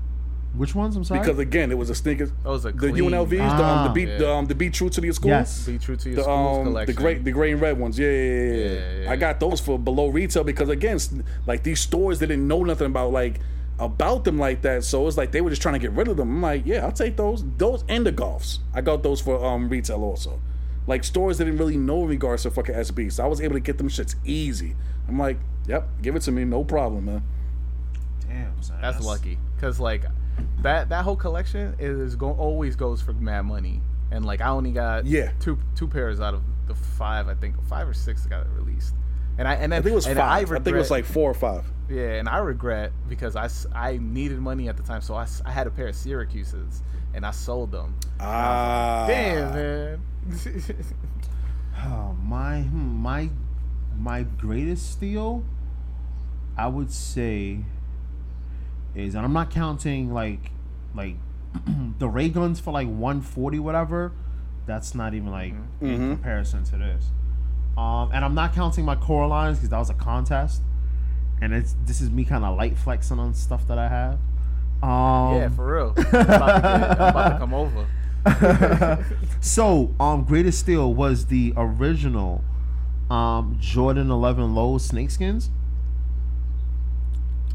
Which 0.57 0.75
ones? 0.75 0.95
I'm 0.97 1.03
sorry. 1.05 1.21
Because 1.21 1.39
again, 1.39 1.73
it 1.73 1.79
was 1.79 1.91
a 1.91 1.95
sneakers. 1.95 2.31
Those 2.45 2.65
are 2.65 2.71
the 2.73 2.79
clean. 2.79 2.95
UNLVs, 2.97 3.31
the, 3.31 3.43
um, 3.43 3.51
Ah. 3.61 3.89
the 3.89 3.93
be 3.93 4.05
the, 4.05 4.31
um, 4.31 4.47
the 4.47 4.55
be 4.55 4.71
true 4.71 4.89
to 4.89 5.03
your 5.03 5.13
school. 5.13 5.31
yes. 5.31 5.67
Be 5.67 5.79
true 5.79 5.97
to 5.97 6.09
your 6.09 6.17
The 6.17 6.23
school's 6.23 6.59
um 6.59 6.65
collection. 6.67 6.95
the 6.95 7.01
gray 7.03 7.15
the 7.19 7.33
gray 7.33 7.53
and 7.53 7.61
red 7.61 7.79
ones, 7.79 7.99
yeah, 7.99 8.09
yeah, 8.09 8.13
yeah, 8.13 8.55
yeah. 8.55 8.73
Yeah, 8.73 9.03
yeah. 9.03 9.11
I 9.11 9.17
got 9.17 9.41
those 9.41 9.61
for 9.61 9.79
below 9.79 10.09
retail 10.09 10.45
because 10.45 10.69
again, 10.69 10.99
like 11.47 11.65
these 11.65 11.81
stores 11.81 12.21
they 12.21 12.27
didn't 12.27 12.47
know 12.47 12.63
nothing 12.63 12.87
about 12.87 13.13
like 13.13 13.41
about 13.81 14.23
them 14.25 14.39
like 14.39 14.63
that, 14.63 14.85
so 14.85 15.09
it's 15.09 15.17
like 15.17 15.33
they 15.33 15.41
were 15.41 15.51
just 15.51 15.61
trying 15.61 15.73
to 15.75 15.81
get 15.81 15.91
rid 15.91 16.07
of 16.07 16.17
them. 16.17 16.31
I'm 16.31 16.43
like, 16.43 16.63
yeah, 16.65 16.85
I'll 16.85 16.93
take 16.93 17.17
those, 17.17 17.45
those 17.59 17.83
and 17.89 18.07
the 18.07 18.13
golfs. 18.13 18.59
I 18.73 18.81
got 18.81 19.03
those 19.03 19.21
for 19.21 19.45
um 19.45 19.69
retail 19.69 20.05
also. 20.05 20.41
Like 20.87 21.03
stores 21.03 21.39
didn't 21.39 21.57
really 21.57 21.77
know 21.77 22.03
in 22.03 22.09
regards 22.11 22.45
to 22.45 22.53
fucking 22.53 22.77
SB, 22.77 23.11
so 23.11 23.25
I 23.25 23.27
was 23.27 23.41
able 23.41 23.55
to 23.55 23.61
get 23.61 23.79
them 23.79 23.89
shits 23.89 24.15
easy. 24.25 24.77
I'm 25.09 25.19
like, 25.19 25.39
yep, 25.67 25.89
give 26.03 26.15
it 26.15 26.21
to 26.23 26.31
me, 26.31 26.45
no 26.45 26.63
problem, 26.63 27.07
man. 27.07 27.23
Damn, 28.29 28.63
son, 28.63 28.77
That's 28.81 29.05
lucky, 29.05 29.39
cause 29.61 29.81
like 29.81 30.05
that 30.63 30.89
that 30.89 31.05
whole 31.05 31.17
collection 31.17 31.75
is 31.79 32.17
go 32.17 32.33
always 32.33 32.77
goes 32.77 33.01
for 33.03 33.13
mad 33.13 33.43
money, 33.43 33.81
and 34.11 34.25
like 34.25 34.41
I 34.41 34.49
only 34.49 34.73
got 34.73 35.05
Yeah. 35.07 35.33
two 35.41 35.59
two 35.75 35.89
pairs 35.89 36.21
out 36.21 36.35
of 36.35 36.43
the 36.67 36.75
five 36.75 37.29
I 37.29 37.35
think 37.35 37.63
five 37.69 37.87
or 37.89 37.95
six 37.95 38.27
got 38.27 38.47
released, 38.55 38.95
and 39.39 39.47
I 39.47 39.55
and 39.55 39.73
then 39.73 39.81
I 39.81 39.83
think 39.83 39.93
it 39.93 39.97
was 39.97 40.07
and 40.07 40.17
five. 40.19 40.31
I, 40.31 40.41
regret, 40.41 40.65
think 40.65 40.75
it 40.77 40.79
was 40.79 40.91
like 40.91 41.05
four 41.05 41.31
or 41.31 41.35
five. 41.35 41.65
yeah, 41.91 42.13
and 42.15 42.29
I 42.29 42.39
regret 42.39 42.93
because 43.09 43.37
I, 43.37 43.49
I 43.75 43.99
needed 44.01 44.39
money 44.39 44.69
at 44.69 44.77
the 44.79 44.83
time, 44.83 45.03
so 45.03 45.15
I, 45.15 45.27
I 45.45 45.51
had 45.51 45.67
a 45.67 45.71
pair 45.71 45.89
of 45.89 45.95
Syracuses 45.95 46.81
and 47.13 47.25
I 47.27 47.31
sold 47.31 47.71
them. 47.71 47.95
Ah, 48.19 49.05
Damn 49.07 49.53
man, 49.55 50.03
Oh, 51.87 52.17
my 52.23 52.63
hmm, 52.63 53.03
my 53.03 53.29
my 53.99 54.23
greatest 54.23 54.91
steal, 54.93 55.45
I 56.57 56.67
would 56.69 56.91
say, 56.91 57.59
is 58.95 59.15
and 59.15 59.25
I'm 59.25 59.33
not 59.33 59.51
counting 59.51 60.13
like 60.13 60.51
like 60.95 61.17
the 61.99 62.09
ray 62.09 62.29
guns 62.29 62.61
for 62.61 62.73
like 62.73 62.89
140 62.89 63.59
whatever. 63.61 64.13
That's 64.67 64.95
not 64.95 65.15
even 65.15 65.31
like 65.31 65.53
in 65.81 65.89
Mhm. 65.99 66.11
comparison 66.15 66.65
to 66.65 66.77
this. 66.79 67.11
Um, 67.77 68.11
and 68.13 68.25
I'm 68.25 68.35
not 68.35 68.55
counting 68.55 68.85
my 68.85 68.95
Coralines 68.97 69.55
because 69.55 69.69
that 69.71 69.79
was 69.79 69.91
a 69.91 69.95
contest, 69.95 70.63
and 71.43 71.53
it's 71.53 71.75
this 71.87 72.01
is 72.01 72.09
me 72.11 72.25
kind 72.25 72.45
of 72.45 72.57
light 72.57 72.79
flexing 72.79 73.19
on 73.19 73.35
stuff 73.35 73.67
that 73.67 73.79
I 73.79 73.89
have. 73.89 74.19
Um, 74.83 75.35
yeah, 75.37 75.49
for 75.49 75.75
real. 75.75 75.95
I'm 76.13 76.21
about, 76.21 76.55
to 76.57 76.61
get, 76.63 77.01
I'm 77.01 77.09
about 77.09 77.29
to 77.31 77.39
come 77.39 77.55
over. 77.55 77.87
so, 79.41 79.95
um, 80.01 80.25
greatest 80.25 80.61
steal 80.61 80.93
was 80.95 81.27
the 81.27 81.53
original, 81.57 82.43
um, 83.11 83.57
Jordan 83.61 84.11
11 84.11 84.55
low 84.55 84.79
snakeskins. 84.79 85.49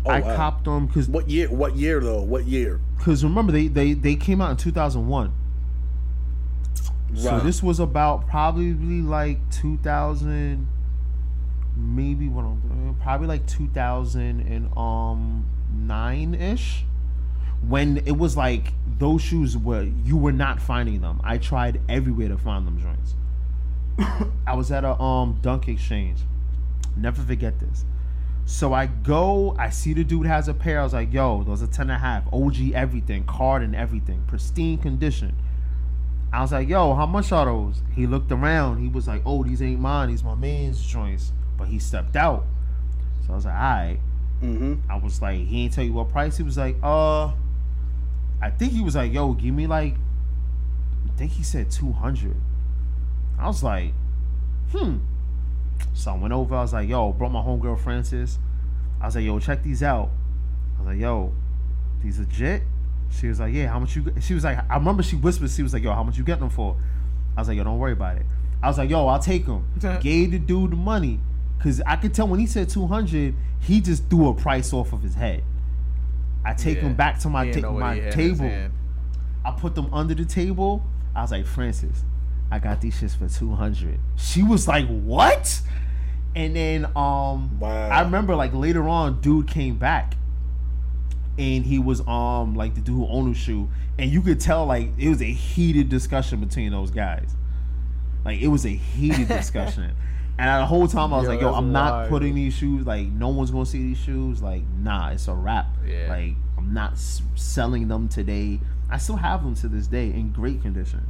Oh, 0.09 0.13
I 0.13 0.19
wow. 0.21 0.35
copped 0.35 0.65
them 0.65 0.87
because 0.87 1.07
What 1.07 1.29
year? 1.29 1.49
What 1.49 1.75
year 1.75 1.99
though? 1.99 2.21
What 2.21 2.45
year? 2.45 2.79
because 2.97 3.23
remember 3.23 3.51
they, 3.51 3.67
they 3.67 3.93
they 3.93 4.15
came 4.15 4.41
out 4.41 4.51
in 4.51 4.57
2001. 4.57 5.33
So 7.15 7.39
this 7.39 7.63
was 7.63 7.79
about 7.79 8.27
probably 8.27 8.73
like 9.01 9.39
2000, 9.51 10.67
maybe 11.75 12.27
what 12.27 12.45
I'm 12.45 12.59
doing, 12.59 12.97
probably 13.01 13.27
like 13.27 13.47
2000 13.47 14.41
and 14.41 14.77
um 14.77 15.45
nine 15.73 16.35
ish, 16.35 16.85
when 17.67 17.97
it 18.05 18.17
was 18.17 18.37
like 18.37 18.73
those 18.99 19.21
shoes 19.21 19.57
were 19.57 19.83
you 20.03 20.17
were 20.17 20.31
not 20.31 20.61
finding 20.61 21.01
them. 21.01 21.19
I 21.23 21.37
tried 21.39 21.81
everywhere 21.89 22.27
to 22.29 22.37
find 22.37 22.67
them 22.67 22.79
joints. 22.79 23.15
I 24.47 24.55
was 24.55 24.71
at 24.71 24.83
a 24.83 24.99
um 25.01 25.39
dunk 25.41 25.67
exchange. 25.67 26.19
Never 26.95 27.21
forget 27.21 27.59
this. 27.59 27.85
So 28.49 28.73
I 28.73 28.87
go, 28.87 29.55
I 29.59 29.69
see 29.69 29.93
the 29.93 30.03
dude 30.03 30.25
has 30.25 30.47
a 30.47 30.55
pair. 30.55 30.79
I 30.79 30.83
was 30.83 30.91
like, 30.91 31.13
yo, 31.13 31.43
those 31.43 31.61
are 31.61 31.67
10 31.67 31.83
and 31.83 31.91
a 31.91 31.97
half. 31.99 32.23
OG 32.33 32.71
everything, 32.73 33.23
card 33.25 33.61
and 33.61 33.75
everything, 33.75 34.23
pristine 34.25 34.79
condition. 34.79 35.35
I 36.33 36.41
was 36.41 36.51
like, 36.51 36.67
yo, 36.67 36.95
how 36.95 37.05
much 37.05 37.31
are 37.31 37.45
those? 37.45 37.83
He 37.93 38.07
looked 38.07 38.31
around. 38.31 38.81
He 38.81 38.87
was 38.87 39.07
like, 39.07 39.21
oh, 39.23 39.43
these 39.43 39.61
ain't 39.61 39.79
mine. 39.79 40.09
These 40.09 40.23
my 40.23 40.33
man's 40.33 40.83
joints. 40.83 41.31
But 41.59 41.67
he 41.67 41.77
stepped 41.77 42.15
out. 42.15 42.47
So 43.27 43.33
I 43.33 43.35
was 43.35 43.45
like, 43.45 43.53
all 43.53 43.61
right. 43.61 43.99
Mm-hmm. 44.41 44.91
I 44.91 44.95
was 44.97 45.21
like, 45.21 45.45
he 45.45 45.65
ain't 45.65 45.73
tell 45.73 45.83
you 45.83 45.93
what 45.93 46.09
price. 46.09 46.35
He 46.35 46.43
was 46.43 46.57
like, 46.57 46.75
uh, 46.81 47.27
I 48.41 48.49
think 48.49 48.73
he 48.73 48.81
was 48.81 48.95
like, 48.95 49.13
yo, 49.13 49.33
give 49.33 49.53
me 49.53 49.67
like, 49.67 49.93
I 51.05 51.17
think 51.19 51.33
he 51.33 51.43
said 51.43 51.69
200. 51.69 52.35
I 53.37 53.45
was 53.45 53.61
like, 53.61 53.93
hmm. 54.71 54.97
So 55.93 56.11
I 56.11 56.15
went 56.17 56.33
over. 56.33 56.55
I 56.55 56.61
was 56.61 56.73
like, 56.73 56.87
yo, 56.89 57.11
brought 57.13 57.31
my 57.31 57.41
homegirl 57.41 57.79
Francis. 57.79 58.39
I 59.01 59.05
was 59.05 59.15
like, 59.15 59.25
yo, 59.25 59.39
check 59.39 59.63
these 59.63 59.83
out. 59.83 60.09
I 60.77 60.81
was 60.81 60.87
like, 60.87 60.99
yo, 60.99 61.33
these 62.03 62.19
legit? 62.19 62.63
She 63.11 63.27
was 63.27 63.39
like, 63.39 63.53
yeah, 63.53 63.67
how 63.67 63.79
much 63.79 63.95
you? 63.95 64.03
get-" 64.03 64.21
She 64.23 64.33
was 64.33 64.43
like, 64.43 64.59
I 64.69 64.75
remember 64.77 65.03
she 65.03 65.15
whispered. 65.15 65.49
She 65.49 65.63
was 65.63 65.73
like, 65.73 65.83
yo, 65.83 65.93
how 65.93 66.03
much 66.03 66.17
you 66.17 66.23
getting 66.23 66.41
them 66.41 66.49
for? 66.49 66.75
I 67.35 67.41
was 67.41 67.47
like, 67.47 67.57
yo, 67.57 67.63
don't 67.63 67.79
worry 67.79 67.93
about 67.93 68.17
it. 68.17 68.25
I 68.61 68.67
was 68.67 68.77
like, 68.77 68.89
yo, 68.89 69.07
I'll 69.07 69.19
take 69.19 69.45
them. 69.45 69.65
Gave 70.01 70.31
the 70.31 70.39
dude 70.39 70.71
the 70.71 70.75
money. 70.75 71.19
Cause 71.59 71.81
I 71.85 71.95
could 71.97 72.13
tell 72.13 72.27
when 72.27 72.39
he 72.39 72.45
said 72.47 72.69
200, 72.69 73.35
he 73.59 73.81
just 73.81 74.09
threw 74.09 74.29
a 74.29 74.33
price 74.33 74.71
off 74.71 74.93
of 74.93 75.01
his 75.01 75.15
head. 75.15 75.43
I 76.45 76.53
take 76.53 76.77
Yeah. 76.77 76.83
him 76.83 76.93
back 76.95 77.19
to 77.19 77.29
my 77.29 77.45
ta- 77.47 77.51
didn't 77.51 77.61
know 77.63 77.71
what 77.73 77.79
my 77.81 77.95
he 77.95 78.01
had 78.01 78.13
in 78.13 78.29
his 78.29 78.39
table. 78.39 78.69
I 79.43 79.51
put 79.51 79.75
them 79.75 79.93
under 79.93 80.13
the 80.13 80.23
table. 80.25 80.83
I 81.15 81.21
was 81.21 81.31
like, 81.31 81.45
Francis, 81.45 82.03
I 82.51 82.59
got 82.59 82.81
these 82.81 82.99
shits 82.99 83.15
for 83.17 83.27
200. 83.29 83.99
She 84.17 84.41
was 84.43 84.67
like, 84.67 84.87
what? 84.87 85.61
And 86.35 86.55
then 86.55 86.85
um 86.95 87.59
Wow. 87.59 87.89
I 87.89 88.01
remember 88.01 88.35
like 88.35 88.53
later 88.53 88.87
on, 88.87 89.21
dude 89.21 89.47
came 89.47 89.77
back. 89.77 90.15
And 91.37 91.65
he 91.65 91.79
was 91.79 92.01
um 92.07 92.55
like 92.55 92.75
the 92.75 92.81
dude 92.81 92.95
who 92.95 93.07
owned 93.07 93.33
the 93.33 93.37
shoe. 93.39 93.69
And 93.97 94.11
you 94.11 94.21
could 94.21 94.39
tell 94.39 94.65
like 94.65 94.89
it 94.97 95.09
was 95.09 95.21
a 95.21 95.25
heated 95.31 95.89
discussion 95.89 96.39
between 96.39 96.71
those 96.71 96.91
guys. 96.91 97.35
Like 98.25 98.41
it 98.41 98.47
was 98.47 98.65
a 98.65 98.69
heated 98.69 99.27
discussion. 99.39 99.91
And 100.37 100.61
the 100.61 100.65
whole 100.65 100.87
time 100.87 101.13
I 101.13 101.17
was 101.17 101.25
Yo, 101.25 101.31
like, 101.31 101.41
yo, 101.41 101.53
I'm 101.53 101.71
not 101.73 101.91
wild. 101.91 102.09
putting 102.09 102.35
these 102.35 102.53
shoes, 102.53 102.85
like 102.85 103.07
no 103.07 103.29
one's 103.29 103.51
gonna 103.51 103.65
see 103.65 103.79
these 103.83 103.97
shoes. 103.97 104.41
Like, 104.41 104.63
nah, 104.81 105.09
it's 105.09 105.27
a 105.27 105.33
wrap. 105.33 105.67
Yeah. 105.85 106.07
Like 106.09 106.35
I'm 106.57 106.73
not 106.73 106.93
s- 106.93 107.21
selling 107.35 107.87
them 107.87 108.07
today. 108.09 108.59
I 108.89 108.97
still 108.97 109.17
have 109.17 109.43
them 109.43 109.55
to 109.55 109.67
this 109.67 109.87
day 109.87 110.07
in 110.07 110.31
great 110.31 110.61
condition. 110.61 111.05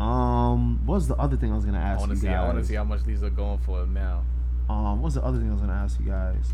Um, 0.00 0.86
what 0.86 0.94
was 0.96 1.08
the 1.08 1.16
other 1.16 1.36
thing 1.36 1.52
I 1.52 1.56
was 1.56 1.64
gonna 1.64 1.78
I 1.78 1.82
ask 1.82 2.00
want 2.00 2.10
you 2.10 2.16
to 2.16 2.20
see. 2.22 2.28
I 2.28 2.46
want 2.46 2.58
to 2.58 2.64
see 2.64 2.74
how 2.74 2.84
much 2.84 3.04
these 3.04 3.22
are 3.22 3.30
going 3.30 3.58
for 3.58 3.86
now. 3.86 4.22
Um, 4.68 5.00
what 5.00 5.06
was 5.06 5.14
the 5.14 5.24
other 5.24 5.38
thing 5.38 5.48
I 5.48 5.52
was 5.52 5.60
gonna 5.60 5.72
ask 5.72 5.98
you 5.98 6.06
guys? 6.06 6.52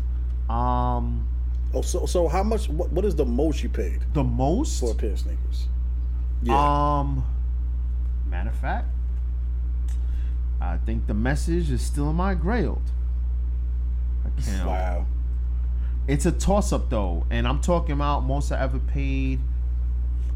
Um, 0.49 1.27
Oh, 1.75 1.81
so 1.81 2.05
so 2.05 2.27
how 2.27 2.41
much? 2.41 2.69
What, 2.69 2.91
what 2.91 3.03
is 3.03 3.15
the 3.15 3.25
most 3.25 3.61
you 3.61 3.69
paid 3.69 3.99
the 4.13 4.23
most. 4.23 4.79
for 4.79 4.91
a 4.91 4.95
pair 4.95 5.11
of 5.11 5.19
sneakers? 5.19 5.67
Yeah. 6.41 6.99
Um, 6.99 7.25
matter 8.27 8.49
of 8.49 8.55
fact, 8.55 8.87
I 10.61 10.77
think 10.77 11.07
the 11.07 11.13
message 11.13 11.69
is 11.69 11.81
still 11.81 12.09
in 12.09 12.15
my 12.15 12.33
grailed 12.33 12.81
account. 14.25 14.67
wow. 14.67 15.05
It's 16.07 16.25
a 16.25 16.31
toss 16.31 16.71
up 16.71 16.89
though, 16.89 17.25
and 17.29 17.47
I'm 17.47 17.59
talking 17.59 17.91
about 17.91 18.21
most 18.21 18.51
I 18.51 18.61
ever 18.61 18.79
paid. 18.79 19.41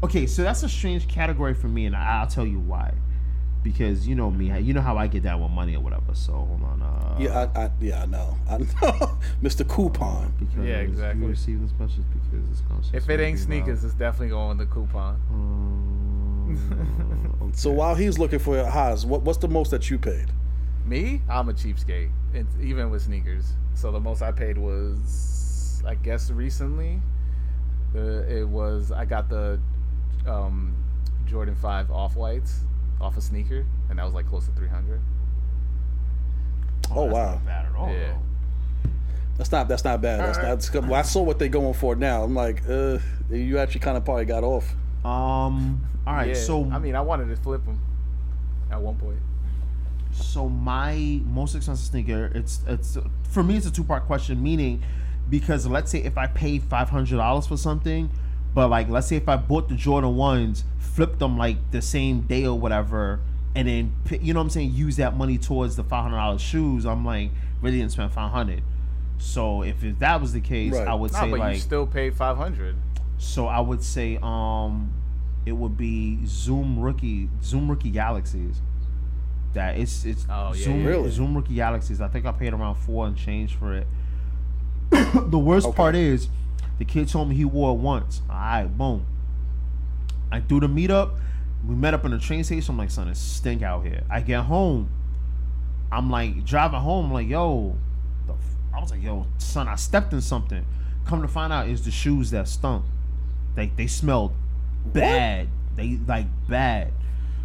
Okay, 0.02 0.26
so 0.26 0.42
that's 0.42 0.62
a 0.62 0.68
strange 0.68 1.06
category 1.08 1.54
for 1.54 1.68
me, 1.68 1.86
and 1.86 1.94
I- 1.94 2.20
I'll 2.20 2.26
tell 2.26 2.46
you 2.46 2.58
why. 2.58 2.94
Because 3.62 4.08
you 4.08 4.14
know 4.14 4.30
me, 4.30 4.58
you 4.60 4.72
know 4.72 4.80
how 4.80 4.96
I 4.96 5.06
get 5.06 5.22
down 5.22 5.42
with 5.42 5.50
money 5.50 5.76
or 5.76 5.80
whatever. 5.80 6.14
So 6.14 6.32
hold 6.32 6.62
on. 6.62 6.80
Uh, 6.80 7.16
Yeah, 7.20 7.46
I, 7.54 7.64
I 7.64 7.70
yeah 7.78 8.02
I 8.02 8.06
know. 8.06 8.38
I 8.48 8.56
know, 8.56 8.64
Mr. 9.42 9.68
Coupon. 9.68 10.32
Because 10.38 10.64
Yeah, 10.64 10.76
exactly. 10.76 11.24
You 11.24 11.28
receiving 11.28 11.68
specials 11.68 12.06
because 12.06 12.48
it's 12.50 12.62
conscious. 12.62 12.90
If 12.94 13.10
it 13.10 13.20
ain't 13.20 13.38
sneakers, 13.38 13.84
it's 13.84 13.92
definitely 13.92 14.30
going 14.30 14.56
with 14.56 14.66
the 14.68 14.74
coupon. 14.74 15.16
Um, 15.30 17.50
So 17.56 17.70
while 17.70 17.94
he's 17.96 18.18
looking 18.18 18.38
for 18.38 18.54
your 18.56 18.66
Hass, 18.66 19.04
what 19.04 19.22
what's 19.22 19.38
the 19.38 19.48
most 19.48 19.70
that 19.72 19.90
you 19.90 19.98
paid? 19.98 20.28
Me, 20.86 21.20
I'm 21.28 21.48
a 21.48 21.52
cheapskate, 21.52 22.10
it's, 22.32 22.54
even 22.62 22.90
with 22.90 23.02
sneakers. 23.02 23.52
So 23.74 23.92
the 23.92 24.00
most 24.00 24.22
I 24.22 24.32
paid 24.32 24.56
was, 24.56 25.82
I 25.86 25.96
guess, 25.96 26.30
recently. 26.30 27.02
The 27.92 28.38
it 28.40 28.48
was 28.48 28.90
I 28.92 29.04
got 29.04 29.28
the 29.28 29.60
um, 30.26 30.74
Jordan 31.26 31.54
Five 31.54 31.90
off 31.90 32.16
whites 32.16 32.60
off 33.00 33.16
a 33.16 33.20
sneaker, 33.20 33.64
and 33.88 33.98
that 33.98 34.04
was 34.04 34.14
like 34.14 34.28
close 34.28 34.46
to 34.46 34.52
three 34.52 34.68
hundred. 34.68 35.00
Oh, 36.92 37.04
that's 37.04 37.14
wow. 37.14 37.34
not 37.34 37.46
bad 37.46 37.66
at 37.66 37.74
all. 37.74 37.92
Yeah. 37.92 38.14
That's 39.36 39.52
not 39.52 39.68
that's 39.68 39.84
not 39.84 40.02
bad. 40.02 40.20
That's 40.20 40.38
that's 40.38 40.68
good. 40.68 40.84
Well, 40.86 40.98
I 40.98 41.02
saw 41.02 41.22
what 41.22 41.38
they're 41.38 41.48
going 41.48 41.72
for 41.74 41.94
now. 41.94 42.22
I'm 42.24 42.34
like, 42.34 42.62
uh, 42.68 42.98
you 43.30 43.58
actually 43.58 43.80
kind 43.80 43.96
of 43.96 44.04
probably 44.04 44.24
got 44.26 44.44
off. 44.44 44.74
Um. 45.04 45.86
All 46.06 46.14
right. 46.14 46.28
Yeah, 46.28 46.34
So 46.34 46.68
I 46.70 46.78
mean, 46.78 46.94
I 46.94 47.00
wanted 47.00 47.28
to 47.28 47.36
flip 47.36 47.64
them 47.64 47.80
at 48.70 48.80
one 48.80 48.96
point. 48.96 49.18
so 50.12 50.48
my 50.48 51.20
most 51.24 51.54
expensive 51.54 51.86
sneaker 51.86 52.30
it's 52.34 52.60
it's 52.66 52.96
for 53.30 53.42
me 53.42 53.56
it's 53.56 53.66
a 53.66 53.70
two 53.70 53.82
part 53.84 54.04
question 54.06 54.42
meaning 54.42 54.82
because 55.28 55.66
let's 55.66 55.90
say 55.90 55.98
if 56.02 56.18
i 56.18 56.26
paid 56.26 56.62
$500 56.62 57.48
for 57.48 57.56
something 57.56 58.10
but 58.54 58.68
like 58.68 58.88
let's 58.88 59.06
say 59.06 59.16
if 59.16 59.28
i 59.28 59.36
bought 59.36 59.68
the 59.68 59.74
jordan 59.74 60.16
ones 60.16 60.64
flipped 60.78 61.18
them 61.18 61.36
like 61.38 61.56
the 61.70 61.80
same 61.82 62.22
day 62.22 62.44
or 62.46 62.58
whatever 62.58 63.20
and 63.54 63.68
then 63.68 63.92
you 64.20 64.32
know 64.32 64.40
what 64.40 64.44
i'm 64.44 64.50
saying 64.50 64.72
use 64.74 64.96
that 64.96 65.16
money 65.16 65.38
towards 65.38 65.76
the 65.76 65.84
$500 65.84 66.38
shoes 66.40 66.84
i'm 66.84 67.04
like 67.04 67.30
really 67.62 67.78
didn't 67.78 67.92
spend 67.92 68.12
500 68.12 68.62
so 69.18 69.62
if, 69.62 69.84
if 69.84 69.98
that 69.98 70.20
was 70.20 70.32
the 70.32 70.40
case 70.40 70.72
Right. 70.72 70.88
i 70.88 70.94
would 70.94 71.12
Nah, 71.12 71.20
say 71.20 71.30
but 71.30 71.38
like 71.40 71.54
you 71.56 71.60
still 71.60 71.86
paid 71.86 72.14
five 72.14 72.36
hundred. 72.36 72.74
So 73.18 73.46
I 73.46 73.60
would 73.60 73.82
say 73.82 74.18
um 74.22 74.92
it 75.44 75.52
would 75.52 75.76
be 75.76 76.18
Zoom 76.26 76.78
Rookie 76.80 77.28
Zoom 77.42 77.68
Rookie 77.70 77.90
Galaxies. 77.90 78.60
That 79.52 79.76
it's 79.78 80.04
it's 80.06 80.26
Oh, 80.30 80.54
yeah, 80.54 80.64
Zoom 80.64 80.80
yeah, 80.82 80.88
Really? 80.88 81.10
Zoom 81.10 81.34
Rookie 81.36 81.54
Galaxies. 81.54 82.00
I 82.00 82.08
think 82.08 82.24
I 82.24 82.32
paid 82.32 82.54
around 82.54 82.76
four 82.76 83.06
and 83.06 83.14
change 83.16 83.56
for 83.56 83.74
it. 83.74 83.86
the 85.30 85.38
worst 85.38 85.66
Okay. 85.66 85.76
part 85.76 85.94
is 85.96 86.28
the 86.80 86.86
kid 86.86 87.08
told 87.08 87.28
me 87.28 87.36
he 87.36 87.44
wore 87.44 87.72
it 87.72 87.78
once. 87.78 88.22
Alright, 88.28 88.76
boom. 88.76 89.06
I 90.32 90.40
do 90.40 90.58
the 90.60 90.66
meetup. 90.66 91.10
We 91.66 91.74
met 91.74 91.92
up 91.92 92.06
in 92.06 92.10
the 92.10 92.18
train 92.18 92.42
station. 92.42 92.72
I'm 92.72 92.78
like, 92.78 92.90
son, 92.90 93.06
it's 93.08 93.20
stink 93.20 93.62
out 93.62 93.84
here. 93.84 94.02
I 94.10 94.22
get 94.22 94.44
home. 94.44 94.88
I'm 95.92 96.10
like 96.10 96.42
driving 96.46 96.80
home. 96.80 97.06
I'm 97.06 97.12
like, 97.12 97.28
yo? 97.28 97.76
I 98.74 98.80
was 98.80 98.90
like, 98.90 99.02
yo, 99.02 99.26
son, 99.36 99.68
I 99.68 99.74
stepped 99.74 100.14
in 100.14 100.22
something. 100.22 100.64
Come 101.04 101.20
to 101.20 101.28
find 101.28 101.52
out, 101.52 101.68
it's 101.68 101.82
the 101.82 101.90
shoes 101.90 102.30
that 102.30 102.48
stunk. 102.48 102.86
They 103.56 103.66
they 103.76 103.86
smelled 103.86 104.32
bad. 104.86 105.48
They 105.76 105.98
like 106.06 106.26
bad. 106.48 106.92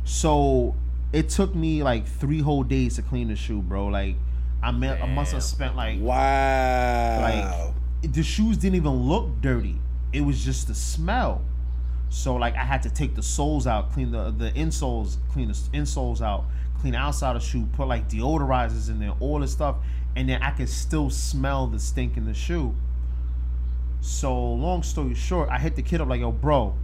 So 0.06 0.76
it 1.12 1.28
took 1.28 1.53
me 1.53 1.84
like 1.84 2.07
three 2.07 2.40
whole 2.40 2.64
days 2.64 2.95
to 2.95 3.02
clean 3.02 3.28
the 3.28 3.36
shoe, 3.36 3.62
bro. 3.62 3.88
Like 3.88 4.16
I 4.64 4.72
meant 4.72 5.02
I 5.02 5.07
must 5.07 5.34
have 5.34 5.44
spent 5.44 5.76
like 5.76 5.99
Wow. 5.99 7.20
like 7.22 7.74
the 8.14 8.23
shoes 8.23 8.57
didn't 8.57 8.76
even 8.76 9.07
look 9.07 9.41
dirty. 9.41 9.80
It 10.14 10.22
was 10.22 10.44
just 10.44 10.68
the 10.68 10.76
smell. 10.76 11.41
So 12.10 12.36
like 12.36 12.56
I 12.56 12.64
had 12.64 12.84
to 12.84 12.90
take 12.90 13.15
the 13.15 13.23
soles 13.23 13.68
out, 13.68 13.91
clean 13.91 14.11
the 14.11 14.32
the 14.32 14.52
insoles, 14.52 15.18
clean 15.32 15.48
the 15.49 15.53
insoles 15.73 16.22
out, 16.22 16.45
clean 16.80 16.95
outside 16.95 17.36
of 17.36 17.41
the 17.41 17.48
shoe, 17.48 17.68
put 17.73 17.88
like 17.88 18.10
deodorizers 18.10 18.90
in 18.90 18.99
there, 18.99 19.14
all 19.19 19.40
this 19.40 19.52
stuff, 19.52 19.77
and 20.15 20.30
then 20.30 20.41
I 20.41 20.52
could 20.52 20.69
still 20.69 21.10
smell 21.10 21.68
the 21.68 21.80
stink 21.80 22.18
in 22.18 22.26
the 22.26 22.34
shoe. 22.34 22.76
So 24.02 24.34
long 24.53 24.84
story 24.84 25.15
short, 25.15 25.49
I 25.49 25.57
hit 25.57 25.76
the 25.76 25.82
kid 25.82 25.99
up 25.99 26.07
like, 26.07 26.22
yo, 26.22 26.32
bro. 26.32 26.76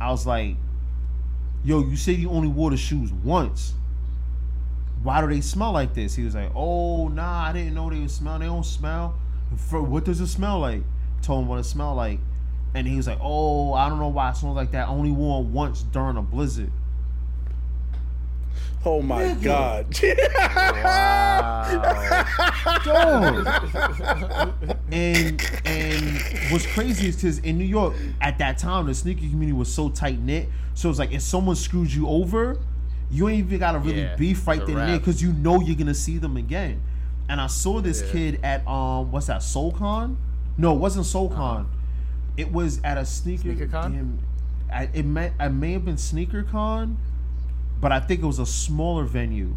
I 0.00 0.10
was 0.10 0.26
like, 0.26 0.56
yo, 1.64 1.80
you 1.80 1.96
said 1.96 2.16
you 2.16 2.30
only 2.30 2.48
wore 2.48 2.70
the 2.70 2.76
shoes 2.76 3.12
once. 3.12 3.74
Why 5.02 5.20
do 5.20 5.28
they 5.28 5.40
smell 5.40 5.72
like 5.72 5.94
this? 5.94 6.14
He 6.16 6.24
was 6.24 6.34
like, 6.34 6.50
oh 6.54 7.08
nah, 7.08 7.44
I 7.44 7.52
didn't 7.52 7.74
know 7.74 7.88
they 7.88 8.00
would 8.00 8.10
smell. 8.10 8.38
They 8.38 8.46
don't 8.46 8.66
smell. 8.66 9.14
For 9.56 9.82
what 9.82 10.04
does 10.04 10.20
it 10.20 10.26
smell 10.28 10.58
like? 10.60 10.82
Told 11.22 11.42
him 11.42 11.48
what 11.48 11.58
it 11.58 11.64
smelled 11.64 11.96
like, 11.96 12.20
and 12.74 12.86
he 12.86 12.96
was 12.96 13.06
like, 13.06 13.18
oh, 13.20 13.72
I 13.72 13.88
don't 13.88 13.98
know 13.98 14.08
why 14.08 14.30
it 14.30 14.36
smells 14.36 14.56
like 14.56 14.70
that. 14.72 14.88
I 14.88 14.90
only 14.90 15.10
wore 15.10 15.42
once 15.42 15.82
during 15.82 16.16
a 16.16 16.22
blizzard. 16.22 16.70
Oh 18.84 19.02
my 19.02 19.34
god. 19.34 19.86
Wow. 22.86 24.54
And 24.90 25.42
and 25.64 26.22
what's 26.50 26.66
crazy 26.66 27.08
is 27.08 27.16
because 27.16 27.38
in 27.40 27.58
New 27.58 27.64
York 27.64 27.94
at 28.20 28.38
that 28.38 28.58
time 28.58 28.86
the 28.86 28.94
sneaker 28.94 29.20
community 29.20 29.52
was 29.52 29.72
so 29.72 29.88
tight 29.90 30.18
knit. 30.20 30.48
So 30.74 30.88
it's 30.90 30.98
like 30.98 31.12
if 31.12 31.22
someone 31.22 31.56
screws 31.56 31.94
you 31.94 32.08
over, 32.08 32.58
you 33.10 33.28
ain't 33.28 33.46
even 33.46 33.58
gotta 33.58 33.78
really 33.78 34.02
Yeah, 34.02 34.16
beef 34.16 34.46
right 34.46 34.58
it's 34.58 34.66
then 34.66 34.76
there 34.76 34.98
because 34.98 35.20
you 35.22 35.32
know 35.32 35.60
you're 35.60 35.76
gonna 35.76 35.94
see 35.94 36.18
them 36.18 36.36
again. 36.36 36.80
And 37.28 37.40
I 37.40 37.46
saw 37.46 37.80
this 37.80 38.02
Yeah. 38.02 38.12
kid 38.12 38.40
at 38.42 38.66
um 38.66 39.10
what's 39.12 39.26
that 39.26 39.40
SoulCon? 39.40 40.16
No, 40.56 40.74
it 40.74 40.78
wasn't 40.78 41.06
SoulCon. 41.06 41.66
It 42.36 42.52
was 42.52 42.80
at 42.84 42.98
a 42.98 43.04
sneaker. 43.04 43.50
Uh-huh. 43.50 43.58
SneakerCon? 43.66 43.92
Damn, 43.92 44.18
I, 44.72 44.88
it 44.92 45.04
may 45.04 45.32
I 45.38 45.48
may 45.48 45.72
have 45.72 45.84
been 45.84 45.96
SneakerCon, 45.96 46.96
but 47.80 47.92
I 47.92 48.00
think 48.00 48.22
it 48.22 48.26
was 48.26 48.38
a 48.38 48.46
smaller 48.46 49.04
venue 49.04 49.56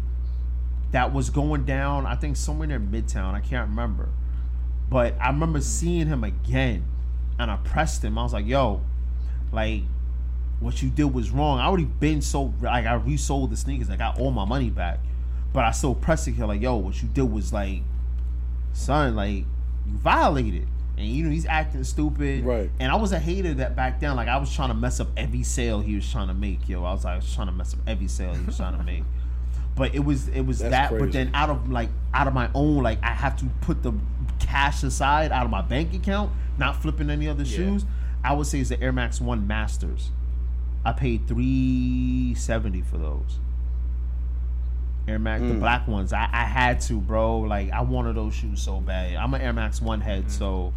that 0.92 1.12
was 1.12 1.30
going 1.30 1.64
down. 1.64 2.06
I 2.06 2.14
think 2.16 2.36
somewhere 2.36 2.68
near 2.68 2.78
Midtown. 2.80 3.34
I 3.34 3.40
can't 3.40 3.68
remember, 3.68 4.08
but 4.90 5.14
I 5.20 5.28
remember 5.28 5.60
seeing 5.60 6.06
him 6.06 6.22
again, 6.24 6.84
and 7.38 7.50
I 7.50 7.56
pressed 7.56 8.04
him. 8.04 8.18
I 8.18 8.22
was 8.22 8.32
like, 8.34 8.46
"Yo, 8.46 8.82
like, 9.52 9.82
what 10.60 10.82
you 10.82 10.90
did 10.90 11.12
was 11.14 11.30
wrong. 11.30 11.58
I 11.58 11.66
already 11.66 11.84
been 11.86 12.20
so 12.20 12.52
like 12.60 12.84
I 12.86 12.94
resold 12.94 13.50
the 13.50 13.56
sneakers. 13.56 13.88
I 13.90 13.96
got 13.96 14.18
all 14.20 14.30
my 14.30 14.44
money 14.44 14.70
back, 14.70 14.98
but 15.52 15.64
I 15.64 15.70
still 15.72 15.94
pressed 15.94 16.26
him 16.28 16.46
like, 16.46 16.60
"Yo, 16.62 16.76
what 16.76 17.00
you 17.02 17.08
did 17.08 17.24
was 17.30 17.52
like, 17.52 17.82
son, 18.72 19.14
like, 19.16 19.44
you 19.86 19.96
violated." 19.98 20.68
And 20.98 21.06
you 21.06 21.24
know 21.24 21.30
he's 21.30 21.46
acting 21.46 21.82
stupid, 21.84 22.44
Right. 22.44 22.70
And 22.78 22.92
I 22.92 22.96
was 22.96 23.12
a 23.12 23.18
hater 23.18 23.54
that 23.54 23.74
back 23.74 23.98
then, 24.00 24.14
like 24.14 24.28
I 24.28 24.36
was 24.36 24.54
trying 24.54 24.68
to 24.68 24.74
mess 24.74 25.00
up 25.00 25.08
every 25.16 25.42
sale 25.42 25.80
he 25.80 25.94
was 25.94 26.10
trying 26.10 26.28
to 26.28 26.34
make, 26.34 26.68
yo. 26.68 26.84
I 26.84 26.92
was 26.92 27.04
like, 27.04 27.14
I 27.14 27.16
was 27.16 27.34
trying 27.34 27.46
to 27.46 27.52
mess 27.52 27.72
up 27.72 27.80
every 27.86 28.08
sale 28.08 28.34
he 28.34 28.44
was 28.44 28.56
trying 28.56 28.76
to 28.76 28.84
make. 28.84 29.04
But 29.74 29.94
it 29.94 30.00
was 30.04 30.28
it 30.28 30.42
was 30.42 30.58
That's 30.58 30.70
that, 30.90 30.98
but 30.98 31.12
then 31.12 31.30
out 31.32 31.48
of 31.48 31.70
like 31.70 31.88
out 32.12 32.26
of 32.26 32.34
my 32.34 32.50
own, 32.54 32.82
like 32.82 33.02
I 33.02 33.06
have 33.08 33.36
to 33.38 33.46
put 33.62 33.82
the 33.82 33.94
cash 34.38 34.82
aside 34.82 35.32
out 35.32 35.46
of 35.46 35.50
my 35.50 35.62
bank 35.62 35.94
account, 35.94 36.30
not 36.58 36.82
flipping 36.82 37.08
any 37.08 37.26
other 37.26 37.42
Yeah. 37.44 37.56
shoes. 37.56 37.86
I 38.22 38.34
would 38.34 38.46
say 38.46 38.60
it's 38.60 38.68
the 38.68 38.78
Air 38.82 38.92
Max 38.92 39.18
One 39.18 39.46
Masters. 39.46 40.10
I 40.84 40.92
paid 40.92 41.26
three 41.26 42.34
seventy 42.36 42.82
for 42.82 42.98
those. 42.98 43.38
Air 45.08 45.18
Max, 45.18 45.42
Mm. 45.42 45.48
the 45.48 45.54
black 45.54 45.88
ones. 45.88 46.12
I, 46.12 46.28
I 46.32 46.44
had 46.44 46.80
to, 46.82 47.00
bro. 47.00 47.40
Like 47.40 47.70
I 47.72 47.80
wanted 47.82 48.16
those 48.16 48.34
shoes 48.34 48.60
so 48.62 48.80
bad. 48.80 49.16
I'm 49.16 49.32
an 49.34 49.40
Air 49.40 49.52
Max 49.52 49.80
One 49.82 50.00
Mm. 50.00 50.04
head, 50.04 50.30
so 50.30 50.72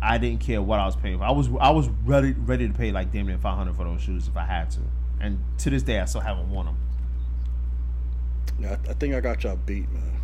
I 0.00 0.18
didn't 0.18 0.40
care 0.40 0.60
what 0.62 0.80
I 0.80 0.86
was 0.86 0.96
paying 0.96 1.18
for. 1.18 1.24
I 1.24 1.30
was 1.30 1.48
I 1.60 1.70
was 1.70 1.88
ready 2.04 2.32
ready 2.32 2.66
to 2.68 2.74
pay 2.74 2.90
like 2.92 3.12
damn 3.12 3.26
near 3.26 3.38
five 3.38 3.56
hundred 3.56 3.76
for 3.76 3.84
those 3.84 4.00
shoes 4.00 4.28
if 4.28 4.36
I 4.36 4.44
had 4.44 4.70
to. 4.72 4.80
And 5.20 5.38
to 5.58 5.70
this 5.70 5.82
day, 5.82 6.00
I 6.00 6.06
still 6.06 6.20
haven't 6.22 6.50
worn 6.50 6.66
them. 6.66 6.76
Yeah, 8.58 8.76
I, 8.88 8.90
I 8.90 8.94
think 8.94 9.14
I 9.14 9.20
got 9.20 9.42
y'all 9.44 9.56
beat, 9.56 9.90
man. 9.92 10.20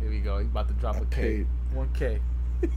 Here 0.00 0.10
we 0.10 0.20
go. 0.20 0.38
He's 0.38 0.48
about 0.48 0.68
to 0.68 0.74
drop 0.74 0.96
I 0.96 0.98
a 1.00 1.04
K. 1.04 1.06
paid. 1.22 1.46
One 1.72 1.88
K. 1.94 2.18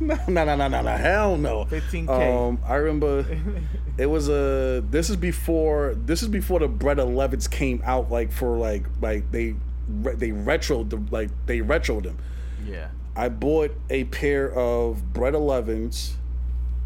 No, 0.00 0.18
no, 0.28 0.44
no, 0.44 0.56
no, 0.56 0.68
no, 0.68 0.82
no, 0.82 0.96
hell 0.96 1.36
no. 1.36 1.64
15K. 1.66 2.48
Um, 2.48 2.58
I 2.66 2.74
remember 2.74 3.24
it 3.98 4.06
was 4.06 4.28
a. 4.28 4.84
This 4.90 5.10
is 5.10 5.16
before. 5.16 5.94
This 5.94 6.22
is 6.22 6.28
before 6.28 6.60
the 6.60 6.68
Bread 6.68 6.98
Elevens 6.98 7.46
came 7.46 7.80
out. 7.84 8.10
Like 8.10 8.32
for 8.32 8.56
like 8.56 8.84
like 9.00 9.30
they 9.30 9.54
they 9.88 10.30
retroed 10.30 10.90
the 10.90 11.02
like 11.14 11.30
they 11.46 11.60
retroed 11.60 12.04
them. 12.04 12.18
Yeah. 12.66 12.88
I 13.16 13.28
bought 13.28 13.76
a 13.90 14.04
pair 14.04 14.52
of 14.52 15.12
Bread 15.12 15.34
Elevens. 15.34 16.16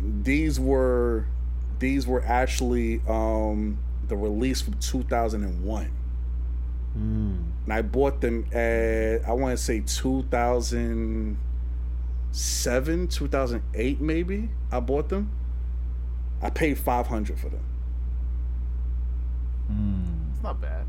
These 0.00 0.60
were 0.60 1.26
these 1.78 2.06
were 2.06 2.22
actually 2.24 3.00
um 3.09 3.78
the 4.09 4.16
release 4.16 4.60
from 4.60 4.74
2001. 4.74 5.92
And 6.94 7.72
I 7.72 7.82
bought 7.82 8.20
them 8.20 8.46
at 8.52 9.26
I 9.28 9.32
want 9.32 9.56
to 9.56 9.62
say 9.62 9.80
2007, 12.32 13.09
2008 13.09 14.00
maybe. 14.00 14.48
I 14.70 14.80
bought 14.80 15.09
them. 15.09 15.30
I 16.42 16.50
paid 16.50 16.78
500 16.78 17.38
for 17.38 17.48
them. 17.48 17.64
Hmm. 19.68 20.02
It's 20.32 20.42
not 20.42 20.60
bad. 20.60 20.86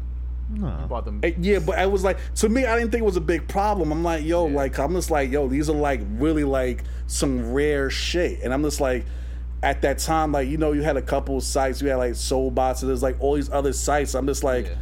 You 0.54 0.62
No. 0.62 0.86
bought 0.90 1.06
them. 1.06 1.22
Yeah, 1.40 1.60
but 1.60 1.78
I 1.78 1.86
was 1.86 2.04
like, 2.04 2.18
to 2.36 2.50
me, 2.50 2.66
I 2.66 2.78
didn't 2.78 2.92
think 2.92 3.02
it 3.02 3.06
was 3.06 3.18
a 3.18 3.22
big 3.22 3.48
problem. 3.48 3.92
I'm 3.92 4.04
like, 4.04 4.24
yo, 4.26 4.48
Yeah. 4.48 4.56
like, 4.56 4.78
I'm 4.80 4.94
just 4.94 5.12
like, 5.12 5.32
yo, 5.32 5.48
these 5.48 5.70
are 5.70 5.76
like 5.76 6.02
really 6.18 6.44
like 6.44 6.84
some 7.08 7.52
rare 7.54 7.90
shit. 7.90 8.40
And 8.44 8.54
I'm 8.54 8.64
just 8.64 8.82
like, 8.82 9.06
at 9.62 9.82
that 9.82 10.00
time, 10.00 10.32
like, 10.32 10.48
you 10.48 10.58
know, 10.58 10.72
you 10.72 10.82
had 10.84 10.98
a 10.98 11.02
couple 11.02 11.38
of 11.38 11.44
sites, 11.44 11.82
you 11.82 11.90
had 11.90 11.98
like 11.98 12.14
Soulbots, 12.14 12.82
and 12.82 12.90
there's 12.90 13.04
like 13.04 13.18
all 13.20 13.36
these 13.36 13.50
other 13.52 13.74
sites. 13.74 14.14
I'm 14.16 14.26
just 14.28 14.44
like, 14.44 14.68
Yeah. 14.68 14.76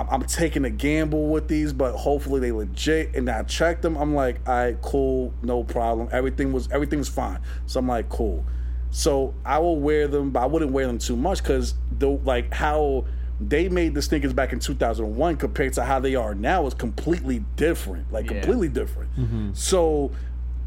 I'm, 0.00 0.08
I'm 0.10 0.22
taking 0.24 0.64
a 0.64 0.70
gamble 0.70 1.28
with 1.28 1.48
these, 1.48 1.72
but 1.72 1.96
hopefully 1.96 2.40
they 2.40 2.52
legit. 2.52 3.14
And 3.14 3.28
I 3.28 3.42
checked 3.44 3.82
them. 3.82 3.96
I'm 3.96 4.14
like, 4.14 4.40
all 4.46 4.54
right, 4.54 4.80
cool, 4.82 5.32
no 5.42 5.64
problem. 5.64 6.08
Everything 6.12 6.52
was 6.52 6.70
everything 6.70 6.98
was 6.98 7.08
fine. 7.08 7.38
So 7.66 7.80
I'm 7.80 7.88
like, 7.88 8.08
cool. 8.08 8.44
So 8.90 9.34
I 9.44 9.58
will 9.58 9.78
wear 9.80 10.06
them, 10.08 10.30
but 10.30 10.40
I 10.42 10.46
wouldn't 10.46 10.72
wear 10.72 10.86
them 10.86 10.98
too 10.98 11.16
much 11.16 11.42
because 11.42 11.74
the 11.98 12.08
like 12.10 12.52
how 12.52 13.06
they 13.40 13.68
made 13.68 13.94
the 13.94 14.00
sneakers 14.02 14.32
back 14.32 14.52
in 14.52 14.60
2001 14.60 15.36
compared 15.36 15.72
to 15.72 15.84
how 15.84 15.98
they 15.98 16.14
are 16.14 16.34
now 16.34 16.66
is 16.66 16.74
completely 16.74 17.44
different. 17.56 18.12
Like 18.12 18.26
Yeah. 18.30 18.40
completely 18.40 18.68
different. 18.68 19.10
Mm-hmm. 19.16 19.50
So 19.54 20.12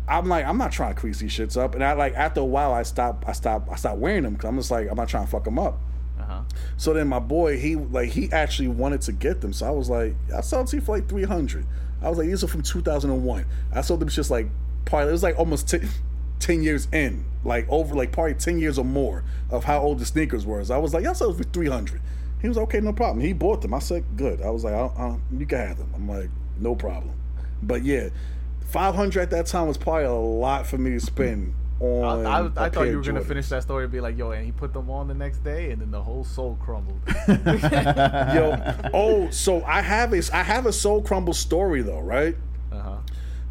I'm 0.09 0.27
like, 0.27 0.45
I'm 0.45 0.57
not 0.57 0.71
trying 0.71 0.93
to 0.93 0.99
crease 0.99 1.19
these 1.19 1.31
shits 1.31 1.57
up. 1.57 1.75
And 1.75 1.83
I 1.83 1.93
like 1.93 2.13
after 2.15 2.41
a 2.41 2.45
while, 2.45 2.73
I 2.73 2.83
stop, 2.83 3.23
I 3.27 3.31
stop, 3.31 3.69
I 3.71 3.75
stop 3.75 3.97
wearing 3.97 4.23
them 4.23 4.33
because 4.33 4.49
I'm 4.49 4.57
just 4.57 4.71
like, 4.71 4.89
I'm 4.89 4.95
not 4.97 5.07
trying 5.09 5.25
to 5.25 5.31
fuck 5.31 5.43
them 5.45 5.59
up. 5.59 5.79
Uh 6.19 6.23
huh. 6.23 6.41
So 6.77 6.93
then 6.93 7.07
my 7.07 7.19
boy, 7.19 7.57
he 7.57 7.75
like 7.75 8.09
he 8.09 8.31
actually 8.31 8.67
wanted 8.69 9.01
to 9.01 9.11
get 9.11 9.41
them. 9.41 9.53
So 9.53 9.67
I 9.67 9.71
was 9.71 9.89
like, 9.89 10.15
I 10.35 10.41
sold 10.41 10.71
you 10.73 10.81
for 10.81 10.97
like 10.97 11.07
three 11.07 11.23
hundred. 11.23 11.65
I 12.01 12.09
was 12.09 12.17
like, 12.17 12.27
these 12.27 12.43
are 12.43 12.47
from 12.47 12.61
two 12.61 12.81
thousand 12.81 13.11
and 13.11 13.23
one. 13.23 13.45
I 13.73 13.81
sold 13.81 13.99
them 13.99 14.09
just 14.09 14.31
like 14.31 14.47
probably 14.85 15.09
it 15.09 15.11
was 15.11 15.23
like 15.23 15.37
almost 15.37 15.67
10, 15.67 15.89
10 16.39 16.63
years 16.63 16.87
in, 16.93 17.25
like 17.43 17.67
over 17.69 17.93
like 17.95 18.11
probably 18.11 18.33
ten 18.35 18.59
years 18.59 18.77
or 18.77 18.85
more 18.85 19.23
of 19.49 19.63
how 19.63 19.79
old 19.79 19.99
the 19.99 20.05
sneakers 20.05 20.45
were. 20.45 20.63
So 20.63 20.75
I 20.75 20.77
was 20.77 20.93
like, 20.93 21.05
I 21.05 21.13
sold 21.13 21.37
them 21.37 21.43
for 21.43 21.49
three 21.49 21.67
hundred. 21.67 22.01
He 22.41 22.47
was 22.47 22.57
okay, 22.57 22.79
no 22.79 22.93
problem. 22.93 23.25
He 23.25 23.33
bought 23.33 23.61
them. 23.61 23.73
I 23.73 23.79
said, 23.79 24.05
good. 24.15 24.41
I 24.43 24.51
was 24.51 24.63
like, 24.63 24.73
I, 24.73 24.85
I, 24.85 25.17
you 25.35 25.47
can 25.47 25.57
have 25.57 25.77
them. 25.79 25.91
I'm 25.95 26.07
like, 26.07 26.29
no 26.59 26.75
problem. 26.75 27.13
But 27.63 27.83
yeah, 27.83 28.09
five 28.67 28.95
hundred 28.95 29.21
at 29.21 29.29
that 29.31 29.47
time 29.47 29.67
was 29.67 29.77
probably 29.77 30.05
a 30.05 30.13
lot 30.13 30.67
for 30.67 30.77
me 30.77 30.91
to 30.91 30.99
spend 30.99 31.53
on. 31.79 32.25
I, 32.25 32.39
a 32.39 32.45
I 32.45 32.49
pair 32.49 32.69
thought 32.69 32.87
you 32.87 32.97
were 32.97 33.03
gonna 33.03 33.21
finish 33.21 33.47
that 33.49 33.63
story 33.63 33.83
and 33.83 33.91
be 33.91 33.99
like, 34.01 34.17
yo, 34.17 34.31
and 34.31 34.45
he 34.45 34.51
put 34.51 34.73
them 34.73 34.89
on 34.89 35.07
the 35.07 35.13
next 35.13 35.39
day, 35.43 35.71
and 35.71 35.81
then 35.81 35.91
the 35.91 36.01
whole 36.01 36.23
sole 36.23 36.57
crumbled. 36.61 36.99
Yo, 37.27 38.89
oh, 38.93 39.29
so 39.31 39.63
I 39.63 39.81
have 39.81 40.13
a 40.13 40.21
I 40.33 40.43
have 40.43 40.65
a 40.65 40.73
Sole 40.73 41.01
Crumble 41.01 41.33
story 41.33 41.81
though, 41.81 41.99
right? 41.99 42.35
Uh 42.71 42.81
huh. 42.81 42.97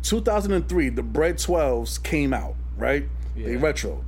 2003, 0.03 0.91
the 0.91 1.03
Bread 1.03 1.37
12s 1.37 2.03
came 2.03 2.33
out, 2.33 2.55
right? 2.77 3.05
They 3.35 3.53
Yeah. 3.53 3.59
retroed. 3.59 4.03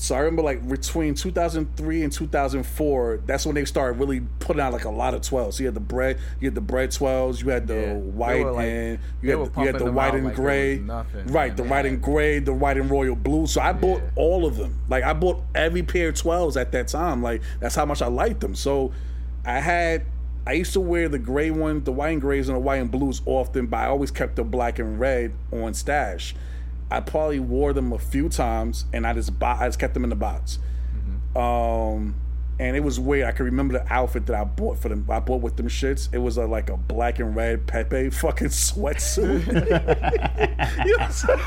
So 0.00 0.14
I 0.14 0.20
remember 0.20 0.42
like 0.42 0.66
between 0.68 1.14
2003 1.16 2.02
and 2.04 2.12
2004, 2.12 3.20
that's 3.26 3.44
when 3.44 3.56
they 3.56 3.64
started 3.64 3.98
really 3.98 4.20
putting 4.38 4.60
out 4.62 4.72
like 4.72 4.84
a 4.84 4.90
lot 4.90 5.12
of 5.12 5.22
12s. 5.22 5.54
So 5.54 5.60
you 5.60 5.66
had 5.66 5.74
the 5.74 5.80
bread, 5.80 6.18
you 6.38 6.46
had 6.46 6.54
the 6.54 6.60
bread 6.60 6.90
12s, 6.90 7.42
you 7.42 7.48
had 7.50 7.66
the 7.66 7.74
Yeah. 7.80 7.92
White 7.94 8.46
like- 8.46 8.64
and 8.68 8.98
you 9.20 9.30
had, 9.30 9.50
you 9.56 9.66
had 9.66 9.78
the 9.80 9.90
white 9.90 10.14
and 10.14 10.26
like 10.26 10.36
gray. 10.36 10.78
nothing, 10.78 11.26
right, 11.26 11.48
man. 11.48 11.56
the 11.56 11.62
white 11.64 11.84
and 11.86 12.00
gray, 12.00 12.38
the 12.38 12.52
white 12.54 12.76
and 12.76 12.88
royal 12.88 13.16
blue. 13.16 13.48
So 13.48 13.60
I 13.60 13.72
bought 13.72 14.00
Yeah. 14.00 14.10
all 14.14 14.46
of 14.46 14.56
them. 14.56 14.78
Like 14.88 15.02
I 15.02 15.12
bought 15.14 15.42
every 15.56 15.82
pair 15.82 16.10
of 16.10 16.14
12s 16.14 16.56
at 16.56 16.70
that 16.72 16.86
time. 16.86 17.20
Like 17.20 17.42
that's 17.58 17.74
how 17.74 17.84
much 17.84 18.00
I 18.00 18.06
liked 18.06 18.38
them. 18.40 18.54
So 18.54 18.92
I 19.44 19.58
had 19.58 20.02
I 20.46 20.52
used 20.52 20.72
to 20.74 20.80
wear 20.80 21.08
the 21.10 21.18
gray 21.18 21.50
one, 21.50 21.82
the 21.82 21.92
white 21.92 22.10
and 22.10 22.20
grays 22.20 22.48
and 22.48 22.54
the 22.56 22.60
white 22.60 22.76
and 22.76 22.90
blues 22.90 23.20
often, 23.26 23.66
but 23.66 23.78
I 23.78 23.86
always 23.88 24.10
kept 24.12 24.36
the 24.36 24.44
black 24.44 24.78
and 24.78 24.98
red 25.00 25.32
on 25.52 25.74
stash. 25.74 26.34
I 26.90 27.00
probably 27.00 27.38
wore 27.40 27.72
them 27.72 27.92
a 27.92 27.98
few 27.98 28.28
times, 28.28 28.86
and 28.92 29.06
I 29.06 29.12
just 29.14 29.38
bought, 29.38 29.60
I 29.60 29.68
just 29.68 29.78
kept 29.78 29.94
them 29.94 30.04
in 30.04 30.10
the 30.10 30.16
box. 30.16 30.58
Um, 31.36 32.16
and 32.58 32.76
it 32.76 32.80
was 32.80 32.98
weird. 32.98 33.26
I 33.26 33.32
can 33.32 33.44
remember 33.44 33.74
the 33.74 33.92
outfit 33.92 34.26
that 34.26 34.34
I 34.34 34.44
bought 34.44 34.78
for 34.78 34.88
them. 34.88 35.06
I 35.08 35.20
bought 35.20 35.40
with 35.42 35.56
them 35.56 35.68
shits. 35.68 36.08
It 36.12 36.18
was 36.18 36.36
a, 36.38 36.46
like 36.46 36.70
a 36.70 36.76
black 36.76 37.20
and 37.20 37.36
red 37.36 37.66
Pepe 37.66 38.10
fucking 38.14 38.48
sweatsuit. 38.48 39.46
You 40.84 40.96
know 40.96 40.98
what 40.98 41.02
I'm 41.02 41.12
saying? 41.12 41.40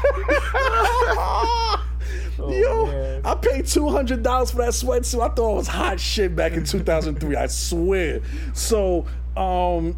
Yo, 2.62 2.86
man. 2.88 3.22
I 3.24 3.36
paid 3.36 3.68
two 3.68 3.90
hundred 3.90 4.24
dollars 4.24 4.52
for 4.52 4.58
that 4.58 4.70
sweatsuit. 4.72 5.22
I 5.22 5.34
thought 5.34 5.52
it 5.52 5.56
was 5.56 5.68
hot 5.68 6.00
shit 6.00 6.36
back 6.36 6.54
in 6.54 6.64
two 6.64 6.80
thousand 6.80 7.20
three. 7.20 7.36
I 7.36 7.48
swear. 7.48 8.22
So, 8.54 9.06
um, 9.38 9.96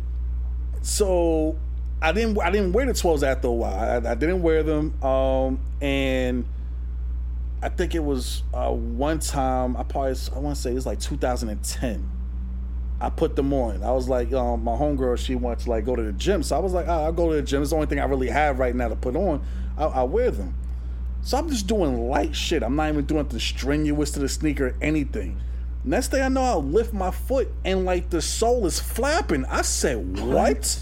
so 0.81 1.57
I 2.03 2.11
didn't 2.11 2.37
I 2.41 2.51
didn't 2.51 2.73
wear 2.73 2.85
the 2.85 2.93
twelves 2.93 3.23
after 3.23 3.47
a 3.47 3.51
while. 3.51 3.73
I, 3.73 4.11
I 4.11 4.15
didn't 4.15 4.41
wear 4.41 4.61
them. 4.61 5.01
Um, 5.01 5.59
and 5.81 6.45
I 7.61 7.69
think 7.69 7.95
it 7.95 8.03
was 8.03 8.43
uh, 8.53 8.71
one 8.71 9.19
time. 9.19 9.77
I 9.77 9.83
probably 9.83 10.17
I 10.35 10.39
want 10.39 10.57
to 10.57 10.61
say 10.61 10.71
it 10.71 10.75
was 10.75 10.85
like 10.85 10.99
2010. 10.99 12.09
I 12.99 13.09
put 13.09 13.37
them 13.37 13.53
on. 13.53 13.83
I 13.83 13.91
was 13.91 14.09
like, 14.09 14.33
um, 14.33 14.65
my 14.65 14.73
homegirl, 14.73 15.17
she 15.17 15.35
wants 15.35 15.63
to 15.63 15.69
like 15.69 15.85
go 15.85 15.95
to 15.95 16.03
the 16.03 16.11
gym, 16.11 16.43
so 16.43 16.57
I 16.57 16.59
was 16.59 16.73
like, 16.73 16.87
oh, 16.87 17.03
I'll 17.03 17.13
go 17.13 17.29
to 17.29 17.37
the 17.37 17.41
gym. 17.41 17.61
It's 17.61 17.71
the 17.71 17.77
only 17.77 17.87
thing 17.87 17.99
I 17.99 18.05
really 18.05 18.29
have 18.29 18.59
right 18.59 18.75
now 18.75 18.89
to 18.89 18.95
put 18.97 19.15
on. 19.15 19.41
I'll, 19.77 19.89
I'll 19.89 20.07
wear 20.07 20.29
them. 20.29 20.55
So 21.21 21.37
I'm 21.37 21.49
just 21.49 21.67
doing 21.67 22.09
light 22.09 22.35
shit. 22.35 22.63
I'm 22.63 22.75
not 22.75 22.89
even 22.89 23.05
doing 23.05 23.25
the 23.27 23.39
strenuous 23.39 24.11
to 24.11 24.19
the 24.19 24.27
sneaker, 24.27 24.67
or 24.67 24.75
anything. 24.81 25.39
Next 25.85 26.11
thing 26.11 26.21
I 26.21 26.27
know, 26.27 26.41
I'll 26.41 26.63
lift 26.63 26.93
my 26.93 27.11
foot 27.11 27.49
and 27.63 27.85
like 27.85 28.09
the 28.09 28.21
sole 28.21 28.65
is 28.65 28.79
flapping. 28.79 29.45
I 29.45 29.61
said, 29.61 30.19
what? 30.25 30.79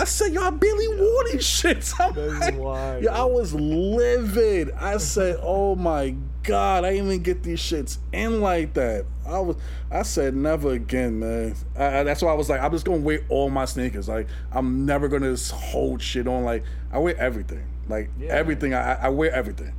I 0.00 0.04
said, 0.04 0.32
y'all 0.32 0.50
barely 0.50 0.88
wore 0.88 1.24
these 1.30 1.42
shits. 1.42 1.94
I'm 2.00 2.14
That's 2.14 2.40
like, 2.40 2.58
wild. 2.58 3.02
yo, 3.04 3.10
I 3.12 3.24
was 3.24 3.52
livid. 3.54 4.70
I 4.72 4.96
said, 4.96 5.36
oh 5.42 5.76
my 5.76 6.14
God, 6.42 6.84
I 6.84 6.92
didn't 6.92 7.06
even 7.08 7.22
get 7.22 7.42
these 7.42 7.60
shits 7.60 7.98
in 8.12 8.40
like 8.40 8.74
that. 8.74 9.04
I 9.26 9.38
was, 9.40 9.56
I 9.90 10.02
said, 10.02 10.34
never 10.34 10.72
again, 10.72 11.20
man. 11.20 11.54
I, 11.76 12.00
I- 12.00 12.02
that's 12.04 12.22
why 12.22 12.30
I 12.30 12.34
was 12.34 12.48
like, 12.48 12.60
I'm 12.60 12.72
just 12.72 12.84
gonna 12.84 12.98
wear 12.98 13.24
all 13.28 13.50
my 13.50 13.64
sneakers. 13.66 14.08
Like, 14.08 14.26
I'm 14.52 14.86
never 14.86 15.08
gonna 15.08 15.36
hold 15.52 16.00
shit 16.02 16.26
on. 16.26 16.44
Like, 16.44 16.64
I 16.92 16.98
wear 16.98 17.16
everything. 17.18 17.66
Like 17.88 18.10
Yeah. 18.18 18.28
everything. 18.32 18.72
I, 18.74 18.94
I 18.94 19.08
wear 19.10 19.30
everything. 19.32 19.74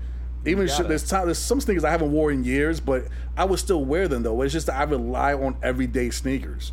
Even 0.46 0.68
shit, 0.68 0.88
there's 0.88 1.08
time, 1.08 1.26
there's 1.26 1.38
some 1.38 1.62
sneakers 1.62 1.84
I 1.84 1.92
haven't 1.92 2.12
worn 2.12 2.34
in 2.34 2.44
years, 2.44 2.80
but 2.80 3.06
I 3.38 3.46
would 3.46 3.60
still 3.60 3.86
wear 3.86 4.08
them 4.08 4.24
though. 4.24 4.42
It's 4.42 4.54
just 4.54 4.66
that 4.68 4.76
I 4.76 4.84
rely 4.84 5.34
on 5.34 5.56
everyday 5.62 6.10
sneakers. 6.10 6.72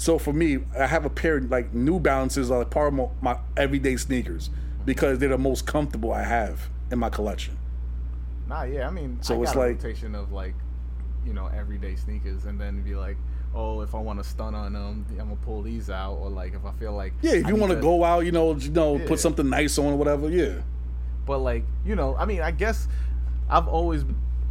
So 0.00 0.18
for 0.18 0.32
me, 0.32 0.60
I 0.78 0.86
have 0.86 1.04
a 1.04 1.10
pair 1.10 1.36
of, 1.36 1.50
like 1.50 1.74
New 1.74 2.00
Balances 2.00 2.50
are 2.50 2.64
part 2.64 2.88
of 2.88 2.94
my, 2.94 3.08
my 3.20 3.38
everyday 3.54 3.96
sneakers 3.98 4.48
because 4.86 5.18
they're 5.18 5.28
the 5.28 5.36
most 5.36 5.66
comfortable 5.66 6.10
I 6.10 6.22
have 6.22 6.70
in 6.90 6.98
my 6.98 7.10
collection. 7.10 7.58
Nah, 8.48 8.62
yeah, 8.62 8.88
I 8.88 8.90
mean, 8.90 9.18
So 9.20 9.38
I 9.38 9.42
it's 9.42 9.54
like- 9.54 9.82
rotation 9.82 10.14
of 10.14 10.32
like, 10.32 10.54
you 11.26 11.34
know, 11.34 11.48
everyday 11.48 11.96
sneakers, 11.96 12.46
and 12.46 12.58
then 12.58 12.80
be 12.80 12.94
like, 12.94 13.18
oh, 13.54 13.82
if 13.82 13.94
I 13.94 13.98
want 13.98 14.22
to 14.22 14.24
stun 14.26 14.54
on 14.54 14.72
them, 14.72 15.04
I'm 15.10 15.16
gonna 15.18 15.36
pull 15.36 15.60
these 15.60 15.90
out, 15.90 16.14
or 16.14 16.30
like 16.30 16.54
if 16.54 16.64
I 16.64 16.72
feel 16.72 16.94
like 16.94 17.12
Yeah, 17.20 17.32
if 17.32 17.44
I 17.44 17.50
you 17.50 17.56
want 17.56 17.70
to 17.74 17.78
go 17.78 18.02
out, 18.02 18.20
you 18.24 18.32
know, 18.32 18.54
you 18.54 18.70
know, 18.70 18.96
Yeah. 18.96 19.06
put 19.06 19.20
something 19.20 19.50
nice 19.50 19.76
on 19.76 19.84
or 19.92 19.96
whatever. 19.98 20.30
Yeah, 20.30 20.62
but 21.26 21.40
like 21.40 21.64
you 21.84 21.94
know, 21.94 22.16
I 22.16 22.24
mean, 22.24 22.40
I 22.40 22.52
guess 22.52 22.88
I've 23.50 23.68
always, 23.68 24.02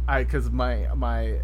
I 0.06 0.22
because 0.22 0.48
my 0.48 0.86
my, 0.94 1.38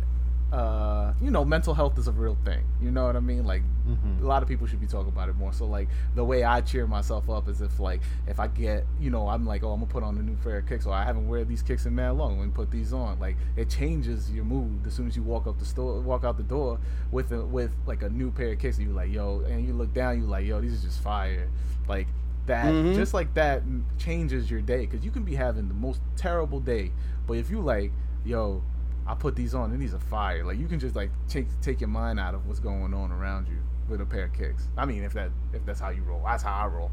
uh, 0.57 1.13
you 1.21 1.31
know, 1.31 1.45
mental 1.45 1.75
health 1.75 1.99
is 1.99 2.09
a 2.09 2.13
real 2.13 2.37
thing. 2.45 2.65
You 2.81 2.91
know 2.91 3.05
what 3.05 3.15
I 3.15 3.21
mean? 3.21 3.45
Like 3.45 3.63
Mhm. 3.87 4.23
a 4.23 4.27
lot 4.27 4.43
of 4.43 4.49
people 4.49 4.67
should 4.67 4.81
be 4.81 4.87
talking 4.87 5.09
about 5.11 5.29
it 5.29 5.37
more. 5.37 5.53
So 5.53 5.67
like 5.67 5.89
the 6.15 6.25
way 6.25 6.45
I 6.45 6.63
cheer 6.63 6.87
myself 6.87 7.29
up 7.29 7.47
is 7.49 7.61
if 7.61 7.79
like 7.79 8.01
if 8.27 8.41
I 8.41 8.47
get 8.49 8.87
you 8.99 9.11
know 9.11 9.29
I'm 9.29 9.45
like 9.45 9.63
oh 9.63 9.73
I'm 9.73 9.81
gonna 9.81 9.93
put 9.93 10.03
on 10.03 10.17
a 10.17 10.23
new 10.23 10.37
pair 10.37 10.57
of 10.59 10.67
kicks 10.67 10.87
or 10.87 10.95
I 10.95 11.05
haven't 11.05 11.29
wear 11.29 11.45
these 11.45 11.61
kicks 11.63 11.85
in 11.85 11.95
mad 11.95 12.13
long. 12.17 12.41
Me 12.41 12.49
put 12.55 12.71
these 12.71 12.95
on. 12.95 13.19
Like 13.21 13.37
it 13.57 13.69
changes 13.69 14.31
your 14.31 14.45
mood 14.47 14.87
as 14.87 14.95
soon 14.95 15.07
as 15.07 15.15
you 15.17 15.23
walk 15.23 15.47
up 15.47 15.59
the 15.59 15.67
store, 15.67 16.01
walk 16.01 16.25
out 16.25 16.39
the 16.39 16.43
door 16.43 16.79
with 17.11 17.33
a, 17.33 17.45
with 17.45 17.73
like 17.87 18.03
a 18.03 18.09
new 18.09 18.31
pair 18.31 18.53
of 18.53 18.59
kicks. 18.59 18.79
And 18.79 18.87
you 18.87 18.95
like 18.95 19.13
yo, 19.13 19.41
and 19.41 19.67
you 19.67 19.75
look 19.75 19.93
down, 19.93 20.19
you 20.19 20.25
like 20.27 20.47
yo, 20.47 20.61
these 20.63 20.79
are 20.83 20.87
just 20.87 21.03
fire. 21.03 21.49
Like 21.87 22.07
that, 22.47 22.73
Mhm. 22.73 22.95
just 22.95 23.13
like 23.13 23.35
that 23.35 23.63
changes 23.99 24.51
your 24.51 24.63
day 24.63 24.87
because 24.87 25.05
you 25.05 25.11
can 25.11 25.25
be 25.25 25.35
having 25.35 25.69
the 25.69 25.75
most 25.75 26.01
terrible 26.17 26.61
day, 26.61 26.93
but 27.27 27.35
if 27.35 27.51
you 27.51 27.61
like 27.61 27.93
yo. 28.25 28.63
I 29.07 29.15
put 29.15 29.37
these 29.37 29.55
on 29.55 29.71
and 29.73 29.81
these 29.81 29.95
are 29.95 29.99
fire. 30.01 30.45
Like 30.45 30.59
you 30.59 30.67
can 30.67 30.79
just 30.79 30.97
like 30.97 31.11
take 31.29 31.47
take 31.61 31.81
your 31.81 31.89
mind 31.89 32.19
out 32.21 32.35
of 32.35 32.47
what's 32.47 32.61
going 32.61 32.93
on 32.95 33.13
around 33.13 33.49
you 33.49 33.59
with 33.89 34.01
a 34.01 34.07
pair 34.07 34.25
of 34.25 34.33
kicks. 34.33 34.69
I 34.77 34.85
mean, 34.85 35.05
if 35.05 35.13
that 35.15 35.31
if 35.53 35.65
that's 35.65 35.81
how 35.81 35.91
you 35.91 36.03
roll, 36.03 36.23
that's 36.25 36.43
how 36.43 36.53
I 36.55 36.67
roll. 36.67 36.91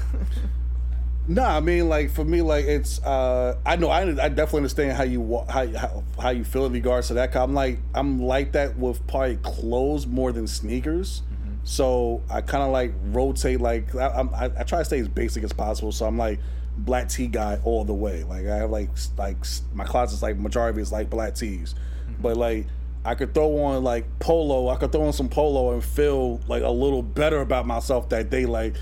No, 1.27 1.43
I 1.43 1.61
mean 1.61 1.89
like 1.89 2.11
for 2.11 2.23
me, 2.23 2.43
like 2.43 2.67
it's 2.67 3.03
uh 3.03 3.57
I 3.65 3.77
know 3.77 3.89
I, 3.89 4.03
I 4.03 4.29
definitely 4.29 4.59
understand 4.59 4.93
how 4.93 5.05
you 5.05 5.43
how, 5.49 5.67
how 5.69 6.05
how 6.21 6.29
you 6.31 6.45
feel 6.45 6.67
in 6.67 6.73
regards 6.75 7.09
to 7.09 7.15
that. 7.15 7.33
'cause 7.33 7.43
I'm 7.43 7.55
like 7.55 7.79
I'm 7.95 8.21
like 8.21 8.53
that 8.53 8.77
with 8.77 9.07
probably 9.07 9.37
clothes 9.37 10.07
more 10.07 10.33
than 10.33 10.47
sneakers. 10.47 11.23
So 11.67 12.21
I 12.29 12.43
kind 12.43 12.63
of 12.63 12.73
like 12.73 12.93
rotate. 13.05 13.59
Like 13.59 13.95
I, 13.95 14.09
I, 14.09 14.45
I 14.59 14.63
try 14.65 14.81
to 14.81 14.85
stay 14.85 14.99
as 14.99 15.09
basic 15.09 15.43
as 15.45 15.53
possible. 15.55 15.93
So 15.93 16.05
I'm 16.05 16.19
like 16.19 16.41
black 16.77 17.09
tee 17.09 17.27
guy 17.27 17.59
all 17.65 17.85
the 17.85 17.95
way. 17.95 18.25
Like 18.25 18.47
I 18.47 18.57
have 18.57 18.71
like 18.71 18.91
like 19.17 19.37
my 19.73 19.85
closet's 19.85 20.23
like 20.23 20.37
majority 20.39 20.81
is 20.81 20.93
like 20.93 21.11
black 21.11 21.35
tees, 21.35 21.75
but 22.21 22.37
like. 22.37 22.67
I 23.07 23.15
could 23.15 23.35
throw 23.35 23.59
on 23.65 23.85
like 23.85 24.07
polo. 24.19 24.71
I 24.71 24.77
could 24.77 24.91
throw 24.91 25.03
on 25.03 25.13
some 25.13 25.29
polo 25.29 25.73
and 25.73 25.85
feel 25.85 26.41
like 26.49 26.63
a 26.63 26.71
little 26.71 27.03
better 27.03 27.43
about 27.43 27.67
myself 27.67 28.09
that 28.09 28.31
day. 28.31 28.47
Like, 28.47 28.77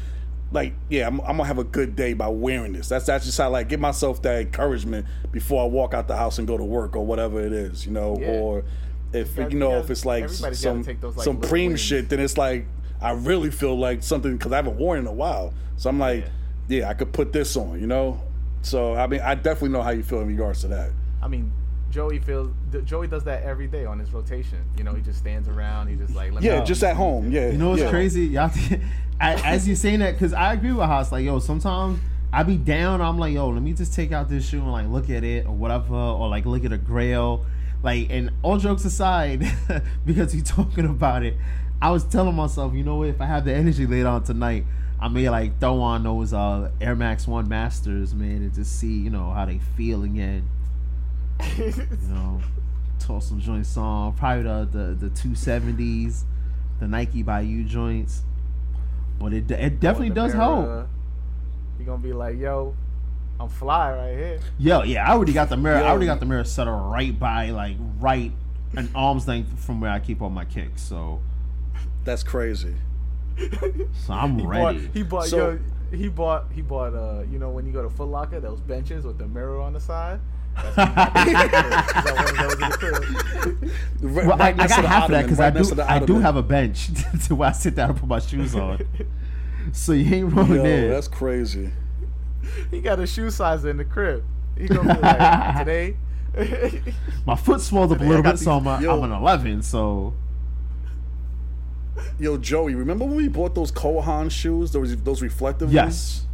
like 0.53 0.75
yeah, 0.89 1.09
I'm, 1.09 1.21
I'm 1.23 1.39
gonna 1.39 1.45
have 1.47 1.59
a 1.59 1.65
good 1.65 1.97
day 1.97 2.13
by 2.13 2.29
wearing 2.29 2.73
this. 2.73 2.89
That's 2.89 3.05
that's 3.07 3.25
just 3.25 3.37
how 3.37 3.51
like 3.51 3.69
give 3.69 3.81
myself 3.81 4.23
that 4.23 4.43
encouragement 4.43 5.07
before 5.33 5.65
I 5.65 5.67
walk 5.67 5.93
out 5.93 6.07
the 6.07 6.15
house 6.17 6.39
and 6.39 6.47
go 6.47 6.57
to 6.57 6.63
work 6.63 6.95
or 6.95 7.05
whatever 7.05 7.45
it 7.45 7.53
is, 7.53 7.85
you 7.85 7.91
know. 7.91 8.17
Yeah. 8.21 8.29
Or 8.29 8.65
if 9.13 9.35
gotta- 9.35 9.53
you 9.53 9.59
know 9.59 9.71
you 9.71 9.77
if 9.79 9.83
gotta- 9.83 9.93
it's 9.93 10.05
like 10.07 10.29
some 10.55 10.83
those, 11.01 11.17
like, 11.17 11.25
some 11.25 11.41
preem 11.41 11.71
wins. 11.71 11.81
shit, 11.81 12.09
then 12.09 12.21
it's 12.21 12.39
like 12.39 12.67
I 13.01 13.11
really 13.15 13.51
feel 13.51 13.77
like 13.77 14.05
something 14.05 14.37
because 14.37 14.53
I 14.53 14.57
haven't 14.57 14.77
worn 14.77 15.01
in 15.01 15.09
a 15.09 15.13
while. 15.13 15.53
So 15.79 15.91
I'm 15.91 15.99
like, 15.99 16.21
yeah. 16.27 16.31
I 16.71 16.95
could 16.95 17.13
put 17.13 17.33
this 17.33 17.57
on, 17.57 17.81
you 17.81 17.87
know. 17.87 18.21
So 18.63 18.95
I 18.95 19.07
mean, 19.07 19.21
I 19.21 19.35
definitely 19.35 19.71
know 19.71 19.83
how 19.83 19.91
you 19.91 20.03
feel 20.03 20.21
in 20.21 20.29
regards 20.29 20.61
to 20.63 20.69
that. 20.69 20.91
I 21.23 21.29
mean, 21.29 21.53
Joey 21.91 22.19
feels 22.21 22.51
Joey 22.85 23.07
does 23.07 23.25
that 23.25 23.43
every 23.43 23.67
day 23.67 23.85
on 23.85 23.99
his 23.99 24.13
rotation. 24.13 24.59
You 24.79 24.85
know, 24.85 24.95
he 24.95 25.03
just 25.03 25.19
stands 25.19 25.49
around. 25.49 25.89
He 25.89 25.97
just 25.97 26.15
like 26.15 26.33
let 26.33 26.43
Yeah, 26.43 26.61
know. 26.61 26.65
just 26.65 26.83
at 26.83 26.97
home. 26.97 27.31
Yeah, 27.31 27.51
You 27.51 27.59
know 27.59 27.71
what's 27.71 27.83
yeah. 27.83 27.91
crazy? 27.91 28.27
Y'all, 28.27 28.51
as 29.21 29.69
you 29.69 29.75
saying 29.77 29.99
that, 30.01 30.13
because 30.13 30.33
I 30.33 30.55
agree 30.55 30.73
with 30.73 30.87
Hass. 30.87 31.13
Like, 31.13 31.25
yo, 31.25 31.39
sometimes 31.39 31.99
I 32.33 32.45
be 32.45 32.57
down. 32.57 33.01
I'm 33.03 33.19
like, 33.19 33.35
yo, 33.35 33.51
let 33.51 33.63
me 33.63 33.73
just 33.75 33.93
take 33.95 34.11
out 34.13 34.29
this 34.31 34.49
shoe 34.49 34.61
and 34.61 34.73
like 34.73 34.87
look 34.89 35.11
at 35.11 35.23
it 35.25 35.45
or 35.47 35.53
whatever, 35.53 35.95
or 35.95 36.29
like 36.29 36.47
look 36.47 36.65
at 36.65 36.73
a 36.73 36.79
grail. 36.79 37.45
Like, 37.83 38.09
and 38.11 38.31
all 38.43 38.59
jokes 38.59 38.85
aside, 38.85 39.45
because 40.07 40.35
you 40.35 40.43
talking 40.43 40.87
about 40.87 41.25
it, 41.25 41.35
I 41.83 41.91
was 41.91 42.05
telling 42.05 42.37
myself, 42.37 42.75
you 42.75 42.85
know 42.85 42.97
what? 42.97 43.09
If 43.09 43.21
I 43.21 43.27
have 43.27 43.45
the 43.45 43.53
energy 43.53 43.87
later 43.87 44.07
on 44.09 44.23
tonight, 44.23 44.65
I 45.03 45.09
may 45.09 45.29
like 45.29 45.59
throw 45.59 45.81
on 45.81 46.05
those 46.05 46.33
uh 46.33 46.71
Air 46.81 46.95
Max 46.95 47.27
One 47.27 47.49
Masters, 47.49 48.15
man, 48.15 48.37
and 48.37 48.55
just 48.55 48.79
see, 48.79 48.99
you 48.99 49.11
know, 49.11 49.33
how 49.33 49.45
they 49.45 49.59
feel 49.77 50.05
again. 50.05 50.49
You 51.59 51.75
know, 52.09 52.41
toss 53.01 53.29
some 53.29 53.41
joints 53.41 53.77
on. 53.77 54.13
Probably 54.15 54.45
the 54.45 54.69
the, 54.71 55.09
the 55.09 55.11
two 55.11 55.35
seventies, 55.35 56.25
the 56.79 56.87
Nike 56.87 57.25
by 57.25 57.41
you 57.41 57.65
joints. 57.65 58.23
But 59.19 59.33
it 59.33 59.51
it 59.51 59.81
definitely 59.81 60.07
in 60.07 60.15
the 60.15 60.21
does 60.21 60.35
mirror, 60.35 60.45
help. 60.45 60.89
He 61.79 61.85
gonna 61.85 62.01
be 62.01 62.13
like, 62.13 62.39
yo, 62.39 62.77
I'm 63.41 63.49
fly 63.49 63.93
right 63.93 64.17
here. 64.17 64.41
Yo, 64.57 64.85
yeah, 64.85 65.09
I 65.09 65.15
already 65.15 65.33
got 65.33 65.49
the 65.49 65.57
mirror. 65.57 65.79
I 65.79 65.89
already 65.89 66.07
got 66.07 66.21
the 66.21 66.27
mirror 66.27 66.45
set 66.45 66.69
up 66.69 66.93
right 66.93 67.19
by 67.19 67.51
like 67.51 67.77
right 67.99 68.31
an 68.77 68.89
arm's 68.95 69.27
length 69.27 69.59
from 69.65 69.81
where 69.81 69.91
I 69.91 69.99
keep 69.99 70.23
all 70.23 70.31
my 70.31 70.45
kicks. 70.45 70.81
So 70.81 71.21
That's 72.05 72.23
crazy. 72.23 72.77
So 74.07 74.13
I'm 74.13 74.39
He 74.39 74.45
bought, 74.45 74.49
ready. 74.75 74.91
he 74.95 75.03
bought, 75.03 75.27
So- 75.27 75.51
yo, 75.53 75.59
he 75.97 76.09
bought, 76.09 76.47
he 76.53 76.63
bought. 76.63 76.95
Uh, 76.95 77.23
you 77.31 77.39
know, 77.39 77.51
when 77.51 77.67
you 77.67 77.73
go 77.73 77.83
to 77.83 77.91
Foot 77.91 78.09
Locker, 78.09 78.41
those 78.41 78.61
benches 78.61 79.05
with 79.05 79.19
the 79.19 79.27
mirror 79.29 79.61
on 79.61 79.73
the 79.73 79.81
side. 79.81 80.21
That's 80.55 80.77
what 80.77 81.27
he 81.27 81.33
got 81.33 81.55
in 81.65 81.71
the 81.71 81.83
crib. 81.87 81.95
He 81.95 82.03
got 82.03 82.17
one 82.17 82.29
of 82.29 82.37
those 82.37 82.53
in 82.55 82.61
the 82.61 82.77
crib. 83.59 83.73
Right, 84.03 84.27
Well, 84.27 84.35
I, 84.35 84.39
right 84.39 84.55
I 84.55 84.57
next 84.57 84.73
got 84.77 84.83
the 84.83 84.89
half 84.89 85.05
of 85.05 85.11
that 85.13 85.23
because 85.23 85.39
right 85.39 85.57
I 85.57 85.63
do 85.63 85.83
I 85.83 85.99
do 86.07 86.19
have 86.21 86.37
a 86.37 86.43
bench 86.43 86.89
to 87.27 87.35
where 87.35 87.49
I 87.49 87.53
sit 87.53 87.75
down 87.75 87.91
and 87.91 87.99
put 87.99 88.09
my 88.09 88.19
shoes 88.19 88.55
on. 88.55 88.87
so 89.73 89.93
you 89.93 90.15
ain't 90.15 90.33
wrong 90.35 90.55
Yo, 90.55 90.63
there. 90.63 90.89
that's 90.91 91.09
crazy. 91.09 91.71
he 92.71 92.81
got 92.81 92.99
a 93.01 93.07
shoe 93.07 93.31
size 93.31 93.65
in 93.65 93.77
the 93.79 93.85
crib. 93.85 94.25
He 94.59 94.69
gonna 94.69 94.95
be 94.95 95.01
like, 95.03 95.59
today 95.59 95.97
My 97.27 97.35
foot 97.37 97.61
swelled 97.63 97.93
up 97.93 98.01
a 98.01 98.05
little 98.05 98.23
got 98.23 98.33
bit, 98.33 98.39
so 98.41 98.53
I'm, 98.53 98.67
a, 98.67 98.81
Yo. 98.81 98.97
I'm 99.03 99.11
an 99.11 99.19
11. 99.19 99.63
So 99.63 100.13
Yo, 102.19 102.37
Joey, 102.37 102.75
remember 102.75 103.05
when 103.05 103.17
we 103.17 103.29
bought 103.29 103.55
those 103.55 103.71
Kohan 103.73 104.31
shoes? 104.31 104.71
Those 104.73 104.97
those 105.03 105.23
reflective 105.23 105.69
ones? 105.69 105.75
yes. 105.75 106.27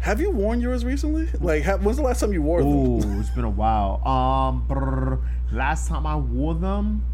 Have 0.00 0.20
you 0.20 0.30
worn 0.30 0.60
yours 0.60 0.84
recently? 0.84 1.28
Like, 1.40 1.64
ha 1.64 1.76
when's 1.78 1.96
the 1.96 2.02
last 2.02 2.20
time 2.20 2.32
you 2.32 2.42
wore 2.42 2.60
them? 2.62 2.68
Ooh, 2.72 3.20
it's 3.20 3.30
been 3.30 3.44
a 3.44 3.50
while. 3.50 4.06
Um, 4.06 4.64
brr, 4.68 5.18
last 5.50 5.88
time 5.88 6.06
I 6.06 6.14
wore 6.16 6.54
them, 6.54 7.04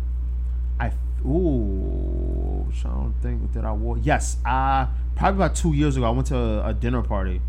I 0.78 0.92
ooh, 1.24 2.66
I 2.84 2.88
don't 2.88 3.14
think 3.22 3.52
that 3.54 3.64
I 3.64 3.72
wore. 3.72 3.98
Yes, 3.98 4.36
uh 4.44 4.86
probably 5.14 5.44
about 5.44 5.54
two 5.56 5.72
years 5.72 5.96
ago. 5.96 6.06
I 6.06 6.10
went 6.10 6.26
to 6.28 6.36
a, 6.36 6.68
a 6.68 6.74
dinner 6.74 7.02
party. 7.02 7.40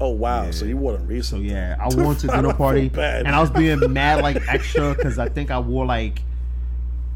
Oh 0.00 0.10
wow, 0.10 0.44
Yeah. 0.44 0.50
so 0.52 0.64
you 0.64 0.78
wore 0.78 0.92
them 0.92 1.02
So 1.02 1.08
recently? 1.08 1.50
yeah, 1.50 1.76
I 1.78 1.88
went 1.94 2.20
to 2.20 2.32
I 2.32 2.36
dinner 2.36 2.54
party, 2.54 2.90
and 2.94 3.28
I 3.28 3.40
was 3.40 3.50
being 3.50 3.92
mad 3.92 4.22
like 4.22 4.38
extra 4.48 4.94
because 4.94 5.18
I 5.18 5.28
think 5.28 5.50
I 5.50 5.58
wore 5.58 5.84
like, 5.84 6.22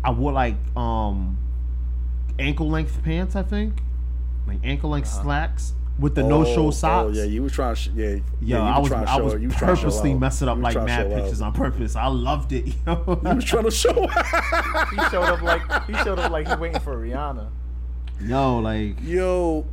I 0.05 0.11
wore 0.11 0.33
like 0.33 0.57
um, 0.77 1.39
ankle 2.39 2.69
length 2.69 3.03
pants. 3.03 3.35
I 3.37 3.43
think, 3.43 3.81
like 4.47 4.59
ankle 4.63 4.91
length 4.91 5.09
slacks 5.09 5.73
with 5.99 6.15
the 6.17 6.23
no 6.23 6.45
show 6.45 6.67
Oh, 6.67 6.71
socks. 6.71 7.17
Oh 7.17 7.19
yeah, 7.21 7.25
you 7.25 7.43
were 7.43 7.51
trying 7.51 7.75
to. 7.75 7.81
Sh- 7.81 7.91
yeah, 7.95 8.07
Yo, 8.07 8.21
yeah, 8.41 8.57
you 8.57 8.57
I 8.59 8.79
was 8.79 8.89
trying 8.89 9.05
to 9.07 9.11
I 9.11 9.21
was 9.21 9.35
you 9.41 9.49
was 9.49 9.57
to 9.57 9.65
purposely 9.65 10.15
messing 10.15 10.49
up 10.49 10.59
like 10.59 10.75
mad 10.77 11.07
show 11.09 11.13
out. 11.17 11.21
pictures 11.23 11.41
on 11.41 11.53
purpose. 11.53 11.97
I 11.97 12.07
loved 12.09 12.53
it. 12.53 12.67
Yo. 12.87 13.21
You 13.25 13.35
was 13.37 13.45
trying 13.45 13.65
to 13.65 13.71
show 13.71 13.93
he 14.07 14.97
showed 15.11 15.23
up 15.25 15.43
like 15.43 15.87
he 15.87 15.95
showed 16.05 16.19
up 16.19 16.31
like 16.31 16.49
he's 16.49 16.59
waiting 16.59 16.81
for 16.81 16.97
Rihanna. 16.97 17.49
Yo, 18.21 18.59
like 18.61 18.97
Yo, 19.03 19.67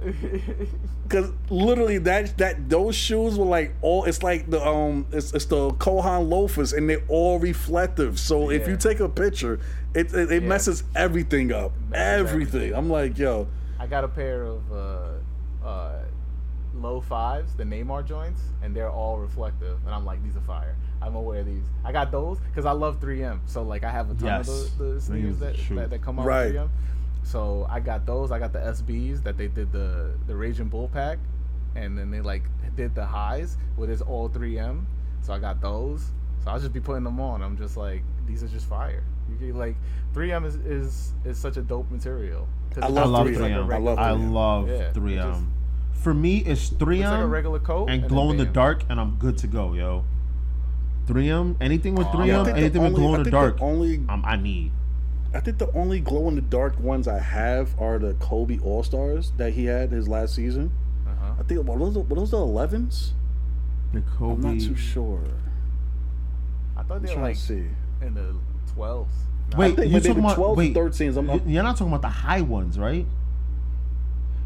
because 1.03 1.32
literally 1.49 1.99
that 1.99 2.38
that 2.40 2.70
those 2.70 2.95
shoes 2.95 3.38
were 3.38 3.45
like 3.45 3.74
all. 3.82 4.03
It's 4.06 4.24
like 4.24 4.49
the 4.49 4.66
um, 4.66 5.06
it's, 5.12 5.34
it's 5.34 5.45
the 5.45 5.70
Kohan 5.74 6.28
loafers, 6.30 6.74
and 6.74 6.90
they're 6.90 7.03
all 7.08 7.38
reflective. 7.40 8.20
So 8.20 8.49
if 8.49 8.68
you 8.68 8.78
take 8.78 8.99
a 8.99 9.08
picture, 9.10 9.60
it 9.94 10.14
it, 10.14 10.32
it 10.32 10.44
Yeah. 10.44 10.48
messes 10.50 10.84
everything 10.96 11.52
up. 11.52 11.72
Everything 11.94 12.74
I'm 12.74 12.90
like, 12.90 13.18
yo, 13.18 13.48
I 13.80 13.88
got 13.88 14.04
a 14.04 14.08
pair 14.08 14.44
of 14.44 14.72
uh, 14.72 15.66
uh, 15.66 16.00
low 16.76 17.02
fives, 17.02 17.54
the 17.56 17.64
Neymar 17.64 18.06
joints, 18.08 18.42
and 18.64 18.76
they're 18.76 18.90
all 18.90 19.18
reflective. 19.18 19.78
And 19.86 19.94
I'm 19.94 20.06
like, 20.06 20.24
these 20.24 20.38
are 20.38 20.42
fire. 20.42 20.76
I'm 21.02 21.14
gonna 21.14 21.22
wear 21.22 21.44
these. 21.44 21.64
I 21.84 21.92
got 21.92 22.12
those 22.12 22.38
because 22.40 22.66
I 22.66 22.72
love 22.72 23.00
3M. 23.00 23.40
So 23.48 23.64
like, 23.64 23.84
I 23.84 23.92
have 23.92 24.10
a 24.12 24.14
ton 24.14 24.26
Yes. 24.28 24.50
of 24.50 24.78
the, 24.78 24.84
the 24.86 25.02
sneakers 25.02 25.40
that, 25.40 25.56
that 25.76 25.90
that 25.90 26.02
come 26.02 26.20
out 26.20 26.26
Right. 26.26 26.46
with 26.54 26.56
3M. 26.56 26.70
So 27.24 27.68
I 27.70 27.80
got 27.80 28.06
those. 28.06 28.32
I 28.32 28.40
got 28.40 28.54
the 28.54 28.60
SBs 28.60 29.24
that 29.24 29.38
they 29.38 29.48
did 29.48 29.72
the 29.72 30.12
the 30.28 30.36
Raging 30.36 30.70
Bull 30.70 30.88
pack, 30.88 31.18
and 31.76 31.98
then 31.98 32.12
they 32.12 32.22
like 32.22 32.44
did 32.76 32.96
the 32.96 33.06
highs 33.06 33.58
with 33.78 33.90
its 33.90 34.02
all 34.02 34.30
3M. 34.30 34.86
So 35.22 35.34
I 35.34 35.40
got 35.40 35.60
those. 35.62 36.12
So 36.44 36.50
I'll 36.52 36.60
just 36.60 36.74
be 36.74 36.80
putting 36.80 37.04
them 37.04 37.20
on. 37.20 37.44
I'm 37.44 37.58
just 37.58 37.78
like, 37.78 38.02
these 38.26 38.44
are 38.44 38.48
just 38.48 38.66
fire. 38.68 39.04
You 39.40 39.53
like 39.53 39.76
3M 40.14 40.45
is, 40.45 40.56
is 40.56 41.12
is 41.26 41.38
such 41.38 41.58
a 41.58 41.62
dope 41.62 41.90
material. 41.91 42.48
'Cause 42.74 42.84
I 42.84 42.88
love 42.88 43.06
I 43.06 43.10
love 43.10 43.28
3M. 43.28 43.30
looks 43.30 43.40
like 43.41 43.52
a 43.52 43.56
3M. 43.56 43.72
I 43.74 43.78
love 43.78 43.98
3M. 44.20 44.32
love 44.34 44.70
Yeah, 44.70 44.91
3M. 44.94 45.32
just- 45.34 46.03
For 46.03 46.14
me, 46.14 46.38
it's 46.40 46.70
3M 46.70 46.99
Looks 46.99 47.12
like 47.12 47.20
a 47.24 47.28
regular 47.28 47.60
coat 47.60 47.90
and 47.90 48.02
and 48.02 48.10
glow 48.10 48.32
in 48.32 48.38
the 48.38 48.45
dark, 48.45 48.84
and 48.90 48.99
I'm 48.99 49.16
good 49.16 49.38
to 49.40 49.48
go, 49.48 49.74
yo. 49.74 50.03
3M, 51.08 51.56
anything 51.62 51.95
with 51.95 52.08
Aw, 52.08 52.12
3M, 52.14 52.40
I 52.41 52.44
think 52.44 52.56
the 52.56 52.62
anything 52.62 52.82
with 52.82 52.91
only- 52.94 52.99
glow 53.02 53.14
in 53.16 53.20
the 53.20 53.24
think 53.26 53.32
dark, 53.32 53.62
only 53.62 54.03
um, 54.10 54.24
I 54.26 54.36
need. 54.36 54.72
I 55.34 55.40
think 55.40 55.58
the 55.60 55.72
only 55.74 55.99
glow 55.99 56.28
in 56.28 56.36
the 56.36 56.41
dark 56.41 56.80
ones 56.80 57.08
I 57.08 57.20
have 57.20 57.74
are 57.80 57.98
the 57.99 58.14
Kobe 58.16 58.60
All 58.60 58.84
Stars 58.84 59.32
that 59.38 59.53
he 59.53 59.66
had 59.66 59.91
his 59.91 60.08
last 60.08 60.36
season. 60.36 60.72
Uh-huh. 61.08 61.34
I 61.40 61.44
think 61.44 61.66
what 61.68 61.80
those 61.80 61.98
were 61.98 62.03
those 62.16 62.32
the 62.32 62.38
11s? 62.38 63.12
The 63.94 64.02
Kobe. 64.02 64.34
I'm 64.48 64.58
not 64.58 64.62
too 64.66 64.76
sure. 64.76 65.22
I 66.78 66.84
thought 66.84 66.98
I'm 66.98 67.03
they 67.03 67.16
were 67.16 67.22
like 67.22 67.36
to 67.36 67.41
see. 67.41 67.66
in 68.02 68.14
the 68.14 68.36
12s. 68.76 69.07
No, 69.53 69.57
Wait, 69.57 69.69
you 69.77 69.84
maybe 69.89 69.99
talking 69.99 70.19
about 70.19 70.38
12s 70.38 70.56
wait? 70.56 70.77
and 70.77 70.91
13s. 70.91 71.18
I'm, 71.18 71.27
y- 71.27 71.34
I'm, 71.34 71.49
You're 71.49 71.64
not 71.64 71.77
talking 71.77 71.91
about 71.93 72.02
the 72.02 72.07
high 72.10 72.41
ones, 72.41 72.80
right? 72.80 73.06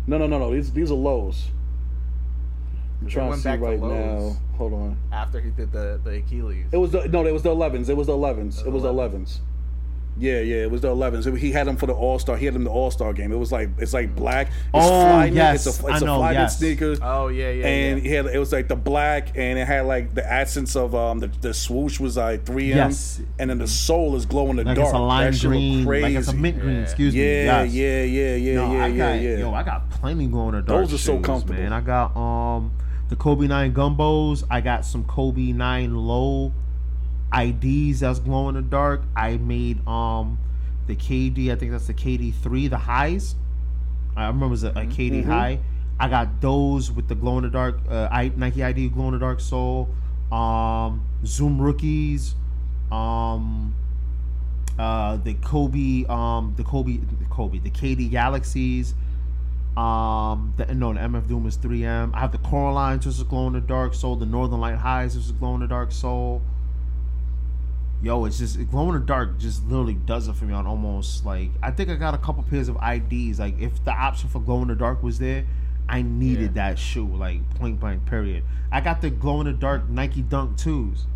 no, 0.07 0.17
no, 0.17 0.27
no, 0.27 0.37
no. 0.39 0.53
These 0.53 0.71
these 0.71 0.91
are 0.91 0.95
lows. 0.95 1.47
I'm 3.01 3.07
trying 3.09 3.31
to 3.33 3.37
see 3.37 3.43
back 3.43 3.59
to 3.59 3.65
right 3.65 3.79
lows. 3.79 4.33
now. 4.33 4.39
Hold 4.57 4.73
on. 4.73 4.97
after 5.11 5.39
he 5.41 5.49
did 5.51 5.71
the 5.71 5.99
the 6.03 6.11
Achilles. 6.17 6.65
It 6.71 6.77
was 6.77 6.91
the 6.91 7.07
no. 7.07 7.25
It 7.25 7.33
was 7.33 7.43
the 7.43 7.49
11s. 7.49 7.89
It 7.89 7.97
was 7.97 8.07
the 8.07 8.13
11s. 8.13 8.65
It 8.65 8.71
was 8.71 8.83
the 8.83 8.93
11s. 8.93 9.39
11s. 10.17 10.21
Yeah, 10.21 10.39
yeah, 10.39 10.63
it 10.63 10.71
was 10.71 10.81
the 10.81 10.87
11s. 10.87 11.37
He 11.37 11.51
had 11.51 11.67
them 11.67 11.75
for 11.77 11.85
the 11.87 11.93
All 11.93 12.19
Star. 12.19 12.37
He 12.37 12.45
had 12.45 12.55
them 12.55 12.63
the 12.63 12.69
All 12.69 12.89
Star 12.91 13.13
game. 13.13 13.31
It 13.31 13.37
was 13.37 13.51
like 13.51 13.69
it's 13.77 13.93
like 13.93 14.15
black. 14.15 14.47
It's 14.47 14.55
Oh, 14.73 14.79
fly 14.89 15.25
yes, 15.25 15.65
it's 15.67 15.81
a, 15.83 15.87
I 15.87 15.93
it's 15.93 16.01
a 16.01 16.05
know, 16.05 16.17
fly 16.17 16.31
knit 16.31 16.39
yes. 16.41 16.57
sneaker. 16.57 16.95
oh 17.01 17.27
yeah, 17.27 17.49
yeah, 17.51 17.65
and 17.67 17.97
yeah. 18.03 18.09
he 18.09 18.15
had 18.15 18.25
it 18.27 18.39
was 18.39 18.51
like 18.51 18.67
the 18.67 18.75
black, 18.75 19.29
and 19.35 19.59
it 19.59 19.65
had 19.67 19.85
like 19.85 20.13
the 20.15 20.25
essence 20.31 20.75
of 20.75 20.95
um 20.95 21.19
the, 21.19 21.27
the 21.41 21.53
swoosh 21.53 21.99
was 21.99 22.17
like 22.17 22.45
3M, 22.45 22.67
Yes. 22.75 23.21
and 23.39 23.49
then 23.49 23.57
the 23.57 23.67
sole 23.67 24.15
is 24.15 24.25
glow 24.25 24.49
in 24.49 24.55
the 24.57 24.63
Like 24.63 24.75
dark. 24.75 24.87
it's 24.87 24.95
a 24.95 24.99
lime 24.99 25.31
that 25.33 25.41
green, 25.41 25.85
crazy. 25.85 26.03
like 26.03 26.13
it's 26.15 26.27
a 26.29 26.33
mint 26.33 26.59
green. 26.59 26.75
Yeah. 26.77 26.81
Excuse 26.83 27.13
me. 27.13 27.19
yeah, 27.21 27.63
yes. 27.63 27.73
yeah, 27.73 28.03
yeah, 28.03 28.35
yeah, 28.35 28.55
No, 28.55 28.73
yeah, 28.73 28.83
I 28.83 28.87
yeah, 28.87 28.97
got, 29.15 29.21
yeah. 29.21 29.37
Yo, 29.37 29.53
I 29.53 29.63
got 29.63 29.89
plenty 29.89 30.27
going 30.27 30.55
in 30.55 30.61
the 30.61 30.67
dark. 30.67 30.83
Those 30.85 30.93
are 30.93 30.97
so 30.97 31.17
shoes, 31.17 31.25
comfortable. 31.25 31.59
Man, 31.59 31.73
I 31.73 31.81
got 31.81 32.15
um 32.15 32.71
the 33.09 33.15
Kobe 33.15 33.47
Nine 33.47 33.73
Gumbos. 33.73 34.43
I 34.49 34.61
got 34.61 34.85
some 34.85 35.03
Kobe 35.05 35.51
Nine 35.51 35.93
Low 35.95 36.53
IDs 37.35 37.99
that's 38.01 38.19
glow 38.19 38.49
in 38.49 38.55
the 38.55 38.61
dark. 38.61 39.01
I 39.15 39.37
made 39.37 39.85
um 39.87 40.37
the 40.87 40.95
KD. 40.95 41.51
I 41.51 41.55
think 41.55 41.71
that's 41.71 41.87
the 41.87 41.93
KD 41.93 42.33
three, 42.33 42.67
the 42.67 42.77
highs. 42.77 43.35
I 44.15 44.27
remember 44.27 44.45
it 44.47 44.49
was 44.49 44.63
a, 44.63 44.69
a 44.69 44.85
KD 44.85 45.23
Mhm. 45.23 45.25
high. 45.25 45.59
I 45.99 46.09
got 46.09 46.41
those 46.41 46.91
with 46.91 47.07
the 47.07 47.15
glow 47.15 47.37
in 47.37 47.43
the 47.43 47.49
dark 47.49 47.79
uh, 47.89 48.07
I, 48.11 48.31
Nike 48.35 48.63
ID 48.63 48.89
glow 48.89 49.07
in 49.07 49.13
the 49.13 49.19
dark 49.19 49.39
sole. 49.39 49.89
Um, 50.31 51.03
Zoom 51.25 51.61
rookies. 51.61 52.35
Um, 52.91 53.73
uh, 54.77 55.17
the 55.17 55.33
Kobe, 55.35 56.05
um, 56.09 56.53
the 56.57 56.63
Kobe, 56.63 56.97
the 56.97 57.25
Kobe, 57.29 57.59
the 57.59 57.69
KD 57.69 58.09
Galaxies. 58.11 58.93
Um, 59.77 60.53
the 60.57 60.73
no, 60.73 60.93
the 60.93 60.99
MF 60.99 61.27
Doom 61.27 61.45
is 61.47 61.57
3M. 61.57 62.11
I 62.13 62.19
have 62.19 62.31
the 62.31 62.37
Coralines, 62.37 62.99
which 63.05 63.15
is 63.15 63.23
glow 63.23 63.47
in 63.47 63.53
the 63.53 63.61
dark 63.61 63.93
soul. 63.93 64.15
The 64.15 64.25
Northern 64.25 64.59
Light 64.61 64.75
Highs, 64.77 65.15
which 65.15 65.25
is 65.25 65.31
glow 65.33 65.55
in 65.55 65.61
the 65.61 65.67
dark 65.67 65.91
soul. 65.91 66.41
Yo, 68.05 68.23
it's 68.25 68.37
just 68.37 68.69
glow 68.69 68.87
in 68.89 68.93
the 68.93 68.99
dark. 68.99 69.39
Just 69.39 69.65
literally 69.65 69.95
does 69.95 70.27
it 70.27 70.35
for 70.35 70.45
me 70.45 70.53
on 70.53 70.67
almost 70.67 71.25
like 71.25 71.49
I 71.63 71.71
think 71.71 71.89
I 71.89 71.95
got 71.95 72.13
a 72.13 72.19
couple 72.19 72.43
pairs 72.43 72.69
of 72.69 72.77
IDs. 72.77 73.39
Like 73.39 73.59
if 73.59 73.83
the 73.83 73.89
option 73.89 74.29
for 74.29 74.39
glow 74.39 74.61
in 74.61 74.67
the 74.67 74.75
dark 74.75 75.01
was 75.01 75.17
there, 75.17 75.43
I 75.89 76.03
needed 76.03 76.53
that 76.53 76.77
shoe. 76.77 77.07
Like 77.07 77.39
point 77.55 77.79
blank. 77.79 78.05
Period. 78.05 78.43
I 78.71 78.81
got 78.81 79.01
the 79.01 79.09
glow 79.09 79.41
in 79.41 79.47
the 79.47 79.53
dark 79.53 79.89
Nike 79.89 80.21
Dunk 80.21 80.55
twos 80.55 81.07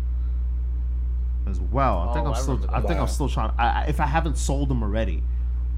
as 1.48 1.60
well. 1.60 2.08
I 2.08 2.12
think 2.12 2.26
Oh, 2.26 2.30
I'm 2.30 2.34
I 2.34 2.40
still. 2.40 2.66
I 2.70 2.80
think. 2.80 2.98
I'm 2.98 3.06
still 3.06 3.28
trying. 3.28 3.52
I, 3.56 3.68
I, 3.68 3.84
if 3.84 4.00
I 4.00 4.06
haven't 4.06 4.36
sold 4.36 4.68
them 4.68 4.82
already, 4.82 5.22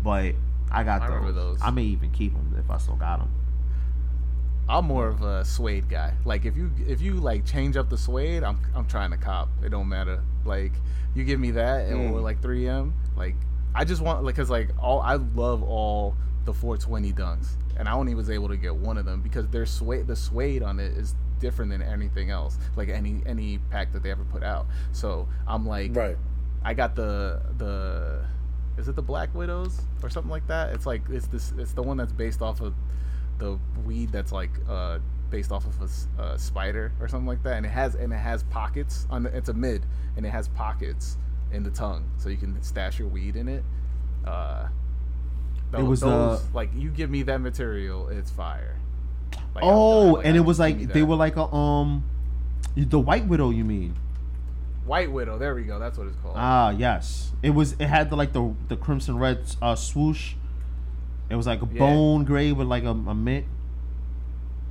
but 0.03 0.35
I 0.71 0.83
got 0.83 1.03
I 1.03 1.09
those. 1.09 1.35
those. 1.35 1.59
I 1.61 1.73
may 1.73 1.85
even 1.85 2.11
keep 2.11 2.33
them 2.33 2.57
if 2.59 2.71
I 2.71 2.79
still 2.79 2.97
got 2.97 3.19
them. 3.19 3.31
I'm 4.69 4.85
more 4.87 5.09
of 5.09 5.23
a 5.23 5.45
suede 5.45 5.89
guy. 5.89 6.15
Like 6.25 6.45
if 6.45 6.57
you 6.57 6.71
if 6.87 7.01
you 7.01 7.15
like 7.15 7.45
change 7.45 7.77
up 7.77 7.91
the 7.91 7.99
suede, 7.99 8.43
I'm 8.43 8.59
I'm 8.75 8.87
trying 8.87 9.11
to 9.11 9.17
cop. 9.17 9.49
It 9.65 9.71
don't 9.71 9.89
matter. 9.89 10.23
Like 10.45 10.73
you 11.15 11.25
give 11.25 11.41
me 11.41 11.51
that 11.53 11.87
and 11.89 12.11
Mm. 12.11 12.13
or 12.13 12.21
like 12.21 12.41
3M. 12.41 12.93
Like 13.17 13.35
I 13.75 13.85
just 13.85 14.01
want 14.03 14.25
like 14.25 14.37
cause 14.37 14.51
like 14.51 14.71
all 14.81 15.01
I 15.01 15.15
love 15.17 15.63
all 15.63 16.15
the 16.45 16.53
420 16.55 17.13
dunks, 17.13 17.49
and 17.77 17.89
I 17.89 17.93
only 17.93 18.15
was 18.15 18.29
able 18.31 18.49
to 18.49 18.57
get 18.57 18.75
one 18.75 18.99
of 18.99 19.05
them 19.05 19.21
because 19.21 19.49
their 19.49 19.67
suede 19.67 20.07
the 20.07 20.17
suede 20.17 20.63
on 20.63 20.81
it 20.81 20.93
is 20.97 21.15
different 21.39 21.71
than 21.71 21.83
anything 21.83 22.31
else. 22.31 22.57
Like 22.77 22.89
any 22.89 23.23
any 23.27 23.59
pack 23.71 23.93
that 23.93 24.03
they 24.03 24.11
ever 24.11 24.25
put 24.25 24.43
out. 24.43 24.67
So 24.93 25.29
I'm 25.47 25.67
like 25.67 25.95
right. 25.95 26.17
I 26.65 26.75
got 26.75 26.95
the 26.95 27.43
the 27.59 28.25
is 28.79 28.89
it 28.89 28.95
the 28.97 29.03
Black 29.03 29.35
Widows 29.35 29.81
or 30.03 30.09
something 30.09 30.31
like 30.31 30.47
that? 30.47 30.73
It's 30.73 30.87
like 30.87 31.03
it's 31.11 31.27
this 31.27 31.53
it's 31.59 31.73
the 31.73 31.83
one 31.83 31.97
that's 31.97 32.13
based 32.13 32.41
off 32.43 32.61
of 32.61 32.75
the 33.39 33.59
weed 33.85 34.13
that's 34.13 34.33
like 34.33 34.51
uh 34.69 34.99
based 35.31 35.51
off 35.51 35.65
of 35.67 35.91
a 36.19 36.39
spider 36.39 36.93
or 37.01 37.09
something 37.09 37.27
like 37.27 37.43
that, 37.43 37.57
and 37.57 37.67
it 37.67 37.71
has 37.71 37.95
and 37.95 38.13
it 38.13 38.17
has 38.17 38.43
pockets 38.45 39.07
on 39.11 39.23
the, 39.23 39.37
it's 39.37 39.49
a 39.49 39.55
mid 39.55 39.85
and 40.17 40.27
it 40.27 40.31
has 40.31 40.49
pockets 40.49 41.17
in 41.53 41.63
the 41.63 41.71
tongue 41.71 42.05
so 42.19 42.29
you 42.29 42.37
can 42.37 42.61
stash 42.63 42.99
your 42.99 43.09
weed 43.09 43.37
in 43.37 43.49
it. 43.49 43.65
Uh, 44.27 44.69
tho- 45.71 45.85
was, 45.85 46.01
those, 46.01 46.41
uh, 46.41 46.43
like 46.55 46.71
you 46.75 46.91
give 46.91 47.11
me 47.11 47.23
that 47.23 47.41
material, 47.41 48.09
it's 48.09 48.31
fire. 48.31 48.77
Like, 49.55 49.65
oh. 49.65 50.13
Like, 50.13 50.27
and 50.27 50.37
it 50.37 50.41
was 50.41 50.59
like 50.59 50.93
they 50.93 51.03
were 51.03 51.17
like 51.17 51.37
a 51.37 51.53
um, 51.53 52.05
the 52.77 53.01
White 53.01 53.27
Widow. 53.27 53.51
You 53.51 53.65
mean? 53.65 53.97
White 54.85 55.13
Widow. 55.13 55.39
There 55.39 55.55
we 55.55 55.63
go. 55.65 55.79
That's 55.79 55.99
what 55.99 56.07
it's 56.07 56.17
called. 56.17 56.35
Ah, 56.37 56.71
yes. 56.71 57.33
It 57.43 57.51
was. 57.51 57.73
It 57.79 57.87
had 57.87 58.11
the 58.11 58.17
like 58.17 58.33
the 58.33 58.55
the 58.69 58.77
crimson 58.77 59.19
red 59.19 59.45
uh, 59.61 59.75
swoosh. 59.75 60.35
It 61.33 61.37
was 61.37 61.47
like 61.47 61.63
a 61.63 61.69
Yeah. 61.73 61.79
bone 61.79 62.25
gray 62.25 62.53
with 62.53 62.67
like 62.67 62.85
a, 62.85 62.91
a 62.91 63.15
mint. 63.15 63.47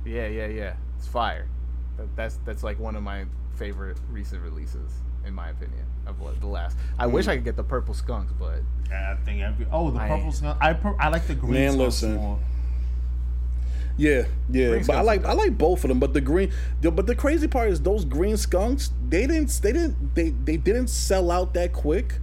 Yeah, 0.06 0.28
yeah, 0.28 0.46
yeah. 0.46 0.74
It's 0.96 1.08
fire. 1.08 1.48
That, 1.96 2.14
that's 2.14 2.38
that's 2.44 2.62
like 2.62 2.78
one 2.78 2.94
of 2.94 3.02
my 3.02 3.24
favorite 3.56 3.98
recent 4.12 4.42
releases, 4.42 4.92
in 5.26 5.34
my 5.34 5.48
opinion, 5.50 5.84
of 6.06 6.20
what- 6.20 6.40
the 6.40 6.46
last. 6.46 6.76
I 7.00 7.08
wish 7.08 7.26
mm. 7.26 7.30
I 7.30 7.34
could 7.36 7.44
get 7.44 7.56
the 7.56 7.64
purple 7.64 7.94
skunks, 7.94 8.32
but 8.38 8.60
Yeah, 8.88 9.16
I 9.18 9.24
think 9.24 9.42
every. 9.42 9.66
Oh, 9.72 9.90
the 9.90 9.98
I- 9.98 10.08
purple 10.08 10.30
skunk. 10.30 10.58
I 10.60 10.72
per, 10.74 10.94
I 11.00 11.08
like 11.08 11.26
the 11.26 11.34
green. 11.34 11.52
Man, 11.54 11.72
skunks 11.72 12.02
listen. 12.02 12.14
more. 12.14 12.38
Yeah, 13.96 14.24
yeah, 14.48 14.68
Green 14.70 14.84
but 14.86 14.96
I 14.96 15.00
like 15.02 15.24
I 15.24 15.32
like 15.32 15.58
both 15.58 15.84
of 15.84 15.88
them. 15.88 15.98
But 15.98 16.14
the 16.14 16.20
green, 16.20 16.50
the, 16.80 16.90
but 16.92 17.06
the 17.06 17.14
crazy 17.14 17.46
part 17.48 17.70
is 17.70 17.80
those 17.80 18.04
green 18.04 18.36
skunks. 18.36 18.90
They 19.08 19.26
didn't, 19.26 19.50
they 19.62 19.72
didn't, 19.72 20.14
they 20.14 20.30
they 20.30 20.56
didn't 20.56 20.88
sell 20.88 21.30
out 21.30 21.54
that 21.54 21.72
quick. 21.72 22.20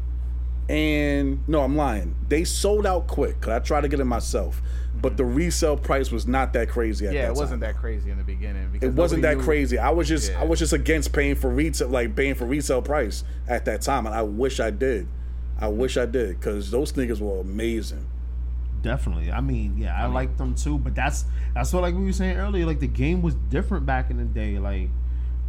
And 0.70 1.48
no, 1.48 1.62
I'm 1.62 1.76
lying. 1.76 2.16
They 2.28 2.44
sold 2.44 2.86
out 2.86 3.08
quick. 3.08 3.42
Cause 3.42 3.50
I 3.50 3.60
tried 3.60 3.82
to 3.82 3.88
get 3.88 4.00
it 4.00 4.06
myself, 4.06 4.62
but 5.02 5.18
the 5.18 5.26
resale 5.26 5.76
price 5.76 6.12
was 6.12 6.28
not 6.28 6.54
that 6.54 6.70
crazy. 6.70 7.08
At 7.08 7.14
Yeah, 7.14 7.22
that 7.24 7.32
it 7.32 7.38
wasn't 7.38 7.62
that 7.62 7.76
crazy 7.78 8.12
in 8.12 8.20
the 8.20 8.24
beginning. 8.24 8.70
Because 8.72 8.90
It 8.90 8.94
wasn't 8.94 9.24
that 9.24 9.38
knew- 9.38 9.44
crazy. 9.44 9.80
I 9.80 9.90
was 9.90 10.08
just 10.08 10.32
I 10.36 10.44
was 10.44 10.60
just 10.60 10.72
against 10.74 11.12
paying 11.12 11.34
for 11.36 11.50
retail, 11.50 11.88
like 11.90 12.16
paying 12.16 12.36
for 12.36 12.46
resale 12.46 12.84
price 12.84 13.24
at 13.48 13.66
that 13.66 13.82
time, 13.82 14.06
and 14.06 14.14
I 14.14 14.22
wish 14.22 14.60
I 14.60 14.70
did. 14.70 15.08
I 15.60 15.68
wish 15.70 15.98
I 15.98 16.06
did 16.06 16.40
because 16.40 16.70
those 16.72 16.90
sneakers 16.90 17.20
were 17.20 17.40
amazing. 17.42 18.06
Definitely. 18.82 19.32
I 19.32 19.42
mean, 19.42 19.78
yeah, 19.78 20.02
I, 20.02 20.06
like 20.06 20.38
them 20.38 20.56
too. 20.56 20.78
But 20.78 20.96
that's 20.96 21.26
that's 21.56 21.74
what 21.74 21.82
like 21.82 21.96
we 21.96 22.04
were 22.06 22.14
saying 22.14 22.38
earlier. 22.38 22.66
Like 22.68 22.80
the 22.80 22.88
game 22.88 23.22
was 23.24 23.34
different 23.50 23.86
back 23.88 24.10
in 24.12 24.18
the 24.18 24.24
day. 24.24 24.60
Like 24.60 24.90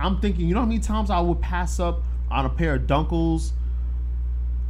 I'm 0.00 0.18
thinking, 0.20 0.48
you 0.48 0.54
know 0.54 0.60
how 0.60 0.66
many 0.66 0.80
times 0.80 1.10
I 1.10 1.20
would 1.20 1.40
pass 1.42 1.78
up 1.78 2.02
on 2.30 2.46
a 2.46 2.48
pair 2.48 2.74
of 2.76 2.82
Dunkles 2.82 3.52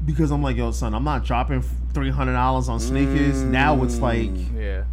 because 0.04 0.30
I'm 0.30 0.42
like, 0.42 0.56
yo, 0.56 0.70
son, 0.70 0.94
I'm 0.94 1.04
not 1.04 1.24
dropping 1.24 1.62
three 1.92 2.10
hundred 2.10 2.32
dollars 2.34 2.68
on 2.68 2.80
sneakers. 2.80 3.42
Now 3.42 3.82
it's 3.82 3.98
like 3.98 4.30
Yeah. 4.56 4.84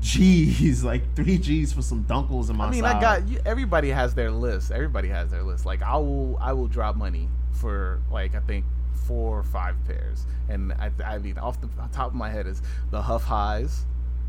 G's, 0.00 0.84
like 0.84 1.14
three 1.16 1.38
G's 1.38 1.72
for 1.72 1.82
some 1.82 2.04
Dunkles 2.04 2.50
in 2.50 2.56
my. 2.56 2.66
I 2.66 2.70
mean, 2.70 2.84
I 2.84 3.00
got 3.00 3.26
you- 3.28 3.40
everybody 3.46 3.90
has 3.90 4.14
their 4.14 4.30
list. 4.30 4.70
Everybody 4.70 5.08
has 5.08 5.30
their 5.30 5.42
list. 5.42 5.64
Like 5.66 5.82
I 5.82 5.96
will, 5.96 6.36
I 6.40 6.52
will 6.52 6.68
drop 6.68 6.96
money 6.96 7.28
for 7.52 8.00
like 8.12 8.34
I 8.34 8.40
think 8.40 8.64
four 9.06 9.38
or 9.38 9.42
five 9.42 9.74
pairs, 9.86 10.26
and 10.48 10.72
I, 10.74 10.90
I 11.04 11.18
mean 11.18 11.38
off 11.38 11.60
the 11.60 11.68
top 11.92 12.08
of 12.08 12.14
my 12.14 12.28
head 12.30 12.46
is 12.46 12.60
the 12.90 13.00
Huff 13.02 13.24
Highs, 13.24 13.84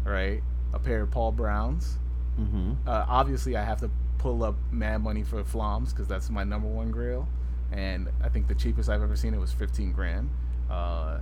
right? 0.05 0.41
A 0.73 0.79
pair 0.79 1.01
of 1.01 1.11
Paul 1.11 1.31
Browns. 1.31 1.97
hmm 2.37 2.73
Uh, 2.85 3.05
obviously, 3.07 3.55
I 3.57 3.63
have 3.63 3.79
to 3.81 3.89
pull 4.19 4.43
up 4.43 4.55
mad 4.71 5.01
money 5.03 5.23
for 5.23 5.43
Floms 5.43 5.89
because 5.89 6.07
that's 6.07 6.29
my 6.29 6.43
number 6.43 6.67
one 6.67 6.91
grail, 6.91 7.27
and 7.71 8.09
I 8.23 8.29
think 8.29 8.47
the 8.47 8.55
cheapest 8.55 8.89
I've 8.89 9.01
ever 9.01 9.15
seen 9.15 9.33
it 9.33 9.39
was 9.39 9.51
fifteen 9.51 9.91
grand. 9.91 10.29
Uh, 10.69 11.19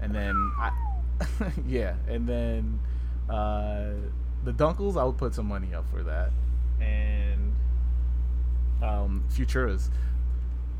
and 0.00 0.14
then 0.14 0.52
I, 0.58 0.70
yeah, 1.66 1.94
and 2.08 2.28
then 2.28 2.80
uh, 3.30 3.90
the 4.44 4.52
Dunkles, 4.52 4.96
I 5.00 5.04
would 5.04 5.16
put 5.18 5.34
some 5.34 5.46
money 5.46 5.74
up 5.74 5.88
for 5.90 6.02
that, 6.02 6.30
and 6.80 7.54
um, 8.82 9.24
Futuras, 9.32 9.88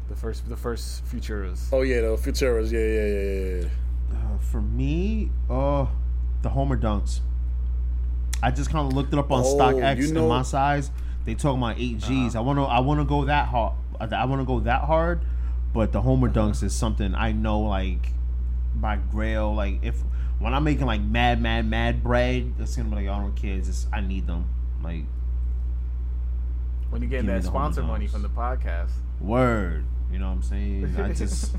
the 0.09 0.17
first 0.17 0.49
the 0.49 0.57
first 0.57 1.05
Futuras. 1.07 1.69
Oh 1.73 1.83
yeah, 1.83 2.03
the 2.03 2.09
Futuras. 2.17 2.71
Yeah, 2.71 2.81
yeah, 2.81 3.07
yeah, 3.07 3.61
yeah, 3.61 3.63
yeah. 3.63 4.35
Uh, 4.35 4.39
for 4.39 4.61
me, 4.61 5.31
uh, 5.51 5.87
the 6.43 6.51
Homer 6.51 6.77
Dunks. 6.77 7.21
I 8.43 8.51
just 8.51 8.71
kind 8.71 8.87
of 8.87 8.93
looked 8.93 9.13
it 9.15 9.19
up 9.19 9.31
on 9.33 9.43
Oh, 9.45 9.57
StockX 9.57 9.97
you 9.97 10.05
and 10.05 10.15
know- 10.15 10.29
my 10.29 10.43
size. 10.43 10.91
They 11.25 11.35
talking 11.35 11.61
about 11.61 11.77
eight 11.81 11.99
Gs. 11.99 12.37
I 12.37 12.41
want 12.41 12.59
to. 12.59 12.63
I 12.65 12.79
want 12.81 13.01
to 13.01 13.05
go 13.05 13.25
that 13.25 13.49
hard. 13.49 13.73
I 14.01 14.25
want 14.27 14.41
to 14.41 14.47
go 14.47 14.61
that 14.61 14.83
hard, 14.83 15.21
but 15.73 15.93
the 15.93 16.03
Homer 16.03 16.29
Dunks 16.29 16.63
is 16.63 16.75
something 16.75 17.15
I 17.15 17.33
know. 17.33 17.61
Like 17.61 18.09
my 18.79 18.97
Grail. 18.97 19.55
Like 19.55 19.83
if 19.83 19.97
when 20.39 20.53
I'm 20.55 20.65
making 20.65 20.87
like 20.87 21.01
mad, 21.01 21.41
mad, 21.41 21.67
mad 21.67 22.03
bread, 22.03 22.55
it's 22.59 22.77
gonna 22.77 22.89
be 22.91 22.97
like 22.97 23.09
I 23.09 23.19
don't 23.19 23.35
care. 23.37 23.55
It's 23.57 23.67
just 23.69 23.89
I 23.93 24.01
need 24.01 24.27
them. 24.27 24.49
Like 24.83 25.05
when 26.91 27.03
you 27.03 27.09
get 27.09 27.27
that 27.27 27.45
sponsor 27.45 27.83
money 27.83 28.07
from 28.07 28.23
the 28.23 28.29
podcast. 28.29 28.91
word. 29.21 29.85
You 30.13 30.21
know 30.21 30.27
what 30.29 30.35
I'm 30.37 30.43
saying? 30.43 30.95
I 30.99 31.13
just 31.13 31.57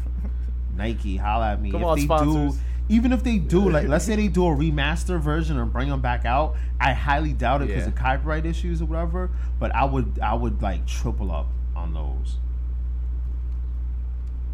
Nike, 0.76 1.18
holla 1.18 1.52
at 1.54 1.62
me. 1.62 1.72
Come 1.72 1.82
if 1.82 1.88
on, 1.88 1.98
they 1.98 2.04
sponsors. 2.06 2.56
do, 2.56 2.62
even 2.88 3.12
if 3.12 3.22
they 3.24 3.38
do, 3.40 3.70
like, 3.70 3.88
let's 3.90 4.06
say 4.06 4.16
they 4.16 4.30
do 4.30 4.46
a 4.48 4.52
remaster 4.56 5.20
version 5.20 5.60
and 5.60 5.72
bring 5.74 5.90
them 5.90 6.00
back 6.00 6.24
out, 6.26 6.56
I 6.80 6.94
highly 6.94 7.34
doubt 7.34 7.62
it 7.62 7.68
because 7.68 7.84
Yeah. 7.84 7.90
of 7.90 7.96
copyright 7.96 8.46
issues 8.46 8.82
or 8.82 8.86
whatever. 8.86 9.32
But 9.60 9.76
I 9.76 9.84
would, 9.84 10.20
I 10.24 10.34
would 10.34 10.62
like 10.62 10.88
triple 10.88 11.30
up 11.32 11.48
on 11.88 11.94
those. 11.94 12.38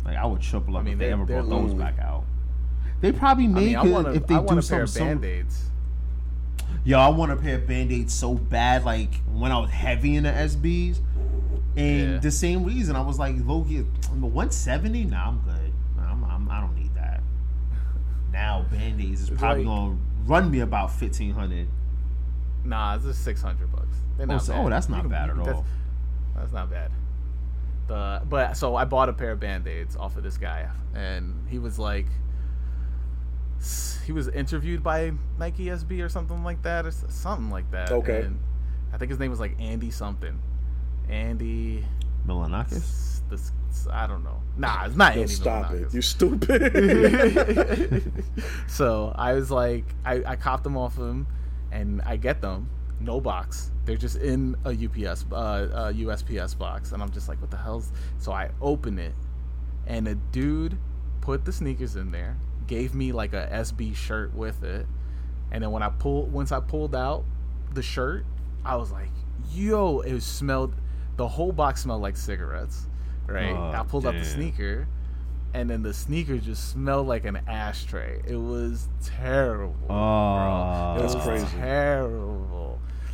Like, 0.05 0.18
I 0.18 0.26
would 0.26 0.41
triple 0.41 0.76
up 0.76 0.81
I 0.81 0.84
mean, 0.84 0.93
if 0.93 0.99
they 0.99 1.05
they're- 1.05 1.14
ever 1.14 1.26
brought 1.26 1.49
those 1.49 1.73
back 1.73 1.97
out. 1.99 2.23
They 3.01 3.11
probably 3.11 3.45
I 3.45 3.47
make 3.49 3.65
mean, 3.65 3.76
I 3.76 3.85
it 3.85 3.91
want 3.91 4.07
a, 4.07 4.11
if 4.14 4.27
they 4.27 4.35
I 4.35 4.39
do 4.39 4.43
want 4.45 4.60
a 4.60 4.61
some, 4.61 4.76
pair 4.76 4.84
of 4.84 4.89
some 4.89 5.07
band 5.07 5.26
aids. 5.26 5.69
Yo, 6.85 6.99
I 6.99 7.07
want 7.10 7.31
a 7.31 7.35
pair 7.35 7.55
of 7.57 7.68
band-aids 7.68 8.14
so 8.14 8.34
bad, 8.34 8.84
like 8.84 9.14
when 9.31 9.51
I 9.51 9.60
was 9.60 9.69
heavy 9.69 10.15
in 10.15 10.23
the 10.23 10.31
SBs. 10.31 10.99
And 11.76 12.11
Yeah. 12.14 12.18
the 12.19 12.31
same 12.31 12.64
reason 12.64 12.95
I 12.95 13.01
was 13.01 13.18
like, 13.19 13.35
Loki, 13.45 13.80
170? 13.80 15.05
Nah, 15.05 15.27
I'm 15.30 15.39
good. 15.39 15.73
I'm, 15.99 16.23
I'm, 16.23 16.49
I 16.49 16.60
don't 16.61 16.76
need 16.76 16.93
that. 16.95 17.22
Now, 18.31 18.65
band-aids 18.72 19.22
is 19.22 19.30
It's 19.30 19.39
probably 19.39 19.65
like- 19.65 19.89
to 19.91 19.97
run 20.26 20.51
me 20.51 20.60
about 20.60 20.91
1500 20.91 21.68
Nah, 22.65 22.95
it's 22.95 23.03
just 23.03 23.23
six 23.26 23.41
hundred 23.41 23.69
bucks. 23.73 23.97
They're 24.18 24.31
Oh, 24.31 24.38
so- 24.38 24.53
oh, 24.53 24.69
that's 24.69 24.88
not 24.88 25.03
You 25.03 25.10
bad 25.10 25.26
you 25.26 25.31
at 25.31 25.35
can- 25.35 25.43
that's- 25.43 25.55
all. 25.57 25.65
That's 26.35 26.53
not 26.53 26.69
bad. 26.72 26.91
The 27.88 28.22
but 28.30 28.55
so 28.57 28.76
I 28.76 28.85
bought 28.85 29.10
a 29.10 29.14
pair 29.14 29.31
of 29.31 29.39
band 29.39 29.68
aids 29.68 29.95
off 29.95 30.18
of 30.18 30.23
this 30.23 30.38
guy, 30.38 30.68
and 30.95 31.47
he 31.49 31.60
was 31.60 31.77
like, 31.77 32.07
he 34.05 34.11
was 34.11 34.27
interviewed 34.30 34.84
by 34.84 35.11
Nike 35.38 35.65
SB 35.65 36.03
or 36.03 36.10
something 36.10 36.43
like 36.43 36.61
that, 36.64 36.85
or 36.85 36.91
something 36.91 37.49
like 37.49 37.69
that. 37.72 37.91
Okay. 37.91 38.22
And 38.23 38.39
I 38.93 38.97
think 38.97 39.10
his 39.10 39.19
name 39.19 39.31
was 39.31 39.39
like 39.39 39.55
Andy 39.60 39.91
something. 39.91 40.39
Andy. 41.10 41.85
Milonakis? 42.27 42.76
s- 42.77 43.22
This, 43.30 43.51
I 43.91 44.07
don't 44.07 44.23
know. 44.23 44.41
Nah, 44.57 44.85
it's 44.85 44.95
not 44.95 45.15
Yo, 45.15 45.22
Andy. 45.23 45.34
stop 45.34 45.65
Milonakis. 45.72 45.88
it. 45.88 45.93
You 45.93 46.01
stupid. 46.01 48.23
so 48.68 49.11
I 49.15 49.34
was 49.34 49.51
like, 49.51 49.84
I, 50.05 50.23
I 50.26 50.35
copped 50.38 50.64
them 50.64 50.77
off 50.77 50.97
of 50.97 51.10
him, 51.10 51.27
and 51.72 52.01
I 52.03 52.15
get 52.18 52.39
them, 52.41 52.69
no 53.01 53.19
box. 53.19 53.72
They're 53.85 53.97
just 53.97 54.18
in 54.18 54.55
a 54.64 54.69
UPS, 54.69 55.26
uh, 55.31 55.35
uh, 55.35 55.91
USPS 55.91 56.57
box, 56.57 56.93
and 56.93 57.03
I'm 57.03 57.11
just 57.11 57.27
like, 57.27 57.41
what 57.41 57.51
the 57.51 57.57
hell's? 57.57 57.91
So 58.18 58.31
I 58.31 58.49
open 58.61 58.97
it, 58.97 59.14
and 59.88 60.07
a 60.07 60.15
dude 60.15 60.77
put 61.22 61.45
the 61.45 61.51
sneakers 61.51 61.95
in 61.95 62.11
there, 62.11 62.38
gave 62.68 62.95
me 62.95 63.11
like 63.11 63.34
a 63.34 63.47
SB 63.51 63.95
shirt 63.95 64.34
with 64.34 64.64
it, 64.64 64.85
and 65.51 65.64
then 65.64 65.72
when 65.72 65.84
I 65.84 65.89
pulled, 65.89 66.31
once 66.31 66.51
I 66.51 66.60
pulled 66.60 66.95
out 66.95 67.26
the 67.73 67.84
shirt, 67.84 68.26
I 68.65 68.76
was 68.76 68.91
like, 68.91 69.10
yo, 69.51 69.99
it 69.99 70.22
smelled. 70.22 70.76
The 71.15 71.27
whole 71.27 71.51
box 71.51 71.81
smelled 71.84 72.01
like 72.01 72.18
cigarettes, 72.18 72.88
right? 73.27 73.51
Oh, 73.51 73.72
I 73.72 73.84
pulled 73.84 74.07
out 74.07 74.15
the 74.15 74.26
sneaker, 74.26 74.88
and 75.53 75.69
then 75.69 75.84
the 75.84 75.93
sneaker 75.93 76.38
just 76.38 76.69
smelled 76.69 77.07
like 77.07 77.26
an 77.26 77.38
ashtray. 77.47 78.22
It 78.26 78.38
was 78.38 78.88
terrible. 79.03 79.76
Oh, 79.89 80.95
bro. 80.95 80.95
It 80.95 81.01
That's 81.01 81.15
was 81.15 81.23
crazy. 81.23 81.47
Terrible. 81.57 82.73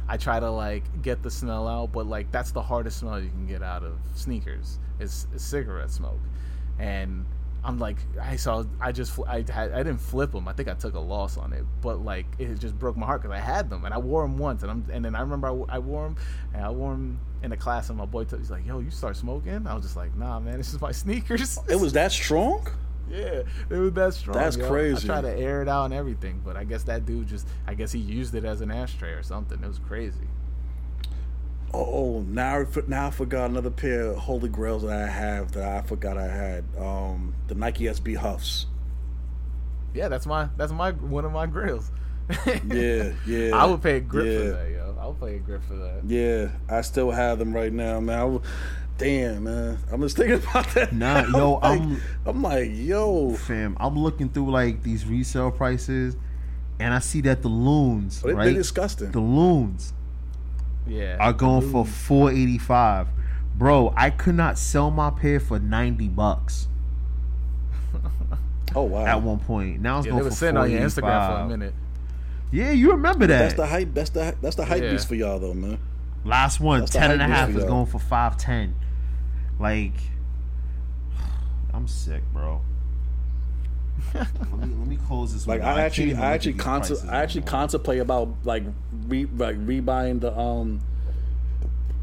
I 0.10 0.18
try 0.18 0.40
to 0.40 0.49
like 0.49 0.84
get 1.03 1.22
the 1.22 1.30
smell 1.30 1.68
out, 1.68 1.91
but 1.91 2.07
like 2.07 2.31
that's 2.31 2.52
the 2.52 2.64
hardest 2.64 2.98
smell 2.98 3.19
you 3.19 3.30
can 3.30 3.45
get 3.45 3.61
out 3.61 3.84
of 3.84 3.94
sneakers 4.15 4.80
is, 4.99 5.27
is 5.36 5.44
cigarette 5.44 5.91
smoke, 5.91 6.19
and 6.80 7.26
I'm 7.64 7.77
like 7.77 7.98
I 8.19 8.36
saw 8.36 8.64
I 8.81 8.91
just 8.91 9.19
I 9.27 9.45
had 9.52 9.72
I 9.72 9.84
didn't 9.84 10.02
flip 10.02 10.31
them. 10.31 10.48
I 10.48 10.53
think 10.53 10.68
I 10.68 10.73
took 10.73 10.95
a 10.95 10.99
loss 10.99 11.38
on 11.38 11.53
it, 11.53 11.64
but 11.81 12.03
like 12.03 12.26
it 12.40 12.56
just 12.60 12.77
broke 12.80 12.98
my 12.98 13.06
heart 13.06 13.22
because 13.22 13.36
I 13.36 13.40
had 13.40 13.69
them 13.69 13.86
and 13.86 13.94
I 13.94 13.99
wore 13.99 14.23
them 14.23 14.40
once, 14.40 14.64
and 14.64 14.72
I'm 14.72 14.84
and 14.91 15.06
then 15.06 15.14
I 15.14 15.22
remember 15.22 15.48
I 15.69 15.77
wore 15.77 16.06
them 16.06 16.15
and 16.56 16.65
I 16.65 16.72
wore 16.72 16.91
them 16.94 17.19
in 17.44 17.52
a 17.52 17.57
class, 17.57 17.90
and 17.90 17.98
my 17.99 18.06
boy 18.06 18.23
told 18.23 18.41
he's 18.41 18.49
like, 18.49 18.65
"Yo, 18.65 18.80
you 18.80 18.90
start 18.90 19.15
smoking?" 19.15 19.68
I 19.68 19.76
was 19.76 19.84
just 19.84 19.95
like, 19.95 20.15
"Nah, 20.15 20.40
man, 20.40 20.57
this 20.57 20.73
is 20.73 20.81
my 20.81 20.91
sneakers." 20.91 21.60
it 21.69 21.80
was 21.80 21.94
that 21.94 22.11
strong? 22.11 22.68
Yeah, 23.19 23.41
it 23.69 23.77
was 23.77 23.94
that 23.94 24.14
strong. 24.14 24.38
That's 24.38 24.56
yo. 24.56 24.68
crazy. 24.68 25.10
I 25.10 25.14
tried 25.14 25.22
to 25.22 25.36
air 25.36 25.61
it 25.61 25.68
out 25.68 25.86
and 25.86 25.94
everything, 25.94 26.41
but 26.45 26.56
I 26.56 26.64
guess 26.64 26.84
that 26.84 27.06
dude 27.06 27.27
just, 27.27 27.48
I 27.65 27.73
guess 27.73 27.91
he 27.91 27.99
used 27.99 28.36
it 28.36 28.45
as 28.45 28.61
an 28.61 28.69
ashtray 28.72 29.14
or 29.14 29.23
something. 29.23 29.61
It 29.64 29.68
was 29.68 29.80
crazy. 29.80 30.27
Oh, 31.73 32.22
now 32.27 32.60
I 32.61 32.65
now 32.88 33.07
I 33.07 33.11
forgot 33.11 33.49
another 33.49 33.69
pair 33.69 34.06
of 34.07 34.18
holy 34.18 34.49
grails 34.49 34.84
that 34.84 34.91
I 34.91 35.07
have 35.07 35.52
that 35.52 35.68
I 35.68 35.81
forgot 35.81 36.18
I 36.18 36.27
had. 36.27 36.65
Um, 36.77 37.36
the 37.48 37.56
Nike 37.56 37.86
SB 37.86 38.18
Huffs. 38.18 38.65
Yeah, 39.94 40.07
that's 40.07 40.26
my, 40.26 40.49
that's 40.57 40.72
my, 40.72 40.91
one 40.91 41.26
of 41.26 41.31
my 41.31 41.48
grills. 41.48 41.91
Yeah, 42.68 43.14
yeah. 43.26 43.56
I 43.56 43.65
would 43.65 43.81
pay 43.81 43.98
a 43.98 43.99
grip 43.99 44.27
yeah. 44.27 44.38
for 44.38 44.49
that, 44.52 44.72
yo. 44.72 44.98
I 45.02 45.07
would 45.07 45.19
pay 45.19 45.36
a 45.36 45.40
grip 45.40 45.64
for 45.64 45.76
that. 45.76 46.02
Yeah, 46.06 46.49
I 46.69 46.81
still 46.81 47.10
have 47.10 47.40
them 47.40 47.56
right 47.56 47.73
now, 47.73 47.99
man. 47.99 48.19
I 48.19 48.40
damn, 48.99 49.43
man. 49.45 49.77
I'm 49.91 50.01
just 50.01 50.15
thinking 50.17 50.35
about 50.49 50.67
that. 50.76 50.93
Nah, 50.93 51.21
now. 51.21 51.38
yo, 51.38 51.59
I'm 51.61 51.61
like, 51.61 51.81
I'm- 51.81 52.01
I'm 52.26 52.41
like, 52.43 52.69
yo. 52.73 53.34
Fam, 53.34 53.76
I'm 53.80 53.97
looking 53.97 54.30
through 54.30 54.51
like 54.51 54.84
these 54.84 55.05
resale 55.05 55.49
prices, 55.51 56.15
and 56.80 56.93
I 56.93 56.99
see 56.99 57.21
that 57.21 57.41
the 57.41 57.47
loons, 57.49 58.21
They, 58.21 58.34
right? 58.34 58.45
They're 58.45 58.53
disgusting. 58.53 59.11
the 59.11 59.19
loons 59.19 59.93
Yeah. 60.88 61.17
are 61.19 61.34
going 61.34 61.69
for 61.71 61.85
485 61.85 63.07
bro 63.55 63.93
i 63.97 64.09
could 64.09 64.35
not 64.35 64.57
sell 64.57 64.89
my 64.89 65.09
pair 65.09 65.38
for 65.39 65.59
90 65.59 66.07
bucks 66.07 66.67
oh 68.76 68.84
wow. 68.84 69.05
at 69.05 69.21
one 69.21 69.39
point 69.39 69.81
now 69.81 69.97
it's 69.99 70.05
Yeah, 70.07 70.11
they 70.11 70.15
going 70.15 70.23
were 70.23 70.30
for 70.30 70.35
sitting 70.35 70.57
on 70.57 70.71
your 70.71 70.80
Instagram 70.81 71.01
for 71.01 71.34
a 71.34 71.47
485. 71.47 71.49
minute. 71.49 71.73
yeah 72.51 72.71
you 72.71 72.91
remember 72.91 73.27
that 73.27 73.39
That's 73.39 73.53
the 73.55 73.65
hype. 73.67 73.93
That's 73.93 74.09
the 74.11 74.35
that's 74.41 74.55
the 74.55 74.65
hype 74.65 74.84
Yeah. 74.84 74.91
beast 74.91 75.07
for 75.09 75.15
y'all 75.15 75.39
though, 75.39 75.53
man. 75.53 75.80
last 76.23 76.59
one 76.59 76.80
that's 76.81 76.91
10 76.91 77.11
and 77.11 77.21
a 77.21 77.27
half 77.27 77.49
is 77.49 77.55
y'all. 77.57 77.67
going 77.67 77.85
for 77.85 77.99
510 77.99 78.73
like 79.60 79.94
i'm 81.73 81.88
sick 81.88 82.23
bro 82.34 82.61
let 84.14 84.68
me 84.68 84.76
let 84.76 84.88
me 84.88 84.98
close 85.07 85.34
this. 85.34 85.45
Like 85.48 85.60
window. 85.61 85.76
I 85.76 85.81
actually, 85.81 86.15
I 86.15 86.34
actually, 86.34 86.53
at 86.53 86.60
contemplate, 86.60 87.11
I 87.11 87.22
actually 87.22 87.41
no 87.41 87.48
contemplate 87.48 87.99
about 87.99 88.30
like 88.44 88.64
re, 89.07 89.26
like 89.26 89.57
rebuying 89.65 90.22
the 90.22 90.38
um. 90.38 90.80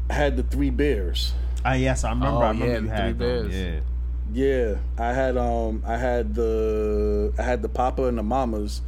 Had 0.09 0.37
the 0.37 0.43
three 0.43 0.69
bears. 0.69 1.33
Ah, 1.65 1.73
yes, 1.73 2.03
I 2.03 2.11
remember. 2.11 2.37
Oh, 2.37 2.41
I 2.41 2.49
remember 2.51 2.67
yeah, 2.67 2.79
you 2.79 2.87
the 2.87 2.89
had 2.89 3.17
Three 3.17 3.27
them. 3.27 3.49
Bears. 3.49 3.83
Yeah. 4.33 4.75
Yeah, 4.97 5.03
I 5.03 5.13
had 5.13 5.37
um, 5.37 5.83
I 5.85 5.97
had 5.97 6.35
the 6.35 7.33
I 7.37 7.41
had 7.43 7.61
the 7.61 7.69
Papa 7.69 8.03
and 8.05 8.17
the 8.17 8.23
Mamas, 8.23 8.81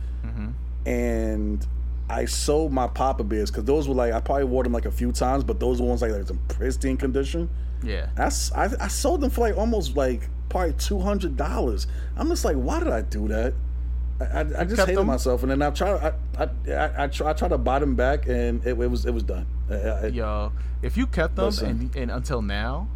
and 0.86 1.66
I 2.10 2.26
sold 2.26 2.72
my 2.72 2.88
Papa 2.88 3.24
bears 3.24 3.50
because 3.50 3.64
those 3.66 3.88
were 3.88 3.96
like 3.96 4.14
I 4.14 4.20
probably 4.20 4.46
wore 4.46 4.64
them 4.64 4.74
like 4.74 4.86
a 4.86 4.92
few 4.92 5.12
times, 5.12 5.44
but 5.44 5.60
those 5.60 5.82
were 5.82 5.88
ones 5.88 6.02
like 6.02 6.12
like 6.12 6.30
in 6.30 6.38
pristine 6.50 6.98
condition. 6.98 7.50
Yeah. 7.84 8.10
That's 8.16 8.52
I, 8.54 8.70
I 8.80 8.88
sold 8.88 9.22
them 9.22 9.30
for 9.30 9.42
like 9.42 9.58
almost 9.58 9.96
like 9.96 10.30
probably 10.50 10.74
two 10.74 11.00
hundred 11.00 11.38
dollars. 11.38 11.88
I'm 12.18 12.28
just 12.30 12.44
like, 12.46 12.56
why 12.56 12.80
did 12.80 12.90
I 12.90 13.02
do 13.02 13.28
that? 13.30 13.54
I, 14.20 14.24
I, 14.26 14.40
I 14.40 14.44
just 14.66 14.76
kept 14.76 14.80
hated 14.90 14.98
them? 14.98 15.08
myself, 15.08 15.44
and 15.44 15.52
then 15.52 15.62
I 15.62 15.70
try 15.70 15.92
I 15.92 16.14
I 16.44 16.50
I, 16.74 17.04
I, 17.04 17.08
try, 17.08 17.30
I 17.30 17.34
try 17.34 17.48
to 17.48 17.58
buy 17.58 17.80
them 17.80 17.96
back, 17.96 18.28
and 18.28 18.62
it, 18.66 18.78
it 18.80 18.90
was 18.90 19.06
it 19.06 19.14
was 19.14 19.24
done. 19.24 19.46
I- 19.70 19.74
I- 19.76 20.06
Yo, 20.08 20.52
if 20.82 20.98
you 20.98 21.08
kept 21.08 21.36
them 21.36 21.46
Listen. 21.46 21.70
and, 21.70 21.96
and 21.96 22.12
until 22.12 22.42
now, 22.42 22.88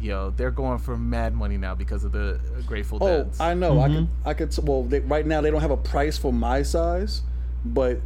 yo, 0.00 0.30
they're 0.36 0.50
going 0.50 0.78
for 0.78 0.98
mad 0.98 1.34
money 1.34 1.56
now 1.56 1.74
because 1.74 2.04
of 2.04 2.12
the 2.12 2.34
uh, 2.56 2.60
Grateful 2.66 2.98
Oh, 3.02 3.06
Dead. 3.24 3.32
I 3.40 3.54
know. 3.54 3.80
I 3.80 3.88
could. 3.88 4.08
I 4.26 4.34
could. 4.34 4.58
Well, 4.66 4.82
they, 4.82 5.00
right 5.00 5.26
now 5.26 5.40
they 5.40 5.50
don't 5.50 5.62
have 5.62 5.70
a 5.70 5.76
price 5.78 6.18
for 6.18 6.32
my 6.32 6.62
size, 6.62 7.22
but 7.64 8.00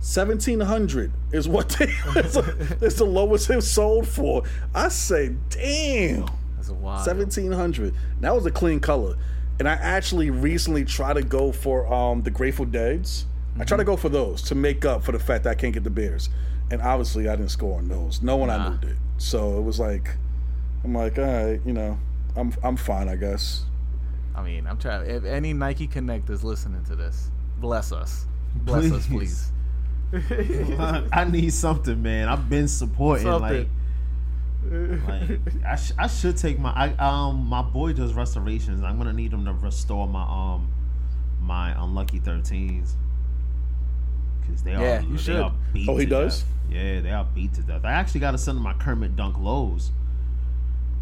seventeen 0.00 0.60
hundred 0.60 1.12
is 1.32 1.48
what 1.48 1.68
they. 1.70 1.86
it's, 2.16 2.36
it's 2.82 2.96
the 2.96 3.04
lowest 3.04 3.50
it 3.50 3.62
sold 3.62 4.06
for. 4.06 4.42
I 4.74 4.88
say, 4.88 5.34
damn, 5.50 6.26
That's 6.56 6.68
a 6.68 6.74
wild. 6.74 7.04
seventeen 7.04 7.52
hundred. 7.52 7.94
That 8.20 8.34
was 8.34 8.46
a 8.46 8.50
clean 8.50 8.80
color, 8.80 9.16
and 9.58 9.68
I 9.68 9.72
actually 9.74 10.30
recently 10.30 10.84
tried 10.84 11.14
to 11.14 11.22
go 11.22 11.52
for 11.52 11.92
um 11.92 12.22
the 12.22 12.30
Grateful 12.30 12.64
Dead's. 12.64 13.26
I 13.60 13.64
tried 13.64 13.78
to 13.78 13.84
go 13.84 13.96
for 13.96 14.08
those 14.08 14.42
to 14.42 14.54
make 14.54 14.84
up 14.84 15.02
for 15.02 15.10
the 15.12 15.18
fact 15.18 15.44
that 15.44 15.50
I 15.50 15.54
can't 15.54 15.74
get 15.74 15.82
the 15.82 15.90
Bears, 15.90 16.28
and 16.70 16.80
obviously 16.80 17.28
I 17.28 17.34
didn't 17.34 17.50
score 17.50 17.78
on 17.78 17.88
those. 17.88 18.22
No 18.22 18.36
one 18.36 18.50
I 18.50 18.56
Nah. 18.56 18.68
knew 18.70 18.78
did. 18.78 18.96
So 19.16 19.58
it 19.58 19.62
was 19.62 19.80
like, 19.80 20.14
I'm 20.84 20.94
like, 20.94 21.18
all 21.18 21.24
right, 21.24 21.60
you 21.66 21.72
know, 21.72 21.98
I'm 22.36 22.54
I'm 22.62 22.76
fine, 22.76 23.08
I 23.08 23.16
guess. 23.16 23.64
I 24.36 24.44
mean, 24.44 24.68
I'm 24.68 24.78
trying. 24.78 25.10
If 25.10 25.24
any 25.24 25.52
Nike 25.52 25.88
Connect 25.88 26.30
is 26.30 26.44
listening 26.44 26.84
to 26.84 26.94
this, 26.94 27.32
bless 27.58 27.90
us, 27.90 28.26
bless 28.54 28.92
us, 28.92 29.06
Please. 29.08 29.50
Please. 30.10 30.78
I 31.12 31.24
need 31.24 31.52
something, 31.52 32.02
man. 32.02 32.28
I've 32.28 32.48
been 32.48 32.68
supporting 32.68 33.26
like. 33.26 33.68
like 34.70 35.40
I, 35.66 35.76
sh- 35.76 35.92
I 35.98 36.06
should 36.08 36.36
take 36.36 36.58
my 36.58 36.70
I 36.70 36.88
um 36.98 37.46
my 37.46 37.62
boy 37.62 37.92
does 37.92 38.12
restorations. 38.14 38.82
I'm 38.82 38.98
gonna 38.98 39.12
need 39.12 39.32
him 39.32 39.44
to 39.44 39.52
restore 39.52 40.06
my 40.08 40.22
um 40.22 40.68
my 41.40 41.70
unlucky 41.82 42.20
13s 42.20 42.90
because 44.40 44.62
they 44.62 44.72
Yeah, 44.72 44.98
are 44.98 45.02
you 45.02 45.12
they 45.12 45.22
should. 45.22 45.36
are 45.40 45.52
beat 45.72 45.88
Oh, 45.88 45.96
he 45.96 46.04
to 46.06 46.10
does? 46.10 46.40
death. 46.42 46.48
Yeah, 46.70 47.00
they 47.00 47.10
are 47.10 47.24
beat 47.24 47.54
to 47.54 47.62
death. 47.62 47.84
I 47.84 47.92
actually 47.92 48.20
got 48.20 48.32
to 48.32 48.38
send 48.38 48.58
him 48.58 48.62
my 48.64 48.74
Kermit 48.74 49.16
Dunk 49.16 49.38
lows 49.38 49.90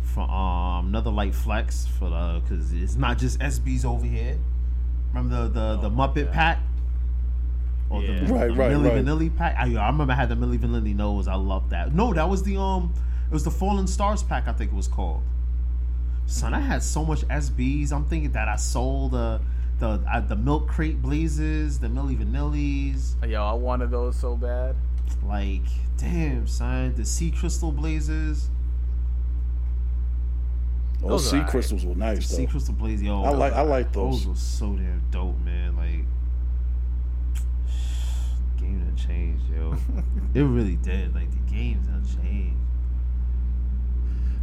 for 0.03 0.23
um 0.31 0.89
another 0.89 1.11
light 1.11 1.35
flex 1.35 1.87
for 1.99 2.09
the 2.11 2.41
because 2.43 2.73
it's 2.73 2.95
not 2.97 3.19
just 3.19 3.41
SBs 3.41 3.85
over 3.85 4.07
here. 4.07 4.39
Remember 5.12 5.49
the 5.49 5.77
the, 5.77 5.89
the 5.89 5.91
Muppet 5.91 6.31
pack. 6.33 6.61
Or 7.89 8.03
Yeah. 8.03 8.25
the, 8.25 8.33
Right, 8.33 8.49
the 8.49 8.55
right, 8.55 8.73
Milli 8.73 8.85
right. 8.91 9.05
Vanilli 9.05 9.37
pack. 9.37 9.57
I, 9.59 9.75
I 9.77 9.87
remember 9.87 10.13
I 10.13 10.17
had 10.17 10.29
the 10.29 10.35
Milli 10.37 10.59
Vanilli 10.59 10.95
nose. 10.95 11.29
I 11.29 11.35
love 11.37 11.71
that. 11.71 11.95
No, 11.95 12.13
that 12.13 12.29
was 12.29 12.43
the 12.43 12.57
um, 12.61 12.93
it 13.31 13.33
was 13.33 13.45
the 13.45 13.51
Fallen 13.51 13.87
Stars 13.87 14.23
pack. 14.23 14.49
I 14.49 14.53
think 14.53 14.73
it 14.73 14.77
was 14.77 14.89
called. 14.89 15.23
Son, 16.27 16.53
I 16.55 16.61
had 16.61 16.83
so 16.83 17.05
much 17.05 17.21
SBs. 17.29 17.93
I'm 17.93 18.05
thinking 18.05 18.33
that 18.33 18.49
I 18.49 18.57
sold 18.57 19.13
the 19.13 19.41
the 19.79 20.01
uh, 20.13 20.21
the 20.21 20.35
Milk 20.37 20.67
Crate 20.69 21.01
Blazes, 21.01 21.79
the 21.79 21.87
Milli 21.87 22.17
Vanillis. 22.19 23.15
Yo, 23.31 23.45
I 23.45 23.53
wanted 23.53 23.91
those 23.93 24.17
so 24.17 24.35
bad. 24.37 24.75
Like, 25.25 25.63
damn, 25.99 26.49
son, 26.49 26.95
the 26.97 27.05
Sea 27.05 27.31
Crystal 27.31 27.71
Blazes. 27.71 28.51
Those 31.01 31.09
Those 31.11 31.31
sea 31.31 31.37
alright. 31.37 31.51
crystals 31.51 31.85
were 31.87 31.95
nice 31.95 32.27
Sea 32.27 32.47
though. 32.47 32.51
Crystal 32.53 32.75
Blaze, 32.75 33.03
yo. 33.03 33.23
I 33.23 33.31
like- 33.31 33.53
I 33.53 33.61
like 33.61 33.93
those. 33.93 34.21
Those 34.25 34.29
were 34.29 34.35
so 34.35 34.67
damn 34.75 35.03
dope, 35.11 35.39
man. 35.45 35.77
Like, 35.77 36.05
game 38.57 38.81
done 38.81 38.97
changed, 38.97 39.45
yo. 39.55 39.74
it 40.35 40.43
really 40.43 40.77
did. 40.77 41.15
Like 41.15 41.31
the 41.31 41.53
games 41.53 41.87
done 41.87 42.05
changed. 42.23 42.57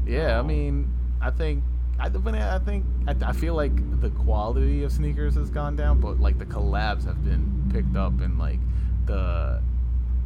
Yeah, 0.05 0.35
I 0.37 0.39
Oh. 0.39 0.43
mean, 0.43 0.91
I 1.21 1.31
think 1.31 1.63
I, 1.99 2.09
but 2.09 2.33
I 2.35 2.59
think 2.59 2.85
I, 3.07 3.15
I 3.27 3.31
feel 3.33 3.53
like 3.53 4.01
the 4.01 4.09
quality 4.09 4.83
of 4.83 4.91
sneakers 4.91 5.35
has 5.35 5.49
gone 5.49 5.75
down, 5.75 5.99
but 5.99 6.19
like 6.19 6.37
the 6.39 6.45
collabs 6.45 7.05
have 7.05 7.23
been 7.23 7.69
picked 7.71 7.95
up, 7.95 8.19
and 8.21 8.37
like 8.39 8.59
the 9.05 9.61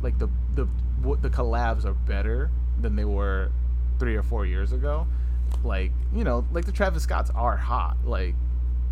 like 0.02 0.18
the 0.18 0.30
the 0.56 0.66
what 1.02 1.22
the 1.22 1.30
collabs 1.30 1.86
are 1.86 1.94
better 1.94 2.50
than 2.80 2.96
they 2.96 3.06
were 3.06 3.52
three 4.00 4.16
or 4.16 4.24
four 4.24 4.46
years 4.46 4.72
ago. 4.72 5.06
Like 5.64 5.92
you 6.14 6.24
know, 6.24 6.46
like 6.52 6.66
the 6.66 6.72
Travis 6.72 7.04
Scotts 7.04 7.30
are 7.36 7.58
hot. 7.58 7.98
Like 8.06 8.34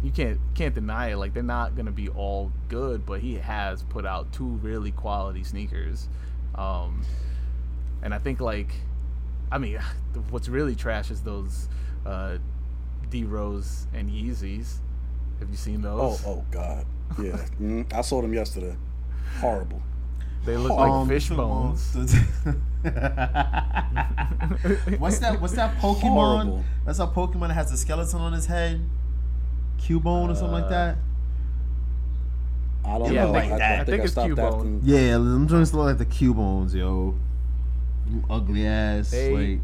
you 0.06 0.11
can't 0.11 0.40
can't 0.53 0.76
deny 0.76 1.10
it. 1.11 1.18
Like 1.18 1.34
they're 1.34 1.41
not 1.41 1.76
gonna 1.76 1.91
be 1.91 2.10
all 2.10 2.52
good, 2.69 3.06
but 3.06 3.19
he 3.22 3.36
has 3.36 3.82
put 3.84 4.06
out 4.06 4.32
two 4.32 4.45
really 4.61 4.91
quality 4.91 5.44
sneakers. 5.44 6.07
Um, 6.53 7.03
and 8.03 8.14
I 8.14 8.19
think 8.19 8.40
like, 8.40 8.72
I 9.52 9.57
mean, 9.57 9.80
what's 10.30 10.48
really 10.48 10.76
trash 10.76 11.10
is 11.10 11.22
those 11.23 11.68
uh, 12.06 12.38
D 13.10 13.23
Rose 13.23 13.88
and 13.95 14.10
Yeezys. 14.10 14.76
Have 15.40 15.49
you 15.49 15.57
seen 15.57 15.84
Oh, 15.86 15.98
those? 16.11 16.23
oh 16.26 16.45
God, 16.52 16.86
yeah. 17.22 17.38
Mm, 17.60 17.91
I 17.91 18.02
saw 18.02 18.22
them 18.22 18.34
yesterday. 18.34 18.76
Horrible. 19.40 19.82
They 20.45 20.56
look 20.56 20.72
like 20.73 20.91
Um, 20.91 21.07
fish 21.10 21.30
bones. 21.30 21.95
what's 24.99 25.18
that? 25.19 25.41
What's 25.41 25.53
that 25.56 25.76
Pokemon? 25.80 26.02
Horrible. 26.02 26.64
That's 26.86 26.99
a 26.99 27.07
Pokemon 27.07 27.48
that 27.48 27.56
has 27.56 27.72
a 27.72 27.77
skeleton 27.77 28.19
on 28.22 28.34
his 28.34 28.45
head. 28.45 28.88
Cubone 29.78 30.30
or 30.32 30.36
something 30.36 30.52
like 30.54 30.70
that. 30.70 30.98
I 32.84 32.98
don't 33.00 33.14
Yeah, 33.14 33.26
know. 33.26 33.36
I 33.36 33.42
think- 33.42 33.54
I, 33.54 33.56
I 33.56 33.74
I 33.74 33.76
think 33.78 33.88
think 33.88 34.04
it's 34.04 34.12
stopped 34.12 34.30
Cubone. 34.30 34.80
Yeah, 34.84 35.14
them 35.14 35.48
joints 35.48 35.74
look 35.74 35.86
like 35.86 35.98
the 35.98 36.06
Cubones, 36.06 36.76
yo. 36.76 37.16
You 38.10 38.24
ugly 38.30 38.68
ass. 38.68 39.10
They- 39.12 39.34
like, 39.56 39.62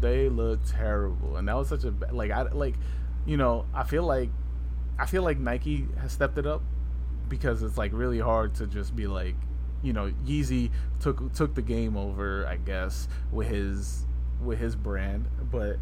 they 0.00 0.28
look 0.28 0.60
terrible, 0.66 1.36
and 1.36 1.48
that 1.48 1.56
was 1.56 1.68
such 1.68 1.84
a 1.84 1.90
ba- 1.92 2.10
like 2.12 2.30
I 2.30 2.42
like, 2.42 2.74
you 3.26 3.36
know, 3.36 3.66
I 3.74 3.84
feel 3.84 4.04
like, 4.04 4.30
I 4.98 5.06
feel 5.06 5.22
like 5.22 5.38
Nike 5.38 5.86
has 6.00 6.12
stepped 6.12 6.38
it 6.38 6.46
up 6.46 6.62
because 7.28 7.62
it's 7.62 7.78
like 7.78 7.92
really 7.92 8.18
hard 8.20 8.54
to 8.56 8.66
just 8.66 8.94
be 8.96 9.06
like, 9.06 9.34
you 9.82 9.92
know, 9.92 10.12
Yeezy 10.26 10.70
took 11.00 11.32
took 11.34 11.54
the 11.54 11.62
game 11.62 11.96
over, 11.96 12.46
I 12.46 12.56
guess, 12.56 13.08
with 13.32 13.48
his 13.48 14.04
with 14.40 14.58
his 14.58 14.74
brand, 14.76 15.26
but 15.50 15.76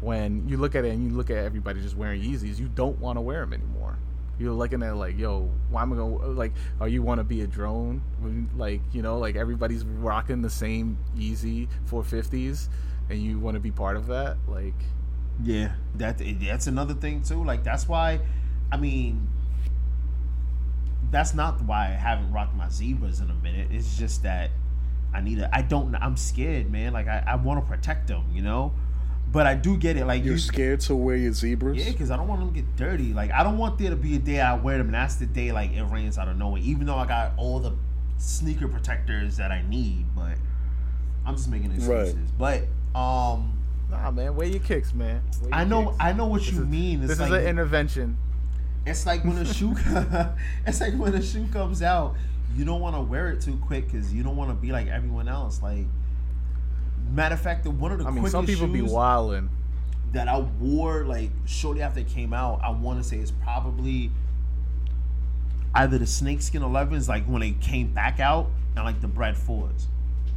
when 0.00 0.48
you 0.48 0.56
look 0.56 0.74
at 0.74 0.84
it 0.84 0.92
and 0.92 1.04
you 1.04 1.16
look 1.16 1.30
at 1.30 1.38
everybody 1.38 1.80
just 1.80 1.96
wearing 1.96 2.22
Yeezys, 2.22 2.58
you 2.58 2.68
don't 2.68 2.98
want 2.98 3.16
to 3.16 3.20
wear 3.20 3.40
them 3.40 3.52
anymore. 3.52 3.98
You're 4.38 4.52
looking 4.52 4.82
at 4.82 4.96
like, 4.96 5.18
yo, 5.18 5.50
why 5.70 5.82
am 5.82 5.92
I 5.94 5.96
gonna 5.96 6.14
like? 6.14 6.52
Are 6.80 6.88
you 6.88 7.02
want 7.02 7.20
to 7.20 7.24
be 7.24 7.40
a 7.40 7.46
drone? 7.46 8.02
Like, 8.56 8.82
you 8.92 9.00
know, 9.00 9.18
like 9.18 9.34
everybody's 9.34 9.84
rocking 9.84 10.42
the 10.42 10.50
same 10.50 10.98
Yeezy 11.16 11.68
450s, 11.90 12.68
and 13.08 13.18
you 13.18 13.38
want 13.38 13.54
to 13.54 13.60
be 13.60 13.70
part 13.70 13.96
of 13.96 14.08
that? 14.08 14.36
Like, 14.46 14.74
yeah, 15.42 15.72
that 15.94 16.20
that's 16.40 16.66
another 16.66 16.92
thing 16.92 17.22
too. 17.22 17.42
Like 17.44 17.64
that's 17.64 17.88
why, 17.88 18.20
I 18.70 18.76
mean, 18.76 19.26
that's 21.10 21.32
not 21.32 21.62
why 21.62 21.86
I 21.86 21.92
haven't 21.92 22.30
rocked 22.30 22.54
my 22.54 22.68
zebras 22.68 23.20
in 23.20 23.30
a 23.30 23.34
minute. 23.34 23.68
It's 23.70 23.96
just 23.96 24.22
that 24.24 24.50
I 25.14 25.20
need 25.22 25.38
a. 25.38 25.54
I 25.54 25.62
don't. 25.62 25.94
I'm 25.94 26.16
scared, 26.16 26.70
man. 26.70 26.92
Like 26.92 27.08
I, 27.08 27.24
I 27.26 27.36
want 27.36 27.64
to 27.64 27.70
protect 27.70 28.08
them, 28.08 28.24
you 28.32 28.42
know. 28.42 28.74
But 29.32 29.46
I 29.46 29.54
do 29.54 29.76
get 29.76 29.96
it. 29.96 30.06
Like 30.06 30.24
You're 30.24 30.34
you, 30.34 30.38
scared 30.38 30.80
to 30.82 30.94
wear 30.94 31.16
your 31.16 31.32
zebras? 31.32 31.76
Yeah, 31.76 31.90
because 31.90 32.10
I 32.10 32.16
don't 32.16 32.28
want 32.28 32.40
them 32.40 32.50
to 32.50 32.54
get 32.54 32.76
dirty. 32.76 33.12
Like 33.12 33.30
I 33.32 33.42
don't 33.42 33.58
want 33.58 33.78
there 33.78 33.90
to 33.90 33.96
be 33.96 34.14
a 34.16 34.18
day 34.18 34.40
I 34.40 34.54
wear 34.54 34.78
them, 34.78 34.86
and 34.86 34.94
that's 34.94 35.16
the 35.16 35.26
day 35.26 35.52
like 35.52 35.72
it 35.72 35.82
rains 35.84 36.16
out 36.16 36.28
of 36.28 36.36
nowhere. 36.36 36.60
Even 36.64 36.86
though 36.86 36.96
I 36.96 37.06
got 37.06 37.32
all 37.36 37.58
the 37.58 37.72
sneaker 38.18 38.68
protectors 38.68 39.36
that 39.36 39.50
I 39.50 39.62
need, 39.68 40.06
but 40.14 40.36
I'm 41.26 41.36
just 41.36 41.48
making 41.50 41.72
excuses. 41.72 42.30
But 42.38 42.62
um, 42.94 43.52
nah, 43.90 44.10
man, 44.10 44.36
wear 44.36 44.46
your 44.46 44.60
kicks, 44.60 44.94
man. 44.94 45.22
Wear 45.42 45.50
I 45.52 45.64
know 45.64 45.86
kicks. 45.86 45.96
I 46.00 46.12
know 46.12 46.26
what 46.26 46.50
you 46.50 46.60
is- 46.62 46.66
mean. 46.66 47.00
It's 47.00 47.08
This 47.08 47.20
like 47.20 47.32
is 47.32 47.36
an 47.44 47.46
intervention. 47.46 48.16
it's 48.86 49.04
like 49.04 49.24
when 49.24 49.36
a 49.38 49.44
shoe 49.52 49.74
it's 50.66 50.80
like 50.80 50.94
when 50.94 51.14
a 51.14 51.22
shoe 51.22 51.46
comes 51.52 51.82
out, 51.82 52.14
you 52.56 52.64
don't 52.64 52.80
want 52.80 52.94
to 52.96 53.02
wear 53.02 53.30
it 53.32 53.42
too 53.42 53.58
quick 53.66 53.90
because 53.90 54.14
you 54.14 54.22
don't 54.22 54.36
want 54.36 54.50
to 54.50 54.54
be 54.54 54.70
like 54.72 54.86
everyone 54.86 55.28
else. 55.28 55.60
Like 55.62 55.84
matter 57.10 57.34
of 57.34 57.40
fact, 57.40 57.64
the 57.64 57.70
one 57.70 57.92
of 57.92 57.98
the 57.98 58.04
I 58.04 58.08
mean, 58.10 58.20
quickest 58.20 58.32
some 58.32 58.46
people 58.46 58.66
be 58.66 58.82
wilding. 58.82 59.50
that 60.12 60.28
I 60.28 60.38
wore 60.38 61.04
like 61.04 61.30
shortly 61.46 61.82
after 61.82 62.00
it 62.00 62.08
came 62.08 62.32
out, 62.32 62.60
I 62.62 62.70
want 62.70 63.02
to 63.02 63.08
say 63.08 63.18
is 63.18 63.30
probably 63.30 64.10
either 65.74 65.98
the 65.98 66.06
snakeskin 66.06 66.62
11s, 66.62 67.08
like 67.08 67.24
when 67.26 67.40
they 67.40 67.52
came 67.52 67.92
back 67.92 68.18
out, 68.20 68.48
and 68.74 68.84
like 68.84 69.00
the 69.00 69.08
Bread 69.08 69.36
Fours. 69.36 69.88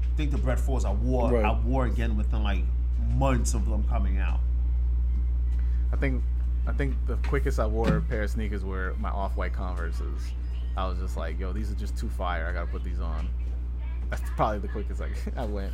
I 0.02 0.16
think 0.18 0.32
the 0.32 0.38
Bread 0.38 0.60
Fours 0.60 0.84
I 0.86 0.92
wore, 0.92 1.32
Right. 1.32 1.46
I 1.46 1.58
wore 1.62 1.86
again 1.86 2.18
within 2.18 2.44
like 2.44 2.64
months 3.16 3.54
of 3.54 3.68
them 3.70 3.86
coming 3.88 4.18
out. 4.18 4.40
I 5.94 5.96
think 5.96 6.24
I 6.68 6.74
think 6.74 6.96
the 7.08 7.16
quickest 7.28 7.60
I 7.60 7.66
wore 7.66 7.98
a 7.98 8.02
pair 8.02 8.24
of 8.24 8.30
sneakers 8.30 8.64
were 8.64 8.94
my 9.00 9.10
off-white 9.10 9.54
Converses. 9.54 10.22
I 10.78 10.88
was 10.88 11.00
just 11.00 11.18
like, 11.18 11.40
yo, 11.40 11.52
these 11.52 11.72
are 11.72 11.76
just 11.76 11.98
too 11.98 12.10
fire. 12.10 12.48
I 12.48 12.54
gotta 12.54 12.68
put 12.68 12.84
these 12.84 13.00
on. 13.00 13.28
That's 14.10 14.22
probably 14.36 14.60
the 14.60 14.68
quickest 14.68 15.02
I, 15.02 15.10
I 15.42 15.46
went 15.46 15.72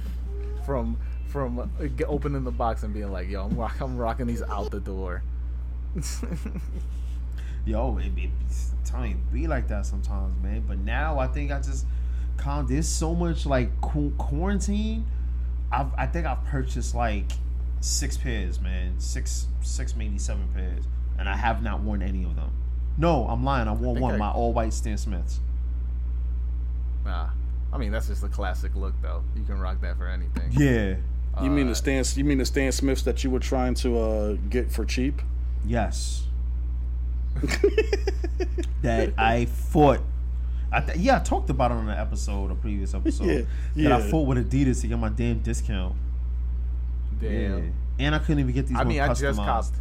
from 0.66 0.98
from 1.28 1.70
opening 2.08 2.44
the 2.44 2.52
box 2.52 2.84
and 2.84 2.94
being 2.94 3.12
like, 3.12 3.30
yo, 3.30 3.44
I'm, 3.46 3.58
rock, 3.58 3.80
I'm 3.82 3.98
rocking 3.98 4.26
these 4.28 4.42
out 4.44 4.72
the 4.72 4.80
door. 4.80 5.22
Yo, 7.66 7.98
it, 7.98 8.12
it, 8.16 8.30
you, 8.86 9.16
be 9.34 9.48
like 9.48 9.68
that 9.70 9.86
sometimes, 9.86 10.34
man. 10.44 10.64
But 10.68 10.78
now 10.78 11.18
I 11.18 11.28
think 11.28 11.52
I 11.52 11.58
just 11.60 11.86
calm. 12.38 12.68
There's 12.68 12.88
so 12.88 13.16
much 13.16 13.46
like 13.46 13.82
qu- 13.82 14.14
quarantine. 14.18 15.06
I've, 15.72 15.94
I 15.98 16.06
think 16.06 16.28
I've 16.28 16.46
purchased 16.46 16.94
like 16.94 17.26
six 17.80 18.18
pairs, 18.18 18.62
man. 18.62 19.00
Six, 19.00 19.48
six 19.62 19.96
maybe 19.96 20.20
seven 20.20 20.48
pairs, 20.54 20.86
and 21.18 21.28
I 21.28 21.36
have 21.36 21.64
not 21.64 21.82
worn 21.82 22.04
any 22.04 22.24
of 22.24 22.36
them. 22.36 22.52
No, 22.98 23.28
I'm 23.28 23.44
lying. 23.44 23.68
I 23.68 23.74
wore 23.74 23.96
think 23.96 24.04
one. 24.04 24.16
I- 24.16 24.18
my 24.18 24.32
all 24.32 24.54
white 24.54 24.72
Stan 24.74 24.98
Smiths. 24.98 25.40
Nah, 27.04 27.30
I 27.74 27.78
mean 27.78 27.92
that's 27.92 28.08
just 28.08 28.24
a 28.24 28.30
classic 28.30 28.74
look 28.76 28.94
though. 29.02 29.24
You 29.36 29.44
can 29.44 29.60
rock 29.60 29.82
that 29.82 29.98
for 29.98 30.08
anything. 30.08 30.50
Yeah. 30.52 30.96
You 31.44 31.50
mean 31.50 31.68
Uh, 31.68 31.72
the 31.72 31.76
Stan? 31.76 32.04
You 32.16 32.24
mean 32.24 32.38
the 32.38 32.46
Stan 32.46 32.72
Smiths 32.72 33.02
that 33.04 33.24
you 33.24 33.30
were 33.30 33.40
trying 33.40 33.74
to 33.76 33.98
uh, 34.00 34.34
get 34.50 34.72
for 34.72 34.86
cheap? 34.86 35.22
Yes. 35.66 36.24
that 38.82 39.14
I 39.18 39.46
fought. 39.46 40.02
I 40.72 40.82
th- 40.82 40.98
yeah, 40.98 41.18
I 41.18 41.20
talked 41.20 41.50
about 41.50 41.72
it 41.72 41.76
on 41.76 41.90
an 41.90 41.98
episode, 41.98 42.52
a 42.52 42.56
previous 42.56 42.94
episode. 42.94 43.48
Yeah, 43.76 43.90
That 43.90 44.02
I 44.02 44.10
fought 44.10 44.28
with 44.28 44.50
Adidas 44.50 44.82
to 44.82 44.88
get 44.88 44.98
my 44.98 45.10
damn 45.10 45.40
discount. 45.40 45.96
Damn. 47.20 47.74
And 48.00 48.14
I 48.16 48.20
couldn't 48.20 48.40
even 48.40 48.54
get 48.54 48.68
these. 48.68 48.78
I 48.78 48.84
mean, 48.84 49.00
I 49.00 49.08
ones 49.08 49.20
just 49.22 49.40
customized. 49.40 49.46
copped. 49.46 49.76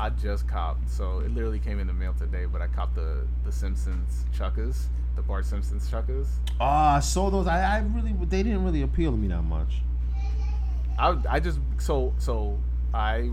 I 0.00 0.10
just 0.10 0.46
copped, 0.46 0.88
so 0.88 1.20
it 1.20 1.34
literally 1.34 1.58
came 1.58 1.80
in 1.80 1.86
the 1.86 1.92
mail 1.92 2.14
today. 2.16 2.46
But 2.46 2.62
I 2.62 2.68
copped 2.68 2.94
the 2.94 3.26
the 3.44 3.50
Simpsons 3.50 4.24
chuckers, 4.36 4.88
the 5.16 5.22
Bart 5.22 5.44
Simpsons 5.44 5.90
chuckers. 5.90 6.28
Ah, 6.60 6.96
I 6.96 7.00
saw 7.00 7.30
those. 7.30 7.46
I, 7.46 7.76
I 7.76 7.78
really, 7.80 8.12
they 8.12 8.42
didn't 8.42 8.64
really 8.64 8.82
appeal 8.82 9.10
to 9.10 9.16
me 9.16 9.28
that 9.28 9.42
much. 9.42 9.82
I 10.98 11.16
I 11.28 11.40
just 11.40 11.58
so 11.78 12.14
so 12.18 12.58
I 12.94 13.30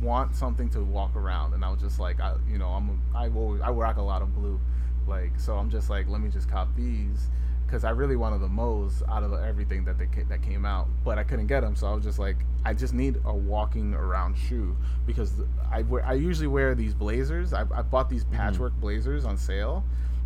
want 0.00 0.34
something 0.34 0.68
to 0.70 0.80
walk 0.80 1.14
around, 1.14 1.54
and 1.54 1.64
I 1.64 1.70
was 1.70 1.80
just 1.80 2.00
like, 2.00 2.20
I 2.20 2.34
you 2.50 2.58
know 2.58 2.68
I'm 2.68 2.88
a, 3.14 3.18
I 3.18 3.28
always 3.28 3.60
I 3.60 3.70
rock 3.70 3.96
a 3.96 4.02
lot 4.02 4.22
of 4.22 4.34
blue, 4.34 4.60
like 5.06 5.38
so 5.38 5.56
I'm 5.56 5.70
just 5.70 5.88
like 5.88 6.08
let 6.08 6.20
me 6.20 6.30
just 6.30 6.48
cop 6.50 6.74
these 6.76 7.28
because 7.72 7.84
I 7.84 7.90
really 7.90 8.16
wanted 8.16 8.42
the 8.42 8.48
Mo's 8.48 9.02
out 9.08 9.22
of 9.22 9.32
everything 9.32 9.82
that 9.86 9.96
they 9.96 10.06
that 10.28 10.42
came 10.42 10.66
out, 10.66 10.88
but 11.06 11.18
I 11.18 11.24
couldn't 11.24 11.46
get 11.46 11.62
them, 11.62 11.74
so 11.74 11.86
I 11.86 11.94
was 11.94 12.04
just 12.04 12.18
like 12.18 12.36
I 12.66 12.74
just 12.74 12.92
need 12.92 13.18
a 13.24 13.32
walking 13.32 13.94
around 13.94 14.36
shoe 14.36 14.76
because 15.06 15.32
I 15.70 15.80
wear 15.80 16.04
I 16.04 16.12
usually 16.12 16.48
wear 16.48 16.74
these 16.74 16.92
blazers. 16.92 17.54
I, 17.54 17.62
I 17.74 17.80
bought 17.80 18.10
these 18.10 18.24
patchwork 18.24 18.74
blazers 18.78 19.24
on 19.24 19.38
sale. 19.38 19.84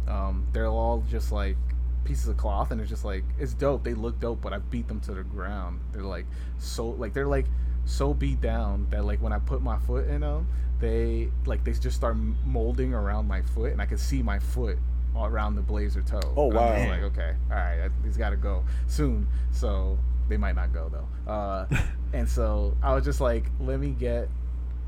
Um, 0.08 0.44
they're 0.52 0.66
all 0.66 1.04
just 1.08 1.30
like 1.30 1.56
pieces 2.02 2.26
of 2.26 2.36
cloth 2.36 2.72
and 2.72 2.80
it's 2.80 2.90
just 2.90 3.04
like 3.04 3.24
it's 3.38 3.52
dope 3.52 3.82
they 3.82 3.94
look 3.94 4.20
dope 4.20 4.40
but 4.40 4.52
i 4.52 4.58
beat 4.58 4.86
them 4.86 5.00
to 5.00 5.12
the 5.12 5.24
ground 5.24 5.80
they're 5.90 6.02
like 6.02 6.24
so 6.56 6.90
like 6.90 7.12
they're 7.12 7.26
like 7.26 7.46
so 7.84 8.14
beat 8.14 8.40
down 8.40 8.86
that 8.90 9.04
like 9.04 9.20
when 9.20 9.32
i 9.32 9.40
put 9.40 9.60
my 9.60 9.76
foot 9.76 10.06
in 10.06 10.20
them 10.20 10.46
they 10.78 11.28
like 11.46 11.64
they 11.64 11.72
just 11.72 11.96
start 11.96 12.16
molding 12.44 12.94
around 12.94 13.26
my 13.26 13.42
foot 13.42 13.72
and 13.72 13.82
i 13.82 13.86
can 13.86 13.98
see 13.98 14.22
my 14.22 14.38
foot 14.38 14.78
around 15.24 15.54
the 15.54 15.62
blazer 15.62 16.02
toe 16.02 16.20
Oh, 16.36 16.50
And 16.50 16.58
I'm 16.58 16.84
wow. 16.88 16.90
like 16.94 17.02
okay 17.12 17.34
all 17.50 17.56
right 17.56 17.80
I- 17.84 17.90
these 18.04 18.16
gotta 18.16 18.36
go 18.36 18.64
soon 18.86 19.26
so 19.52 19.98
they 20.28 20.36
might 20.36 20.56
not 20.56 20.72
go 20.72 20.88
though 20.90 21.30
uh 21.32 21.66
and 22.12 22.28
so 22.28 22.76
i 22.82 22.92
was 22.94 23.04
just 23.04 23.20
like 23.20 23.44
let 23.60 23.78
me 23.80 23.90
get 23.90 24.28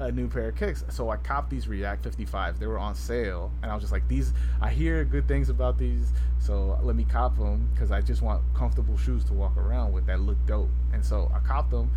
a 0.01 0.13
new 0.13 0.29
pair 0.29 0.51
of 0.51 0.55
kicks. 0.55 0.85
So 0.91 1.11
I 1.11 1.17
copped 1.17 1.51
these 1.51 1.67
React 1.67 2.05
55s. 2.17 2.61
They 2.61 2.69
were 2.69 2.79
on 2.79 2.95
sale, 2.95 3.51
and 3.65 3.73
I 3.73 3.75
was 3.75 3.83
just 3.83 3.93
like, 3.93 4.07
these. 4.07 4.33
I 4.61 4.71
hear 4.71 5.05
good 5.05 5.27
things 5.27 5.49
about 5.49 5.77
these, 5.77 6.13
so 6.39 6.79
let 6.85 6.95
me 6.95 7.03
cop 7.03 7.37
them 7.37 7.69
because 7.75 7.91
I 7.91 8.01
just 8.01 8.23
want 8.23 8.41
comfortable 8.55 8.97
shoes 8.97 9.25
to 9.25 9.33
walk 9.35 9.57
around 9.57 9.91
with 9.91 10.07
that 10.07 10.21
look 10.21 10.37
dope. 10.47 10.69
And 10.93 11.05
so 11.05 11.29
I 11.35 11.41
copped 11.41 11.73
them, 11.73 11.91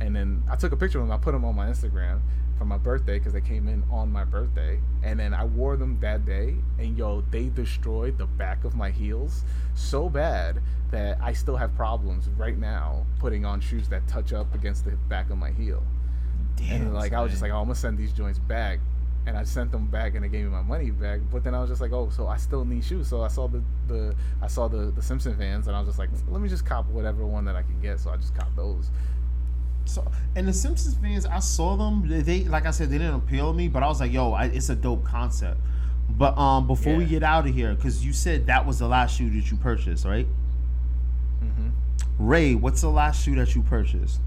and 0.00 0.16
then 0.16 0.42
I 0.50 0.56
took 0.56 0.72
a 0.72 0.76
picture 0.76 0.98
of 0.98 1.06
them. 1.06 1.14
I 1.14 1.18
put 1.18 1.32
them 1.32 1.44
on 1.44 1.54
my 1.54 1.66
Instagram 1.66 2.20
for 2.58 2.64
my 2.64 2.76
birthday 2.76 3.18
because 3.18 3.32
they 3.32 3.40
came 3.40 3.68
in 3.68 3.84
on 3.90 4.10
my 4.10 4.24
birthday, 4.24 4.80
and 5.02 5.18
then 5.18 5.32
I 5.32 5.44
wore 5.44 5.76
them 5.76 5.98
that 6.00 6.26
day, 6.26 6.56
and 6.78 6.98
yo, 6.98 7.22
they 7.30 7.48
destroyed 7.48 8.18
the 8.18 8.26
back 8.26 8.64
of 8.64 8.74
my 8.74 8.90
heels 8.90 9.44
so 9.74 10.08
bad 10.08 10.60
that 10.90 11.18
I 11.22 11.32
still 11.32 11.56
have 11.56 11.74
problems 11.76 12.28
right 12.36 12.58
now 12.58 13.06
putting 13.18 13.44
on 13.44 13.60
shoes 13.60 13.88
that 13.90 14.06
touch 14.08 14.32
up 14.32 14.54
against 14.54 14.84
the 14.84 14.90
back 15.08 15.30
of 15.30 15.38
my 15.38 15.52
heel 15.52 15.82
Damn, 16.56 16.82
and 16.82 16.94
like 16.94 17.12
I 17.12 17.22
was 17.22 17.30
just 17.30 17.42
like, 17.42 17.52
oh, 17.52 17.58
I'm 17.58 17.64
gonna 17.64 17.74
send 17.74 17.96
these 17.96 18.12
joints 18.12 18.38
back, 18.38 18.80
and 19.26 19.36
I 19.36 19.44
sent 19.44 19.70
them 19.72 19.86
back, 19.86 20.14
and 20.14 20.24
they 20.24 20.28
gave 20.28 20.44
me 20.44 20.50
my 20.50 20.62
money 20.62 20.90
back. 20.90 21.20
But 21.30 21.44
then 21.44 21.54
I 21.54 21.60
was 21.60 21.70
just 21.70 21.80
like, 21.80 21.92
oh, 21.92 22.10
so 22.10 22.26
I 22.26 22.36
still 22.36 22.64
need 22.64 22.84
shoes. 22.84 23.08
So 23.08 23.22
I 23.22 23.28
saw 23.28 23.48
the 23.48 23.62
the 23.88 24.14
I 24.42 24.46
saw 24.46 24.68
the 24.68 24.90
the 24.90 25.02
Simpson 25.02 25.34
vans, 25.34 25.66
and 25.66 25.76
I 25.76 25.80
was 25.80 25.88
just 25.88 25.98
like, 25.98 26.10
let 26.28 26.40
me 26.40 26.48
just 26.48 26.66
cop 26.66 26.86
whatever 26.88 27.24
one 27.24 27.44
that 27.46 27.56
I 27.56 27.62
can 27.62 27.80
get. 27.80 28.00
So 28.00 28.10
I 28.10 28.16
just 28.16 28.34
cop 28.34 28.54
those. 28.56 28.90
So, 29.84 30.08
and 30.36 30.46
the 30.46 30.52
Simpsons 30.52 30.94
fans, 30.96 31.26
I 31.26 31.40
saw 31.40 31.76
them. 31.76 32.08
They, 32.08 32.20
they 32.22 32.44
like 32.44 32.66
I 32.66 32.70
said, 32.70 32.90
they 32.90 32.98
didn't 32.98 33.14
appeal 33.14 33.50
to 33.50 33.56
me, 33.56 33.68
but 33.68 33.82
I 33.82 33.88
was 33.88 34.00
like, 34.00 34.12
yo, 34.12 34.32
I, 34.32 34.44
it's 34.44 34.68
a 34.68 34.76
dope 34.76 35.04
concept. 35.04 35.58
But 36.08 36.36
um, 36.38 36.66
before 36.66 36.96
we 36.96 37.04
get 37.06 37.22
out 37.22 37.46
of 37.46 37.54
here, 37.54 37.74
because 37.74 38.04
you 38.04 38.12
said 38.12 38.46
that 38.46 38.66
was 38.66 38.78
the 38.78 38.88
last 38.88 39.16
shoe 39.16 39.30
that 39.30 39.50
you 39.50 39.56
purchased, 39.56 40.04
right? 40.04 40.26
hmm 41.40 41.68
Ray, 42.18 42.54
what's 42.54 42.82
the 42.82 42.90
last 42.90 43.24
shoe 43.24 43.34
that 43.36 43.54
you 43.54 43.62
purchased? 43.62 44.20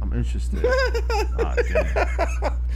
I'm 0.00 0.12
interested. 0.12 0.64
Ah. 1.38 2.56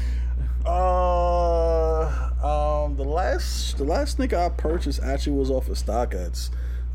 Uh, 0.67 2.07
um, 2.43 2.97
the 2.97 3.05
last 3.05 3.77
the 3.77 3.85
last 3.85 4.17
sneaker 4.17 4.37
I 4.37 4.49
purchased 4.49 5.03
actually 5.03 5.37
was 5.37 5.51
off 5.51 5.69
of 5.69 5.77
StockX. 5.77 6.49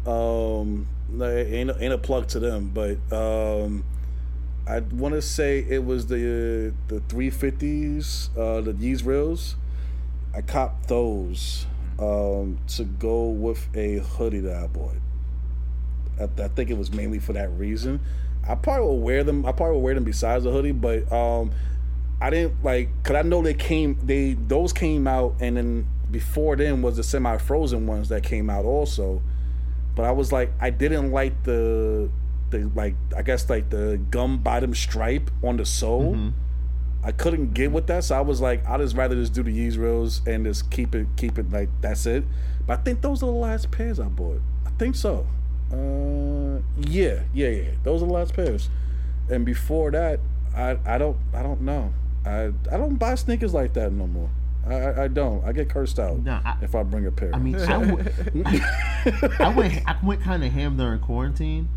Um, 0.07 0.87
ain't 1.21 1.69
ain't 1.79 1.93
a 1.93 1.97
plug 1.99 2.27
to 2.29 2.39
them, 2.39 2.71
but 2.73 2.97
um, 3.15 3.83
I 4.69 4.81
want 4.81 5.15
to 5.15 5.21
say 5.21 5.65
it 5.67 5.83
was 5.83 6.05
the 6.05 6.73
the 6.89 6.99
350s, 7.01 8.29
uh, 8.37 8.61
the 8.61 8.73
Yeezreels. 8.73 9.55
I 10.35 10.41
copped 10.41 10.87
those 10.87 11.65
um, 11.97 12.59
to 12.75 12.83
go 12.83 13.29
with 13.29 13.67
a 13.75 13.97
hoodie 13.97 14.41
that 14.41 14.55
I 14.55 14.67
bought. 14.67 14.97
I, 16.19 16.43
I 16.43 16.47
think 16.49 16.69
it 16.69 16.77
was 16.77 16.91
mainly 16.91 17.17
for 17.17 17.33
that 17.33 17.49
reason. 17.57 17.99
I 18.47 18.53
probably 18.53 18.85
will 18.85 18.99
wear 18.99 19.23
them. 19.23 19.43
I 19.43 19.53
probably 19.53 19.77
will 19.77 19.81
wear 19.81 19.95
them 19.95 20.03
besides 20.03 20.43
the 20.43 20.51
hoodie, 20.51 20.71
but 20.71 21.11
um, 21.11 21.51
I 22.21 22.29
didn't 22.29 22.63
like 22.63 22.89
because 23.01 23.15
I 23.15 23.27
know 23.27 23.41
they 23.41 23.55
came. 23.55 23.97
They 24.03 24.33
those 24.33 24.71
came 24.71 25.07
out, 25.07 25.35
and 25.39 25.57
then 25.57 25.87
before 26.11 26.55
then 26.55 26.83
was 26.83 26.97
the 26.97 27.03
semi-frozen 27.03 27.87
ones 27.87 28.09
that 28.09 28.21
came 28.21 28.51
out 28.51 28.65
also. 28.65 29.23
But 29.95 30.05
I 30.05 30.11
was 30.11 30.31
like, 30.31 30.51
I 30.61 30.69
didn't 30.69 31.11
like 31.11 31.43
the 31.43 32.11
the 32.51 32.69
like 32.75 32.95
I 33.15 33.21
guess 33.21 33.49
like 33.49 33.69
the 33.69 33.99
gum 34.11 34.39
bottom 34.39 34.73
stripe 34.75 35.29
on 35.43 35.57
the 35.57 35.65
sole. 35.65 36.17
I 37.01 37.13
couldn't 37.13 37.53
get 37.53 37.71
with 37.71 37.87
that, 37.87 38.03
so 38.03 38.17
I 38.17 38.19
was 38.21 38.41
like, 38.41 38.67
I'd 38.67 38.81
just 38.81 38.93
rather 38.95 39.15
just 39.15 39.31
do 39.33 39.41
the 39.41 39.51
Yeezreels 39.57 40.27
and 40.27 40.43
just 40.45 40.69
keep 40.69 40.93
it, 40.93 41.07
keep 41.15 41.39
it 41.39 41.49
like 41.49 41.69
that's 41.79 42.05
it. 42.05 42.25
But 42.67 42.79
I 42.79 42.81
think 42.83 43.01
those 43.01 43.23
are 43.23 43.27
the 43.27 43.31
last 43.31 43.71
pairs 43.71 44.01
I 44.01 44.09
bought. 44.09 44.41
I 44.65 44.69
think 44.71 44.95
so. 44.95 45.25
Uh, 45.71 46.59
yeah, 46.77 47.21
yeah, 47.33 47.47
yeah. 47.49 47.69
Those 47.83 48.03
are 48.03 48.05
the 48.07 48.11
last 48.13 48.33
pairs. 48.33 48.69
And 49.29 49.45
before 49.45 49.91
that, 49.91 50.19
I, 50.55 50.77
I 50.85 50.97
don't, 50.97 51.15
I 51.33 51.41
don't 51.41 51.61
know. 51.61 51.93
I, 52.25 52.51
I 52.69 52.75
don't 52.77 52.95
buy 52.97 53.15
sneakers 53.15 53.53
like 53.53 53.71
that 53.73 53.93
no 53.93 54.05
more. 54.05 54.29
I, 54.67 54.73
I, 54.73 55.03
I 55.03 55.07
don't. 55.07 55.43
I 55.45 55.53
get 55.53 55.69
cursed 55.69 55.99
out 55.99 56.19
Nah, 56.23 56.41
I- 56.43 56.57
if 56.61 56.75
I 56.75 56.83
bring 56.83 57.05
a 57.05 57.11
pair. 57.11 57.33
I 57.33 57.39
mean, 57.39 57.55
I, 57.55 57.65
w- 57.85 58.03
I 59.39 59.53
went, 59.55 59.81
I 59.87 59.95
went 60.03 60.21
kind 60.21 60.43
of 60.43 60.51
ham 60.51 60.75
during 60.75 60.99
quarantine. 60.99 61.69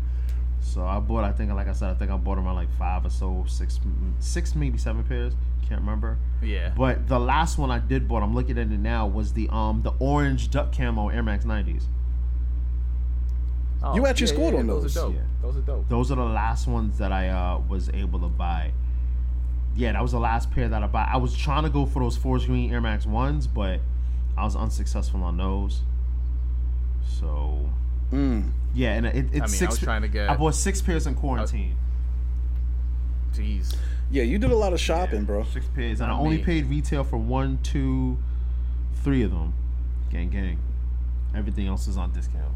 So 0.63 0.83
I 0.85 0.99
bought, 0.99 1.23
I 1.23 1.31
think, 1.33 1.51
like 1.53 1.67
I 1.67 1.73
said, 1.73 1.91
I 1.91 1.93
think 1.93 2.09
I 2.09 2.17
bought 2.17 2.37
around 2.37 2.55
like 2.55 2.71
five 2.79 3.05
or 3.05 3.09
so, 3.09 3.43
six, 3.47 3.79
six 4.19 4.55
maybe 4.55 4.77
seven 4.77 5.03
pairs. 5.03 5.33
Can't 5.67 5.81
remember. 5.81 6.17
Yeah. 6.41 6.73
But 6.75 7.07
the 7.07 7.19
last 7.19 7.57
one 7.57 7.69
I 7.69 7.79
did 7.79 8.07
bought, 8.07 8.23
I'm 8.23 8.33
looking 8.33 8.57
at 8.57 8.71
it 8.71 8.79
now, 8.79 9.05
was 9.07 9.33
the 9.33 9.47
um 9.49 9.81
the 9.83 9.91
orange 9.99 10.49
duck 10.49 10.75
camo 10.75 11.09
Air 11.09 11.21
Max 11.23 11.45
90s. 11.45 11.83
Oh, 13.83 13.95
You 13.95 14.05
actually 14.07 14.27
scored 14.27 14.55
on 14.55 14.65
those. 14.67 14.83
those. 14.83 14.97
are 14.97 15.07
dope. 15.07 15.15
Yeah. 15.15 15.21
Those 15.41 15.57
are 15.57 15.61
dope. 15.61 15.89
Those 15.89 16.11
are 16.11 16.15
the 16.15 16.23
last 16.23 16.67
ones 16.67 16.97
that 16.99 17.11
I 17.11 17.27
uh, 17.29 17.59
was 17.67 17.89
able 17.89 18.19
to 18.21 18.29
buy. 18.29 18.71
Yeah, 19.75 19.91
that 19.93 20.01
was 20.01 20.11
the 20.13 20.19
last 20.19 20.51
pair 20.51 20.69
that 20.69 20.83
I 20.83 20.87
bought. 20.87 21.09
I 21.09 21.17
was 21.17 21.35
trying 21.35 21.63
to 21.63 21.69
go 21.69 21.85
for 21.85 21.99
those 22.01 22.15
forest 22.15 22.45
green 22.47 22.71
Air 22.73 22.79
Max 22.81 23.05
ones, 23.05 23.47
but 23.47 23.79
I 24.37 24.43
was 24.45 24.55
unsuccessful 24.55 25.21
on 25.23 25.37
those. 25.37 25.81
So 27.19 27.69
Mm. 28.11 28.51
Yeah, 28.73 28.93
and 28.93 29.05
it, 29.05 29.15
it's 29.15 29.27
I 29.31 29.33
mean, 29.33 29.43
I 29.43 29.47
six. 29.47 29.71
was 29.71 29.79
trying 29.79 30.01
to 30.03 30.07
get- 30.07 30.29
I 30.29 30.35
bought 30.35 30.55
six 30.55 30.81
pairs 30.81 31.05
in 31.07 31.15
quarantine. 31.15 31.75
Oh, 31.75 33.37
jeez. 33.37 33.75
Yeah, 34.11 34.23
you 34.23 34.37
did 34.37 34.51
a 34.51 34.55
lot 34.55 34.73
of 34.73 34.79
shopping, 34.79 35.23
bro. 35.25 35.43
Six 35.43 35.65
pairs, 35.73 35.99
and 36.01 36.11
I 36.11 36.15
only 36.15 36.37
me. 36.37 36.43
paid 36.43 36.69
retail 36.69 37.03
for 37.03 37.17
one, 37.17 37.59
two, 37.63 38.17
three 39.03 39.23
of 39.23 39.31
them. 39.31 39.53
Gang, 40.11 40.29
gang. 40.29 40.59
Everything 41.35 41.65
else 41.67 41.87
is 41.87 41.97
on 41.97 42.11
discount. 42.11 42.53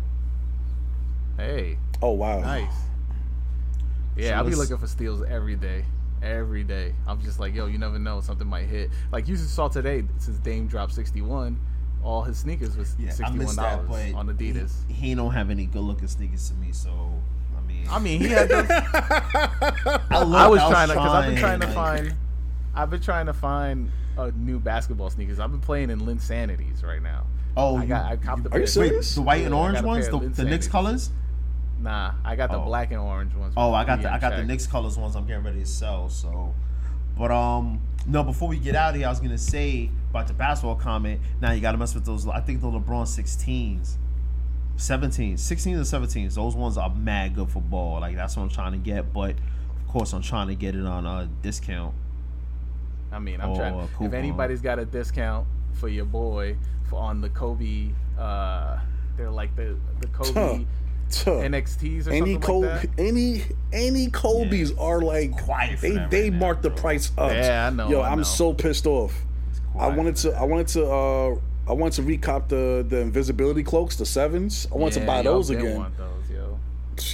Hey. 1.38 1.78
Oh 2.02 2.12
wow. 2.12 2.40
Nice. 2.42 2.72
So 2.74 4.24
Yeah, 4.24 4.38
I'll 4.38 4.48
be 4.48 4.56
looking 4.56 4.78
for 4.78 4.88
steals 4.88 5.24
every 5.24 5.56
day. 5.56 5.86
every 6.22 6.64
day. 6.64 6.94
I'm 7.08 7.22
just 7.22 7.40
like, 7.40 7.54
yo, 7.56 7.68
you 7.68 7.78
never 7.78 7.98
know, 8.00 8.22
something 8.22 8.48
might 8.48 8.66
hit. 8.68 8.90
Like 9.12 9.28
you 9.28 9.36
just 9.36 9.54
saw 9.54 9.68
today, 9.68 10.04
since 10.18 10.38
Dame 10.40 10.68
dropped 10.68 10.94
61, 10.94 11.60
all 12.08 12.22
his 12.24 12.38
sneakers 12.38 12.78
was 12.78 12.96
Yeah, 12.98 13.10
sixty 13.12 13.38
one 13.38 13.56
dollars 13.56 14.14
on 14.14 14.28
Adidas. 14.30 14.72
He, 14.88 15.10
he 15.10 15.16
don't 15.16 15.34
have 15.34 15.50
any 15.50 15.66
good 15.66 15.82
looking 15.82 16.08
sneakers 16.08 16.48
to 16.50 16.56
me, 16.56 16.72
so 16.72 16.90
I 17.58 17.62
mean, 17.68 17.86
I 17.90 18.00
mean, 18.00 18.22
he 18.22 18.30
had 18.30 18.48
those. 18.48 18.66
I, 18.70 20.00
I 20.10 20.24
looked, 20.24 20.52
was 20.52 20.62
trying 20.70 20.88
to, 20.88 20.94
because 20.94 21.12
I've 21.14 21.26
been 21.30 21.38
trying 21.40 21.60
to 21.60 21.66
like- 21.68 21.76
find, 21.76 22.16
I've 22.74 22.90
been 22.90 23.02
trying 23.02 23.26
to 23.26 23.34
find 23.34 23.92
a 24.18 24.32
new 24.32 24.60
basketball 24.60 25.10
sneakers. 25.10 25.40
I've 25.40 25.52
been 25.52 25.60
playing 25.62 25.90
in 25.90 26.00
Linsanities 26.02 26.84
right 26.84 27.02
now. 27.02 27.26
Oh, 27.58 27.78
I 27.78 27.82
you- 27.82 27.88
got, 27.90 28.06
I 28.06 28.16
copped 28.16 28.44
the 28.44 28.54
Are 28.54 28.60
you 28.60 28.68
serious? 28.68 29.16
Wait, 29.18 29.22
the 29.22 29.22
white 29.24 29.44
and 29.46 29.54
orange 29.54 29.76
got 29.80 29.86
ones, 29.86 30.08
the, 30.08 30.16
of 30.18 30.36
the 30.36 30.46
Knicks 30.46 30.68
colors. 30.68 31.12
Nah, 31.80 32.14
I 32.24 32.36
got 32.36 32.50
the 32.52 32.58
Oh. 32.58 32.66
black 32.66 32.92
and 32.92 33.00
orange 33.00 33.36
ones. 33.36 33.54
Oh, 33.58 33.74
I 33.74 33.84
got 33.84 34.02
the 34.02 34.10
I 34.10 34.16
Indian 34.16 34.32
got 34.32 34.38
the. 34.38 34.44
Knicks 34.46 34.66
colors 34.66 34.98
ones. 34.98 35.16
I'm 35.16 35.28
getting 35.28 35.44
ready 35.44 35.60
to 35.60 35.66
sell. 35.66 36.10
So, 36.10 36.56
but 37.18 37.32
um, 37.32 37.82
no. 38.08 38.24
Before 38.24 38.48
we 38.48 38.58
get 38.58 38.76
out 38.76 38.92
of 38.92 38.96
here, 38.96 39.06
I 39.06 39.10
was 39.10 39.20
gonna 39.20 39.38
say 39.38 39.92
about 40.18 40.28
the 40.28 40.34
basketball 40.34 40.76
comment. 40.76 41.22
Now 41.42 41.52
you 41.52 41.62
got 41.62 41.74
to 41.74 41.78
mess 41.78 41.94
with 41.94 42.06
those. 42.06 42.28
I 42.28 42.40
think 42.42 42.62
the 42.62 42.68
LeBron 42.68 43.06
16s, 43.06 43.96
17s, 44.78 45.34
16s 45.36 45.66
and 45.66 46.10
17s. 46.10 46.36
Those 46.36 46.56
ones 46.56 46.78
are 46.78 46.90
mad 46.90 47.36
good 47.36 47.50
for 47.50 47.62
ball. 47.62 48.00
Like 48.02 48.16
that's 48.16 48.36
what 48.36 48.44
I'm 48.44 48.50
trying 48.50 48.72
to 48.74 48.78
get. 48.78 49.14
But 49.14 49.32
of 49.32 49.88
course, 49.88 50.14
I'm 50.14 50.22
trying 50.22 50.48
to 50.48 50.56
get 50.56 50.76
it 50.76 50.86
on 50.86 51.06
a 51.06 51.30
discount. 51.42 51.94
I 53.12 53.20
mean, 53.20 53.40
I'm 53.40 53.56
trying. 53.56 53.88
If 54.02 54.14
anybody's 54.14 54.62
got 54.62 54.80
a 54.80 54.86
discount 54.86 55.48
for 55.74 55.88
your 55.88 56.06
boy 56.06 56.58
for 56.90 57.00
on 57.00 57.22
the 57.22 57.30
Kobe, 57.30 57.90
uh, 58.18 58.80
they're 59.16 59.32
like 59.32 59.56
the 59.56 59.78
the 60.02 60.08
Kobe 60.08 60.66
Tuh. 61.10 61.32
NXTs 61.32 62.08
or 62.08 62.12
any 62.12 62.34
something 62.34 62.42
Kobe, 62.42 62.68
like 62.68 62.96
that. 62.96 63.02
any 63.02 63.44
any 63.72 64.10
Kobe's 64.10 64.72
Yeah. 64.72 64.78
are 64.84 65.02
like 65.02 65.32
Quiet 65.44 65.80
they 65.80 65.92
they 66.10 66.24
right 66.24 66.34
now, 66.34 66.40
marked 66.40 66.64
the 66.64 66.70
bro. 66.70 66.80
price 66.82 67.12
up. 67.18 67.32
Yeah, 67.32 67.68
I 67.68 67.70
know, 67.70 67.90
Yo, 67.90 68.02
I 68.02 68.10
I'm 68.10 68.26
so 68.26 68.54
pissed 68.54 68.86
off. 68.86 69.14
I 69.80 69.88
wanted 69.96 70.16
to 70.18 70.34
I 70.34 70.44
wanted 70.44 70.68
to 70.70 70.86
uh 70.86 71.36
I 71.68 71.74
wanted 71.74 71.94
to 71.94 72.02
recop 72.04 72.48
the 72.48 72.86
the 72.88 73.00
invisibility 73.00 73.64
cloaks, 73.64 73.96
the 73.96 74.06
sevens. 74.06 74.68
I 74.72 74.78
wanted 74.78 75.00
to 75.00 75.06
buy 75.06 75.22
those 75.22 75.50
again. 75.50 75.78
Want 75.78 75.98
those, 75.98 76.30
yo. 76.30 76.60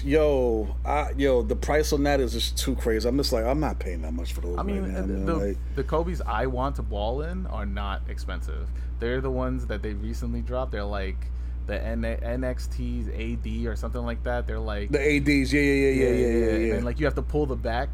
Yo, 0.03 0.75
I, 0.85 1.11
yo, 1.17 1.41
the 1.41 1.57
price 1.57 1.91
on 1.91 2.03
that 2.03 2.21
is 2.21 2.31
just 2.31 2.57
too 2.57 2.75
crazy. 2.75 3.07
I'm 3.07 3.17
just 3.17 3.33
like, 3.33 3.43
I'm 3.43 3.59
not 3.59 3.79
paying 3.79 4.01
that 4.03 4.13
much 4.13 4.31
for 4.31 4.39
those 4.39 4.57
I 4.57 4.63
mean, 4.63 4.83
right 4.83 4.91
now, 4.91 5.01
the, 5.01 5.13
the, 5.13 5.47
Like, 5.47 5.57
the 5.75 5.83
Kobe's 5.83 6.21
I 6.21 6.45
want 6.45 6.77
to 6.77 6.81
ball 6.83 7.21
in 7.21 7.47
are 7.47 7.65
not 7.65 8.01
expensive. 8.07 8.69
They're 8.99 9.19
the 9.19 9.31
ones 9.31 9.65
that 9.65 9.81
they 9.81 9.93
recently 9.93 10.41
dropped. 10.41 10.71
They're 10.71 10.85
like 10.85 11.17
the 11.65 11.83
N- 11.83 12.03
NXT's 12.03 13.09
AD 13.09 13.65
or 13.65 13.75
something 13.75 14.05
like 14.05 14.23
that. 14.23 14.47
They're 14.47 14.59
like 14.59 14.89
the 14.91 14.99
ads, 14.99 15.51
yeah, 15.53 15.61
yeah, 15.61 15.73
yeah, 15.73 15.89
yeah, 15.89 15.91
yeah, 15.91 16.27
yeah, 16.27 16.53
And 16.53 16.65
yeah. 16.67 16.73
then, 16.75 16.83
like 16.85 16.99
you 16.99 17.05
have 17.05 17.15
to 17.15 17.21
pull 17.21 17.45
the 17.45 17.55
back 17.55 17.89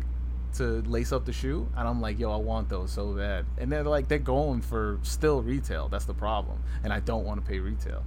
to 0.55 0.81
lace 0.84 1.11
up 1.11 1.26
the 1.26 1.34
shoe, 1.34 1.67
and 1.77 1.88
I'm 1.88 2.01
like, 2.01 2.19
yo, 2.19 2.31
I 2.31 2.38
want 2.38 2.69
those 2.69 2.91
so 2.91 3.13
bad. 3.13 3.45
And 3.57 3.71
they're 3.71 3.84
like, 3.84 4.07
they're 4.07 4.17
going 4.19 4.61
for 4.61 4.99
still 5.03 5.41
retail. 5.41 5.88
That's 5.89 6.05
the 6.05 6.13
problem, 6.13 6.59
and 6.84 6.91
I 6.93 6.99
don't 7.01 7.26
want 7.26 7.43
to 7.43 7.47
pay 7.49 7.59
retail. 7.59 8.03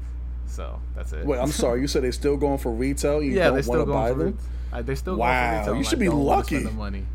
So 0.47 0.81
that's 0.95 1.13
it. 1.13 1.25
Wait, 1.25 1.39
I'm 1.39 1.49
sorry. 1.53 1.81
You 1.81 1.87
said 1.87 2.03
they're 2.03 2.13
still 2.13 2.37
going 2.37 2.59
for 2.59 2.73
retail. 2.73 3.23
You 3.23 3.33
yeah, 3.33 3.45
don't 3.45 3.55
they're 3.55 3.63
still 3.63 3.75
want 3.87 3.89
to 3.89 3.93
buy 3.93 4.09
going 4.09 4.13
for 4.13 4.19
them. 4.19 4.27
retail. 4.33 4.47
Uh, 4.73 4.83
they're 4.83 4.97
still 4.97 5.17
Wow, 5.17 5.27
going 5.53 5.65
for 5.65 5.71
retail. 5.71 5.77
you 5.79 5.85
should 5.85 5.99
I 5.99 6.01
be 6.01 6.09
lucky. 6.09 6.59
the 6.59 6.71
money. 6.73 7.07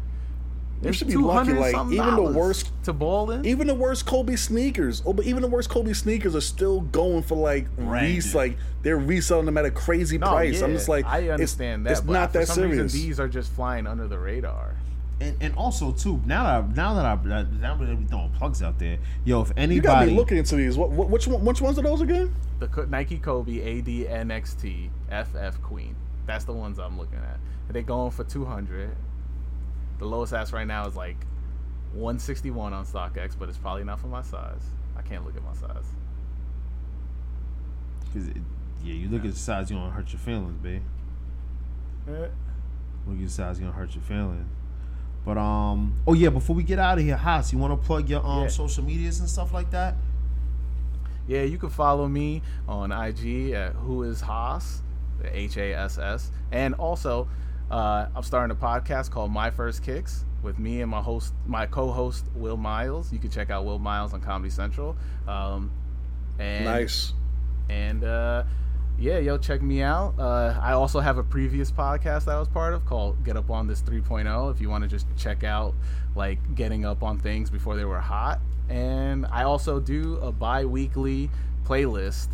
You 0.82 0.90
It's 0.90 0.98
should 1.00 1.08
be 1.08 1.16
lucky. 1.16 1.54
Like 1.54 1.74
even 1.92 2.16
the 2.16 2.22
worst, 2.22 2.72
to 2.84 2.94
ball 2.94 3.32
in. 3.32 3.46
even 3.48 3.66
the 3.66 3.74
worst 3.74 4.06
Kobe 4.06 4.36
sneakers. 4.36 5.02
Oh, 5.08 5.14
but 5.14 5.26
even 5.26 5.42
the 5.42 5.48
worst 5.48 5.70
Kobe 5.72 5.94
sneakers 5.94 6.36
are 6.36 6.42
still 6.42 6.82
going 6.82 7.24
for 7.24 7.36
like 7.36 7.68
Right. 7.78 8.24
like 8.36 8.58
they're 8.84 8.98
reselling 9.00 9.48
them 9.48 9.58
at 9.58 9.66
a 9.66 9.72
crazy 9.72 10.20
No, 10.20 10.28
price. 10.30 10.62
I'm 10.62 10.74
just 10.74 10.88
like, 10.88 11.06
I 11.08 11.18
it's- 11.20 11.34
understand 11.34 11.86
that. 11.88 11.92
It's 11.94 12.02
but 12.02 12.14
not 12.14 12.32
for 12.32 12.40
that 12.40 12.48
some 12.48 12.56
serious. 12.56 12.94
Reason, 12.94 13.08
these 13.08 13.20
are 13.20 13.28
just 13.28 13.52
flying 13.54 13.88
under 13.88 14.08
the 14.08 14.20
radar. 14.20 14.76
And, 15.20 15.36
and 15.42 15.56
also 15.56 15.92
too 15.92 16.22
now 16.28 16.44
that 16.44 16.64
I, 16.64 16.76
now 16.76 16.94
that 16.94 17.06
I 17.06 17.44
now 17.60 17.76
that 17.76 17.98
we 17.98 18.06
throwing 18.06 18.32
plugs 18.32 18.62
out 18.62 18.78
there, 18.78 19.00
yo, 19.26 19.42
if 19.42 19.48
you 19.48 19.54
gotta 19.54 19.62
anybody 19.62 20.12
be 20.12 20.16
looking 20.16 20.38
into 20.38 20.56
these. 20.56 20.78
What, 20.78 20.92
what, 20.92 21.10
which 21.10 21.28
one, 21.28 21.44
which 21.44 21.60
ones 21.60 21.80
are 21.80 21.82
those 21.82 22.02
again? 22.02 22.34
The 22.60 22.86
Nike 22.90 23.18
Kobe 23.18 23.80
AD 23.80 23.86
NXT 23.86 24.90
FF 25.10 25.62
Queen. 25.64 25.96
That's 26.28 26.46
the 26.46 26.54
ones 26.54 26.78
I'm 26.78 26.98
looking 27.00 27.20
at. 27.20 27.40
They're 27.70 27.82
going 27.82 28.12
for 28.12 28.24
200. 28.24 28.96
The 30.00 30.06
lowest 30.06 30.34
ask 30.34 30.54
right 30.54 30.68
now 30.68 30.86
is 30.86 30.96
like 30.96 31.18
161 31.94 32.74
on 32.74 32.86
StockX, 32.86 33.34
but 33.38 33.50
it's 33.50 33.58
probably 33.58 33.84
not 33.84 34.00
for 34.00 34.08
my 34.08 34.22
size. 34.22 34.62
I 34.96 35.02
can't 35.02 35.26
look 35.26 35.36
at 35.36 35.44
my 35.44 35.54
size. 35.54 35.86
Cause 38.14 38.28
it, 38.28 38.38
yeah, 38.84 38.94
you 38.94 39.10
look 39.10 39.26
at 39.26 39.32
the 39.32 39.40
size, 39.40 39.70
you 39.70 39.78
don't 39.78 39.92
hurt 39.92 40.12
your 40.12 40.20
feelings, 40.20 40.58
babe. 40.62 40.82
Eh. 42.08 42.28
Look 43.08 43.18
at 43.18 43.24
the 43.24 43.30
size, 43.30 43.60
you 43.60 43.66
don't 43.66 43.74
hurt 43.74 43.94
your 43.96 44.04
feelings. 44.04 44.48
But 45.28 45.38
um, 45.38 45.94
oh 46.08 46.14
yeah, 46.14 46.30
before 46.30 46.56
we 46.56 46.64
get 46.64 46.80
out 46.80 47.00
of 47.00 47.04
here, 47.04 47.18
Hass, 47.18 47.52
you 47.52 47.60
want 47.60 47.74
to 47.80 47.86
plug 47.86 48.08
your 48.10 48.26
um 48.26 48.44
Yeah. 48.44 48.48
social 48.48 48.82
medias 48.86 49.20
and 49.20 49.28
stuff 49.30 49.54
like 49.54 49.70
that? 49.72 49.96
Yeah, 51.28 51.42
you 51.42 51.58
can 51.58 51.70
follow 51.70 52.08
me 52.08 52.42
on 52.66 52.94
IG 52.94 53.52
at 53.52 53.74
Who 53.74 54.04
Is 54.04 54.22
Hass, 54.22 54.82
H 55.26 55.58
A 55.58 55.74
S 55.74 55.98
S, 55.98 56.32
and 56.54 56.74
also 56.76 57.28
uh, 57.70 58.08
I'm 58.16 58.24
starting 58.24 58.56
a 58.56 58.60
podcast 58.60 59.12
called 59.12 59.30
My 59.34 59.50
First 59.52 59.84
Kicks 59.84 60.24
with 60.44 60.58
me 60.60 60.80
and 60.80 60.90
my 60.90 61.02
host, 61.02 61.34
my 61.46 61.66
co-host 61.66 62.24
Will 62.34 62.56
Miles. 62.56 63.12
You 63.12 63.20
can 63.20 63.30
check 63.30 63.50
out 63.50 63.66
Will 63.66 63.80
Miles 63.80 64.14
on 64.14 64.22
Comedy 64.22 64.50
Central. 64.50 64.96
Um, 65.28 65.72
and 66.40 66.64
Nice. 66.64 67.12
and 67.68 68.06
uh, 68.06 68.44
yeah, 69.00 69.20
yo, 69.20 69.38
check 69.38 69.62
me 69.62 69.82
out. 69.84 70.16
Uh, 70.18 70.60
I 70.62 70.74
also 70.74 71.00
have 71.00 71.18
a 71.18 71.24
previous 71.24 71.72
podcast 71.72 72.26
that 72.26 72.36
I 72.36 72.40
was 72.40 72.48
part 72.48 72.74
of 72.74 72.86
called 72.86 73.24
Get 73.24 73.38
Up 73.38 73.52
on 73.52 73.68
This 73.68 73.82
3.0. 73.82 74.52
If 74.52 74.60
you 74.60 74.70
want 74.70 74.84
to 74.84 74.88
just 74.88 75.06
check 75.16 75.44
out 75.44 75.76
like 76.16 76.56
getting 76.56 76.84
up 76.84 77.04
on 77.04 77.20
things 77.20 77.50
before 77.50 77.76
they 77.76 77.86
were 77.86 78.00
hot. 78.00 78.40
And 78.70 79.28
I 79.28 79.44
also 79.44 79.80
do 79.80 80.18
a 80.18 80.32
bi-weekly 80.32 81.30
playlist, 81.64 82.30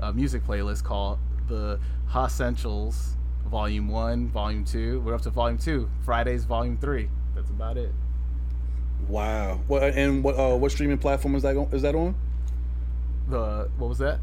a 0.00 0.12
music 0.12 0.44
playlist 0.46 0.84
called 0.84 1.18
the 1.48 1.78
Essentials 2.14 3.16
Volume 3.46 3.88
One, 3.88 4.28
Volume 4.28 4.64
Two. 4.64 5.00
We're 5.00 5.14
up 5.14 5.22
to 5.22 5.30
Volume 5.30 5.58
Two. 5.58 5.88
Fridays, 6.04 6.44
Volume 6.44 6.78
Three. 6.78 7.08
That's 7.34 7.50
about 7.50 7.76
it. 7.76 7.92
Wow. 9.06 9.60
What 9.66 9.82
and 9.82 10.24
what 10.24 10.38
uh, 10.38 10.56
what 10.56 10.72
streaming 10.72 10.98
platform 10.98 11.34
is 11.34 11.42
that 11.42 11.56
on, 11.56 11.68
is 11.72 11.82
that 11.82 11.94
on? 11.94 12.16
The 13.28 13.68
what 13.76 13.88
was 13.88 13.98
that? 13.98 14.18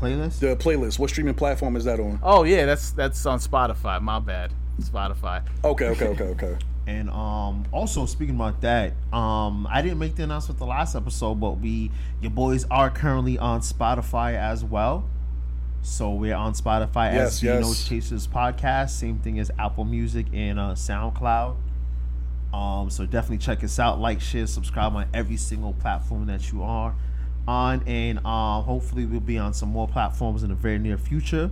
Playlist. 0.00 0.38
The 0.38 0.56
playlist. 0.56 0.98
What 0.98 1.10
streaming 1.10 1.34
platform 1.34 1.76
is 1.76 1.84
that 1.84 2.00
on? 2.00 2.18
Oh 2.22 2.44
yeah, 2.44 2.64
that's 2.64 2.92
that's 2.92 3.24
on 3.26 3.38
Spotify. 3.38 4.00
My 4.00 4.18
bad, 4.18 4.52
Spotify. 4.80 5.42
Okay, 5.62 5.86
okay, 5.88 6.08
okay, 6.08 6.24
okay. 6.24 6.56
And 6.86 7.08
um, 7.10 7.66
also 7.70 8.04
speaking 8.06 8.34
about 8.34 8.62
that, 8.62 8.94
um, 9.12 9.68
I 9.70 9.80
didn't 9.80 9.98
make 9.98 10.16
the 10.16 10.24
announcement 10.24 10.58
the 10.58 10.66
last 10.66 10.96
episode, 10.96 11.38
but 11.38 11.60
we 11.60 11.92
your 12.20 12.32
boys 12.32 12.64
are 12.68 12.90
currently 12.90 13.38
on 13.38 13.60
Spotify 13.60 14.34
as 14.34 14.64
well. 14.64 15.08
So 15.82 16.10
we're 16.14 16.34
on 16.34 16.54
Spotify 16.54 17.12
Yes, 17.12 17.34
as 17.34 17.42
yes. 17.42 17.60
No 17.60 17.74
Chasers 17.74 18.26
podcast. 18.26 18.90
Same 18.90 19.18
thing 19.18 19.38
as 19.38 19.50
Apple 19.58 19.84
Music 19.84 20.26
and 20.32 20.58
uh, 20.58 20.72
SoundCloud. 20.72 21.56
Um, 22.52 22.90
so 22.90 23.06
definitely 23.06 23.38
check 23.38 23.62
us 23.62 23.78
out. 23.78 24.00
Like, 24.00 24.20
share, 24.20 24.46
subscribe 24.46 24.94
on 24.96 25.06
every 25.14 25.36
single 25.36 25.74
platform 25.74 26.26
that 26.26 26.50
you 26.50 26.62
are 26.62 26.94
on, 27.46 27.82
and 27.86 28.18
um, 28.26 28.64
hopefully 28.64 29.06
we'll 29.06 29.20
be 29.20 29.38
on 29.38 29.52
some 29.54 29.68
more 29.70 29.88
platforms 29.88 30.42
in 30.42 30.50
the 30.50 30.54
very 30.54 30.78
near 30.78 30.98
future. 30.98 31.50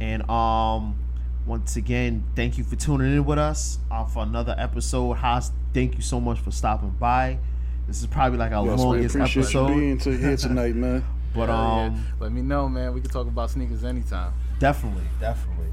And 0.00 0.28
um, 0.30 0.98
once 1.46 1.76
again, 1.76 2.24
thank 2.34 2.58
you 2.58 2.64
for 2.64 2.76
tuning 2.76 3.12
in 3.12 3.24
with 3.24 3.38
us 3.38 3.78
uh, 3.90 4.04
for 4.04 4.22
another 4.22 4.54
episode. 4.58 5.14
Hass, 5.14 5.52
thank 5.74 5.96
you 5.96 6.02
so 6.02 6.20
much 6.20 6.38
for 6.40 6.50
stopping 6.50 6.90
by. 6.90 7.38
This 7.86 8.00
is 8.00 8.06
probably 8.06 8.38
like 8.38 8.52
our 8.52 8.64
Yes, 8.66 8.78
we 8.78 8.84
longest 8.84 9.14
appreciate 9.16 9.42
episode, 9.42 9.68
you 9.68 9.74
being 9.74 9.98
to 9.98 10.16
here 10.16 10.36
tonight, 10.36 10.74
man. 10.76 11.04
but 11.34 11.46
Hell 11.48 11.56
yeah. 11.56 11.84
um, 11.86 12.06
let 12.20 12.32
me 12.32 12.42
know, 12.42 12.68
man. 12.68 12.94
We 12.94 13.00
can 13.00 13.10
talk 13.10 13.26
about 13.26 13.50
sneakers 13.50 13.84
anytime. 13.84 14.32
Definitely, 14.58 15.04
definitely. 15.18 15.66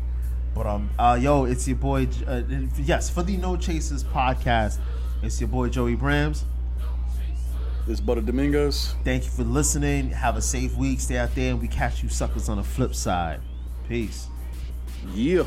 But 0.55 0.65
um, 0.65 0.89
uh, 0.97 1.19
yo, 1.21 1.45
it's 1.45 1.67
your 1.67 1.77
boy. 1.77 2.07
Uh, 2.25 2.41
yes, 2.79 3.09
for 3.09 3.21
the 3.21 3.37
No 3.37 3.55
Chasers 3.57 4.03
podcast, 4.03 4.79
it's 5.21 5.39
your 5.39 5.47
boy 5.47 5.69
Joey 5.69 5.95
Brams. 5.95 6.43
It's 7.89 8.01
Buttah 8.01 8.26
Dominguez. 8.26 8.95
Thank 9.05 9.23
you 9.23 9.30
for 9.30 9.43
listening. 9.43 10.09
Have 10.09 10.35
a 10.35 10.41
safe 10.41 10.76
week. 10.76 10.99
Stay 10.99 11.18
out 11.18 11.34
there, 11.35 11.51
and 11.51 11.61
we 11.61 11.69
catch 11.69 12.03
you 12.03 12.09
suckers 12.09 12.49
on 12.49 12.57
the 12.57 12.64
flip 12.64 12.93
side. 12.93 13.39
Peace. 13.88 14.27
Yeah. 15.14 15.45